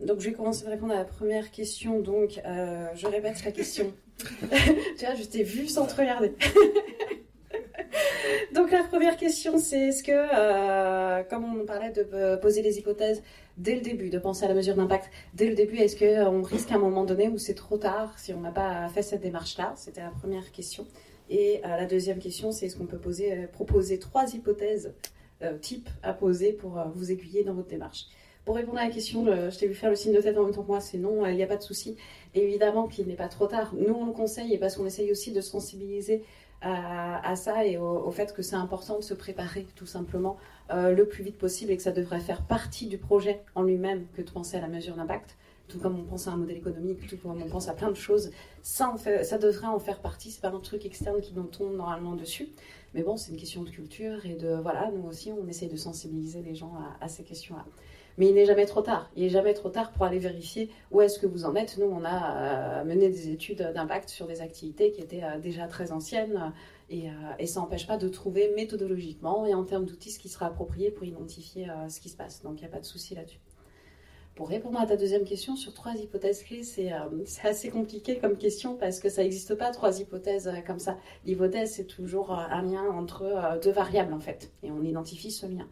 Donc 0.02 0.20
je 0.20 0.30
vais 0.30 0.36
commencer 0.36 0.66
à 0.68 0.70
répondre 0.70 0.94
à 0.94 0.98
la 0.98 1.06
première 1.06 1.52
question. 1.52 2.00
Donc 2.00 2.42
euh, 2.46 2.88
je 2.96 3.08
répète 3.08 3.44
la 3.44 3.52
question. 3.52 3.94
tu 4.20 5.06
vois, 5.06 5.16
je 5.16 5.24
t'ai 5.24 5.44
vu 5.44 5.68
sans 5.68 5.86
te 5.86 5.96
regarder. 5.96 6.34
Donc 8.54 8.72
la 8.72 8.84
première 8.84 9.18
question, 9.18 9.58
c'est 9.58 9.88
est-ce 9.90 10.02
que, 10.04 10.12
euh, 10.12 11.24
comme 11.24 11.44
on 11.44 11.66
parlait 11.66 11.92
de 11.92 12.08
euh, 12.14 12.38
poser 12.38 12.62
les 12.62 12.78
hypothèses 12.80 13.22
dès 13.58 13.76
le 13.76 13.82
début, 13.82 14.10
de 14.10 14.18
penser 14.18 14.46
à 14.46 14.48
la 14.48 14.54
mesure 14.54 14.76
d'impact 14.76 15.10
dès 15.34 15.50
le 15.50 15.56
début, 15.56 15.78
est-ce 15.78 15.98
qu'on 15.98 16.42
risque 16.42 16.72
à 16.72 16.76
un 16.76 16.80
moment 16.80 17.04
donné 17.04 17.28
où 17.28 17.38
c'est 17.38 17.54
trop 17.54 17.78
tard 17.78 18.18
si 18.18 18.34
on 18.34 18.40
n'a 18.40 18.52
pas 18.52 18.88
fait 18.90 19.02
cette 19.02 19.22
démarche-là? 19.22 19.74
C'était 19.76 20.02
la 20.02 20.10
première 20.10 20.52
question. 20.52 20.88
Et 21.30 21.62
euh, 21.64 21.68
la 21.68 21.86
deuxième 21.86 22.20
question, 22.20 22.52
c'est 22.52 22.68
est-ce 22.68 22.78
qu'on 22.78 22.86
peut 22.86 23.00
poser, 23.00 23.48
proposer 23.52 24.00
trois 24.00 24.34
hypothèses 24.34 24.94
types 25.62 25.90
à 26.02 26.14
poser 26.14 26.54
pour 26.54 26.80
vous 26.96 27.12
aiguiller 27.12 27.44
dans 27.44 27.54
votre 27.54 27.68
démarche? 27.68 28.06
Pour 28.46 28.56
répondre 28.56 28.78
à 28.78 28.86
la 28.86 28.92
question, 28.92 29.26
je 29.26 29.58
t'ai 29.58 29.68
vu 29.68 29.74
faire 29.74 29.90
le 29.90 29.96
signe 29.96 30.14
de 30.14 30.22
tête 30.22 30.38
en 30.38 30.44
même 30.44 30.54
temps 30.54 30.62
que 30.64 30.68
moi, 30.68 30.80
c'est 30.80 30.98
non, 30.98 31.26
il 31.26 31.36
n'y 31.36 31.44
a 31.44 31.48
pas 31.48 31.58
de 31.58 31.64
souci. 31.64 31.98
Évidemment 32.34 32.88
qu'il 32.88 33.08
n'est 33.08 33.16
pas 33.16 33.28
trop 33.28 33.48
tard. 33.48 33.74
Nous, 33.76 33.94
on 33.94 34.06
le 34.06 34.12
conseille 34.12 34.54
et 34.54 34.58
parce 34.58 34.78
qu'on 34.78 34.86
essaye 34.86 35.12
aussi 35.12 35.32
de 35.32 35.42
sensibiliser 35.42 36.24
à, 36.62 37.36
ça 37.36 37.66
et 37.66 37.78
au, 37.78 38.10
fait 38.12 38.34
que 38.34 38.42
c'est 38.42 38.56
important 38.56 38.98
de 38.98 39.04
se 39.04 39.14
préparer 39.14 39.68
tout 39.76 39.86
simplement 39.86 40.38
euh, 40.72 40.92
le 40.92 41.08
plus 41.08 41.24
vite 41.24 41.38
possible 41.38 41.72
et 41.72 41.78
que 41.78 41.84
ça 41.84 41.92
devrait 41.92 42.20
faire 42.20 42.42
partie 42.42 42.88
du 42.88 42.98
projet 42.98 43.42
en 43.54 43.64
lui-même 43.64 44.06
que 44.16 44.22
de 44.22 44.32
penser 44.32 44.58
à 44.58 44.62
la 44.62 44.68
mesure 44.68 44.96
d'impact. 44.96 45.38
Tout 45.68 45.80
comme 45.80 46.00
on 46.00 46.04
pense 46.04 46.28
à 46.28 46.32
un 46.32 46.38
modèle 46.38 46.58
économique, 46.58 47.08
tout 47.08 47.18
comme 47.18 47.42
on 47.42 47.48
pense 47.48 47.68
à 47.68 47.74
plein 47.74 47.90
de 47.90 47.96
choses, 47.96 48.32
ça, 48.62 48.94
devrait 49.42 49.68
en 49.68 49.80
faire 49.80 50.00
partie. 50.00 50.32
C'est 50.32 50.42
pas 50.42 50.50
un 50.50 50.60
truc 50.60 50.86
externe 50.86 51.22
qui 51.22 51.34
nous 51.34 51.44
tombe 51.44 51.76
normalement 51.76 52.16
dessus. 52.16 52.50
Mais 52.94 53.04
bon, 53.04 53.18
c'est 53.18 53.32
une 53.32 53.38
question 53.38 53.64
de 53.64 53.70
culture 53.70 54.26
et 54.26 54.36
de 54.36 54.56
voilà, 54.62 54.92
nous 54.92 55.08
aussi, 55.08 55.32
on 55.32 55.48
essaye 55.48 55.70
de 55.70 55.76
sensibiliser 55.76 56.42
les 56.42 56.56
gens 56.56 56.74
à 57.02 57.08
ces 57.08 57.24
questions-là. 57.24 57.66
Mais 58.18 58.30
il 58.30 58.36
n'est 58.36 58.46
jamais 58.46 58.66
trop 58.66 58.82
tard. 58.82 59.10
Il 59.16 59.24
n'est 59.24 59.30
jamais 59.30 59.54
trop 59.54 59.70
tard 59.70 59.92
pour 59.92 60.06
aller 60.06 60.20
vérifier 60.20 60.70
où 60.92 61.02
est-ce 61.02 61.20
que 61.20 61.28
vous 61.28 61.46
en 61.46 61.56
êtes. 61.56 61.78
Nous, 61.78 61.86
on 61.86 62.06
a 62.06 62.82
euh, 62.82 62.86
mené 62.86 63.10
des 63.10 63.30
études 63.30 63.72
d'impact 63.74 64.10
sur 64.10 64.28
des 64.28 64.42
activités 64.42 64.92
qui 64.92 65.02
étaient 65.02 65.24
euh, 65.24 65.40
déjà 65.40 65.68
très 65.68 65.92
anciennes 65.92 66.54
et, 66.90 67.10
euh, 67.10 67.46
ça 67.46 67.60
n'empêche 67.60 67.88
pas 67.88 67.98
de 67.98 68.08
trouver 68.08 68.52
méthodologiquement 68.56 69.46
et 69.46 69.54
en 69.54 69.64
termes 69.64 69.86
d'outils 69.86 70.12
ce 70.12 70.20
qui 70.20 70.30
sera 70.30 70.48
approprié 70.48 70.92
pour 70.92 71.06
identifier 71.06 71.68
ce 71.90 72.00
qui 72.00 72.10
se 72.10 72.18
passe. 72.18 72.42
Donc 72.42 72.60
il 72.60 72.62
n'y 72.62 72.68
a 72.68 72.72
pas 72.72 72.80
de 72.80 72.86
souci 72.86 73.16
là-dessus. 73.16 73.40
Pour 74.36 74.50
répondre 74.50 74.80
à 74.80 74.86
ta 74.86 74.98
deuxième 74.98 75.24
question 75.24 75.56
sur 75.56 75.74
trois 75.74 75.94
hypothèses 75.96 76.44
clés, 76.44 76.64
c'est 76.64 76.92
assez 77.44 77.70
compliqué 77.70 78.18
comme 78.18 78.38
question 78.38 78.76
parce 78.76 79.00
que 79.00 79.10
ça 79.10 79.24
n'existe 79.24 79.56
pas 79.56 79.72
trois 79.72 80.00
hypothèses 80.02 80.52
comme 80.68 80.80
ça. 80.80 80.98
L'hypothèse, 81.26 81.72
c'est 81.72 81.86
toujours 81.86 82.34
un 82.34 82.62
lien 82.62 82.84
entre 82.90 83.60
deux 83.64 83.72
variables 83.72 84.14
en 84.14 84.20
fait 84.20 84.52
et 84.62 84.72
on 84.72 84.84
identifie 84.84 85.32
ce 85.32 85.46
lien. 85.46 85.68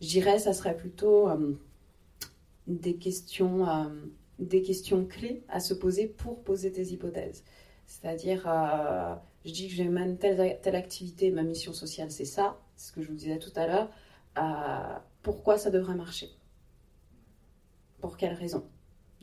Je 0.00 0.08
dirais 0.08 0.38
ça 0.38 0.52
serait 0.52 0.76
plutôt 0.76 1.28
euh, 1.28 1.58
des, 2.66 2.96
questions, 2.96 3.66
euh, 3.66 3.84
des 4.38 4.60
questions 4.60 5.06
clés 5.06 5.42
à 5.48 5.60
se 5.60 5.72
poser 5.72 6.06
pour 6.06 6.42
poser 6.42 6.72
tes 6.72 6.84
hypothèses. 6.88 7.42
C'est-à-dire, 7.86 8.44
euh, 8.46 9.14
je 9.46 9.52
dis 9.52 9.68
que 9.68 9.74
je 9.74 9.82
mène 9.84 10.18
telle, 10.18 10.58
telle 10.60 10.76
activité, 10.76 11.30
ma 11.30 11.42
mission 11.42 11.72
sociale 11.72 12.10
c'est 12.10 12.26
ça, 12.26 12.58
c'est 12.76 12.88
ce 12.88 12.92
que 12.92 13.02
je 13.02 13.08
vous 13.08 13.14
disais 13.14 13.38
tout 13.38 13.52
à 13.56 13.66
l'heure. 13.66 13.90
pourquoi 15.22 15.56
ça 15.56 15.70
devrait 15.70 15.94
marcher? 15.94 16.28
Pour 18.04 18.18
quelles 18.18 18.34
raisons 18.34 18.62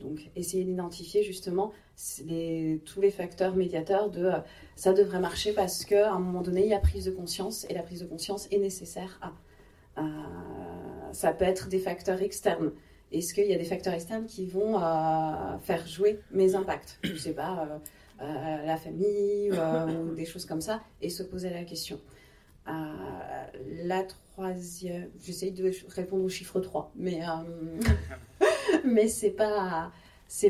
donc, 0.00 0.28
essayer 0.34 0.64
d'identifier 0.64 1.22
justement 1.22 1.70
les, 2.26 2.82
tous 2.84 3.00
les 3.00 3.12
facteurs 3.12 3.54
médiateurs 3.54 4.10
de 4.10 4.32
ça 4.74 4.92
devrait 4.92 5.20
marcher 5.20 5.52
parce 5.52 5.84
qu'à 5.84 6.12
un 6.12 6.18
moment 6.18 6.40
donné, 6.40 6.64
il 6.64 6.70
y 6.70 6.74
a 6.74 6.80
prise 6.80 7.04
de 7.04 7.12
conscience 7.12 7.64
et 7.70 7.74
la 7.74 7.84
prise 7.84 8.00
de 8.00 8.06
conscience 8.06 8.48
est 8.50 8.58
nécessaire 8.58 9.20
à. 9.22 10.00
Euh, 10.00 10.02
ça 11.12 11.32
peut 11.32 11.44
être 11.44 11.68
des 11.68 11.78
facteurs 11.78 12.20
externes. 12.22 12.72
Est-ce 13.12 13.34
qu'il 13.34 13.46
y 13.46 13.54
a 13.54 13.56
des 13.56 13.64
facteurs 13.64 13.94
externes 13.94 14.26
qui 14.26 14.46
vont 14.46 14.82
euh, 14.82 15.58
faire 15.58 15.86
jouer 15.86 16.18
mes 16.32 16.56
impacts? 16.56 16.98
Je 17.04 17.12
ne 17.12 17.18
sais 17.18 17.34
pas, 17.34 17.80
euh, 18.20 18.66
la 18.66 18.76
famille 18.78 19.52
ou 19.52 20.14
des 20.16 20.24
choses 20.24 20.44
comme 20.44 20.60
ça, 20.60 20.80
et 21.00 21.08
se 21.08 21.22
poser 21.22 21.50
la 21.50 21.62
question. 21.62 22.00
la 22.66 24.02
troisième, 24.02 25.08
j'essaye 25.22 25.52
de 25.52 25.70
répondre 25.90 26.24
au 26.24 26.28
chiffre 26.28 26.58
3, 26.58 26.90
mais, 26.96 27.20
mais 28.84 29.08
ce 29.08 29.26
n'est 29.26 29.32
pas, 29.32 29.92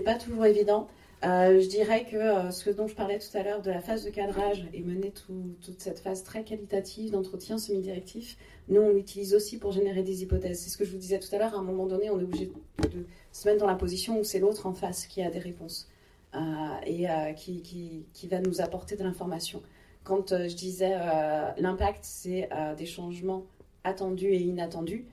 pas 0.04 0.14
toujours 0.14 0.46
évident. 0.46 0.88
Euh, 1.24 1.60
je 1.60 1.68
dirais 1.68 2.04
que 2.04 2.16
euh, 2.16 2.50
ce 2.50 2.68
dont 2.70 2.88
je 2.88 2.96
parlais 2.96 3.18
tout 3.20 3.36
à 3.36 3.44
l'heure 3.44 3.62
de 3.62 3.70
la 3.70 3.80
phase 3.80 4.04
de 4.04 4.10
cadrage 4.10 4.66
et 4.72 4.80
mener 4.82 5.12
tout- 5.12 5.54
toute 5.64 5.80
cette 5.80 6.00
phase 6.00 6.24
très 6.24 6.42
qualitative 6.42 7.12
d'entretien 7.12 7.58
semi-directif, 7.58 8.36
nous 8.68 8.80
on 8.80 8.88
l'utilise 8.90 9.32
aussi 9.32 9.56
pour 9.58 9.70
générer 9.70 10.02
des 10.02 10.22
hypothèses. 10.24 10.58
C'est 10.60 10.70
ce 10.70 10.76
que 10.76 10.84
je 10.84 10.90
vous 10.90 10.98
disais 10.98 11.20
tout 11.20 11.32
à 11.32 11.38
l'heure, 11.38 11.54
à 11.54 11.58
un 11.58 11.62
moment 11.62 11.86
donné 11.86 12.10
on 12.10 12.18
est 12.18 12.24
obligé 12.24 12.46
de 12.82 13.06
se 13.30 13.46
mettre 13.48 13.60
dans 13.60 13.68
la 13.68 13.76
position 13.76 14.18
où 14.18 14.24
c'est 14.24 14.40
l'autre 14.40 14.66
en 14.66 14.72
face 14.74 15.06
qui 15.06 15.22
a 15.22 15.30
des 15.30 15.38
réponses 15.38 15.88
euh, 16.34 16.40
et 16.86 17.06
qui, 17.36 17.62
qui- 17.62 18.26
va 18.26 18.40
nous 18.40 18.60
apporter 18.60 18.96
de 18.96 19.04
l'information. 19.04 19.62
Quand 20.02 20.30
je 20.30 20.56
disais 20.56 20.96
l'impact 21.58 22.00
c'est 22.02 22.48
des 22.76 22.86
changements 22.86 23.44
attendus 23.84 24.26
et 24.32 24.40
inattendus, 24.40 25.06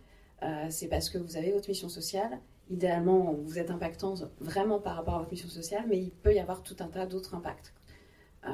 c'est 0.69 0.87
parce 0.87 1.09
que 1.11 1.19
vous 1.19 1.37
avez 1.37 1.51
votre 1.51 1.69
mission 1.69 1.89
sociale 1.89 2.39
idéalement, 2.69 3.35
vous 3.43 3.59
êtes 3.59 3.71
impactant 3.71 4.13
vraiment 4.39 4.79
par 4.79 4.95
rapport 4.95 5.15
à 5.15 5.19
votre 5.19 5.31
mission 5.31 5.49
sociale, 5.49 5.85
mais 5.87 5.97
il 5.97 6.11
peut 6.11 6.33
y 6.33 6.39
avoir 6.39 6.63
tout 6.63 6.75
un 6.79 6.87
tas 6.87 7.05
d'autres 7.05 7.35
impacts. 7.35 7.73
Euh, 8.47 8.49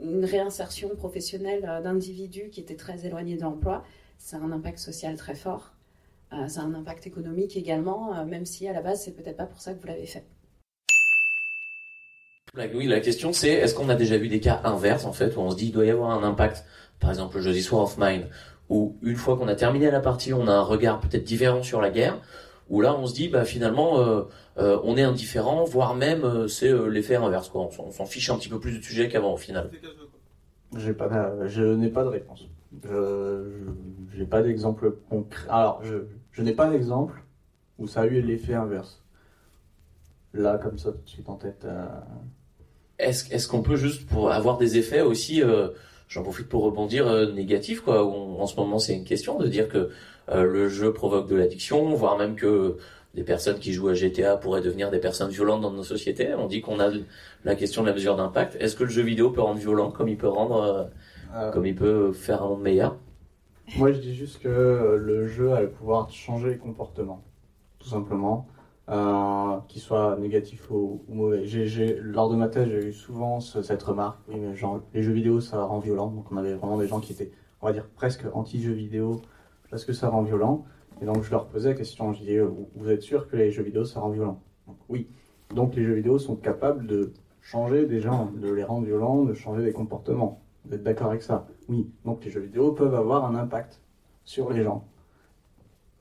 une 0.00 0.24
réinsertion 0.24 0.90
professionnelle 0.90 1.64
euh, 1.68 1.80
d'individus 1.80 2.50
qui 2.50 2.60
étaient 2.60 2.76
très 2.76 3.06
éloignés 3.06 3.36
de 3.36 3.42
l'emploi, 3.42 3.84
ça 4.18 4.36
a 4.36 4.40
un 4.40 4.52
impact 4.52 4.78
social 4.78 5.16
très 5.16 5.34
fort. 5.34 5.72
Euh, 6.32 6.46
ça 6.48 6.60
a 6.60 6.64
un 6.64 6.74
impact 6.74 7.06
économique 7.06 7.56
également, 7.56 8.24
même 8.24 8.44
si 8.44 8.68
à 8.68 8.72
la 8.72 8.82
base, 8.82 9.02
c'est 9.02 9.12
peut-être 9.12 9.36
pas 9.36 9.46
pour 9.46 9.60
ça 9.60 9.74
que 9.74 9.80
vous 9.80 9.86
l'avez 9.86 10.06
fait. 10.06 10.24
Oui, 12.72 12.86
la 12.86 13.00
question 13.00 13.32
c'est 13.32 13.50
est-ce 13.50 13.74
qu'on 13.74 13.88
a 13.88 13.96
déjà 13.96 14.16
vu 14.16 14.28
des 14.28 14.38
cas 14.38 14.60
inverses 14.62 15.06
en 15.06 15.12
fait 15.12 15.36
où 15.36 15.40
on 15.40 15.50
se 15.50 15.56
dit 15.56 15.66
il 15.66 15.72
doit 15.72 15.86
y 15.86 15.90
avoir 15.90 16.10
un 16.10 16.22
impact, 16.22 16.64
par 17.00 17.10
exemple 17.10 17.36
le 17.36 17.42
jeudi 17.42 17.62
soir 17.62 17.82
of 17.82 17.98
mine, 17.98 18.28
où 18.68 18.96
une 19.02 19.16
fois 19.16 19.36
qu'on 19.36 19.48
a 19.48 19.56
terminé 19.56 19.90
la 19.90 19.98
partie, 19.98 20.32
on 20.32 20.46
a 20.46 20.52
un 20.52 20.62
regard 20.62 21.00
peut-être 21.00 21.24
différent 21.24 21.64
sur 21.64 21.80
la 21.80 21.90
guerre, 21.90 22.20
où 22.70 22.80
là 22.80 22.94
on 22.96 23.06
se 23.06 23.14
dit 23.14 23.28
bah 23.28 23.44
finalement 23.44 24.00
euh, 24.00 24.22
euh, 24.58 24.78
on 24.84 24.96
est 24.96 25.02
indifférent, 25.02 25.64
voire 25.64 25.94
même 25.94 26.24
euh, 26.24 26.48
c'est 26.48 26.68
euh, 26.70 26.86
l'effet 26.86 27.16
inverse 27.16 27.48
quoi, 27.48 27.62
on 27.62 27.70
s'en- 27.70 27.84
on 27.86 27.90
s'en 27.92 28.06
fiche 28.06 28.30
un 28.30 28.36
petit 28.38 28.48
peu 28.48 28.58
plus 28.60 28.72
du 28.72 28.82
sujet 28.82 29.08
qu'avant 29.08 29.34
au 29.34 29.36
final. 29.36 29.70
J'ai 30.76 30.92
pas, 30.92 31.08
de- 31.08 31.46
je 31.48 31.62
n'ai 31.62 31.88
pas 31.90 32.02
de 32.04 32.08
réponse. 32.08 32.46
Je 32.82 32.88
je- 32.88 34.16
j'ai 34.18 34.24
pas 34.26 34.42
d'exemple 34.42 34.96
concret. 35.08 35.46
Alors, 35.48 35.80
je, 35.84 35.94
je 36.32 36.42
n'ai 36.42 36.52
pas 36.52 36.68
d'exemple 36.68 37.22
où 37.78 37.86
ça 37.86 38.02
a 38.02 38.06
eu 38.06 38.20
l'effet 38.20 38.54
inverse. 38.54 39.02
Là, 40.32 40.58
comme 40.58 40.78
ça, 40.78 40.90
tout 40.92 40.98
de 41.04 41.08
suite 41.08 41.28
en 41.28 41.36
tête. 41.36 41.64
euh, 41.64 41.86
Est-ce 42.98 43.32
est-ce 43.32 43.46
qu'on 43.48 43.62
peut 43.62 43.76
juste 43.76 44.06
pour 44.08 44.30
avoir 44.32 44.56
des 44.58 44.76
effets 44.78 45.00
aussi, 45.00 45.42
euh, 45.42 45.68
j'en 46.08 46.22
profite 46.22 46.48
pour 46.48 46.62
rebondir, 46.64 47.06
euh, 47.06 47.32
négatifs 47.32 47.80
quoi, 47.80 48.04
on- 48.06 48.40
en 48.40 48.46
ce 48.46 48.56
moment 48.56 48.78
c'est 48.78 48.94
une 48.94 49.04
question 49.04 49.38
de 49.38 49.46
dire 49.48 49.68
que 49.68 49.78
euh, 49.78 49.88
le 50.28 50.68
jeu 50.68 50.92
provoque 50.92 51.28
de 51.28 51.36
l'addiction, 51.36 51.94
voire 51.94 52.16
même 52.18 52.36
que 52.36 52.76
des 53.14 53.24
personnes 53.24 53.58
qui 53.58 53.72
jouent 53.72 53.88
à 53.88 53.94
GTA 53.94 54.36
pourraient 54.36 54.60
devenir 54.62 54.90
des 54.90 54.98
personnes 54.98 55.30
violentes 55.30 55.60
dans 55.62 55.70
nos 55.72 55.84
sociétés. 55.84 56.34
On 56.34 56.46
dit 56.46 56.60
qu'on 56.62 56.80
a 56.80 56.90
la 57.44 57.54
question 57.54 57.82
de 57.82 57.88
la 57.88 57.94
mesure 57.94 58.16
d'impact. 58.16 58.56
Est-ce 58.60 58.76
que 58.76 58.84
le 58.84 58.90
jeu 58.90 59.02
vidéo 59.02 59.30
peut 59.30 59.40
rendre 59.42 59.60
violent 59.60 59.90
comme 59.92 60.08
il 60.08 60.16
peut 60.16 60.28
rendre, 60.28 60.62
euh, 60.62 60.84
euh, 61.34 61.50
comme 61.52 61.66
il 61.66 61.74
peut 61.76 62.12
faire 62.12 62.42
un 62.42 62.48
monde 62.48 62.62
meilleur? 62.62 62.96
Moi, 63.76 63.92
je 63.92 63.98
dis 64.00 64.14
juste 64.14 64.40
que 64.40 64.48
euh, 64.48 64.96
le 64.98 65.26
jeu 65.26 65.52
a 65.52 65.60
le 65.62 65.70
pouvoir 65.70 66.06
de 66.06 66.12
changer 66.12 66.50
les 66.50 66.58
comportements, 66.58 67.22
tout 67.78 67.88
simplement, 67.88 68.46
euh, 68.90 69.58
qu'ils 69.68 69.82
soient 69.82 70.16
négatifs 70.18 70.70
ou, 70.70 71.02
ou 71.08 71.14
mauvais. 71.14 71.44
Lors 72.02 72.30
de 72.30 72.36
ma 72.36 72.48
thèse, 72.48 72.68
j'ai 72.68 72.88
eu 72.88 72.92
souvent 72.92 73.40
ce- 73.40 73.62
cette 73.62 73.82
remarque, 73.82 74.18
oui, 74.28 74.36
mais 74.38 74.54
genre, 74.56 74.82
les 74.94 75.02
jeux 75.02 75.12
vidéo, 75.12 75.40
ça 75.40 75.64
rend 75.64 75.78
violent. 75.80 76.08
Donc, 76.10 76.30
on 76.32 76.36
avait 76.36 76.54
vraiment 76.54 76.78
des 76.78 76.86
gens 76.88 77.00
qui 77.00 77.12
étaient, 77.12 77.32
on 77.62 77.66
va 77.66 77.72
dire, 77.72 77.86
presque 77.96 78.24
anti-jeux 78.34 78.72
vidéo, 78.74 79.22
parce 79.74 79.84
que 79.84 79.92
ça 79.92 80.08
rend 80.08 80.22
violent. 80.22 80.64
Et 81.02 81.04
donc, 81.04 81.24
je 81.24 81.32
leur 81.32 81.48
posais 81.48 81.70
la 81.70 81.74
question, 81.74 82.12
je 82.12 82.20
disais, 82.20 82.38
vous 82.76 82.90
êtes 82.90 83.02
sûr 83.02 83.26
que 83.26 83.34
les 83.34 83.50
jeux 83.50 83.64
vidéo, 83.64 83.84
ça 83.84 83.98
rend 83.98 84.10
violent? 84.10 84.40
Oui. 84.88 85.08
Donc, 85.52 85.74
les 85.74 85.82
jeux 85.82 85.94
vidéo 85.94 86.20
sont 86.20 86.36
capables 86.36 86.86
de 86.86 87.12
changer 87.40 87.84
des 87.84 87.98
gens, 87.98 88.30
de 88.36 88.52
les 88.52 88.62
rendre 88.62 88.86
violents, 88.86 89.24
de 89.24 89.34
changer 89.34 89.64
des 89.64 89.72
comportements. 89.72 90.40
Vous 90.64 90.74
êtes 90.76 90.84
d'accord 90.84 91.08
avec 91.08 91.22
ça? 91.22 91.48
Oui. 91.68 91.90
Donc, 92.04 92.24
les 92.24 92.30
jeux 92.30 92.42
vidéo 92.42 92.70
peuvent 92.70 92.94
avoir 92.94 93.24
un 93.24 93.34
impact 93.34 93.82
sur 94.24 94.52
les 94.52 94.62
gens. 94.62 94.84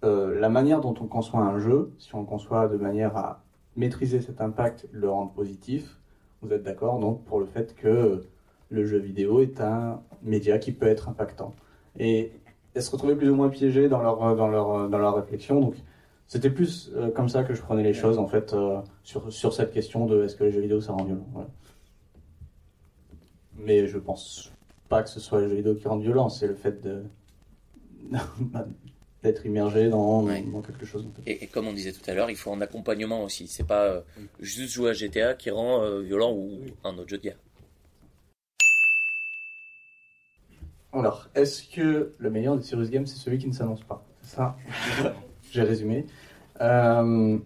Euh, 0.04 0.40
la 0.40 0.50
manière 0.50 0.80
dont 0.80 0.94
on 1.02 1.08
conçoit 1.08 1.42
un 1.42 1.58
jeu, 1.58 1.94
si 1.98 2.14
on 2.14 2.26
conçoit 2.26 2.68
de 2.68 2.78
manière 2.78 3.18
à 3.18 3.42
maîtriser 3.76 4.22
cet 4.22 4.40
impact 4.40 4.88
le 4.92 5.10
rendre 5.10 5.32
positif, 5.32 6.00
vous 6.44 6.54
êtes 6.54 6.62
d'accord 6.62 7.00
donc 7.00 7.24
pour 7.24 7.40
le 7.40 7.48
fait 7.48 7.74
que 7.74 8.22
le 8.70 8.86
jeu 8.86 9.00
vidéo 9.00 9.40
est 9.40 9.62
un 9.62 10.00
média 10.22 10.60
qui 10.60 10.74
peut 10.74 10.86
être 10.86 11.10
impactant. 11.10 11.56
Et 11.98 12.34
elles 12.76 12.84
se 12.84 12.92
retrouvaient 12.92 13.16
plus 13.16 13.30
ou 13.30 13.36
moins 13.36 13.50
piégées 13.50 13.88
dans 13.90 14.02
leur, 14.02 14.18
dans 14.36 14.48
leur, 14.48 14.90
dans 14.90 14.98
leur 14.98 15.16
réflexion. 15.16 15.60
Donc 15.62 15.76
c'était 16.28 16.50
plus 16.50 16.92
euh, 16.96 17.12
comme 17.12 17.30
ça 17.30 17.44
que 17.44 17.54
je 17.54 17.62
prenais 17.62 17.84
les 17.84 17.94
choses 17.94 18.18
en 18.18 18.28
fait 18.28 18.54
euh, 18.54 18.80
sur, 19.04 19.32
sur 19.32 19.54
cette 19.54 19.72
question 19.72 20.06
de 20.06 20.24
est-ce 20.24 20.36
que 20.36 20.44
les 20.46 20.52
jeux 20.52 20.62
vidéo 20.62 20.82
ça 20.82 20.94
rend 20.94 21.04
violent. 21.04 21.28
Mais 23.58 23.88
je 23.88 23.98
pense 23.98 24.52
pas 24.90 25.04
que 25.04 25.10
ce 25.10 25.20
soit 25.20 25.42
les 25.42 25.50
jeux 25.50 25.56
vidéo 25.56 25.76
qui 25.76 25.88
rendent 25.88 26.02
violent, 26.02 26.30
c'est 26.30 26.48
le 26.48 26.56
fait 26.56 26.82
de 26.84 27.04
d'être 29.24 29.46
immergé 29.46 29.90
dans, 29.90 30.24
Ouais. 30.24 30.42
dans 30.52 30.62
quelque 30.62 30.86
chose. 30.86 31.08
et, 31.26 31.44
et 31.46 31.48
comme 31.48 31.68
on 31.68 31.74
disait 31.74 31.94
tout 31.94 32.02
à 32.08 32.14
l'heure, 32.14 32.30
il 32.30 32.36
faut 32.36 32.52
un 32.52 32.60
accompagnement 32.60 33.24
aussi. 33.24 33.48
C'est 33.48 33.66
pas 33.66 33.86
euh, 33.86 34.02
juste 34.42 34.74
jouer 34.74 34.90
à 34.90 34.94
GTA 34.94 35.34
qui 35.36 35.50
rend 35.50 35.82
euh, 35.82 36.02
violent 36.02 36.34
ou 36.34 36.60
un 36.84 36.98
autre 36.98 37.08
jeu 37.10 37.18
de 37.18 37.24
guerre. 37.24 37.38
Alors, 40.94 41.28
est-ce 41.34 41.68
que 41.68 42.14
le 42.18 42.30
meilleur 42.30 42.56
des 42.56 42.64
Serious 42.64 42.90
Games, 42.90 43.08
c'est 43.08 43.18
celui 43.18 43.40
qui 43.40 43.48
ne 43.48 43.54
s'annonce 43.54 43.84
pas? 43.84 44.06
C'est 44.22 44.36
ça 44.36 44.56
J'ai 45.52 45.64
résumé. 45.64 46.06
Euh, 46.62 47.38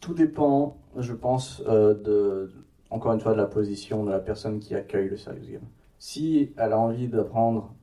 tout 0.00 0.14
dépend, 0.14 0.76
je 0.96 1.12
pense, 1.12 1.62
euh, 1.66 1.94
de, 1.94 2.52
encore 2.90 3.12
une 3.12 3.20
fois, 3.20 3.32
de 3.32 3.38
la 3.38 3.46
position 3.46 4.04
de 4.04 4.10
la 4.10 4.18
personne 4.18 4.60
qui 4.60 4.74
accueille 4.74 5.08
le 5.08 5.16
Serious 5.16 5.50
Game. 5.50 5.68
Si 5.98 6.52
elle 6.56 6.72
a 6.72 6.78
envie 6.78 7.08
d'apprendre, 7.08 7.74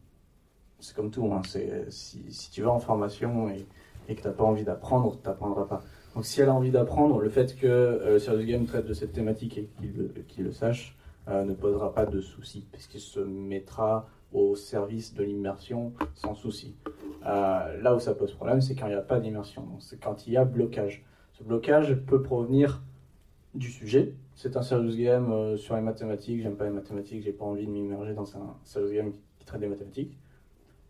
c'est 0.79 0.95
comme 0.95 1.11
tout, 1.11 1.31
hein, 1.33 1.41
si, 1.89 2.31
si 2.31 2.51
tu 2.51 2.61
vas 2.61 2.71
en 2.71 2.79
formation 2.79 3.49
et, 3.49 3.65
et 4.07 4.15
que 4.15 4.21
tu 4.21 4.27
n'as 4.27 4.33
pas 4.33 4.43
envie 4.43 4.63
d'apprendre, 4.63 5.17
tu 5.21 5.27
n'apprendras 5.27 5.65
pas. 5.65 5.83
Donc 6.15 6.25
si 6.25 6.41
elle 6.41 6.49
a 6.49 6.53
envie 6.53 6.71
d'apprendre, 6.71 7.19
le 7.19 7.29
fait 7.29 7.55
que 7.55 7.67
euh, 7.67 8.13
le 8.13 8.19
Serious 8.19 8.45
Game 8.45 8.65
traite 8.65 8.85
de 8.85 8.93
cette 8.93 9.13
thématique 9.13 9.57
et 9.57 9.69
qu'il 10.27 10.45
le, 10.45 10.51
sache, 10.51 10.97
euh, 11.27 11.43
ne 11.43 11.53
posera 11.53 11.93
pas 11.93 12.05
de 12.05 12.21
soucis, 12.21 12.65
puisqu'il 12.71 13.01
se 13.01 13.19
mettra 13.19 14.07
au 14.33 14.55
service 14.55 15.13
de 15.13 15.23
l'immersion 15.23 15.93
sans 16.13 16.35
souci. 16.35 16.75
Euh, 17.25 17.81
là 17.81 17.95
où 17.95 17.99
ça 17.99 18.13
pose 18.13 18.33
problème, 18.33 18.61
c'est 18.61 18.75
quand 18.75 18.87
il 18.87 18.91
n'y 18.91 18.95
a 18.95 19.01
pas 19.01 19.19
d'immersion, 19.19 19.65
c'est 19.79 19.99
quand 19.99 20.27
il 20.27 20.33
y 20.33 20.37
a 20.37 20.45
blocage. 20.45 21.05
Ce 21.33 21.43
blocage 21.43 21.95
peut 22.05 22.21
provenir 22.21 22.83
du 23.53 23.69
sujet. 23.69 24.13
C'est 24.35 24.55
un 24.55 24.61
serious 24.61 24.95
game 24.95 25.31
euh, 25.31 25.57
sur 25.57 25.75
les 25.75 25.81
mathématiques, 25.81 26.41
j'aime 26.41 26.55
pas 26.55 26.65
les 26.65 26.71
mathématiques, 26.71 27.23
j'ai 27.23 27.31
pas 27.31 27.45
envie 27.45 27.65
de 27.65 27.71
m'immerger 27.71 28.13
dans 28.13 28.37
un 28.37 28.55
serious 28.63 28.93
game 28.93 29.11
qui 29.39 29.45
traite 29.45 29.61
des 29.61 29.67
mathématiques. 29.67 30.17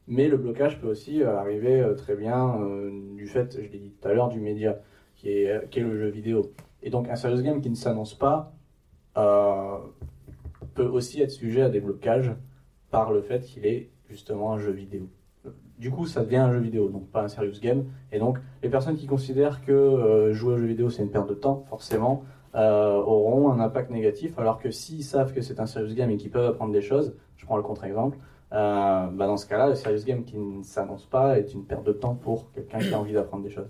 Mais 0.07 0.27
le 0.27 0.37
blocage 0.37 0.79
peut 0.79 0.87
aussi 0.87 1.21
euh, 1.21 1.37
arriver 1.37 1.85
très 1.97 2.15
bien 2.15 2.59
du 3.15 3.27
fait, 3.27 3.57
je 3.61 3.69
l'ai 3.69 3.79
dit 3.79 3.91
tout 3.91 4.07
à 4.07 4.13
l'heure, 4.13 4.29
du 4.29 4.39
média, 4.39 4.79
qui 5.15 5.29
est, 5.29 5.75
le 5.75 5.97
jeu 5.97 6.07
vidéo. 6.07 6.51
Et 6.81 6.89
donc 6.89 7.09
un 7.09 7.15
serious 7.15 7.41
game 7.41 7.61
qui 7.61 7.69
ne 7.69 7.75
s'annonce 7.75 8.13
pas 8.13 8.53
peut 10.75 10.85
aussi 10.85 11.21
être 11.21 11.31
sujet 11.31 11.63
à 11.63 11.69
des 11.69 11.79
blocages 11.79 12.31
par 12.91 13.11
le 13.11 13.21
fait 13.21 13.41
qu'il 13.41 13.65
est 13.65 13.89
justement 14.09 14.53
un 14.53 14.59
jeu 14.59 14.71
vidéo. 14.71 15.09
Du 15.77 15.91
coup, 15.91 16.07
ça 16.07 16.23
devient 16.23 16.37
un 16.37 16.51
jeu 16.51 16.59
vidéo, 16.59 16.89
donc 16.89 17.07
pas 17.11 17.21
un 17.23 17.27
serious 17.27 17.59
game. 17.61 17.85
Et 18.11 18.19
donc, 18.19 18.39
les 18.63 18.69
personnes 18.69 18.95
qui 18.95 19.05
considèrent 19.05 19.63
que 19.63 19.71
euh, 19.71 20.33
jouer 20.33 20.53
aux 20.53 20.57
jeux 20.57 20.65
vidéo 20.65 20.89
c'est 20.89 21.03
une 21.03 21.11
perte 21.11 21.29
de 21.29 21.35
temps, 21.35 21.65
forcément, 21.69 22.23
euh, 22.55 22.95
auront 22.95 23.51
un 23.51 23.59
impact 23.59 23.91
négatif. 23.91 24.39
Alors 24.39 24.59
que 24.59 24.71
s'ils 24.71 25.03
savent 25.03 25.33
que 25.33 25.41
c'est 25.41 25.59
un 25.59 25.67
serious 25.67 25.93
game 25.93 26.09
et 26.09 26.17
qu'ils 26.17 26.31
peuvent 26.31 26.47
apprendre 26.49 26.73
des 26.73 26.81
choses, 26.81 27.15
je 27.35 27.45
prends 27.45 27.57
le 27.57 27.63
contre-exemple, 27.63 28.17
euh, 28.53 29.07
bah 29.07 29.27
dans 29.27 29.37
ce 29.37 29.45
cas-là, 29.45 29.67
le 29.67 29.75
serious 29.75 30.03
game 30.03 30.23
qui 30.23 30.37
ne 30.37 30.63
s'annonce 30.63 31.05
pas 31.05 31.37
est 31.37 31.53
une 31.53 31.65
perte 31.65 31.85
de 31.85 31.91
temps 31.91 32.15
pour 32.15 32.51
quelqu'un 32.53 32.79
qui 32.79 32.93
a 32.93 32.99
envie 32.99 33.13
d'apprendre 33.13 33.43
des 33.43 33.51
choses. 33.51 33.69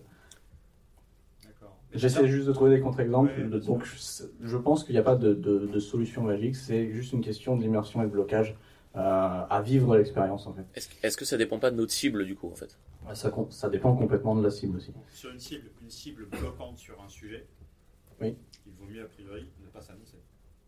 D'accord. 1.44 1.76
J'essaie 1.92 2.28
juste 2.28 2.48
de 2.48 2.54
trouver 2.54 2.76
des 2.76 2.80
contre-exemples. 2.80 3.32
Ouais, 3.38 3.60
donc, 3.60 3.84
je, 3.84 4.58
pense 4.58 4.84
qu'il 4.84 4.94
n'y 4.94 5.00
a 5.00 5.04
pas 5.04 5.16
de, 5.16 5.34
de- 5.34 5.66
de 5.66 5.80
solution 5.80 6.22
magique. 6.22 6.56
C'est 6.56 6.92
juste 6.92 7.12
une 7.12 7.22
question 7.22 7.58
d'immersion 7.58 8.02
et 8.02 8.06
de 8.06 8.12
blocage 8.12 8.56
à 9.00 9.62
vivre 9.62 9.96
l'expérience 9.98 10.48
en 10.48 10.54
fait. 10.54 10.66
Est-ce 10.76 10.90
est-ce 11.04 11.18
que 11.18 11.26
ça 11.26 11.38
dépend 11.38 11.60
pas 11.60 11.72
de 11.72 11.76
notre 11.76 11.92
cible 11.92 12.26
du 12.26 12.36
coup 12.36 12.50
en 12.52 12.56
fait? 12.56 12.78
Ça, 13.14 13.30
com- 13.30 13.48
ça 13.50 13.70
dépend 13.70 13.96
complètement 13.96 14.36
de 14.36 14.44
la 14.44 14.50
cible 14.52 14.78
aussi. 14.78 14.92
Sur 15.14 15.32
une 15.32 15.40
cible, 15.40 15.70
une 15.82 15.90
cible 15.90 16.26
bloquante 16.26 16.78
sur 16.78 17.02
un 17.02 17.08
sujet, 17.08 17.48
Oui. 18.20 18.36
il 18.66 18.74
vaut 18.74 18.86
mieux 18.86 19.02
a 19.04 19.08
priori 19.08 19.50
ne 19.64 19.68
pas 19.70 19.82
s'annoncer. 19.82 20.18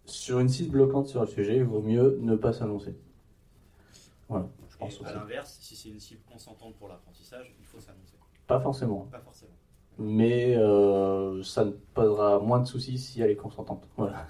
Sur 0.06 0.40
une 0.40 0.48
cible 0.50 0.72
bloquante 0.72 1.08
sur 1.08 1.22
le 1.22 1.28
sujet, 1.28 1.58
il 1.58 1.64
vaut 1.64 1.82
mieux 1.82 2.18
ne 2.22 2.36
pas 2.36 2.54
s'annoncer. 2.54 2.96
Voilà, 4.30 4.48
je 4.70 4.78
pense 4.78 4.94
Et 4.94 5.02
aussi. 5.02 5.06
à 5.12 5.16
l'inverse, 5.16 5.58
si 5.60 5.76
c'est 5.76 5.90
une 5.90 6.00
cible 6.00 6.22
consentante 6.32 6.76
pour 6.76 6.88
l'apprentissage, 6.88 7.54
il 7.60 7.66
faut 7.66 7.80
s'annoncer. 7.80 8.16
Pas 8.48 8.60
forcément, 8.62 9.08
Pas 9.12 9.20
forcément. 9.20 9.52
mais 9.98 10.56
euh, 10.56 11.44
ça 11.44 11.66
ne 11.66 11.72
posera 11.72 12.40
moins 12.40 12.60
de 12.60 12.68
soucis 12.68 12.98
si 12.98 13.22
elle 13.22 13.32
est 13.32 13.36
consentante. 13.36 13.84
Voilà. 13.98 14.28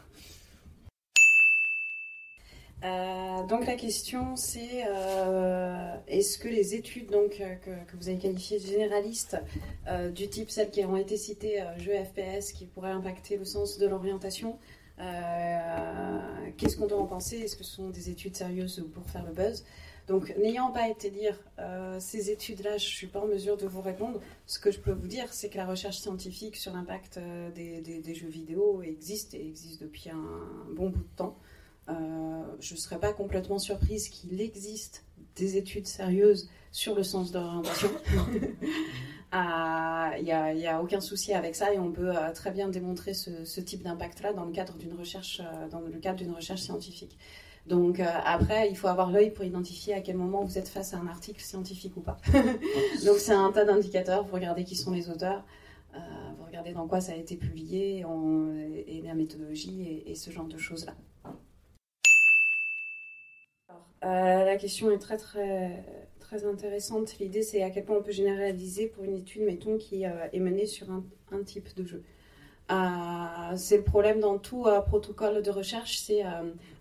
Euh, 2.82 3.44
donc 3.48 3.66
la 3.66 3.76
question 3.76 4.38
c'est 4.38 4.86
euh, 4.88 5.94
est-ce 6.08 6.38
que 6.38 6.48
les 6.48 6.76
études 6.76 7.12
donc, 7.12 7.42
euh, 7.42 7.56
que, 7.56 7.98
vous 7.98 8.08
avez 8.08 8.18
qualifiées 8.18 8.58
de 8.58 8.66
généralistes 8.66 9.36
du 10.16 10.30
type 10.30 10.50
celles 10.50 10.70
qui 10.72 10.86
ont 10.86 10.96
été 10.96 11.18
citées, 11.18 11.62
jeux 11.78 11.92
FPS 12.06 12.54
qui 12.54 12.66
pourraient 12.66 12.92
impacter 12.92 13.36
le 13.38 13.44
sens 13.46 13.78
de 13.80 13.88
l'orientation. 13.88 14.58
Qu'est-ce 16.58 16.78
qu'on 16.78 16.88
doit 16.88 17.00
en 17.00 17.06
penser? 17.08 17.38
Est-ce 17.40 17.56
que 17.58 17.64
ce 17.64 17.76
sont 17.76 17.90
des 17.90 18.10
études 18.10 18.36
sérieuses 18.36 18.86
pour 18.94 19.06
faire 19.10 19.26
le 19.26 19.34
buzz? 19.34 19.66
Donc, 20.08 20.36
n'ayant 20.38 20.72
pas 20.72 20.90
été 20.90 21.12
euh, 21.60 22.00
ces 22.00 22.32
études-là, 22.32 22.72
je 22.78 22.86
ne 22.86 22.90
suis 22.90 23.08
pas 23.08 23.20
en 23.20 23.28
mesure 23.28 23.58
de 23.58 23.68
vous 23.68 23.82
répondre. 23.82 24.20
Ce 24.48 24.58
que 24.60 24.72
je 24.72 24.80
peux 24.80 24.92
vous 24.92 25.08
dire, 25.08 25.32
c'est 25.32 25.50
que 25.50 25.58
la 25.58 25.66
recherche 25.68 25.98
scientifique 26.00 26.56
sur 26.56 26.74
l'impact 26.74 27.20
des- 27.56 27.82
des 27.82 28.16
jeux 28.16 28.28
vidéo 28.28 28.82
existe 28.82 29.34
et 29.36 29.46
existe 29.48 29.82
depuis 29.82 30.10
un 30.10 30.74
bon 30.76 30.90
bout 30.90 31.00
de 31.04 31.16
temps. 31.16 31.38
Euh, 31.90 31.94
je 32.60 32.74
ne 32.74 32.80
serais 32.80 33.00
pas 33.00 33.14
complètement 33.14 33.60
surprise 33.60 34.10
qu'il 34.10 34.42
existe 34.42 35.06
des 35.36 35.58
études 35.58 35.88
sérieuses 35.88 36.50
sur 36.72 36.96
le 36.96 37.04
sens 37.04 37.32
d'orientation. 37.32 37.90
Ah, 39.32 40.14
Il 40.18 40.24
n'y 40.24 40.32
a, 40.66 40.82
aucun 40.82 41.02
souci 41.02 41.36
avec 41.36 41.56
ça 41.56 41.72
et 41.72 41.78
on 41.78 41.92
peut 41.92 42.18
euh, 42.18 42.34
très 42.34 42.50
bien 42.50 42.68
démontrer 42.68 43.14
ce, 43.14 43.46
ce 43.46 43.62
type 43.62 43.84
d'impact-là 43.84 44.34
dans 44.34 44.44
le 44.44 44.52
cadre 44.52 44.76
d'une 44.76 44.96
recherche, 44.96 45.40
euh, 45.40 45.68
dans 45.68 45.82
le 45.82 46.00
cadre 46.00 46.18
d'une 46.18 46.32
recherche 46.32 46.62
scientifique. 46.62 47.16
Donc 47.68 48.00
après, 48.00 48.72
il 48.72 48.76
faut 48.76 48.88
avoir 48.88 49.12
l'œil 49.12 49.30
pour 49.30 49.46
identifier 49.46 49.94
à 49.94 50.02
quel 50.02 50.18
moment 50.18 50.44
vous 50.44 50.58
êtes 50.58 50.68
face 50.68 50.96
à 50.96 50.98
un 50.98 51.06
article 51.06 51.42
scientifique 51.42 51.96
ou 51.96 52.02
pas. 52.02 52.18
Donc 53.06 53.18
c'est 53.18 53.34
un 53.34 53.52
tas 53.52 53.66
d'indicateurs. 53.66 54.26
Vous 54.26 54.34
regardez 54.34 54.64
qui 54.64 54.76
sont 54.76 54.92
les 54.92 55.12
auteurs, 55.12 55.46
vous 55.94 56.46
regardez 56.48 56.72
dans 56.72 56.88
quoi 56.88 57.00
ça 57.00 57.12
a 57.12 57.16
été 57.16 57.36
publié 57.36 58.04
et 58.88 59.02
la 59.04 59.14
méthodologie 59.14 59.84
et, 59.84 60.10
et 60.10 60.16
ce 60.16 60.32
genre 60.32 60.48
de 60.48 60.58
choses-là. 60.58 60.96
Alors, 61.19 61.19
euh, 64.04 64.46
la 64.46 64.56
question 64.58 64.92
est 64.92 64.98
très 64.98 65.18
très 65.18 65.84
très 66.20 66.46
intéressante. 66.46 67.18
L'idée 67.20 67.42
c'est 67.42 67.64
à 67.64 67.70
quel 67.70 67.86
point 67.86 67.98
on 67.98 68.04
peut 68.04 68.12
généraliser 68.12 68.88
pour 68.88 69.04
une 69.04 69.16
étude, 69.16 69.44
mettons, 69.44 69.78
qui 69.78 70.06
euh, 70.06 70.10
est 70.32 70.40
menée 70.40 70.66
sur 70.66 70.90
un, 70.92 71.04
un 71.32 71.44
type 71.44 71.76
de 71.76 71.86
jeu. 71.86 72.04
Euh, 72.72 73.56
c'est 73.56 73.78
le 73.78 73.84
problème 73.84 74.20
dans 74.20 74.38
tout 74.38 74.68
protocole 74.86 75.42
de 75.42 75.52
recherche, 75.52 75.98
c'est 75.98 76.24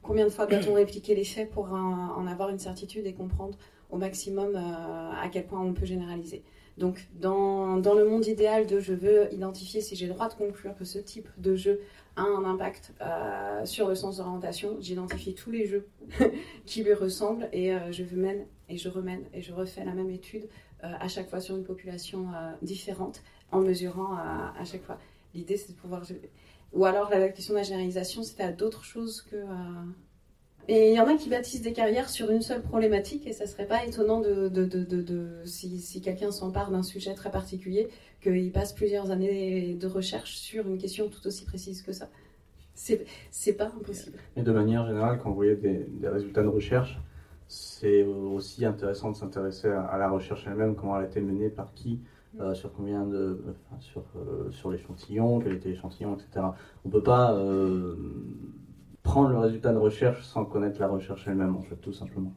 combien 0.02 0.26
de 0.26 0.30
fois 0.30 0.46
doit-on 0.46 0.74
répliquer 0.74 1.14
les 1.14 1.24
faits 1.24 1.50
pour 1.50 1.72
en, 1.72 2.14
en 2.16 2.26
avoir 2.26 2.50
une 2.50 2.58
certitude 2.58 3.06
et 3.06 3.14
comprendre 3.14 3.56
au 3.90 3.96
maximum 3.96 4.54
à 4.54 5.26
quel 5.32 5.46
point 5.46 5.60
on 5.62 5.72
peut 5.72 5.86
généraliser. 5.86 6.42
Donc 6.78 7.08
dans, 7.14 7.78
dans 7.78 7.94
le 7.94 8.04
monde 8.04 8.26
idéal 8.26 8.66
de 8.66 8.78
je 8.80 8.92
veux 8.92 9.32
identifier 9.32 9.80
si 9.80 9.96
j'ai 9.96 10.06
le 10.06 10.12
droit 10.12 10.28
de 10.28 10.34
conclure 10.34 10.76
que 10.76 10.84
ce 10.84 10.98
type 10.98 11.28
de 11.36 11.56
jeu 11.56 11.80
un 12.18 12.44
impact 12.44 12.92
euh, 13.00 13.64
sur 13.64 13.88
le 13.88 13.94
sens 13.94 14.18
d'orientation, 14.18 14.76
j'identifie 14.80 15.34
tous 15.34 15.50
les 15.50 15.66
jeux 15.66 15.88
qui 16.66 16.82
lui 16.82 16.94
ressemblent 16.94 17.48
et 17.52 17.72
euh, 17.72 17.92
je 17.92 18.04
mène 18.14 18.46
et 18.68 18.76
je 18.76 18.88
remène 18.88 19.22
et 19.32 19.40
je 19.40 19.52
refais 19.52 19.84
la 19.84 19.92
même 19.94 20.10
étude 20.10 20.48
euh, 20.84 20.92
à 21.00 21.08
chaque 21.08 21.28
fois 21.28 21.40
sur 21.40 21.56
une 21.56 21.64
population 21.64 22.26
différente 22.62 23.22
en 23.52 23.60
mesurant 23.60 24.14
à 24.14 24.64
chaque 24.64 24.82
fois. 24.82 24.98
L'idée 25.34 25.56
c'est 25.56 25.72
de 25.72 25.78
pouvoir... 25.78 26.02
Ou 26.72 26.84
alors 26.84 27.08
la 27.10 27.28
question 27.30 27.54
de 27.54 27.58
la 27.58 27.64
généralisation 27.64 28.22
c'était 28.22 28.42
à 28.42 28.52
d'autres 28.52 28.84
choses 28.84 29.22
que... 29.22 29.36
et 30.68 30.90
il 30.90 30.94
y 30.96 31.00
en 31.00 31.06
a 31.08 31.14
qui 31.16 31.30
bâtissent 31.30 31.62
des 31.62 31.72
carrières 31.72 32.10
sur 32.10 32.30
une 32.30 32.42
seule 32.42 32.62
problématique 32.62 33.26
et 33.26 33.32
ça 33.32 33.46
serait 33.46 33.66
pas 33.66 33.86
étonnant 33.86 34.20
de, 34.20 34.48
de, 34.48 34.64
de, 34.66 34.84
de- 34.84 35.42
si, 35.46 35.80
si 35.80 36.02
quelqu'un 36.02 36.30
s'empare 36.30 36.70
d'un 36.70 36.82
sujet 36.82 37.14
très 37.14 37.30
particulier, 37.30 37.88
qu'il 38.20 38.52
passe 38.52 38.72
plusieurs 38.72 39.10
années 39.10 39.74
de 39.74 39.86
recherche 39.86 40.36
sur 40.36 40.66
une 40.66 40.78
question 40.78 41.08
tout 41.08 41.26
aussi 41.26 41.44
précise 41.44 41.82
que 41.82 41.92
ça. 41.92 42.08
C'est 42.74 43.06
c'est 43.30 43.54
pas 43.54 43.66
impossible. 43.66 44.18
Et 44.36 44.42
de 44.42 44.52
manière 44.52 44.86
générale, 44.86 45.18
quand 45.22 45.30
vous 45.30 45.36
voyez 45.36 45.56
des, 45.56 45.86
des 45.88 46.08
résultats 46.08 46.42
de 46.42 46.48
recherche, 46.48 46.98
c'est 47.48 48.04
aussi 48.04 48.64
intéressant 48.64 49.10
de 49.10 49.16
s'intéresser 49.16 49.68
à, 49.68 49.82
à 49.82 49.98
la 49.98 50.10
recherche 50.10 50.46
elle-même, 50.46 50.74
comment 50.76 50.96
elle 50.96 51.04
a 51.04 51.08
été 51.08 51.20
menée, 51.20 51.48
par 51.48 51.72
qui, 51.72 52.00
euh, 52.40 52.54
sur 52.54 52.72
combien 52.72 53.04
de, 53.06 53.42
enfin, 53.70 53.80
sur, 53.80 54.04
euh, 54.16 54.50
sur 54.50 54.70
l'échantillon, 54.70 55.40
quel 55.40 55.54
était 55.54 55.70
l'échantillon, 55.70 56.14
etc. 56.14 56.46
On 56.84 56.88
peut 56.90 57.02
pas 57.02 57.34
euh, 57.34 57.96
prendre 59.02 59.30
le 59.30 59.38
résultat 59.38 59.72
de 59.72 59.78
recherche 59.78 60.22
sans 60.22 60.44
connaître 60.44 60.78
la 60.78 60.88
recherche 60.88 61.26
elle-même, 61.26 61.56
en 61.56 61.62
fait, 61.62 61.76
tout 61.76 61.92
simplement. 61.92 62.34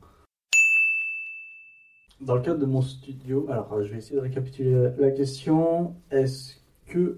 Dans 2.21 2.35
le 2.35 2.41
cadre 2.41 2.59
de 2.59 2.67
mon 2.67 2.83
studio, 2.83 3.47
alors 3.49 3.73
euh, 3.73 3.83
je 3.83 3.91
vais 3.91 3.97
essayer 3.97 4.15
de 4.15 4.21
récapituler 4.21 4.91
la, 4.99 5.09
question. 5.09 5.95
Est-ce 6.11 6.53
que 6.85 7.17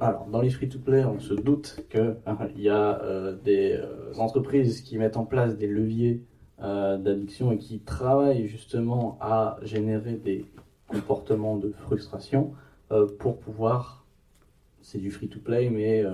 alors, 0.00 0.26
dans 0.26 0.40
les 0.40 0.50
free-to-play, 0.50 1.04
on 1.04 1.18
se 1.18 1.34
doute 1.34 1.84
qu'il 1.90 2.60
y 2.60 2.68
a 2.68 3.02
euh, 3.02 3.34
des 3.44 3.72
euh, 3.72 4.12
entreprises 4.18 4.80
qui 4.80 4.96
mettent 4.96 5.16
en 5.16 5.24
place 5.24 5.56
des 5.56 5.66
leviers 5.66 6.22
d'addiction 6.58 7.50
et 7.50 7.58
qui 7.58 7.80
travaillent 7.80 8.46
justement 8.46 9.18
à 9.20 9.58
générer 9.62 10.12
des 10.12 10.46
comportements 10.86 11.56
de 11.56 11.72
frustration 11.72 12.52
pour 13.18 13.40
pouvoir, 13.40 14.06
c'est 14.80 14.98
du 14.98 15.10
free-to-play, 15.10 15.70
mais 15.70 16.04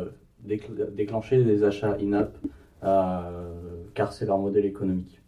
décl- 0.46 0.94
déclencher 0.94 1.44
des 1.44 1.64
achats 1.64 1.98
in-app, 2.00 2.38
car 3.92 4.14
c'est 4.14 4.24
leur 4.24 4.38
modèle 4.38 4.64
économique. 4.64 5.20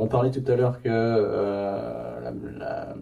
On 0.00 0.06
parlait 0.06 0.30
tout 0.30 0.44
à 0.46 0.54
l'heure 0.54 0.80
que 0.80 0.88
euh, 0.88 2.20
la, 2.20 2.94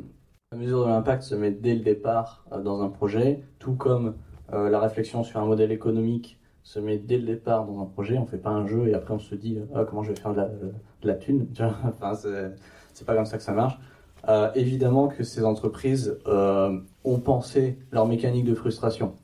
mesure 0.57 0.87
de 0.87 0.89
l'impact 0.89 1.23
se 1.23 1.35
met 1.35 1.51
dès 1.51 1.75
le 1.75 1.81
départ 1.81 2.47
euh, 2.53 2.63
dans 2.63 2.81
un 2.81 2.89
projet, 2.89 3.43
tout 3.59 3.75
comme 3.75 4.15
euh, 4.55 4.71
la 4.71 4.81
réflexion 4.81 5.23
sur 5.23 5.39
un 5.39 5.45
modèle 5.45 5.73
économique 5.73 6.41
se 6.63 6.81
met 6.81 6.97
dès 6.97 7.19
le 7.19 7.25
départ 7.25 7.67
dans 7.67 7.83
un 7.83 7.85
projet. 7.85 8.17
On 8.17 8.25
fait 8.25 8.39
pas 8.39 8.51
un 8.51 8.67
jeu 8.67 8.89
et 8.89 8.95
après 8.95 9.13
on 9.13 9.19
se 9.19 9.35
dit 9.35 9.59
comment 9.89 10.03
je 10.03 10.13
vais 10.13 10.19
faire 10.19 10.33
de 10.33 10.39
la, 11.03 11.15
de 11.15 11.21
thune. 11.21 11.49
Enfin, 11.61 12.15
c'est 12.95 13.05
pas 13.05 13.15
comme 13.15 13.27
ça 13.27 13.37
que 13.37 13.45
ça 13.45 13.53
marche. 13.53 13.79
Évidemment 14.55 15.09
que 15.09 15.23
ces 15.23 15.45
entreprises 15.45 16.19
ont 16.27 17.21
pensé 17.21 17.79
leur 17.93 18.07
mécanique 18.07 18.47
de 18.47 18.55
frustration. 18.55 19.15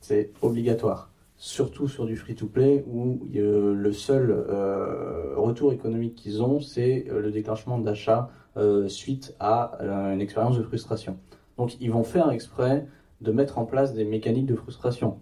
C'est 0.00 0.32
obligatoire. 0.40 1.11
Surtout 1.44 1.88
sur 1.88 2.06
du 2.06 2.14
free-to-play 2.14 2.84
où 2.86 3.18
euh, 3.34 3.74
le 3.74 3.92
seul 3.92 4.30
euh, 4.30 5.34
retour 5.34 5.72
économique 5.72 6.14
qu'ils 6.14 6.40
ont, 6.40 6.60
c'est 6.60 7.06
euh, 7.10 7.20
le 7.20 7.32
déclenchement 7.32 7.78
d'achats 7.78 8.30
euh, 8.56 8.86
suite 8.86 9.34
à 9.40 9.76
une 10.12 10.20
expérience 10.20 10.56
de 10.56 10.62
frustration. 10.62 11.18
Donc 11.58 11.80
ils 11.80 11.90
vont 11.90 12.04
faire 12.04 12.30
exprès 12.30 12.86
de 13.22 13.32
mettre 13.32 13.58
en 13.58 13.64
place 13.64 13.92
des 13.92 14.04
mécaniques 14.04 14.46
de 14.46 14.54
frustration. 14.54 15.18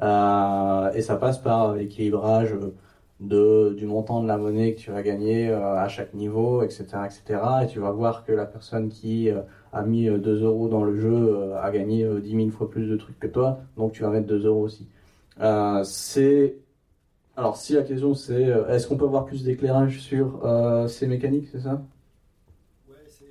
Et 0.00 1.00
ça 1.02 1.16
passe 1.20 1.38
par 1.38 1.74
l'équilibrage 1.74 2.54
de, 3.18 3.74
du 3.76 3.86
montant 3.86 4.22
de 4.22 4.28
la 4.28 4.38
monnaie 4.38 4.74
que 4.74 4.78
tu 4.78 4.92
vas 4.92 5.02
gagner 5.02 5.50
à 5.50 5.88
chaque 5.88 6.14
niveau, 6.14 6.62
etc., 6.62 6.84
etc. 7.04 7.40
Et 7.64 7.66
tu 7.66 7.80
vas 7.80 7.90
voir 7.90 8.24
que 8.24 8.30
la 8.30 8.46
personne 8.46 8.90
qui 8.90 9.28
a 9.74 9.82
mis 9.82 10.08
euh, 10.08 10.18
2 10.18 10.44
euros 10.44 10.68
dans 10.68 10.84
le 10.84 10.96
jeu 10.96 11.52
a 11.60 11.70
gagné 11.70 12.04
euh, 12.04 12.20
10 12.20 12.30
000 12.30 12.50
fois 12.50 12.70
plus 12.70 12.86
de 12.88 12.96
trucs 12.96 13.18
que 13.18 13.26
toi, 13.26 13.58
donc 13.76 13.92
tu 13.92 14.02
vas 14.02 14.10
mettre 14.10 14.26
2 14.26 14.46
euros 14.46 14.62
aussi. 14.62 14.88
Euh, 15.40 15.82
c'est 15.84 16.56
alors 17.36 17.56
si 17.56 17.72
la 17.74 17.82
question 17.82 18.14
c'est 18.14 18.46
euh, 18.46 18.68
est-ce 18.68 18.86
qu'on 18.86 18.96
peut 18.96 19.04
avoir 19.06 19.24
plus 19.24 19.42
d'éclairage 19.42 20.00
sur 20.00 20.44
euh, 20.44 20.86
ces 20.86 21.06
mécaniques, 21.06 21.48
c'est 21.50 21.60
ça? 21.60 21.82
Ouais, 22.88 22.96
c'est. 23.08 23.24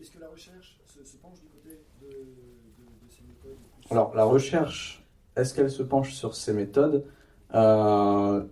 Est-ce 0.00 0.10
que 0.12 0.20
la 0.20 0.28
recherche 0.28 0.78
se, 0.86 1.04
se 1.04 1.16
penche 1.16 1.40
du 1.40 1.48
côté 1.48 1.80
de, 2.00 2.06
de, 2.06 3.06
de 3.06 3.10
ces 3.10 3.22
méthodes 3.26 3.58
Alors, 3.90 4.14
la 4.14 4.24
recherche, 4.24 5.04
est-ce 5.34 5.54
qu'elle 5.54 5.70
se 5.70 5.82
penche 5.82 6.12
sur 6.12 6.34
ces 6.34 6.52
méthodes? 6.52 7.04
Euh, 7.54 8.44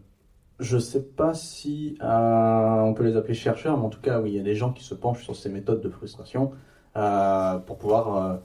Je 0.61 0.79
sais 0.79 1.03
pas 1.03 1.35
si 1.35 1.97
on 2.01 2.95
peut 2.97 3.05
les 3.05 3.17
appeler 3.17 3.35
chercheurs, 3.35 3.77
mais 3.79 3.85
en 3.85 3.91
tout 3.91 4.01
cas, 4.01 4.21
oui, 4.21 4.31
il 4.33 4.37
y 4.37 4.41
a 4.41 4.43
des 4.43 4.55
gens 4.55 4.73
qui 4.73 4.85
se 4.85 4.95
penchent 4.95 5.25
sur 5.25 5.37
ces 5.37 5.49
méthodes 5.51 5.81
de 5.81 5.89
frustration 5.89 6.53
pour 6.95 7.77
pouvoir 7.79 8.41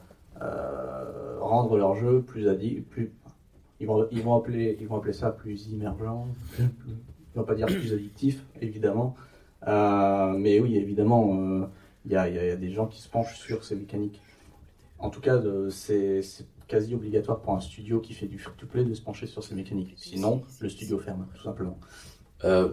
rendre 1.40 1.78
leur 1.78 1.96
jeu 1.96 2.22
plus 2.24 2.48
addict, 2.48 2.90
plus. 2.90 3.14
Ils 3.80 3.88
vont, 3.88 4.36
appeler, 4.36 5.14
ça 5.14 5.32
plus 5.32 5.68
immergent. 5.68 5.98
plus- 6.56 6.66
Ils 7.36 7.44
pas 7.44 7.56
dire 7.56 7.68
plus 7.68 7.94
addictif, 7.94 8.44
évidemment. 8.62 9.16
Euh, 9.68 10.34
mais 10.38 10.60
oui, 10.60 10.76
évidemment, 10.78 11.36
euh, 11.38 11.66
il 12.06 12.12
y, 12.12 12.18
a, 12.18 12.56
des 12.56 12.72
gens 12.72 12.88
qui 12.88 13.02
se 13.02 13.10
penchent 13.10 13.38
sur 13.38 13.64
ces 13.64 13.76
mécaniques. 13.76 14.22
En 14.98 15.10
tout 15.10 15.22
cas, 15.22 15.38
de- 15.38 15.70
c'est 15.70 16.22
quasi 16.68 16.94
obligatoire 16.94 17.40
pour 17.40 17.54
un 17.54 17.60
studio 17.62 18.00
qui 18.00 18.14
fait 18.14 18.28
du 18.28 18.38
free-to-play 18.38 18.84
de 18.84 18.94
se 18.94 19.02
pencher 19.02 19.28
sur 19.28 19.44
ces 19.44 19.56
mécaniques. 19.56 19.94
Sinon, 19.98 20.42
le 20.60 20.70
studio 20.70 20.98
ferme, 21.00 21.28
tout 21.34 21.44
simplement. 21.44 21.80
Euh, 22.44 22.70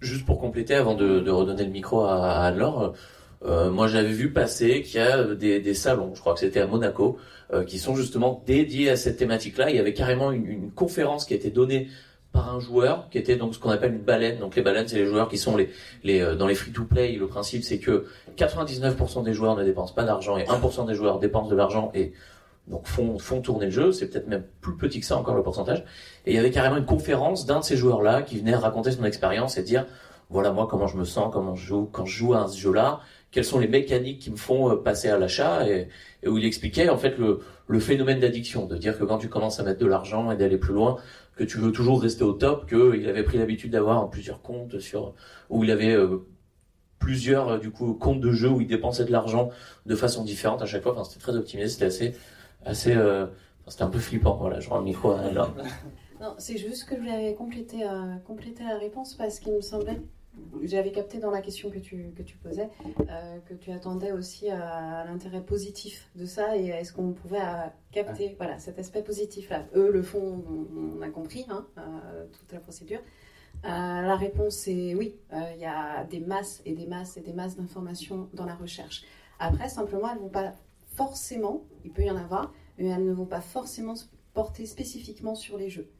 juste 0.00 0.24
pour 0.24 0.40
compléter, 0.40 0.74
avant 0.74 0.94
de, 0.94 1.20
de 1.20 1.30
redonner 1.30 1.64
le 1.64 1.70
micro 1.70 2.02
à, 2.02 2.14
à 2.14 2.46
Anne-Laure, 2.46 2.94
euh, 3.44 3.70
moi 3.70 3.86
j'avais 3.86 4.12
vu 4.12 4.32
passer 4.32 4.82
qu'il 4.82 5.00
y 5.00 5.02
a 5.02 5.22
des, 5.34 5.60
des 5.60 5.74
salons, 5.74 6.14
je 6.14 6.20
crois 6.20 6.34
que 6.34 6.40
c'était 6.40 6.60
à 6.60 6.66
Monaco, 6.66 7.18
euh, 7.52 7.64
qui 7.64 7.78
sont 7.78 7.94
justement 7.94 8.42
dédiés 8.46 8.90
à 8.90 8.96
cette 8.96 9.16
thématique-là. 9.16 9.70
Il 9.70 9.76
y 9.76 9.78
avait 9.78 9.94
carrément 9.94 10.32
une, 10.32 10.46
une 10.46 10.70
conférence 10.70 11.24
qui 11.24 11.34
a 11.34 11.36
été 11.36 11.50
donnée 11.50 11.88
par 12.32 12.54
un 12.54 12.60
joueur, 12.60 13.08
qui 13.10 13.18
était 13.18 13.36
donc 13.36 13.54
ce 13.54 13.58
qu'on 13.58 13.70
appelle 13.70 13.94
une 13.94 14.02
baleine. 14.02 14.38
Donc 14.38 14.56
les 14.56 14.62
baleines, 14.62 14.88
c'est 14.88 14.96
les 14.96 15.06
joueurs 15.06 15.28
qui 15.28 15.38
sont 15.38 15.56
les, 15.56 15.70
les 16.04 16.20
euh, 16.20 16.34
dans 16.34 16.46
les 16.46 16.54
free-to-play. 16.54 17.12
Le 17.12 17.26
principe, 17.26 17.64
c'est 17.64 17.78
que 17.78 18.06
99% 18.36 19.24
des 19.24 19.32
joueurs 19.32 19.56
ne 19.56 19.64
dépensent 19.64 19.94
pas 19.94 20.04
d'argent 20.04 20.36
et 20.36 20.44
1% 20.44 20.86
des 20.86 20.94
joueurs 20.94 21.18
dépensent 21.18 21.48
de 21.48 21.56
l'argent 21.56 21.90
et 21.94 22.12
donc 22.66 22.86
font, 22.86 23.18
font 23.18 23.40
tourner 23.40 23.66
le 23.66 23.70
jeu. 23.70 23.92
C'est 23.92 24.08
peut-être 24.08 24.28
même 24.28 24.44
plus 24.60 24.76
petit 24.76 25.00
que 25.00 25.06
ça 25.06 25.16
encore 25.16 25.34
le 25.34 25.42
pourcentage. 25.42 25.84
Et 26.26 26.32
il 26.32 26.34
y 26.34 26.38
avait 26.38 26.50
carrément 26.50 26.76
une 26.76 26.84
conférence 26.84 27.46
d'un 27.46 27.60
de 27.60 27.64
ces 27.64 27.76
joueurs-là 27.76 28.22
qui 28.22 28.38
venait 28.38 28.54
raconter 28.54 28.90
son 28.90 29.04
expérience 29.04 29.56
et 29.56 29.62
dire 29.62 29.86
voilà 30.30 30.52
moi 30.52 30.66
comment 30.70 30.86
je 30.86 30.98
me 30.98 31.04
sens, 31.04 31.30
comment 31.32 31.54
je 31.54 31.66
joue 31.66 31.88
quand 31.90 32.04
je 32.04 32.14
joue 32.14 32.34
à 32.34 32.46
ce 32.48 32.58
jeu-là, 32.58 33.00
quelles 33.30 33.44
sont 33.44 33.58
les 33.58 33.68
mécaniques 33.68 34.20
qui 34.20 34.30
me 34.30 34.36
font 34.36 34.70
euh, 34.70 34.76
passer 34.76 35.08
à 35.08 35.18
l'achat 35.18 35.68
et, 35.68 35.88
où 36.26 36.38
il 36.38 36.44
expliquait 36.44 36.88
en 36.88 36.96
fait 36.96 37.16
le, 37.18 37.40
phénomène 37.80 38.20
d'addiction, 38.20 38.66
de 38.66 38.76
dire 38.76 38.98
que 38.98 39.04
quand 39.04 39.18
tu 39.18 39.28
commences 39.28 39.60
à 39.60 39.62
mettre 39.62 39.80
de 39.80 39.86
l'argent 39.86 40.30
et 40.30 40.36
d'aller 40.36 40.58
plus 40.58 40.74
loin, 40.74 40.96
que 41.36 41.44
tu 41.44 41.58
veux 41.58 41.70
toujours 41.70 42.02
rester 42.02 42.24
au 42.24 42.32
top, 42.32 42.68
qu'il 42.68 43.08
avait 43.08 43.22
pris 43.22 43.38
l'habitude 43.38 43.70
d'avoir 43.70 44.10
plusieurs 44.10 44.42
comptes 44.42 44.80
sur 44.80 45.14
où 45.50 45.62
il 45.62 45.70
avait 45.70 45.94
euh, 45.94 46.26
plusieurs 46.98 47.48
euh, 47.48 47.58
du 47.58 47.70
coup 47.70 47.94
comptes 47.94 48.20
de 48.20 48.32
jeu 48.32 48.48
où 48.48 48.60
il 48.60 48.66
dépensait 48.66 49.04
de 49.04 49.12
l'argent 49.12 49.50
de 49.86 49.94
façon 49.94 50.24
différente 50.24 50.62
à 50.62 50.66
chaque 50.66 50.82
fois. 50.82 50.92
Enfin, 50.92 51.04
c'était 51.04 51.20
très 51.20 51.36
optimisé, 51.36 51.68
c'était 51.68 51.84
assez 51.84 52.14
assez 52.64 52.94
euh, 52.94 53.26
c'était 53.66 53.84
un 53.84 53.90
peu 53.90 53.98
flippant. 53.98 54.36
Voilà, 54.36 54.60
je 54.60 54.68
rends 54.68 54.78
le 54.78 54.84
micro 54.84 55.12
à. 55.12 55.30
Non, 56.20 56.34
c'est 56.38 56.56
juste 56.56 56.88
que 56.88 56.96
je 56.96 57.00
voulais 57.00 57.34
compléter, 57.34 57.84
euh, 57.84 58.16
compléter 58.26 58.64
la 58.64 58.76
réponse 58.76 59.14
parce 59.14 59.38
qu'il 59.38 59.52
me 59.52 59.60
semblait 59.60 60.00
j'avais 60.62 60.92
capté 60.92 61.18
dans 61.18 61.30
la 61.30 61.40
question 61.40 61.70
que 61.70 61.78
tu, 61.78 62.12
que 62.16 62.22
tu 62.22 62.36
posais 62.36 62.68
euh, 63.00 63.38
que 63.46 63.54
tu 63.54 63.70
attendais 63.70 64.12
aussi 64.12 64.48
à 64.48 65.04
l'intérêt 65.04 65.42
positif 65.42 66.08
de 66.16 66.26
ça 66.26 66.56
et 66.56 66.66
est-ce 66.66 66.92
qu'on 66.92 67.12
pouvait 67.12 67.40
euh, 67.40 67.66
capter 67.92 68.34
voilà, 68.38 68.58
cet 68.58 68.78
aspect 68.78 69.02
positif-là. 69.02 69.66
Eux 69.74 69.90
le 69.90 70.02
font, 70.02 70.44
on, 70.48 70.98
on 70.98 71.02
a 71.02 71.08
compris, 71.08 71.46
hein, 71.48 71.66
euh, 71.78 72.26
toute 72.38 72.52
la 72.52 72.60
procédure. 72.60 73.00
Euh, 73.64 73.68
la 73.68 74.16
réponse 74.16 74.68
est 74.68 74.94
oui, 74.94 75.16
il 75.32 75.60
y 75.60 75.64
a 75.64 76.04
des 76.04 76.20
masses 76.20 76.62
et 76.64 76.74
des 76.74 76.86
masses 76.86 77.16
et 77.16 77.20
des 77.20 77.32
masses 77.32 77.56
d'informations 77.56 78.28
dans 78.32 78.44
la 78.44 78.54
recherche. 78.54 79.04
Après, 79.40 79.68
simplement, 79.68 80.08
elles 80.10 80.18
ne 80.18 80.22
vont 80.22 80.28
pas 80.28 80.54
forcément, 80.94 81.64
il 81.84 81.92
peut 81.92 82.02
y 82.02 82.10
en 82.10 82.16
avoir, 82.16 82.52
mais 82.76 82.86
elles 82.86 83.04
ne 83.04 83.12
vont 83.12 83.26
pas 83.26 83.40
forcément 83.40 83.96
se 83.96 84.04
porter 84.32 84.66
spécifiquement 84.66 85.34
sur 85.34 85.56
les 85.56 85.70
jeux 85.70 85.90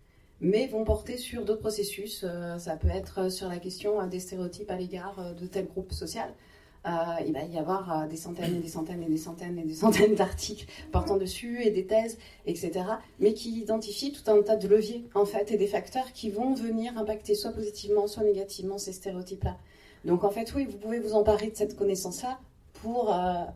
mais 0.40 0.66
vont 0.66 0.84
porter 0.84 1.16
sur 1.16 1.44
d'autres 1.44 1.60
processus. 1.60 2.24
Euh, 2.24 2.58
ça 2.58 2.76
peut 2.76 2.88
être 2.88 3.30
sur 3.30 3.48
la 3.48 3.58
question 3.58 4.00
euh, 4.00 4.06
des 4.06 4.20
stéréotypes 4.20 4.70
à 4.70 4.76
l'égard 4.76 5.18
euh, 5.18 5.32
de 5.32 5.46
tel 5.46 5.66
groupe 5.66 5.92
social. 5.92 6.32
Il 7.26 7.34
va 7.34 7.42
y 7.42 7.58
avoir 7.58 8.08
des 8.08 8.16
centaines 8.16 8.54
et 8.56 8.60
des 8.60 8.68
centaines 8.68 9.02
et 9.02 9.08
des 9.08 9.18
centaines 9.18 9.58
et 9.58 9.64
des 9.64 9.74
centaines 9.74 10.14
d'articles 10.14 10.64
portant 10.90 11.18
dessus 11.18 11.62
et 11.62 11.70
des 11.70 11.84
thèses, 11.84 12.16
etc. 12.46 12.72
Mais 13.20 13.34
qui 13.34 13.60
identifient 13.60 14.12
tout 14.12 14.30
un 14.30 14.40
tas 14.40 14.56
de 14.56 14.66
leviers 14.66 15.04
en 15.14 15.26
fait 15.26 15.50
et 15.50 15.58
des 15.58 15.66
facteurs 15.66 16.12
qui 16.14 16.30
vont 16.30 16.54
venir 16.54 16.96
impacter 16.96 17.34
soit 17.34 17.50
positivement, 17.50 18.06
soit 18.06 18.22
négativement 18.22 18.78
ces 18.78 18.92
stéréotypes-là. 18.92 19.58
Donc 20.06 20.24
en 20.24 20.30
fait, 20.30 20.54
oui, 20.54 20.64
vous 20.64 20.78
pouvez 20.78 20.98
vous 20.98 21.12
emparer 21.12 21.48
de 21.48 21.56
cette 21.56 21.76
connaissance-là 21.76 22.38
pour 22.72 23.14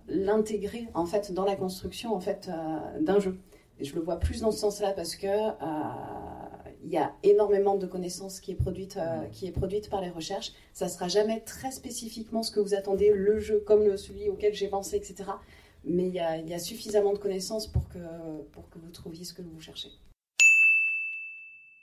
l'intégrer 0.08 0.88
en 0.92 1.06
fait 1.06 1.32
dans 1.32 1.46
la 1.46 1.56
construction 1.56 2.14
en 2.14 2.20
fait 2.20 2.50
d'un 3.00 3.18
jeu. 3.18 3.38
Et 3.80 3.84
je 3.84 3.94
le 3.94 4.02
vois 4.02 4.18
plus 4.18 4.42
dans 4.42 4.50
ce 4.50 4.58
sens-là 4.58 4.92
parce 4.92 5.16
que 5.16 5.26
il 6.84 6.90
y 6.90 6.96
a 6.96 7.14
énormément 7.22 7.76
de 7.76 7.86
connaissances 7.86 8.40
qui 8.40 8.52
est 8.52 8.56
produite, 8.56 8.96
euh, 8.96 9.26
qui 9.30 9.46
est 9.46 9.52
produite 9.52 9.88
par 9.88 10.00
les 10.00 10.10
recherches. 10.10 10.52
Ça 10.72 10.88
sera 10.88 11.08
jamais 11.08 11.40
très 11.40 11.70
spécifiquement 11.70 12.42
ce 12.42 12.50
que 12.50 12.60
vous 12.60 12.74
attendez, 12.74 13.12
le 13.12 13.38
jeu 13.38 13.60
comme 13.60 13.84
le, 13.84 13.96
celui 13.96 14.28
auquel 14.28 14.54
j'ai 14.54 14.68
pensé, 14.68 14.96
etc. 14.96 15.30
Mais 15.84 16.06
il 16.06 16.14
y, 16.14 16.20
a, 16.20 16.38
il 16.38 16.48
y 16.48 16.54
a 16.54 16.58
suffisamment 16.58 17.12
de 17.12 17.18
connaissances 17.18 17.66
pour 17.66 17.88
que, 17.88 17.98
pour 18.52 18.68
que 18.70 18.78
vous 18.78 18.90
trouviez 18.90 19.24
ce 19.24 19.34
que 19.34 19.42
vous 19.42 19.60
cherchez. 19.60 19.90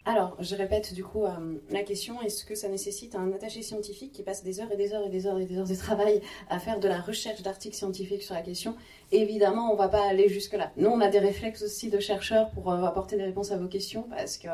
Alors, 0.10 0.36
je 0.40 0.56
répète 0.56 0.96
du 0.96 1.04
coup 1.04 1.24
euh, 1.24 1.60
la 1.70 1.84
question 1.84 2.20
est-ce 2.24 2.44
que 2.44 2.56
ça 2.56 2.68
nécessite 2.68 3.14
un 3.14 3.32
attaché 3.32 3.62
scientifique 3.62 4.12
qui 4.12 4.24
passe 4.24 4.44
des 4.44 4.60
heures 4.60 4.72
et 4.72 4.76
des 4.76 4.96
heures 4.96 5.06
et 5.06 5.10
des 5.10 5.28
heures 5.28 5.38
et 5.38 5.46
des 5.46 5.60
heures 5.60 5.68
de 5.68 5.76
travail 5.76 6.20
à 6.50 6.58
faire 6.58 6.80
de 6.80 6.88
la 6.88 7.00
recherche 7.00 7.44
d'articles 7.44 7.76
scientifiques 7.76 8.24
sur 8.24 8.34
la 8.34 8.42
question? 8.42 8.76
Évidemment, 9.12 9.72
on 9.72 9.76
va 9.76 9.88
pas 9.88 10.10
aller 10.10 10.28
jusque-là. 10.28 10.72
Nous, 10.78 10.90
on 10.90 11.00
a 11.00 11.10
des 11.10 11.20
réflexes 11.20 11.62
aussi 11.62 11.92
de 11.92 12.00
chercheurs 12.00 12.50
pour 12.50 12.72
euh, 12.72 12.82
apporter 12.86 13.18
des 13.18 13.24
réponses 13.24 13.52
à 13.52 13.58
vos 13.58 13.68
questions 13.68 14.08
parce 14.10 14.40
que, 14.40 14.48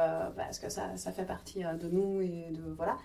ça, 0.67 1.11
fait 1.13 1.25
partie 1.25 1.63
euh, 1.63 1.75
de 1.75 1.87
nous 1.87 2.19
et 2.19 2.51
de. 2.51 2.73
Voilà. 2.75 2.97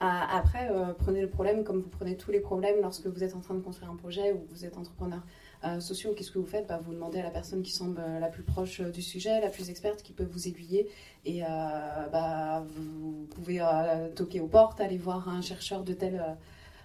Après, 0.00 0.70
prenez 0.98 1.22
le 1.22 1.30
problème 1.30 1.64
comme 1.64 1.80
vous 1.80 1.88
prenez 1.88 2.14
tous 2.14 2.30
les 2.30 2.40
problèmes 2.40 2.82
lorsque 2.82 3.06
vous 3.06 3.24
êtes 3.24 3.34
en 3.34 3.40
train 3.40 3.54
de 3.54 3.60
construire 3.60 3.90
un 3.90 3.96
projet 3.96 4.32
ou 4.32 4.44
vous 4.50 4.66
êtes 4.66 4.76
entrepreneur. 4.76 5.22
Euh, 5.64 5.80
sociaux, 5.80 6.12
qu'est-ce 6.14 6.30
que 6.30 6.38
vous 6.38 6.46
faites? 6.46 6.66
Bah, 6.66 6.78
Vous 6.84 6.92
demandez 6.92 7.20
à 7.20 7.22
la 7.22 7.30
personne 7.30 7.62
qui 7.62 7.72
semble 7.72 8.02
la 8.20 8.28
plus 8.28 8.42
proche 8.42 8.80
du 8.80 9.00
sujet, 9.00 9.40
la 9.40 9.48
plus 9.48 9.70
experte, 9.70 10.02
qui 10.02 10.12
peut 10.12 10.24
vous 10.24 10.46
aiguiller. 10.46 10.88
Et 11.24 11.42
euh, 11.42 11.46
bah, 12.12 12.64
vous 12.76 13.26
pouvez 13.34 13.60
euh, 13.60 14.08
toquer 14.14 14.40
aux 14.40 14.46
portes, 14.46 14.80
aller 14.80 14.98
voir 14.98 15.28
un 15.28 15.40
chercheur 15.40 15.82
de 15.82 15.94
telle, 15.94 16.22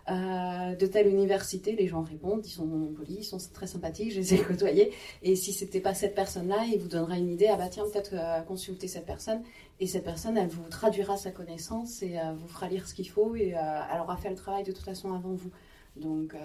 euh, 0.09 0.75
de 0.75 0.85
telle 0.85 1.07
université. 1.07 1.75
Les 1.75 1.87
gens 1.87 2.03
répondent, 2.03 2.45
ils 2.45 2.51
sont 2.51 2.93
polis, 2.95 3.19
ils 3.19 3.23
sont 3.23 3.37
très 3.53 3.67
sympathiques, 3.67 4.11
je 4.11 4.19
les 4.19 4.33
ai 4.35 4.37
côtoyés. 4.43 4.93
Et 5.23 5.35
si 5.35 5.51
c'était 5.51 5.81
pas 5.81 5.93
cette 5.93 6.15
personne-là, 6.15 6.65
il 6.71 6.79
vous 6.79 6.87
donnera 6.87 7.17
une 7.17 7.29
idée. 7.29 7.47
Ah 7.47 7.57
bah 7.57 7.67
tiens, 7.69 7.83
peut-être 7.91 8.13
euh, 8.13 8.41
consulter 8.41 8.87
cette 8.87 9.05
personne. 9.05 9.43
Et 9.81 9.87
cette 9.87 10.05
personne, 10.05 10.37
elle 10.37 10.47
vous 10.47 10.67
traduira 10.69 11.17
sa 11.17 11.31
connaissance 11.31 12.01
et 12.01 12.17
vous 12.37 12.47
fera 12.49 12.67
lire 12.67 12.85
ce 12.85 12.93
qu'il 12.93 13.09
faut. 13.09 13.35
Et 13.37 13.49
elle 13.49 14.01
aura 14.01 14.17
fait 14.17 14.29
le 14.29 14.35
travail 14.35 14.63
de 14.63 14.73
toute 14.73 14.83
façon 14.83 15.13
avant 15.13 15.31
vous. 15.31 15.51
Donc, 15.99 16.33
euh, 16.33 16.37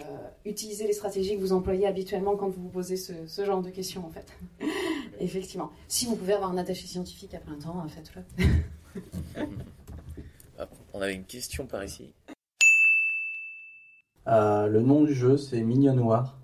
utilisez 0.45 0.87
les 0.87 0.93
stratégies 0.93 1.37
que 1.37 1.41
vous 1.41 1.53
employez 1.53 1.87
habituellement 1.87 2.37
quand 2.37 2.49
vous 2.49 2.63
vous 2.63 2.69
posez 2.69 2.97
ce, 2.97 3.13
ce 3.27 3.45
genre 3.45 3.63
de 3.63 3.71
questions, 3.71 4.05
en 4.05 4.11
fait. 4.11 4.27
Effectivement. 5.21 5.71
Si 5.89 6.07
vous 6.07 6.17
pouvez 6.17 6.33
avoir 6.33 6.51
un 6.51 6.59
attaché 6.59 6.87
scientifique 6.87 7.35
à 7.35 7.39
plein 7.39 7.59
temps, 7.59 7.87
faites-le. 7.89 8.23
On 10.93 11.01
avait 11.01 11.15
une 11.15 11.25
question 11.25 11.67
par 11.67 11.83
ici. 11.85 12.13
Euh, 14.29 14.69
le 14.69 14.81
nom 14.81 15.03
du 15.03 15.13
jeu, 15.13 15.37
c'est 15.37 15.61
Mignon 15.63 15.95
Noir. 15.95 16.39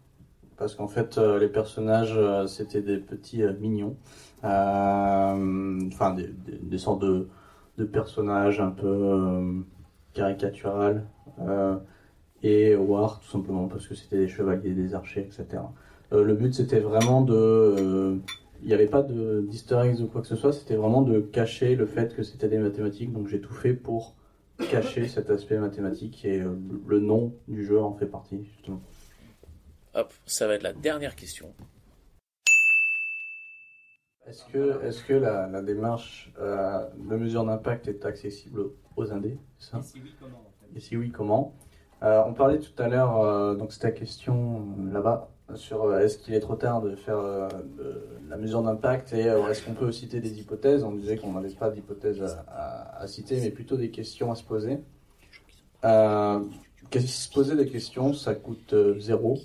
Parce 0.61 0.75
qu'en 0.75 0.89
fait, 0.89 1.17
euh, 1.17 1.39
les 1.39 1.49
personnages, 1.49 2.13
euh, 2.15 2.47
c'était 2.47 2.83
des 2.83 2.99
petits 2.99 3.43
euh, 3.43 3.55
mignons. 3.61 3.97
Enfin, 4.43 6.15
des, 6.15 6.27
des, 6.27 6.59
des, 6.59 6.79
sortes 6.79 7.01
de, 7.01 7.29
de, 7.79 7.85
personnages 7.85 8.61
un 8.61 8.71
peu 8.71 9.65
caricaturales 10.13 11.07
et 12.43 12.75
War 12.75 13.21
tout 13.21 13.29
simplement 13.31 13.69
parce 13.69 13.87
que 13.87 13.95
c'était 13.95 14.19
des 14.19 14.29
chevaliers, 14.29 14.75
des 14.75 14.95
archers, 14.95 15.23
etc. 15.23 15.63
Euh, 16.13 16.25
le 16.25 16.35
but 16.35 16.55
c'était 16.55 16.81
vraiment 16.81 17.23
de... 17.23 17.35
Euh, 17.35 18.17
il 18.63 18.69
n'y 18.69 18.75
avait 18.75 18.89
pas 18.89 19.03
d'easter 19.03 19.79
eggs 19.85 20.01
ou 20.01 20.07
quoi 20.07 20.21
que 20.21 20.27
ce 20.27 20.37
soit, 20.37 20.53
c'était 20.53 20.77
vraiment 20.77 21.01
de 21.01 21.21
cacher 21.21 21.77
le 21.77 21.87
fait 21.87 22.15
que 22.15 22.23
c'était 22.23 22.49
des 22.49 22.59
mathématiques, 22.59 23.11
donc 23.11 23.27
j'ai 23.27 23.41
tout 23.41 23.55
fait 23.55 23.73
pour 23.73 24.17
cacher 24.71 25.09
cet 25.09 25.31
aspect 25.31 25.59
mathématique 25.59 26.25
et 26.27 26.43
euh, 26.43 26.55
le 26.87 27.01
nom 27.01 27.35
du 27.49 27.65
jeu 27.65 27.81
en 27.81 27.95
fait 27.95 28.07
partie 28.07 28.45
justement. 28.45 28.83
Hop, 29.95 30.13
ça 30.27 30.47
va 30.47 30.55
être 30.57 30.63
la 30.63 30.75
dernière 30.75 31.17
question. 31.17 31.55
Est-ce 34.27 34.45
que, 34.45 34.85
est 34.85 35.07
que 35.07 35.15
la, 35.15 35.49
la 35.49 35.63
démarche 35.63 36.33
euh, 36.39 36.87
de 36.97 37.17
mesure 37.17 37.45
d'impact 37.45 37.89
est 37.89 38.05
accessible 38.05 38.67
aux 38.97 39.11
indés 39.11 39.39
ça? 39.59 39.81
Et 39.81 39.89
si 39.89 40.01
oui, 40.01 40.15
comment 40.19 40.39
en 40.39 40.53
fait? 40.61 40.77
Et 40.77 40.81
si 40.81 40.97
oui, 40.97 41.11
comment? 41.11 41.55
Euh, 42.03 42.23
on 42.27 42.33
parlait 42.33 42.59
tout 42.59 42.83
à 42.83 42.89
l'heure, 42.89 43.21
euh, 43.21 43.55
donc 43.55 43.73
c'était 43.73 43.89
la 43.89 43.93
question 43.93 44.63
euh, 44.79 44.93
là-bas, 44.93 45.29
sur 45.55 45.95
est-ce 45.99 46.17
qu'il 46.17 46.33
est 46.35 46.41
trop 46.41 46.55
tard 46.55 46.81
de 46.81 46.97
faire 46.97 47.19
la 48.29 48.37
mesure 48.37 48.63
d'impact 48.63 49.13
et 49.13 49.23
est-ce 49.23 49.65
qu'on 49.65 49.75
peut 49.75 49.91
citer 49.91 50.21
des 50.21 50.39
hypothèses? 50.39 50.85
On 50.85 50.93
disait 50.93 51.17
qu'on 51.17 51.33
n'avait 51.33 51.51
pas 51.51 51.71
d'hypothèses 51.71 52.23
à, 52.23 53.05
citer, 53.09 53.41
mais 53.41 53.51
plutôt 53.51 53.77
des 53.77 53.91
questions 53.91 54.31
à 54.31 54.37
se 54.37 54.45
poser. 54.45 54.79
se 55.83 57.33
poser 57.33 57.57
des 57.57 57.67
questions, 57.67 58.13
ça 58.13 58.37
coûte 58.37 58.77
zéro. 59.01 59.39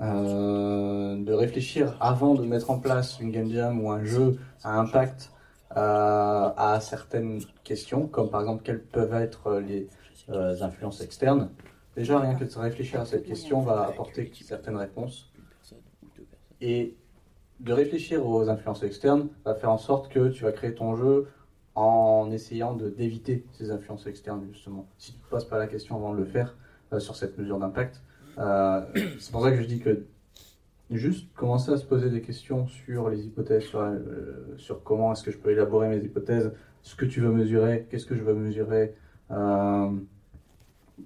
de 0.00 1.32
réfléchir 1.34 1.98
avant 2.00 2.32
de 2.34 2.46
mettre 2.46 2.70
en 2.70 2.78
place 2.78 3.20
une 3.20 3.30
game 3.30 3.50
jam 3.50 3.84
ou 3.84 3.90
un 3.90 4.04
jeu 4.04 4.38
à 4.64 4.78
impact 4.78 5.32
à 5.68 6.78
certaines 6.80 7.42
questions, 7.62 8.06
comme 8.06 8.30
par 8.30 8.40
exemple 8.40 8.62
quelles 8.64 8.82
peuvent 8.82 9.12
être 9.12 9.60
les 9.60 9.86
influences 10.62 11.02
externes. 11.02 11.50
Déjà, 11.96 12.18
rien 12.20 12.34
que 12.34 12.44
de 12.44 12.58
réfléchir 12.58 13.00
à 13.00 13.04
cette 13.04 13.24
question 13.24 13.60
va 13.60 13.86
apporter 13.86 14.30
certaines 14.42 14.76
réponses. 14.76 15.30
Et 16.60 16.96
de 17.60 17.72
réfléchir 17.72 18.26
aux 18.26 18.48
influences 18.48 18.82
externes 18.82 19.28
va 19.44 19.54
faire 19.54 19.70
en 19.70 19.78
sorte 19.78 20.10
que 20.10 20.28
tu 20.28 20.44
vas 20.44 20.52
créer 20.52 20.74
ton 20.74 20.96
jeu 20.96 21.28
en 21.74 22.30
essayant 22.30 22.74
d'éviter 22.74 23.44
ces 23.52 23.70
influences 23.70 24.06
externes, 24.06 24.46
justement. 24.52 24.86
Si 24.98 25.12
tu 25.12 25.18
ne 25.18 25.30
poses 25.30 25.46
pas 25.46 25.58
la 25.58 25.66
question 25.66 25.96
avant 25.96 26.12
de 26.12 26.18
le 26.18 26.24
faire 26.24 26.56
euh, 26.92 27.00
sur 27.00 27.16
cette 27.16 27.38
mesure 27.38 27.58
d'impact, 27.58 28.02
euh, 28.38 28.82
c'est 29.18 29.32
pour 29.32 29.42
ça 29.42 29.50
que 29.50 29.60
je 29.60 29.66
dis 29.66 29.80
que 29.80 30.04
juste 30.90 31.32
commencer 31.34 31.70
à 31.72 31.76
se 31.78 31.84
poser 31.84 32.10
des 32.10 32.20
questions 32.20 32.66
sur 32.66 33.08
les 33.08 33.26
hypothèses, 33.26 33.64
sur, 33.64 33.80
euh, 33.80 34.54
sur 34.58 34.82
comment 34.82 35.12
est-ce 35.12 35.22
que 35.22 35.30
je 35.30 35.38
peux 35.38 35.50
élaborer 35.50 35.88
mes 35.88 36.04
hypothèses, 36.04 36.52
ce 36.82 36.94
que 36.94 37.06
tu 37.06 37.20
veux 37.20 37.32
mesurer, 37.32 37.86
qu'est-ce 37.90 38.06
que 38.06 38.16
je 38.16 38.22
veux 38.22 38.34
mesurer, 38.34 38.94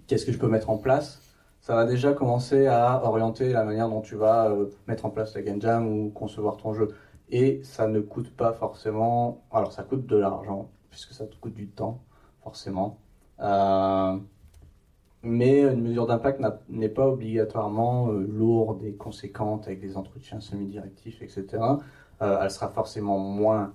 qu'est-ce 0.06 0.26
que 0.26 0.32
je 0.32 0.38
peux 0.38 0.48
mettre 0.48 0.70
en 0.70 0.78
place, 0.78 1.20
ça 1.66 1.74
va 1.74 1.84
déjà 1.84 2.12
commencer 2.12 2.68
à 2.68 3.04
orienter 3.04 3.52
la 3.52 3.64
manière 3.64 3.88
dont 3.88 4.00
tu 4.00 4.14
vas 4.14 4.50
euh, 4.50 4.70
mettre 4.86 5.04
en 5.04 5.10
place 5.10 5.34
la 5.34 5.42
game 5.42 5.60
jam 5.60 5.86
ou 5.88 6.10
concevoir 6.10 6.56
ton 6.58 6.74
jeu. 6.74 6.94
Et 7.28 7.60
ça 7.64 7.88
ne 7.88 7.98
coûte 8.00 8.30
pas 8.36 8.52
forcément. 8.52 9.42
Alors, 9.50 9.72
ça 9.72 9.82
coûte 9.82 10.06
de 10.06 10.16
l'argent, 10.16 10.70
puisque 10.90 11.12
ça 11.12 11.26
te 11.26 11.34
coûte 11.34 11.54
du 11.54 11.68
temps, 11.68 12.04
forcément. 12.44 13.00
Euh, 13.40 14.16
mais 15.22 15.62
une 15.62 15.82
mesure 15.82 16.06
d'impact 16.06 16.40
n'est 16.68 16.88
pas 16.88 17.08
obligatoirement 17.08 18.12
euh, 18.12 18.20
lourde 18.20 18.84
et 18.84 18.94
conséquente 18.94 19.66
avec 19.66 19.80
des 19.80 19.96
entretiens 19.96 20.38
semi-directifs, 20.38 21.20
etc. 21.20 21.46
Elle 22.20 22.50
sera 22.50 22.68
forcément 22.68 23.18
moins 23.18 23.74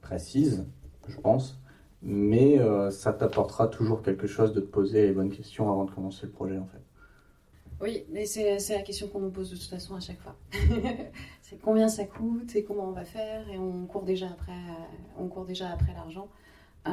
précise, 0.00 0.66
je 1.08 1.18
pense, 1.18 1.60
mais 2.02 2.58
euh, 2.58 2.90
ça 2.90 3.12
t'apportera 3.12 3.68
toujours 3.68 4.02
quelque 4.02 4.26
chose 4.26 4.52
de 4.52 4.60
te 4.60 4.66
poser 4.66 5.06
les 5.06 5.12
bonnes 5.12 5.30
questions 5.30 5.70
avant 5.70 5.84
de 5.84 5.90
commencer 5.90 6.26
le 6.26 6.32
projet 6.32 6.58
en 6.58 6.66
fait. 6.66 6.82
Oui, 7.80 8.04
mais 8.10 8.26
c'est 8.26 8.58
la 8.70 8.82
question 8.82 9.08
qu'on 9.08 9.20
nous 9.20 9.30
pose 9.30 9.50
de 9.50 9.56
toute 9.56 9.68
façon 9.68 9.96
à 9.96 10.00
chaque 10.00 10.20
fois. 10.20 10.36
c'est 11.42 11.60
combien 11.60 11.88
ça 11.88 12.04
coûte 12.04 12.54
et 12.54 12.62
comment 12.62 12.88
on 12.88 12.92
va 12.92 13.04
faire 13.04 13.48
et 13.48 13.58
on 13.58 13.86
court 13.86 14.04
déjà 14.04 14.26
après, 14.26 14.52
on 15.18 15.26
court 15.26 15.44
déjà 15.44 15.70
après 15.70 15.92
l'argent. 15.92 16.28
Euh, 16.86 16.92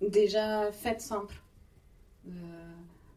déjà, 0.00 0.72
faites 0.72 1.00
simple. 1.00 1.40
Euh, 2.26 2.30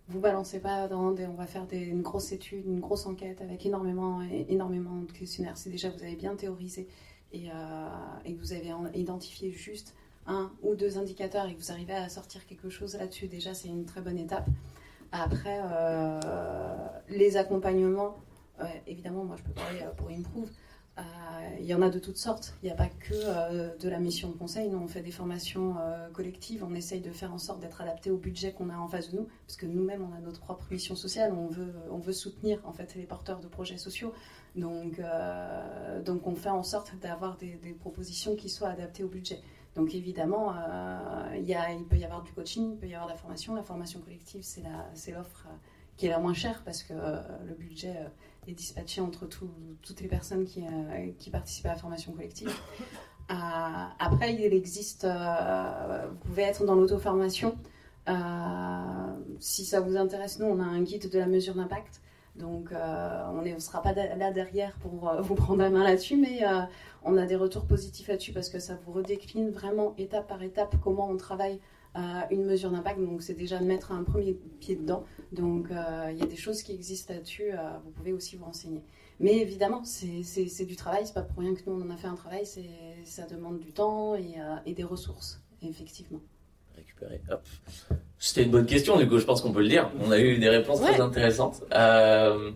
vous 0.10 0.20
balancez 0.20 0.60
pas 0.60 0.88
dans 0.88 1.12
des, 1.12 1.26
on 1.26 1.34
va 1.34 1.46
faire 1.46 1.66
une 1.72 2.02
grosse 2.02 2.32
étude, 2.32 2.66
une 2.68 2.80
grosse 2.80 3.06
enquête 3.06 3.42
avec 3.42 3.66
énormément, 3.66 4.22
énormément 4.22 5.02
de 5.02 5.12
questionnaires. 5.12 5.58
C'est 5.58 5.70
déjà 5.70 5.90
vous 5.90 6.04
avez 6.04 6.16
bien 6.16 6.36
théorisé 6.36 6.88
et, 7.34 7.50
euh, 7.50 7.88
et 8.26 8.34
vous 8.34 8.54
avez 8.54 8.74
en- 8.74 8.92
identifié 8.94 9.52
juste 9.52 9.96
un 10.28 10.52
ou 10.62 10.76
deux 10.76 10.98
indicateurs 10.98 11.48
et 11.48 11.56
que 11.56 11.60
vous 11.60 11.72
arrivez 11.72 11.94
à 11.94 12.10
sortir 12.10 12.46
quelque 12.46 12.70
chose 12.70 12.96
là-dessus. 12.96 13.28
Déjà, 13.28 13.54
c'est 13.54 13.68
une 13.68 13.86
très 13.86 14.02
bonne 14.02 14.18
étape. 14.18 14.48
Après, 15.12 15.60
euh, 15.64 16.20
les 17.10 17.38
accompagnements, 17.38 18.18
euh, 18.60 18.66
évidemment, 18.86 19.24
moi 19.24 19.36
je 19.38 19.44
peux 19.44 19.52
parler 19.54 19.80
pour 19.98 20.10
Improve. 20.10 20.50
Il 21.60 21.66
y 21.66 21.74
en 21.74 21.82
a 21.82 21.90
de 21.90 21.98
toutes 22.00 22.18
sortes. 22.18 22.56
Il 22.62 22.66
n'y 22.66 22.72
a 22.72 22.76
pas 22.76 22.90
que 22.90 23.78
de 23.78 23.90
la 23.90 24.00
mission 24.00 24.28
de 24.30 24.34
conseil. 24.34 24.68
Nous, 24.70 24.78
on 24.78 24.88
fait 24.88 25.02
des 25.02 25.12
formations 25.12 25.76
collectives. 26.14 26.62
On 26.64 26.76
essaye 26.76 27.00
de 27.00 27.12
faire 27.12 27.34
en 27.34 27.38
sorte 27.38 27.62
d'être 27.62 27.80
adapté 27.82 28.12
au 28.12 28.18
budget 28.18 28.52
qu'on 28.52 28.70
a 28.70 28.78
en 28.78 28.88
face 28.90 29.12
de 29.12 29.18
nous, 29.18 29.28
parce 29.48 29.56
que 29.56 29.66
nous-mêmes, 29.66 30.04
on 30.04 30.14
a 30.14 30.20
notre 30.20 30.42
propre 30.42 30.66
mission 30.72 30.96
sociale. 30.98 31.32
On 31.34 31.48
veut, 31.48 31.74
on 31.90 32.00
veut 32.00 32.12
soutenir 32.12 32.60
en 32.66 32.74
fait 32.74 32.96
les 32.96 33.04
porteurs 33.04 33.40
de 33.40 33.48
projets 33.48 33.78
sociaux. 33.78 34.14
Donc, 34.56 35.00
euh, 35.00 36.02
donc 36.02 36.26
on 36.28 36.36
fait 36.36 36.50
en 36.50 36.64
sorte 36.64 36.94
d'avoir 37.02 37.38
des, 37.38 37.58
propositions 37.80 38.36
qui 38.36 38.50
soient 38.50 38.70
adaptées 38.70 39.04
au 39.04 39.08
budget. 39.08 39.42
Donc 39.76 39.94
évidemment, 39.94 40.54
euh, 40.54 41.38
il, 41.38 41.86
peut 41.86 41.98
y 41.98 42.04
avoir 42.04 42.24
du 42.24 42.32
coaching, 42.32 42.72
il 42.74 42.78
peut 42.78 42.88
y 42.88 42.96
avoir 42.96 43.08
de 43.08 43.14
la 43.14 43.18
formation. 43.18 43.56
La 43.56 43.64
formation 43.64 44.00
collective, 44.00 44.42
c'est 44.42 45.12
l'offre 45.12 45.46
euh, 45.48 45.56
qui 45.98 46.08
est 46.08 46.10
la 46.10 46.20
moins 46.20 46.34
chère 46.34 46.64
parce 46.64 46.84
que 46.84 46.94
le 46.94 47.54
budget 47.56 47.94
est 48.48 48.54
dispatché 48.54 49.02
entre 49.02 49.26
tout- 49.26 49.52
toutes 49.82 50.00
les 50.00 50.08
personnes 50.08 50.46
qui, 50.46 50.62
participent 51.30 51.66
à 51.66 51.70
la 51.70 51.76
formation 51.76 52.14
collective. 52.14 52.50
Après, 53.28 54.34
il 54.34 54.54
existe, 54.54 55.06
vous 55.06 56.16
pouvez 56.22 56.44
être 56.44 56.64
dans 56.64 56.76
l'auto-formation. 56.76 57.58
Si 59.40 59.66
ça 59.66 59.82
vous 59.82 59.98
intéresse, 59.98 60.40
nous, 60.40 60.46
on 60.46 60.62
a 60.62 60.64
un 60.64 60.82
guide 60.82 61.10
de 61.10 61.20
la 61.20 61.28
mesure 61.28 61.54
d'impact. 61.54 62.00
Donc, 62.36 62.72
euh, 62.72 63.24
on 63.32 63.42
ne 63.42 63.60
sera 63.60 63.82
pas 63.82 63.94
là 63.94 64.32
derrière 64.32 64.74
pour 64.80 65.10
euh, 65.10 65.22
vous 65.22 65.36
prendre 65.36 65.62
la 65.62 65.70
main 65.70 65.84
là-dessus, 65.84 66.16
mais 66.16 66.46
euh, 66.46 66.62
on 67.04 67.18
a 67.18 67.26
des 67.26 67.36
retours 67.36 67.66
positifs 67.66 68.08
là-dessus 68.08 68.32
parce 68.32 68.50
que 68.50 68.60
ça 68.60 68.78
vous 68.86 68.92
redécline 68.92 69.50
vraiment 69.50 69.94
étape 69.98 70.28
par 70.28 70.42
étape 70.42 70.76
comment 70.82 71.10
on 71.10 71.18
travaille 71.18 71.60
une 72.32 72.46
mesure 72.46 72.72
d'impact. 72.72 73.02
Donc, 73.02 73.22
c'est 73.22 73.34
déjà 73.34 73.60
de 73.60 73.66
mettre 73.66 73.92
un 73.92 74.04
premier 74.04 74.34
pied 74.62 74.78
dedans. 74.78 75.04
Donc, 75.34 75.68
il 75.72 76.18
y 76.18 76.22
a 76.22 76.26
des 76.26 76.38
choses 76.38 76.62
qui 76.62 76.72
existent 76.72 77.14
là-dessus. 77.14 77.52
vous 77.84 77.90
pouvez 77.90 78.14
aussi 78.14 78.38
vous 78.38 78.46
renseigner. 78.46 78.84
Mais 79.20 79.38
évidemment, 79.40 79.84
c'est 79.84 80.66
du 80.66 80.78
travail. 80.78 81.06
C'est 81.06 81.14
pas 81.16 81.24
pour 81.24 81.40
rien 81.40 81.54
que 81.56 81.62
nous, 81.68 81.74
on 81.74 81.82
en 81.82 81.90
a 81.90 81.98
fait 81.98 82.08
un 82.08 82.16
travail. 82.16 82.46
Ça 83.04 83.26
demande 83.26 83.60
du 83.60 83.74
temps 83.74 84.16
et, 84.16 84.36
et 84.66 84.74
des 84.74 84.84
ressources, 84.86 85.42
effectivement. 85.62 86.22
récupérer. 86.78 87.22
Hop. 87.30 87.42
C'était 88.22 88.44
une 88.44 88.52
bonne 88.52 88.66
question, 88.66 88.98
du 88.98 89.08
coup, 89.08 89.18
je 89.18 89.26
pense 89.26 89.42
qu'on 89.42 89.54
peut 89.54 89.62
le 89.62 89.70
dire. 89.70 89.90
On 90.06 90.12
a 90.12 90.20
eu 90.20 90.38
des 90.38 90.50
réponses 90.50 90.82
très 90.82 91.00
intéressantes. 91.00 91.64
Euh, 91.74 92.52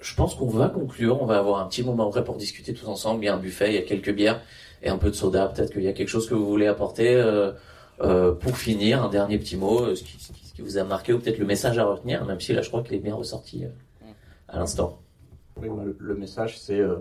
je 0.00 0.14
pense 0.16 0.34
qu'on 0.34 0.48
va 0.48 0.68
conclure. 0.68 1.22
On 1.22 1.26
va 1.26 1.38
avoir 1.38 1.60
un 1.60 1.66
petit 1.68 1.84
moment 1.84 2.08
après 2.08 2.24
pour 2.24 2.36
discuter 2.36 2.74
tous 2.74 2.86
ensemble. 2.88 3.22
Il 3.22 3.26
y 3.26 3.28
a 3.28 3.34
un 3.34 3.38
buffet, 3.38 3.68
il 3.70 3.74
y 3.74 3.78
a 3.78 3.82
quelques 3.82 4.12
bières 4.12 4.40
et 4.82 4.88
un 4.88 4.98
peu 4.98 5.10
de 5.10 5.14
soda. 5.14 5.46
Peut-être 5.46 5.72
qu'il 5.72 5.82
y 5.82 5.88
a 5.88 5.92
quelque 5.92 6.08
chose 6.08 6.28
que 6.28 6.34
vous 6.34 6.46
voulez 6.46 6.66
apporter 6.66 7.14
euh, 7.14 7.52
euh, 8.00 8.32
pour 8.32 8.56
finir. 8.56 9.02
Un 9.04 9.08
dernier 9.10 9.38
petit 9.38 9.56
mot, 9.56 9.80
euh, 9.80 9.94
ce 9.94 10.02
qui, 10.02 10.18
ce 10.20 10.32
qui- 10.32 10.44
ce 10.46 10.54
qui 10.54 10.62
vous 10.62 10.76
a 10.76 10.82
marqué 10.82 11.12
ou 11.12 11.20
peut-être 11.20 11.38
le 11.38 11.46
message 11.46 11.78
à 11.78 11.84
retenir, 11.84 12.24
même 12.24 12.40
si 12.40 12.52
là, 12.52 12.62
je 12.62 12.68
crois 12.68 12.82
qu'il 12.82 12.94
est 12.94 12.98
bien 13.00 13.14
ressorti 13.14 13.64
euh, 13.64 13.68
à 14.48 14.58
l'instant. 14.58 14.98
Oui, 15.60 15.68
le, 16.00 16.14
message, 16.16 16.58
c'est 16.58 16.80
euh, 16.80 16.96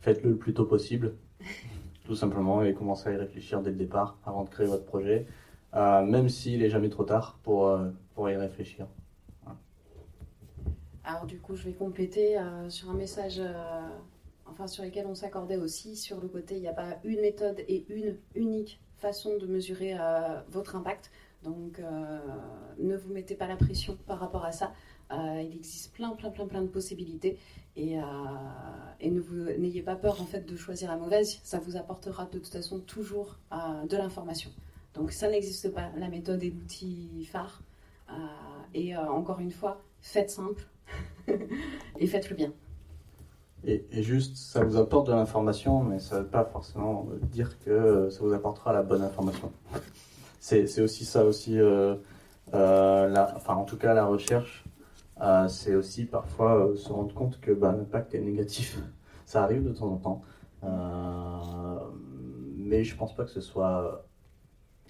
faites-le 0.00 0.30
le 0.30 0.36
plus 0.36 0.54
tôt 0.54 0.64
possible, 0.64 1.14
tout 2.06 2.14
simplement, 2.14 2.62
et 2.62 2.72
commencez 2.72 3.08
à 3.08 3.12
y 3.12 3.16
réfléchir 3.16 3.62
dès 3.62 3.70
le 3.70 3.76
départ, 3.76 4.16
avant 4.24 4.44
de 4.44 4.48
créer 4.48 4.66
votre 4.68 4.84
projet, 4.84 5.26
même 5.74 6.28
s'il 6.28 6.62
est 6.62 6.70
jamais 6.70 6.88
trop 6.88 7.04
tard 7.04 7.38
pour, 7.42 7.68
euh, 7.68 7.90
pour 8.14 8.30
y 8.30 8.36
réfléchir. 8.36 8.86
Alors 11.04 11.26
du 11.26 11.38
coup, 11.38 11.54
je 11.54 11.64
vais 11.64 11.74
compléter 11.74 12.38
euh, 12.38 12.70
sur 12.70 12.90
un 12.90 12.94
message, 12.94 13.38
euh, 13.38 13.52
enfin 14.46 14.66
sur 14.66 14.84
lequel 14.84 15.06
on 15.06 15.14
s'accordait 15.14 15.58
aussi 15.58 15.96
sur 15.96 16.20
le 16.20 16.28
côté, 16.28 16.56
il 16.56 16.62
n'y 16.62 16.68
a 16.68 16.72
pas 16.72 16.96
une 17.04 17.20
méthode 17.20 17.60
et 17.68 17.84
une 17.92 18.16
unique 18.34 18.80
façon 18.96 19.36
de 19.36 19.46
mesurer 19.46 19.94
euh, 19.98 20.40
votre 20.48 20.76
impact. 20.76 21.10
Donc 21.42 21.78
euh, 21.78 22.18
ne 22.78 22.96
vous 22.96 23.12
mettez 23.12 23.34
pas 23.34 23.46
la 23.46 23.56
pression 23.56 23.98
par 24.06 24.18
rapport 24.18 24.46
à 24.46 24.52
ça. 24.52 24.72
Euh, 25.12 25.42
il 25.42 25.54
existe 25.54 25.92
plein, 25.92 26.10
plein, 26.12 26.30
plein, 26.30 26.46
plein 26.46 26.62
de 26.62 26.68
possibilités 26.68 27.38
et, 27.76 27.98
euh, 27.98 28.02
et 29.00 29.10
ne 29.10 29.20
vous 29.20 29.36
n'ayez 29.36 29.82
pas 29.82 29.96
peur 29.96 30.22
en 30.22 30.24
fait 30.24 30.46
de 30.46 30.56
choisir 30.56 30.90
la 30.90 30.96
mauvaise. 30.96 31.38
Ça 31.42 31.58
vous 31.58 31.76
apportera 31.76 32.24
de 32.24 32.38
toute 32.38 32.52
façon 32.52 32.80
toujours 32.80 33.36
euh, 33.52 33.86
de 33.86 33.96
l'information. 33.98 34.50
Donc 34.94 35.10
ça 35.12 35.28
n'existe 35.28 35.72
pas. 35.72 35.90
La 35.96 36.08
méthode 36.08 36.42
est 36.42 36.50
l'outil 36.50 37.28
phare. 37.30 37.62
Euh, 38.10 38.12
et 38.74 38.96
euh, 38.96 39.00
encore 39.08 39.40
une 39.40 39.50
fois, 39.50 39.80
faites 40.00 40.30
simple 40.30 40.62
et 41.98 42.06
faites-le 42.06 42.36
bien. 42.36 42.52
Et, 43.66 44.02
juste, 44.02 44.36
ça 44.36 44.62
vous 44.62 44.76
apporte 44.76 45.06
de 45.06 45.12
l'information, 45.12 45.82
mais 45.82 45.98
ça 45.98 46.16
ne 46.16 46.20
veut 46.20 46.28
pas 46.28 46.44
forcément 46.44 47.08
dire 47.22 47.58
que 47.60 48.10
ça 48.10 48.20
vous 48.22 48.34
apportera 48.34 48.74
la 48.74 48.82
bonne 48.82 49.00
information. 49.00 49.50
C'est 50.38 50.82
aussi 50.82 51.06
ça 51.06 51.24
aussi, 51.24 51.58
euh, 51.58 51.96
enfin 52.52 53.54
en 53.54 53.64
tout 53.64 53.78
cas 53.78 53.94
la 53.94 54.04
recherche, 54.04 54.64
c'est 55.48 55.74
aussi 55.74 56.04
parfois 56.04 56.72
se 56.76 56.92
rendre 56.92 57.14
compte 57.14 57.40
que 57.40 57.52
bah, 57.52 57.72
l'impact 57.72 58.14
est 58.14 58.20
négatif. 58.20 58.78
Ça 59.24 59.42
arrive 59.42 59.64
de 59.64 59.72
temps 59.72 59.90
en 59.90 59.96
temps, 59.96 60.22
mais 62.58 62.84
je 62.84 62.94
pense 62.94 63.14
pas 63.14 63.24
que 63.24 63.30
ce 63.30 63.40
soit 63.40 64.04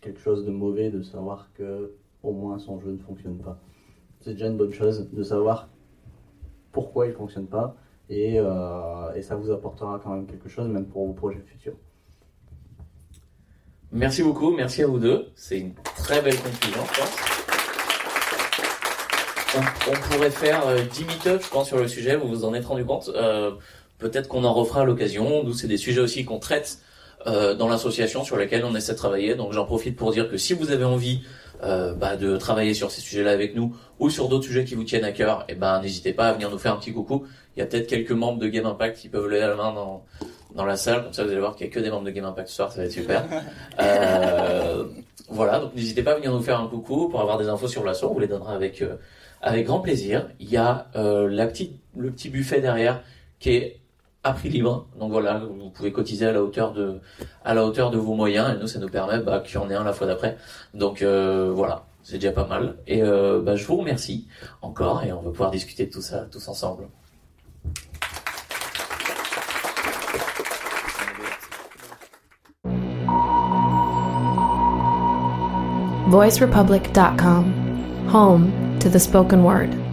quelque 0.05 0.21
chose 0.21 0.45
de 0.45 0.51
mauvais 0.51 0.91
de 0.91 1.03
savoir 1.03 1.49
que 1.55 1.95
au 2.23 2.33
moins 2.33 2.59
son 2.59 2.79
jeu 2.81 2.93
ne 2.93 2.99
fonctionne 2.99 3.39
pas. 3.39 3.59
C'est 4.21 4.35
déjà 4.35 4.47
une 4.47 4.57
bonne 4.57 4.73
chose 4.73 5.09
de 5.11 5.23
savoir 5.23 5.69
pourquoi 6.73 7.07
il 7.07 7.11
ne 7.11 7.17
fonctionne 7.17 7.47
pas 7.47 7.77
et, 8.11 8.39
euh, 8.39 9.15
et 9.15 9.23
ça 9.23 9.35
vous 9.35 9.51
apportera 9.51 9.99
quand 10.03 10.11
même 10.11 10.27
quelque 10.27 10.49
chose, 10.49 10.69
même 10.69 10.87
pour 10.87 11.07
vos 11.07 11.15
projets 11.15 11.41
futurs. 11.47 11.75
Merci 13.93 14.23
beaucoup, 14.23 14.51
merci 14.51 14.83
à 14.83 14.87
vous 14.87 14.99
deux. 14.99 15.29
C'est 15.35 15.59
une 15.59 15.75
très 15.97 16.21
belle 16.21 16.37
conclusion, 16.37 16.81
je 16.93 17.01
pense. 17.01 17.17
On, 19.57 19.93
pourrait 20.13 20.31
faire 20.31 20.67
euh, 20.67 20.83
10 20.83 21.05
meet 21.05 21.43
je 21.43 21.49
pense, 21.49 21.69
sur 21.69 21.79
le 21.79 21.87
sujet, 21.87 22.17
vous 22.17 22.27
vous 22.27 22.45
en 22.45 22.55
êtes 22.55 22.65
rendu 22.65 22.85
compte. 22.85 23.09
Euh, 23.15 23.53
Peut-être 23.99 24.29
qu'on 24.29 24.45
en 24.45 24.53
refera 24.53 24.83
à 24.83 24.85
l'occasion. 24.85 25.45
Nous, 25.45 25.55
c'est 25.55 25.69
des 25.69 25.77
sujets 25.77 26.01
aussi 26.01 26.25
qu'on 26.25 26.39
traite 26.39 26.79
euh, 27.27 27.55
dans 27.55 27.69
l'association 27.69 28.25
sur 28.25 28.37
lesquels 28.37 28.65
on 28.65 28.75
essaie 28.75 28.93
de 28.93 28.99
travailler. 28.99 29.35
Donc 29.35 29.53
j'en 29.53 29.65
profite 29.65 29.97
pour 29.97 30.13
dire 30.13 30.31
que 30.31 30.37
si 30.37 30.55
vous 30.55 30.71
avez 30.71 30.85
envie 30.85 31.23
euh, 31.63 31.95
bah, 31.95 32.17
de 32.17 32.37
travailler 32.37 32.75
sur 32.75 32.91
ces 32.91 33.01
sujets-là 33.01 33.31
avec 33.31 33.55
nous 33.55 33.75
ou 33.99 34.11
sur 34.11 34.29
d'autres 34.29 34.45
sujets 34.45 34.65
qui 34.65 34.75
vous 34.75 34.85
tiennent 34.85 35.05
à 35.05 35.13
cœur, 35.13 35.45
eh 35.49 35.55
ben 35.55 35.81
n'hésitez 35.81 36.13
pas 36.13 36.29
à 36.29 36.33
venir 36.33 36.51
nous 36.51 36.59
faire 36.59 36.75
un 36.75 36.79
petit 36.79 36.93
coucou. 36.93 37.25
Il 37.57 37.61
y 37.61 37.63
a 37.63 37.67
peut-être 37.67 37.87
quelques 37.87 38.13
membres 38.13 38.39
de 38.39 38.49
Game 38.49 38.67
Impact 38.67 38.99
qui 38.99 39.09
peuvent 39.09 39.27
lever 39.27 39.41
la 39.41 39.55
main 39.55 39.73
dans 39.73 40.05
dans 40.55 40.65
la 40.65 40.77
salle, 40.77 41.03
comme 41.03 41.13
ça 41.13 41.25
vous 41.25 41.31
allez 41.31 41.41
voir 41.41 41.57
qu'il 41.57 41.67
y 41.67 41.71
a 41.71 41.73
que 41.73 41.81
des 41.81 41.91
membres 41.91 42.05
de 42.05 42.11
Game 42.11 42.25
Impact 42.25 42.49
ce 42.49 42.55
soir, 42.55 42.73
ça 42.73 42.79
va 42.79 42.85
être 42.87 42.93
super. 42.93 43.25
Euh, 43.81 44.85
voilà, 45.29 45.59
donc 45.59 45.75
n'hésitez 45.75 46.03
pas 46.03 46.13
à 46.13 46.15
venir 46.15 46.31
nous 46.33 46.43
faire 46.43 46.61
un 46.61 46.69
coucou 46.69 47.09
pour 47.09 47.21
avoir 47.21 47.39
des 47.39 47.49
infos 47.49 47.67
sur 47.67 47.83
l'asso, 47.83 48.05
on 48.05 48.13
vous 48.13 48.21
les 48.21 48.29
donnera 48.29 48.55
avec 48.55 48.83
euh, 48.83 48.97
avec 49.43 49.67
grand 49.67 49.81
plaisir. 49.81 50.29
Il 50.39 50.49
y 50.49 50.57
a 50.57 50.87
euh, 50.95 51.29
la 51.29 51.47
petite 51.47 51.81
le 51.97 52.11
petit 52.13 52.29
buffet 52.29 52.61
derrière 52.61 53.03
qui 53.41 53.51
est 53.51 53.81
à 54.25 54.33
prix 54.33 54.49
libre, 54.49 54.87
donc 54.99 55.13
voilà, 55.13 55.39
vous 55.39 55.69
pouvez 55.69 55.93
cotiser 55.93 56.27
à 56.27 56.33
la 56.33 56.43
hauteur 56.43 56.73
de 56.73 56.99
à 57.45 57.53
la 57.53 57.65
hauteur 57.65 57.91
de 57.91 57.99
vos 57.99 58.15
moyens 58.15 58.55
et 58.55 58.59
nous 58.59 58.67
ça 58.67 58.79
nous 58.79 58.89
permet 58.89 59.19
bah, 59.19 59.41
qu'il 59.41 59.55
y 59.55 59.59
en 59.59 59.71
ait 59.71 59.75
un 59.75 59.85
la 59.85 59.93
fois 59.93 60.07
d'après. 60.07 60.39
Donc 60.73 61.03
euh, 61.03 61.53
voilà, 61.55 61.85
c'est 62.03 62.15
déjà 62.15 62.33
pas 62.33 62.47
mal. 62.47 62.77
Et 62.87 63.03
euh, 63.03 63.43
bah, 63.43 63.55
je 63.55 63.67
vous 63.67 63.77
remercie 63.77 64.27
encore 64.63 65.05
et 65.05 65.13
on 65.13 65.21
va 65.21 65.31
pouvoir 65.31 65.51
discuter 65.51 65.87
de 65.87 65.93
tout 65.93 66.03
ça 66.03 66.27
tous 66.31 66.49
ensemble. 66.49 66.89
VoiceRepublic.com, 76.09 78.09
home 78.09 78.79
to 78.79 78.89
the 78.89 79.01
spoken 79.01 79.43
word. 79.43 79.84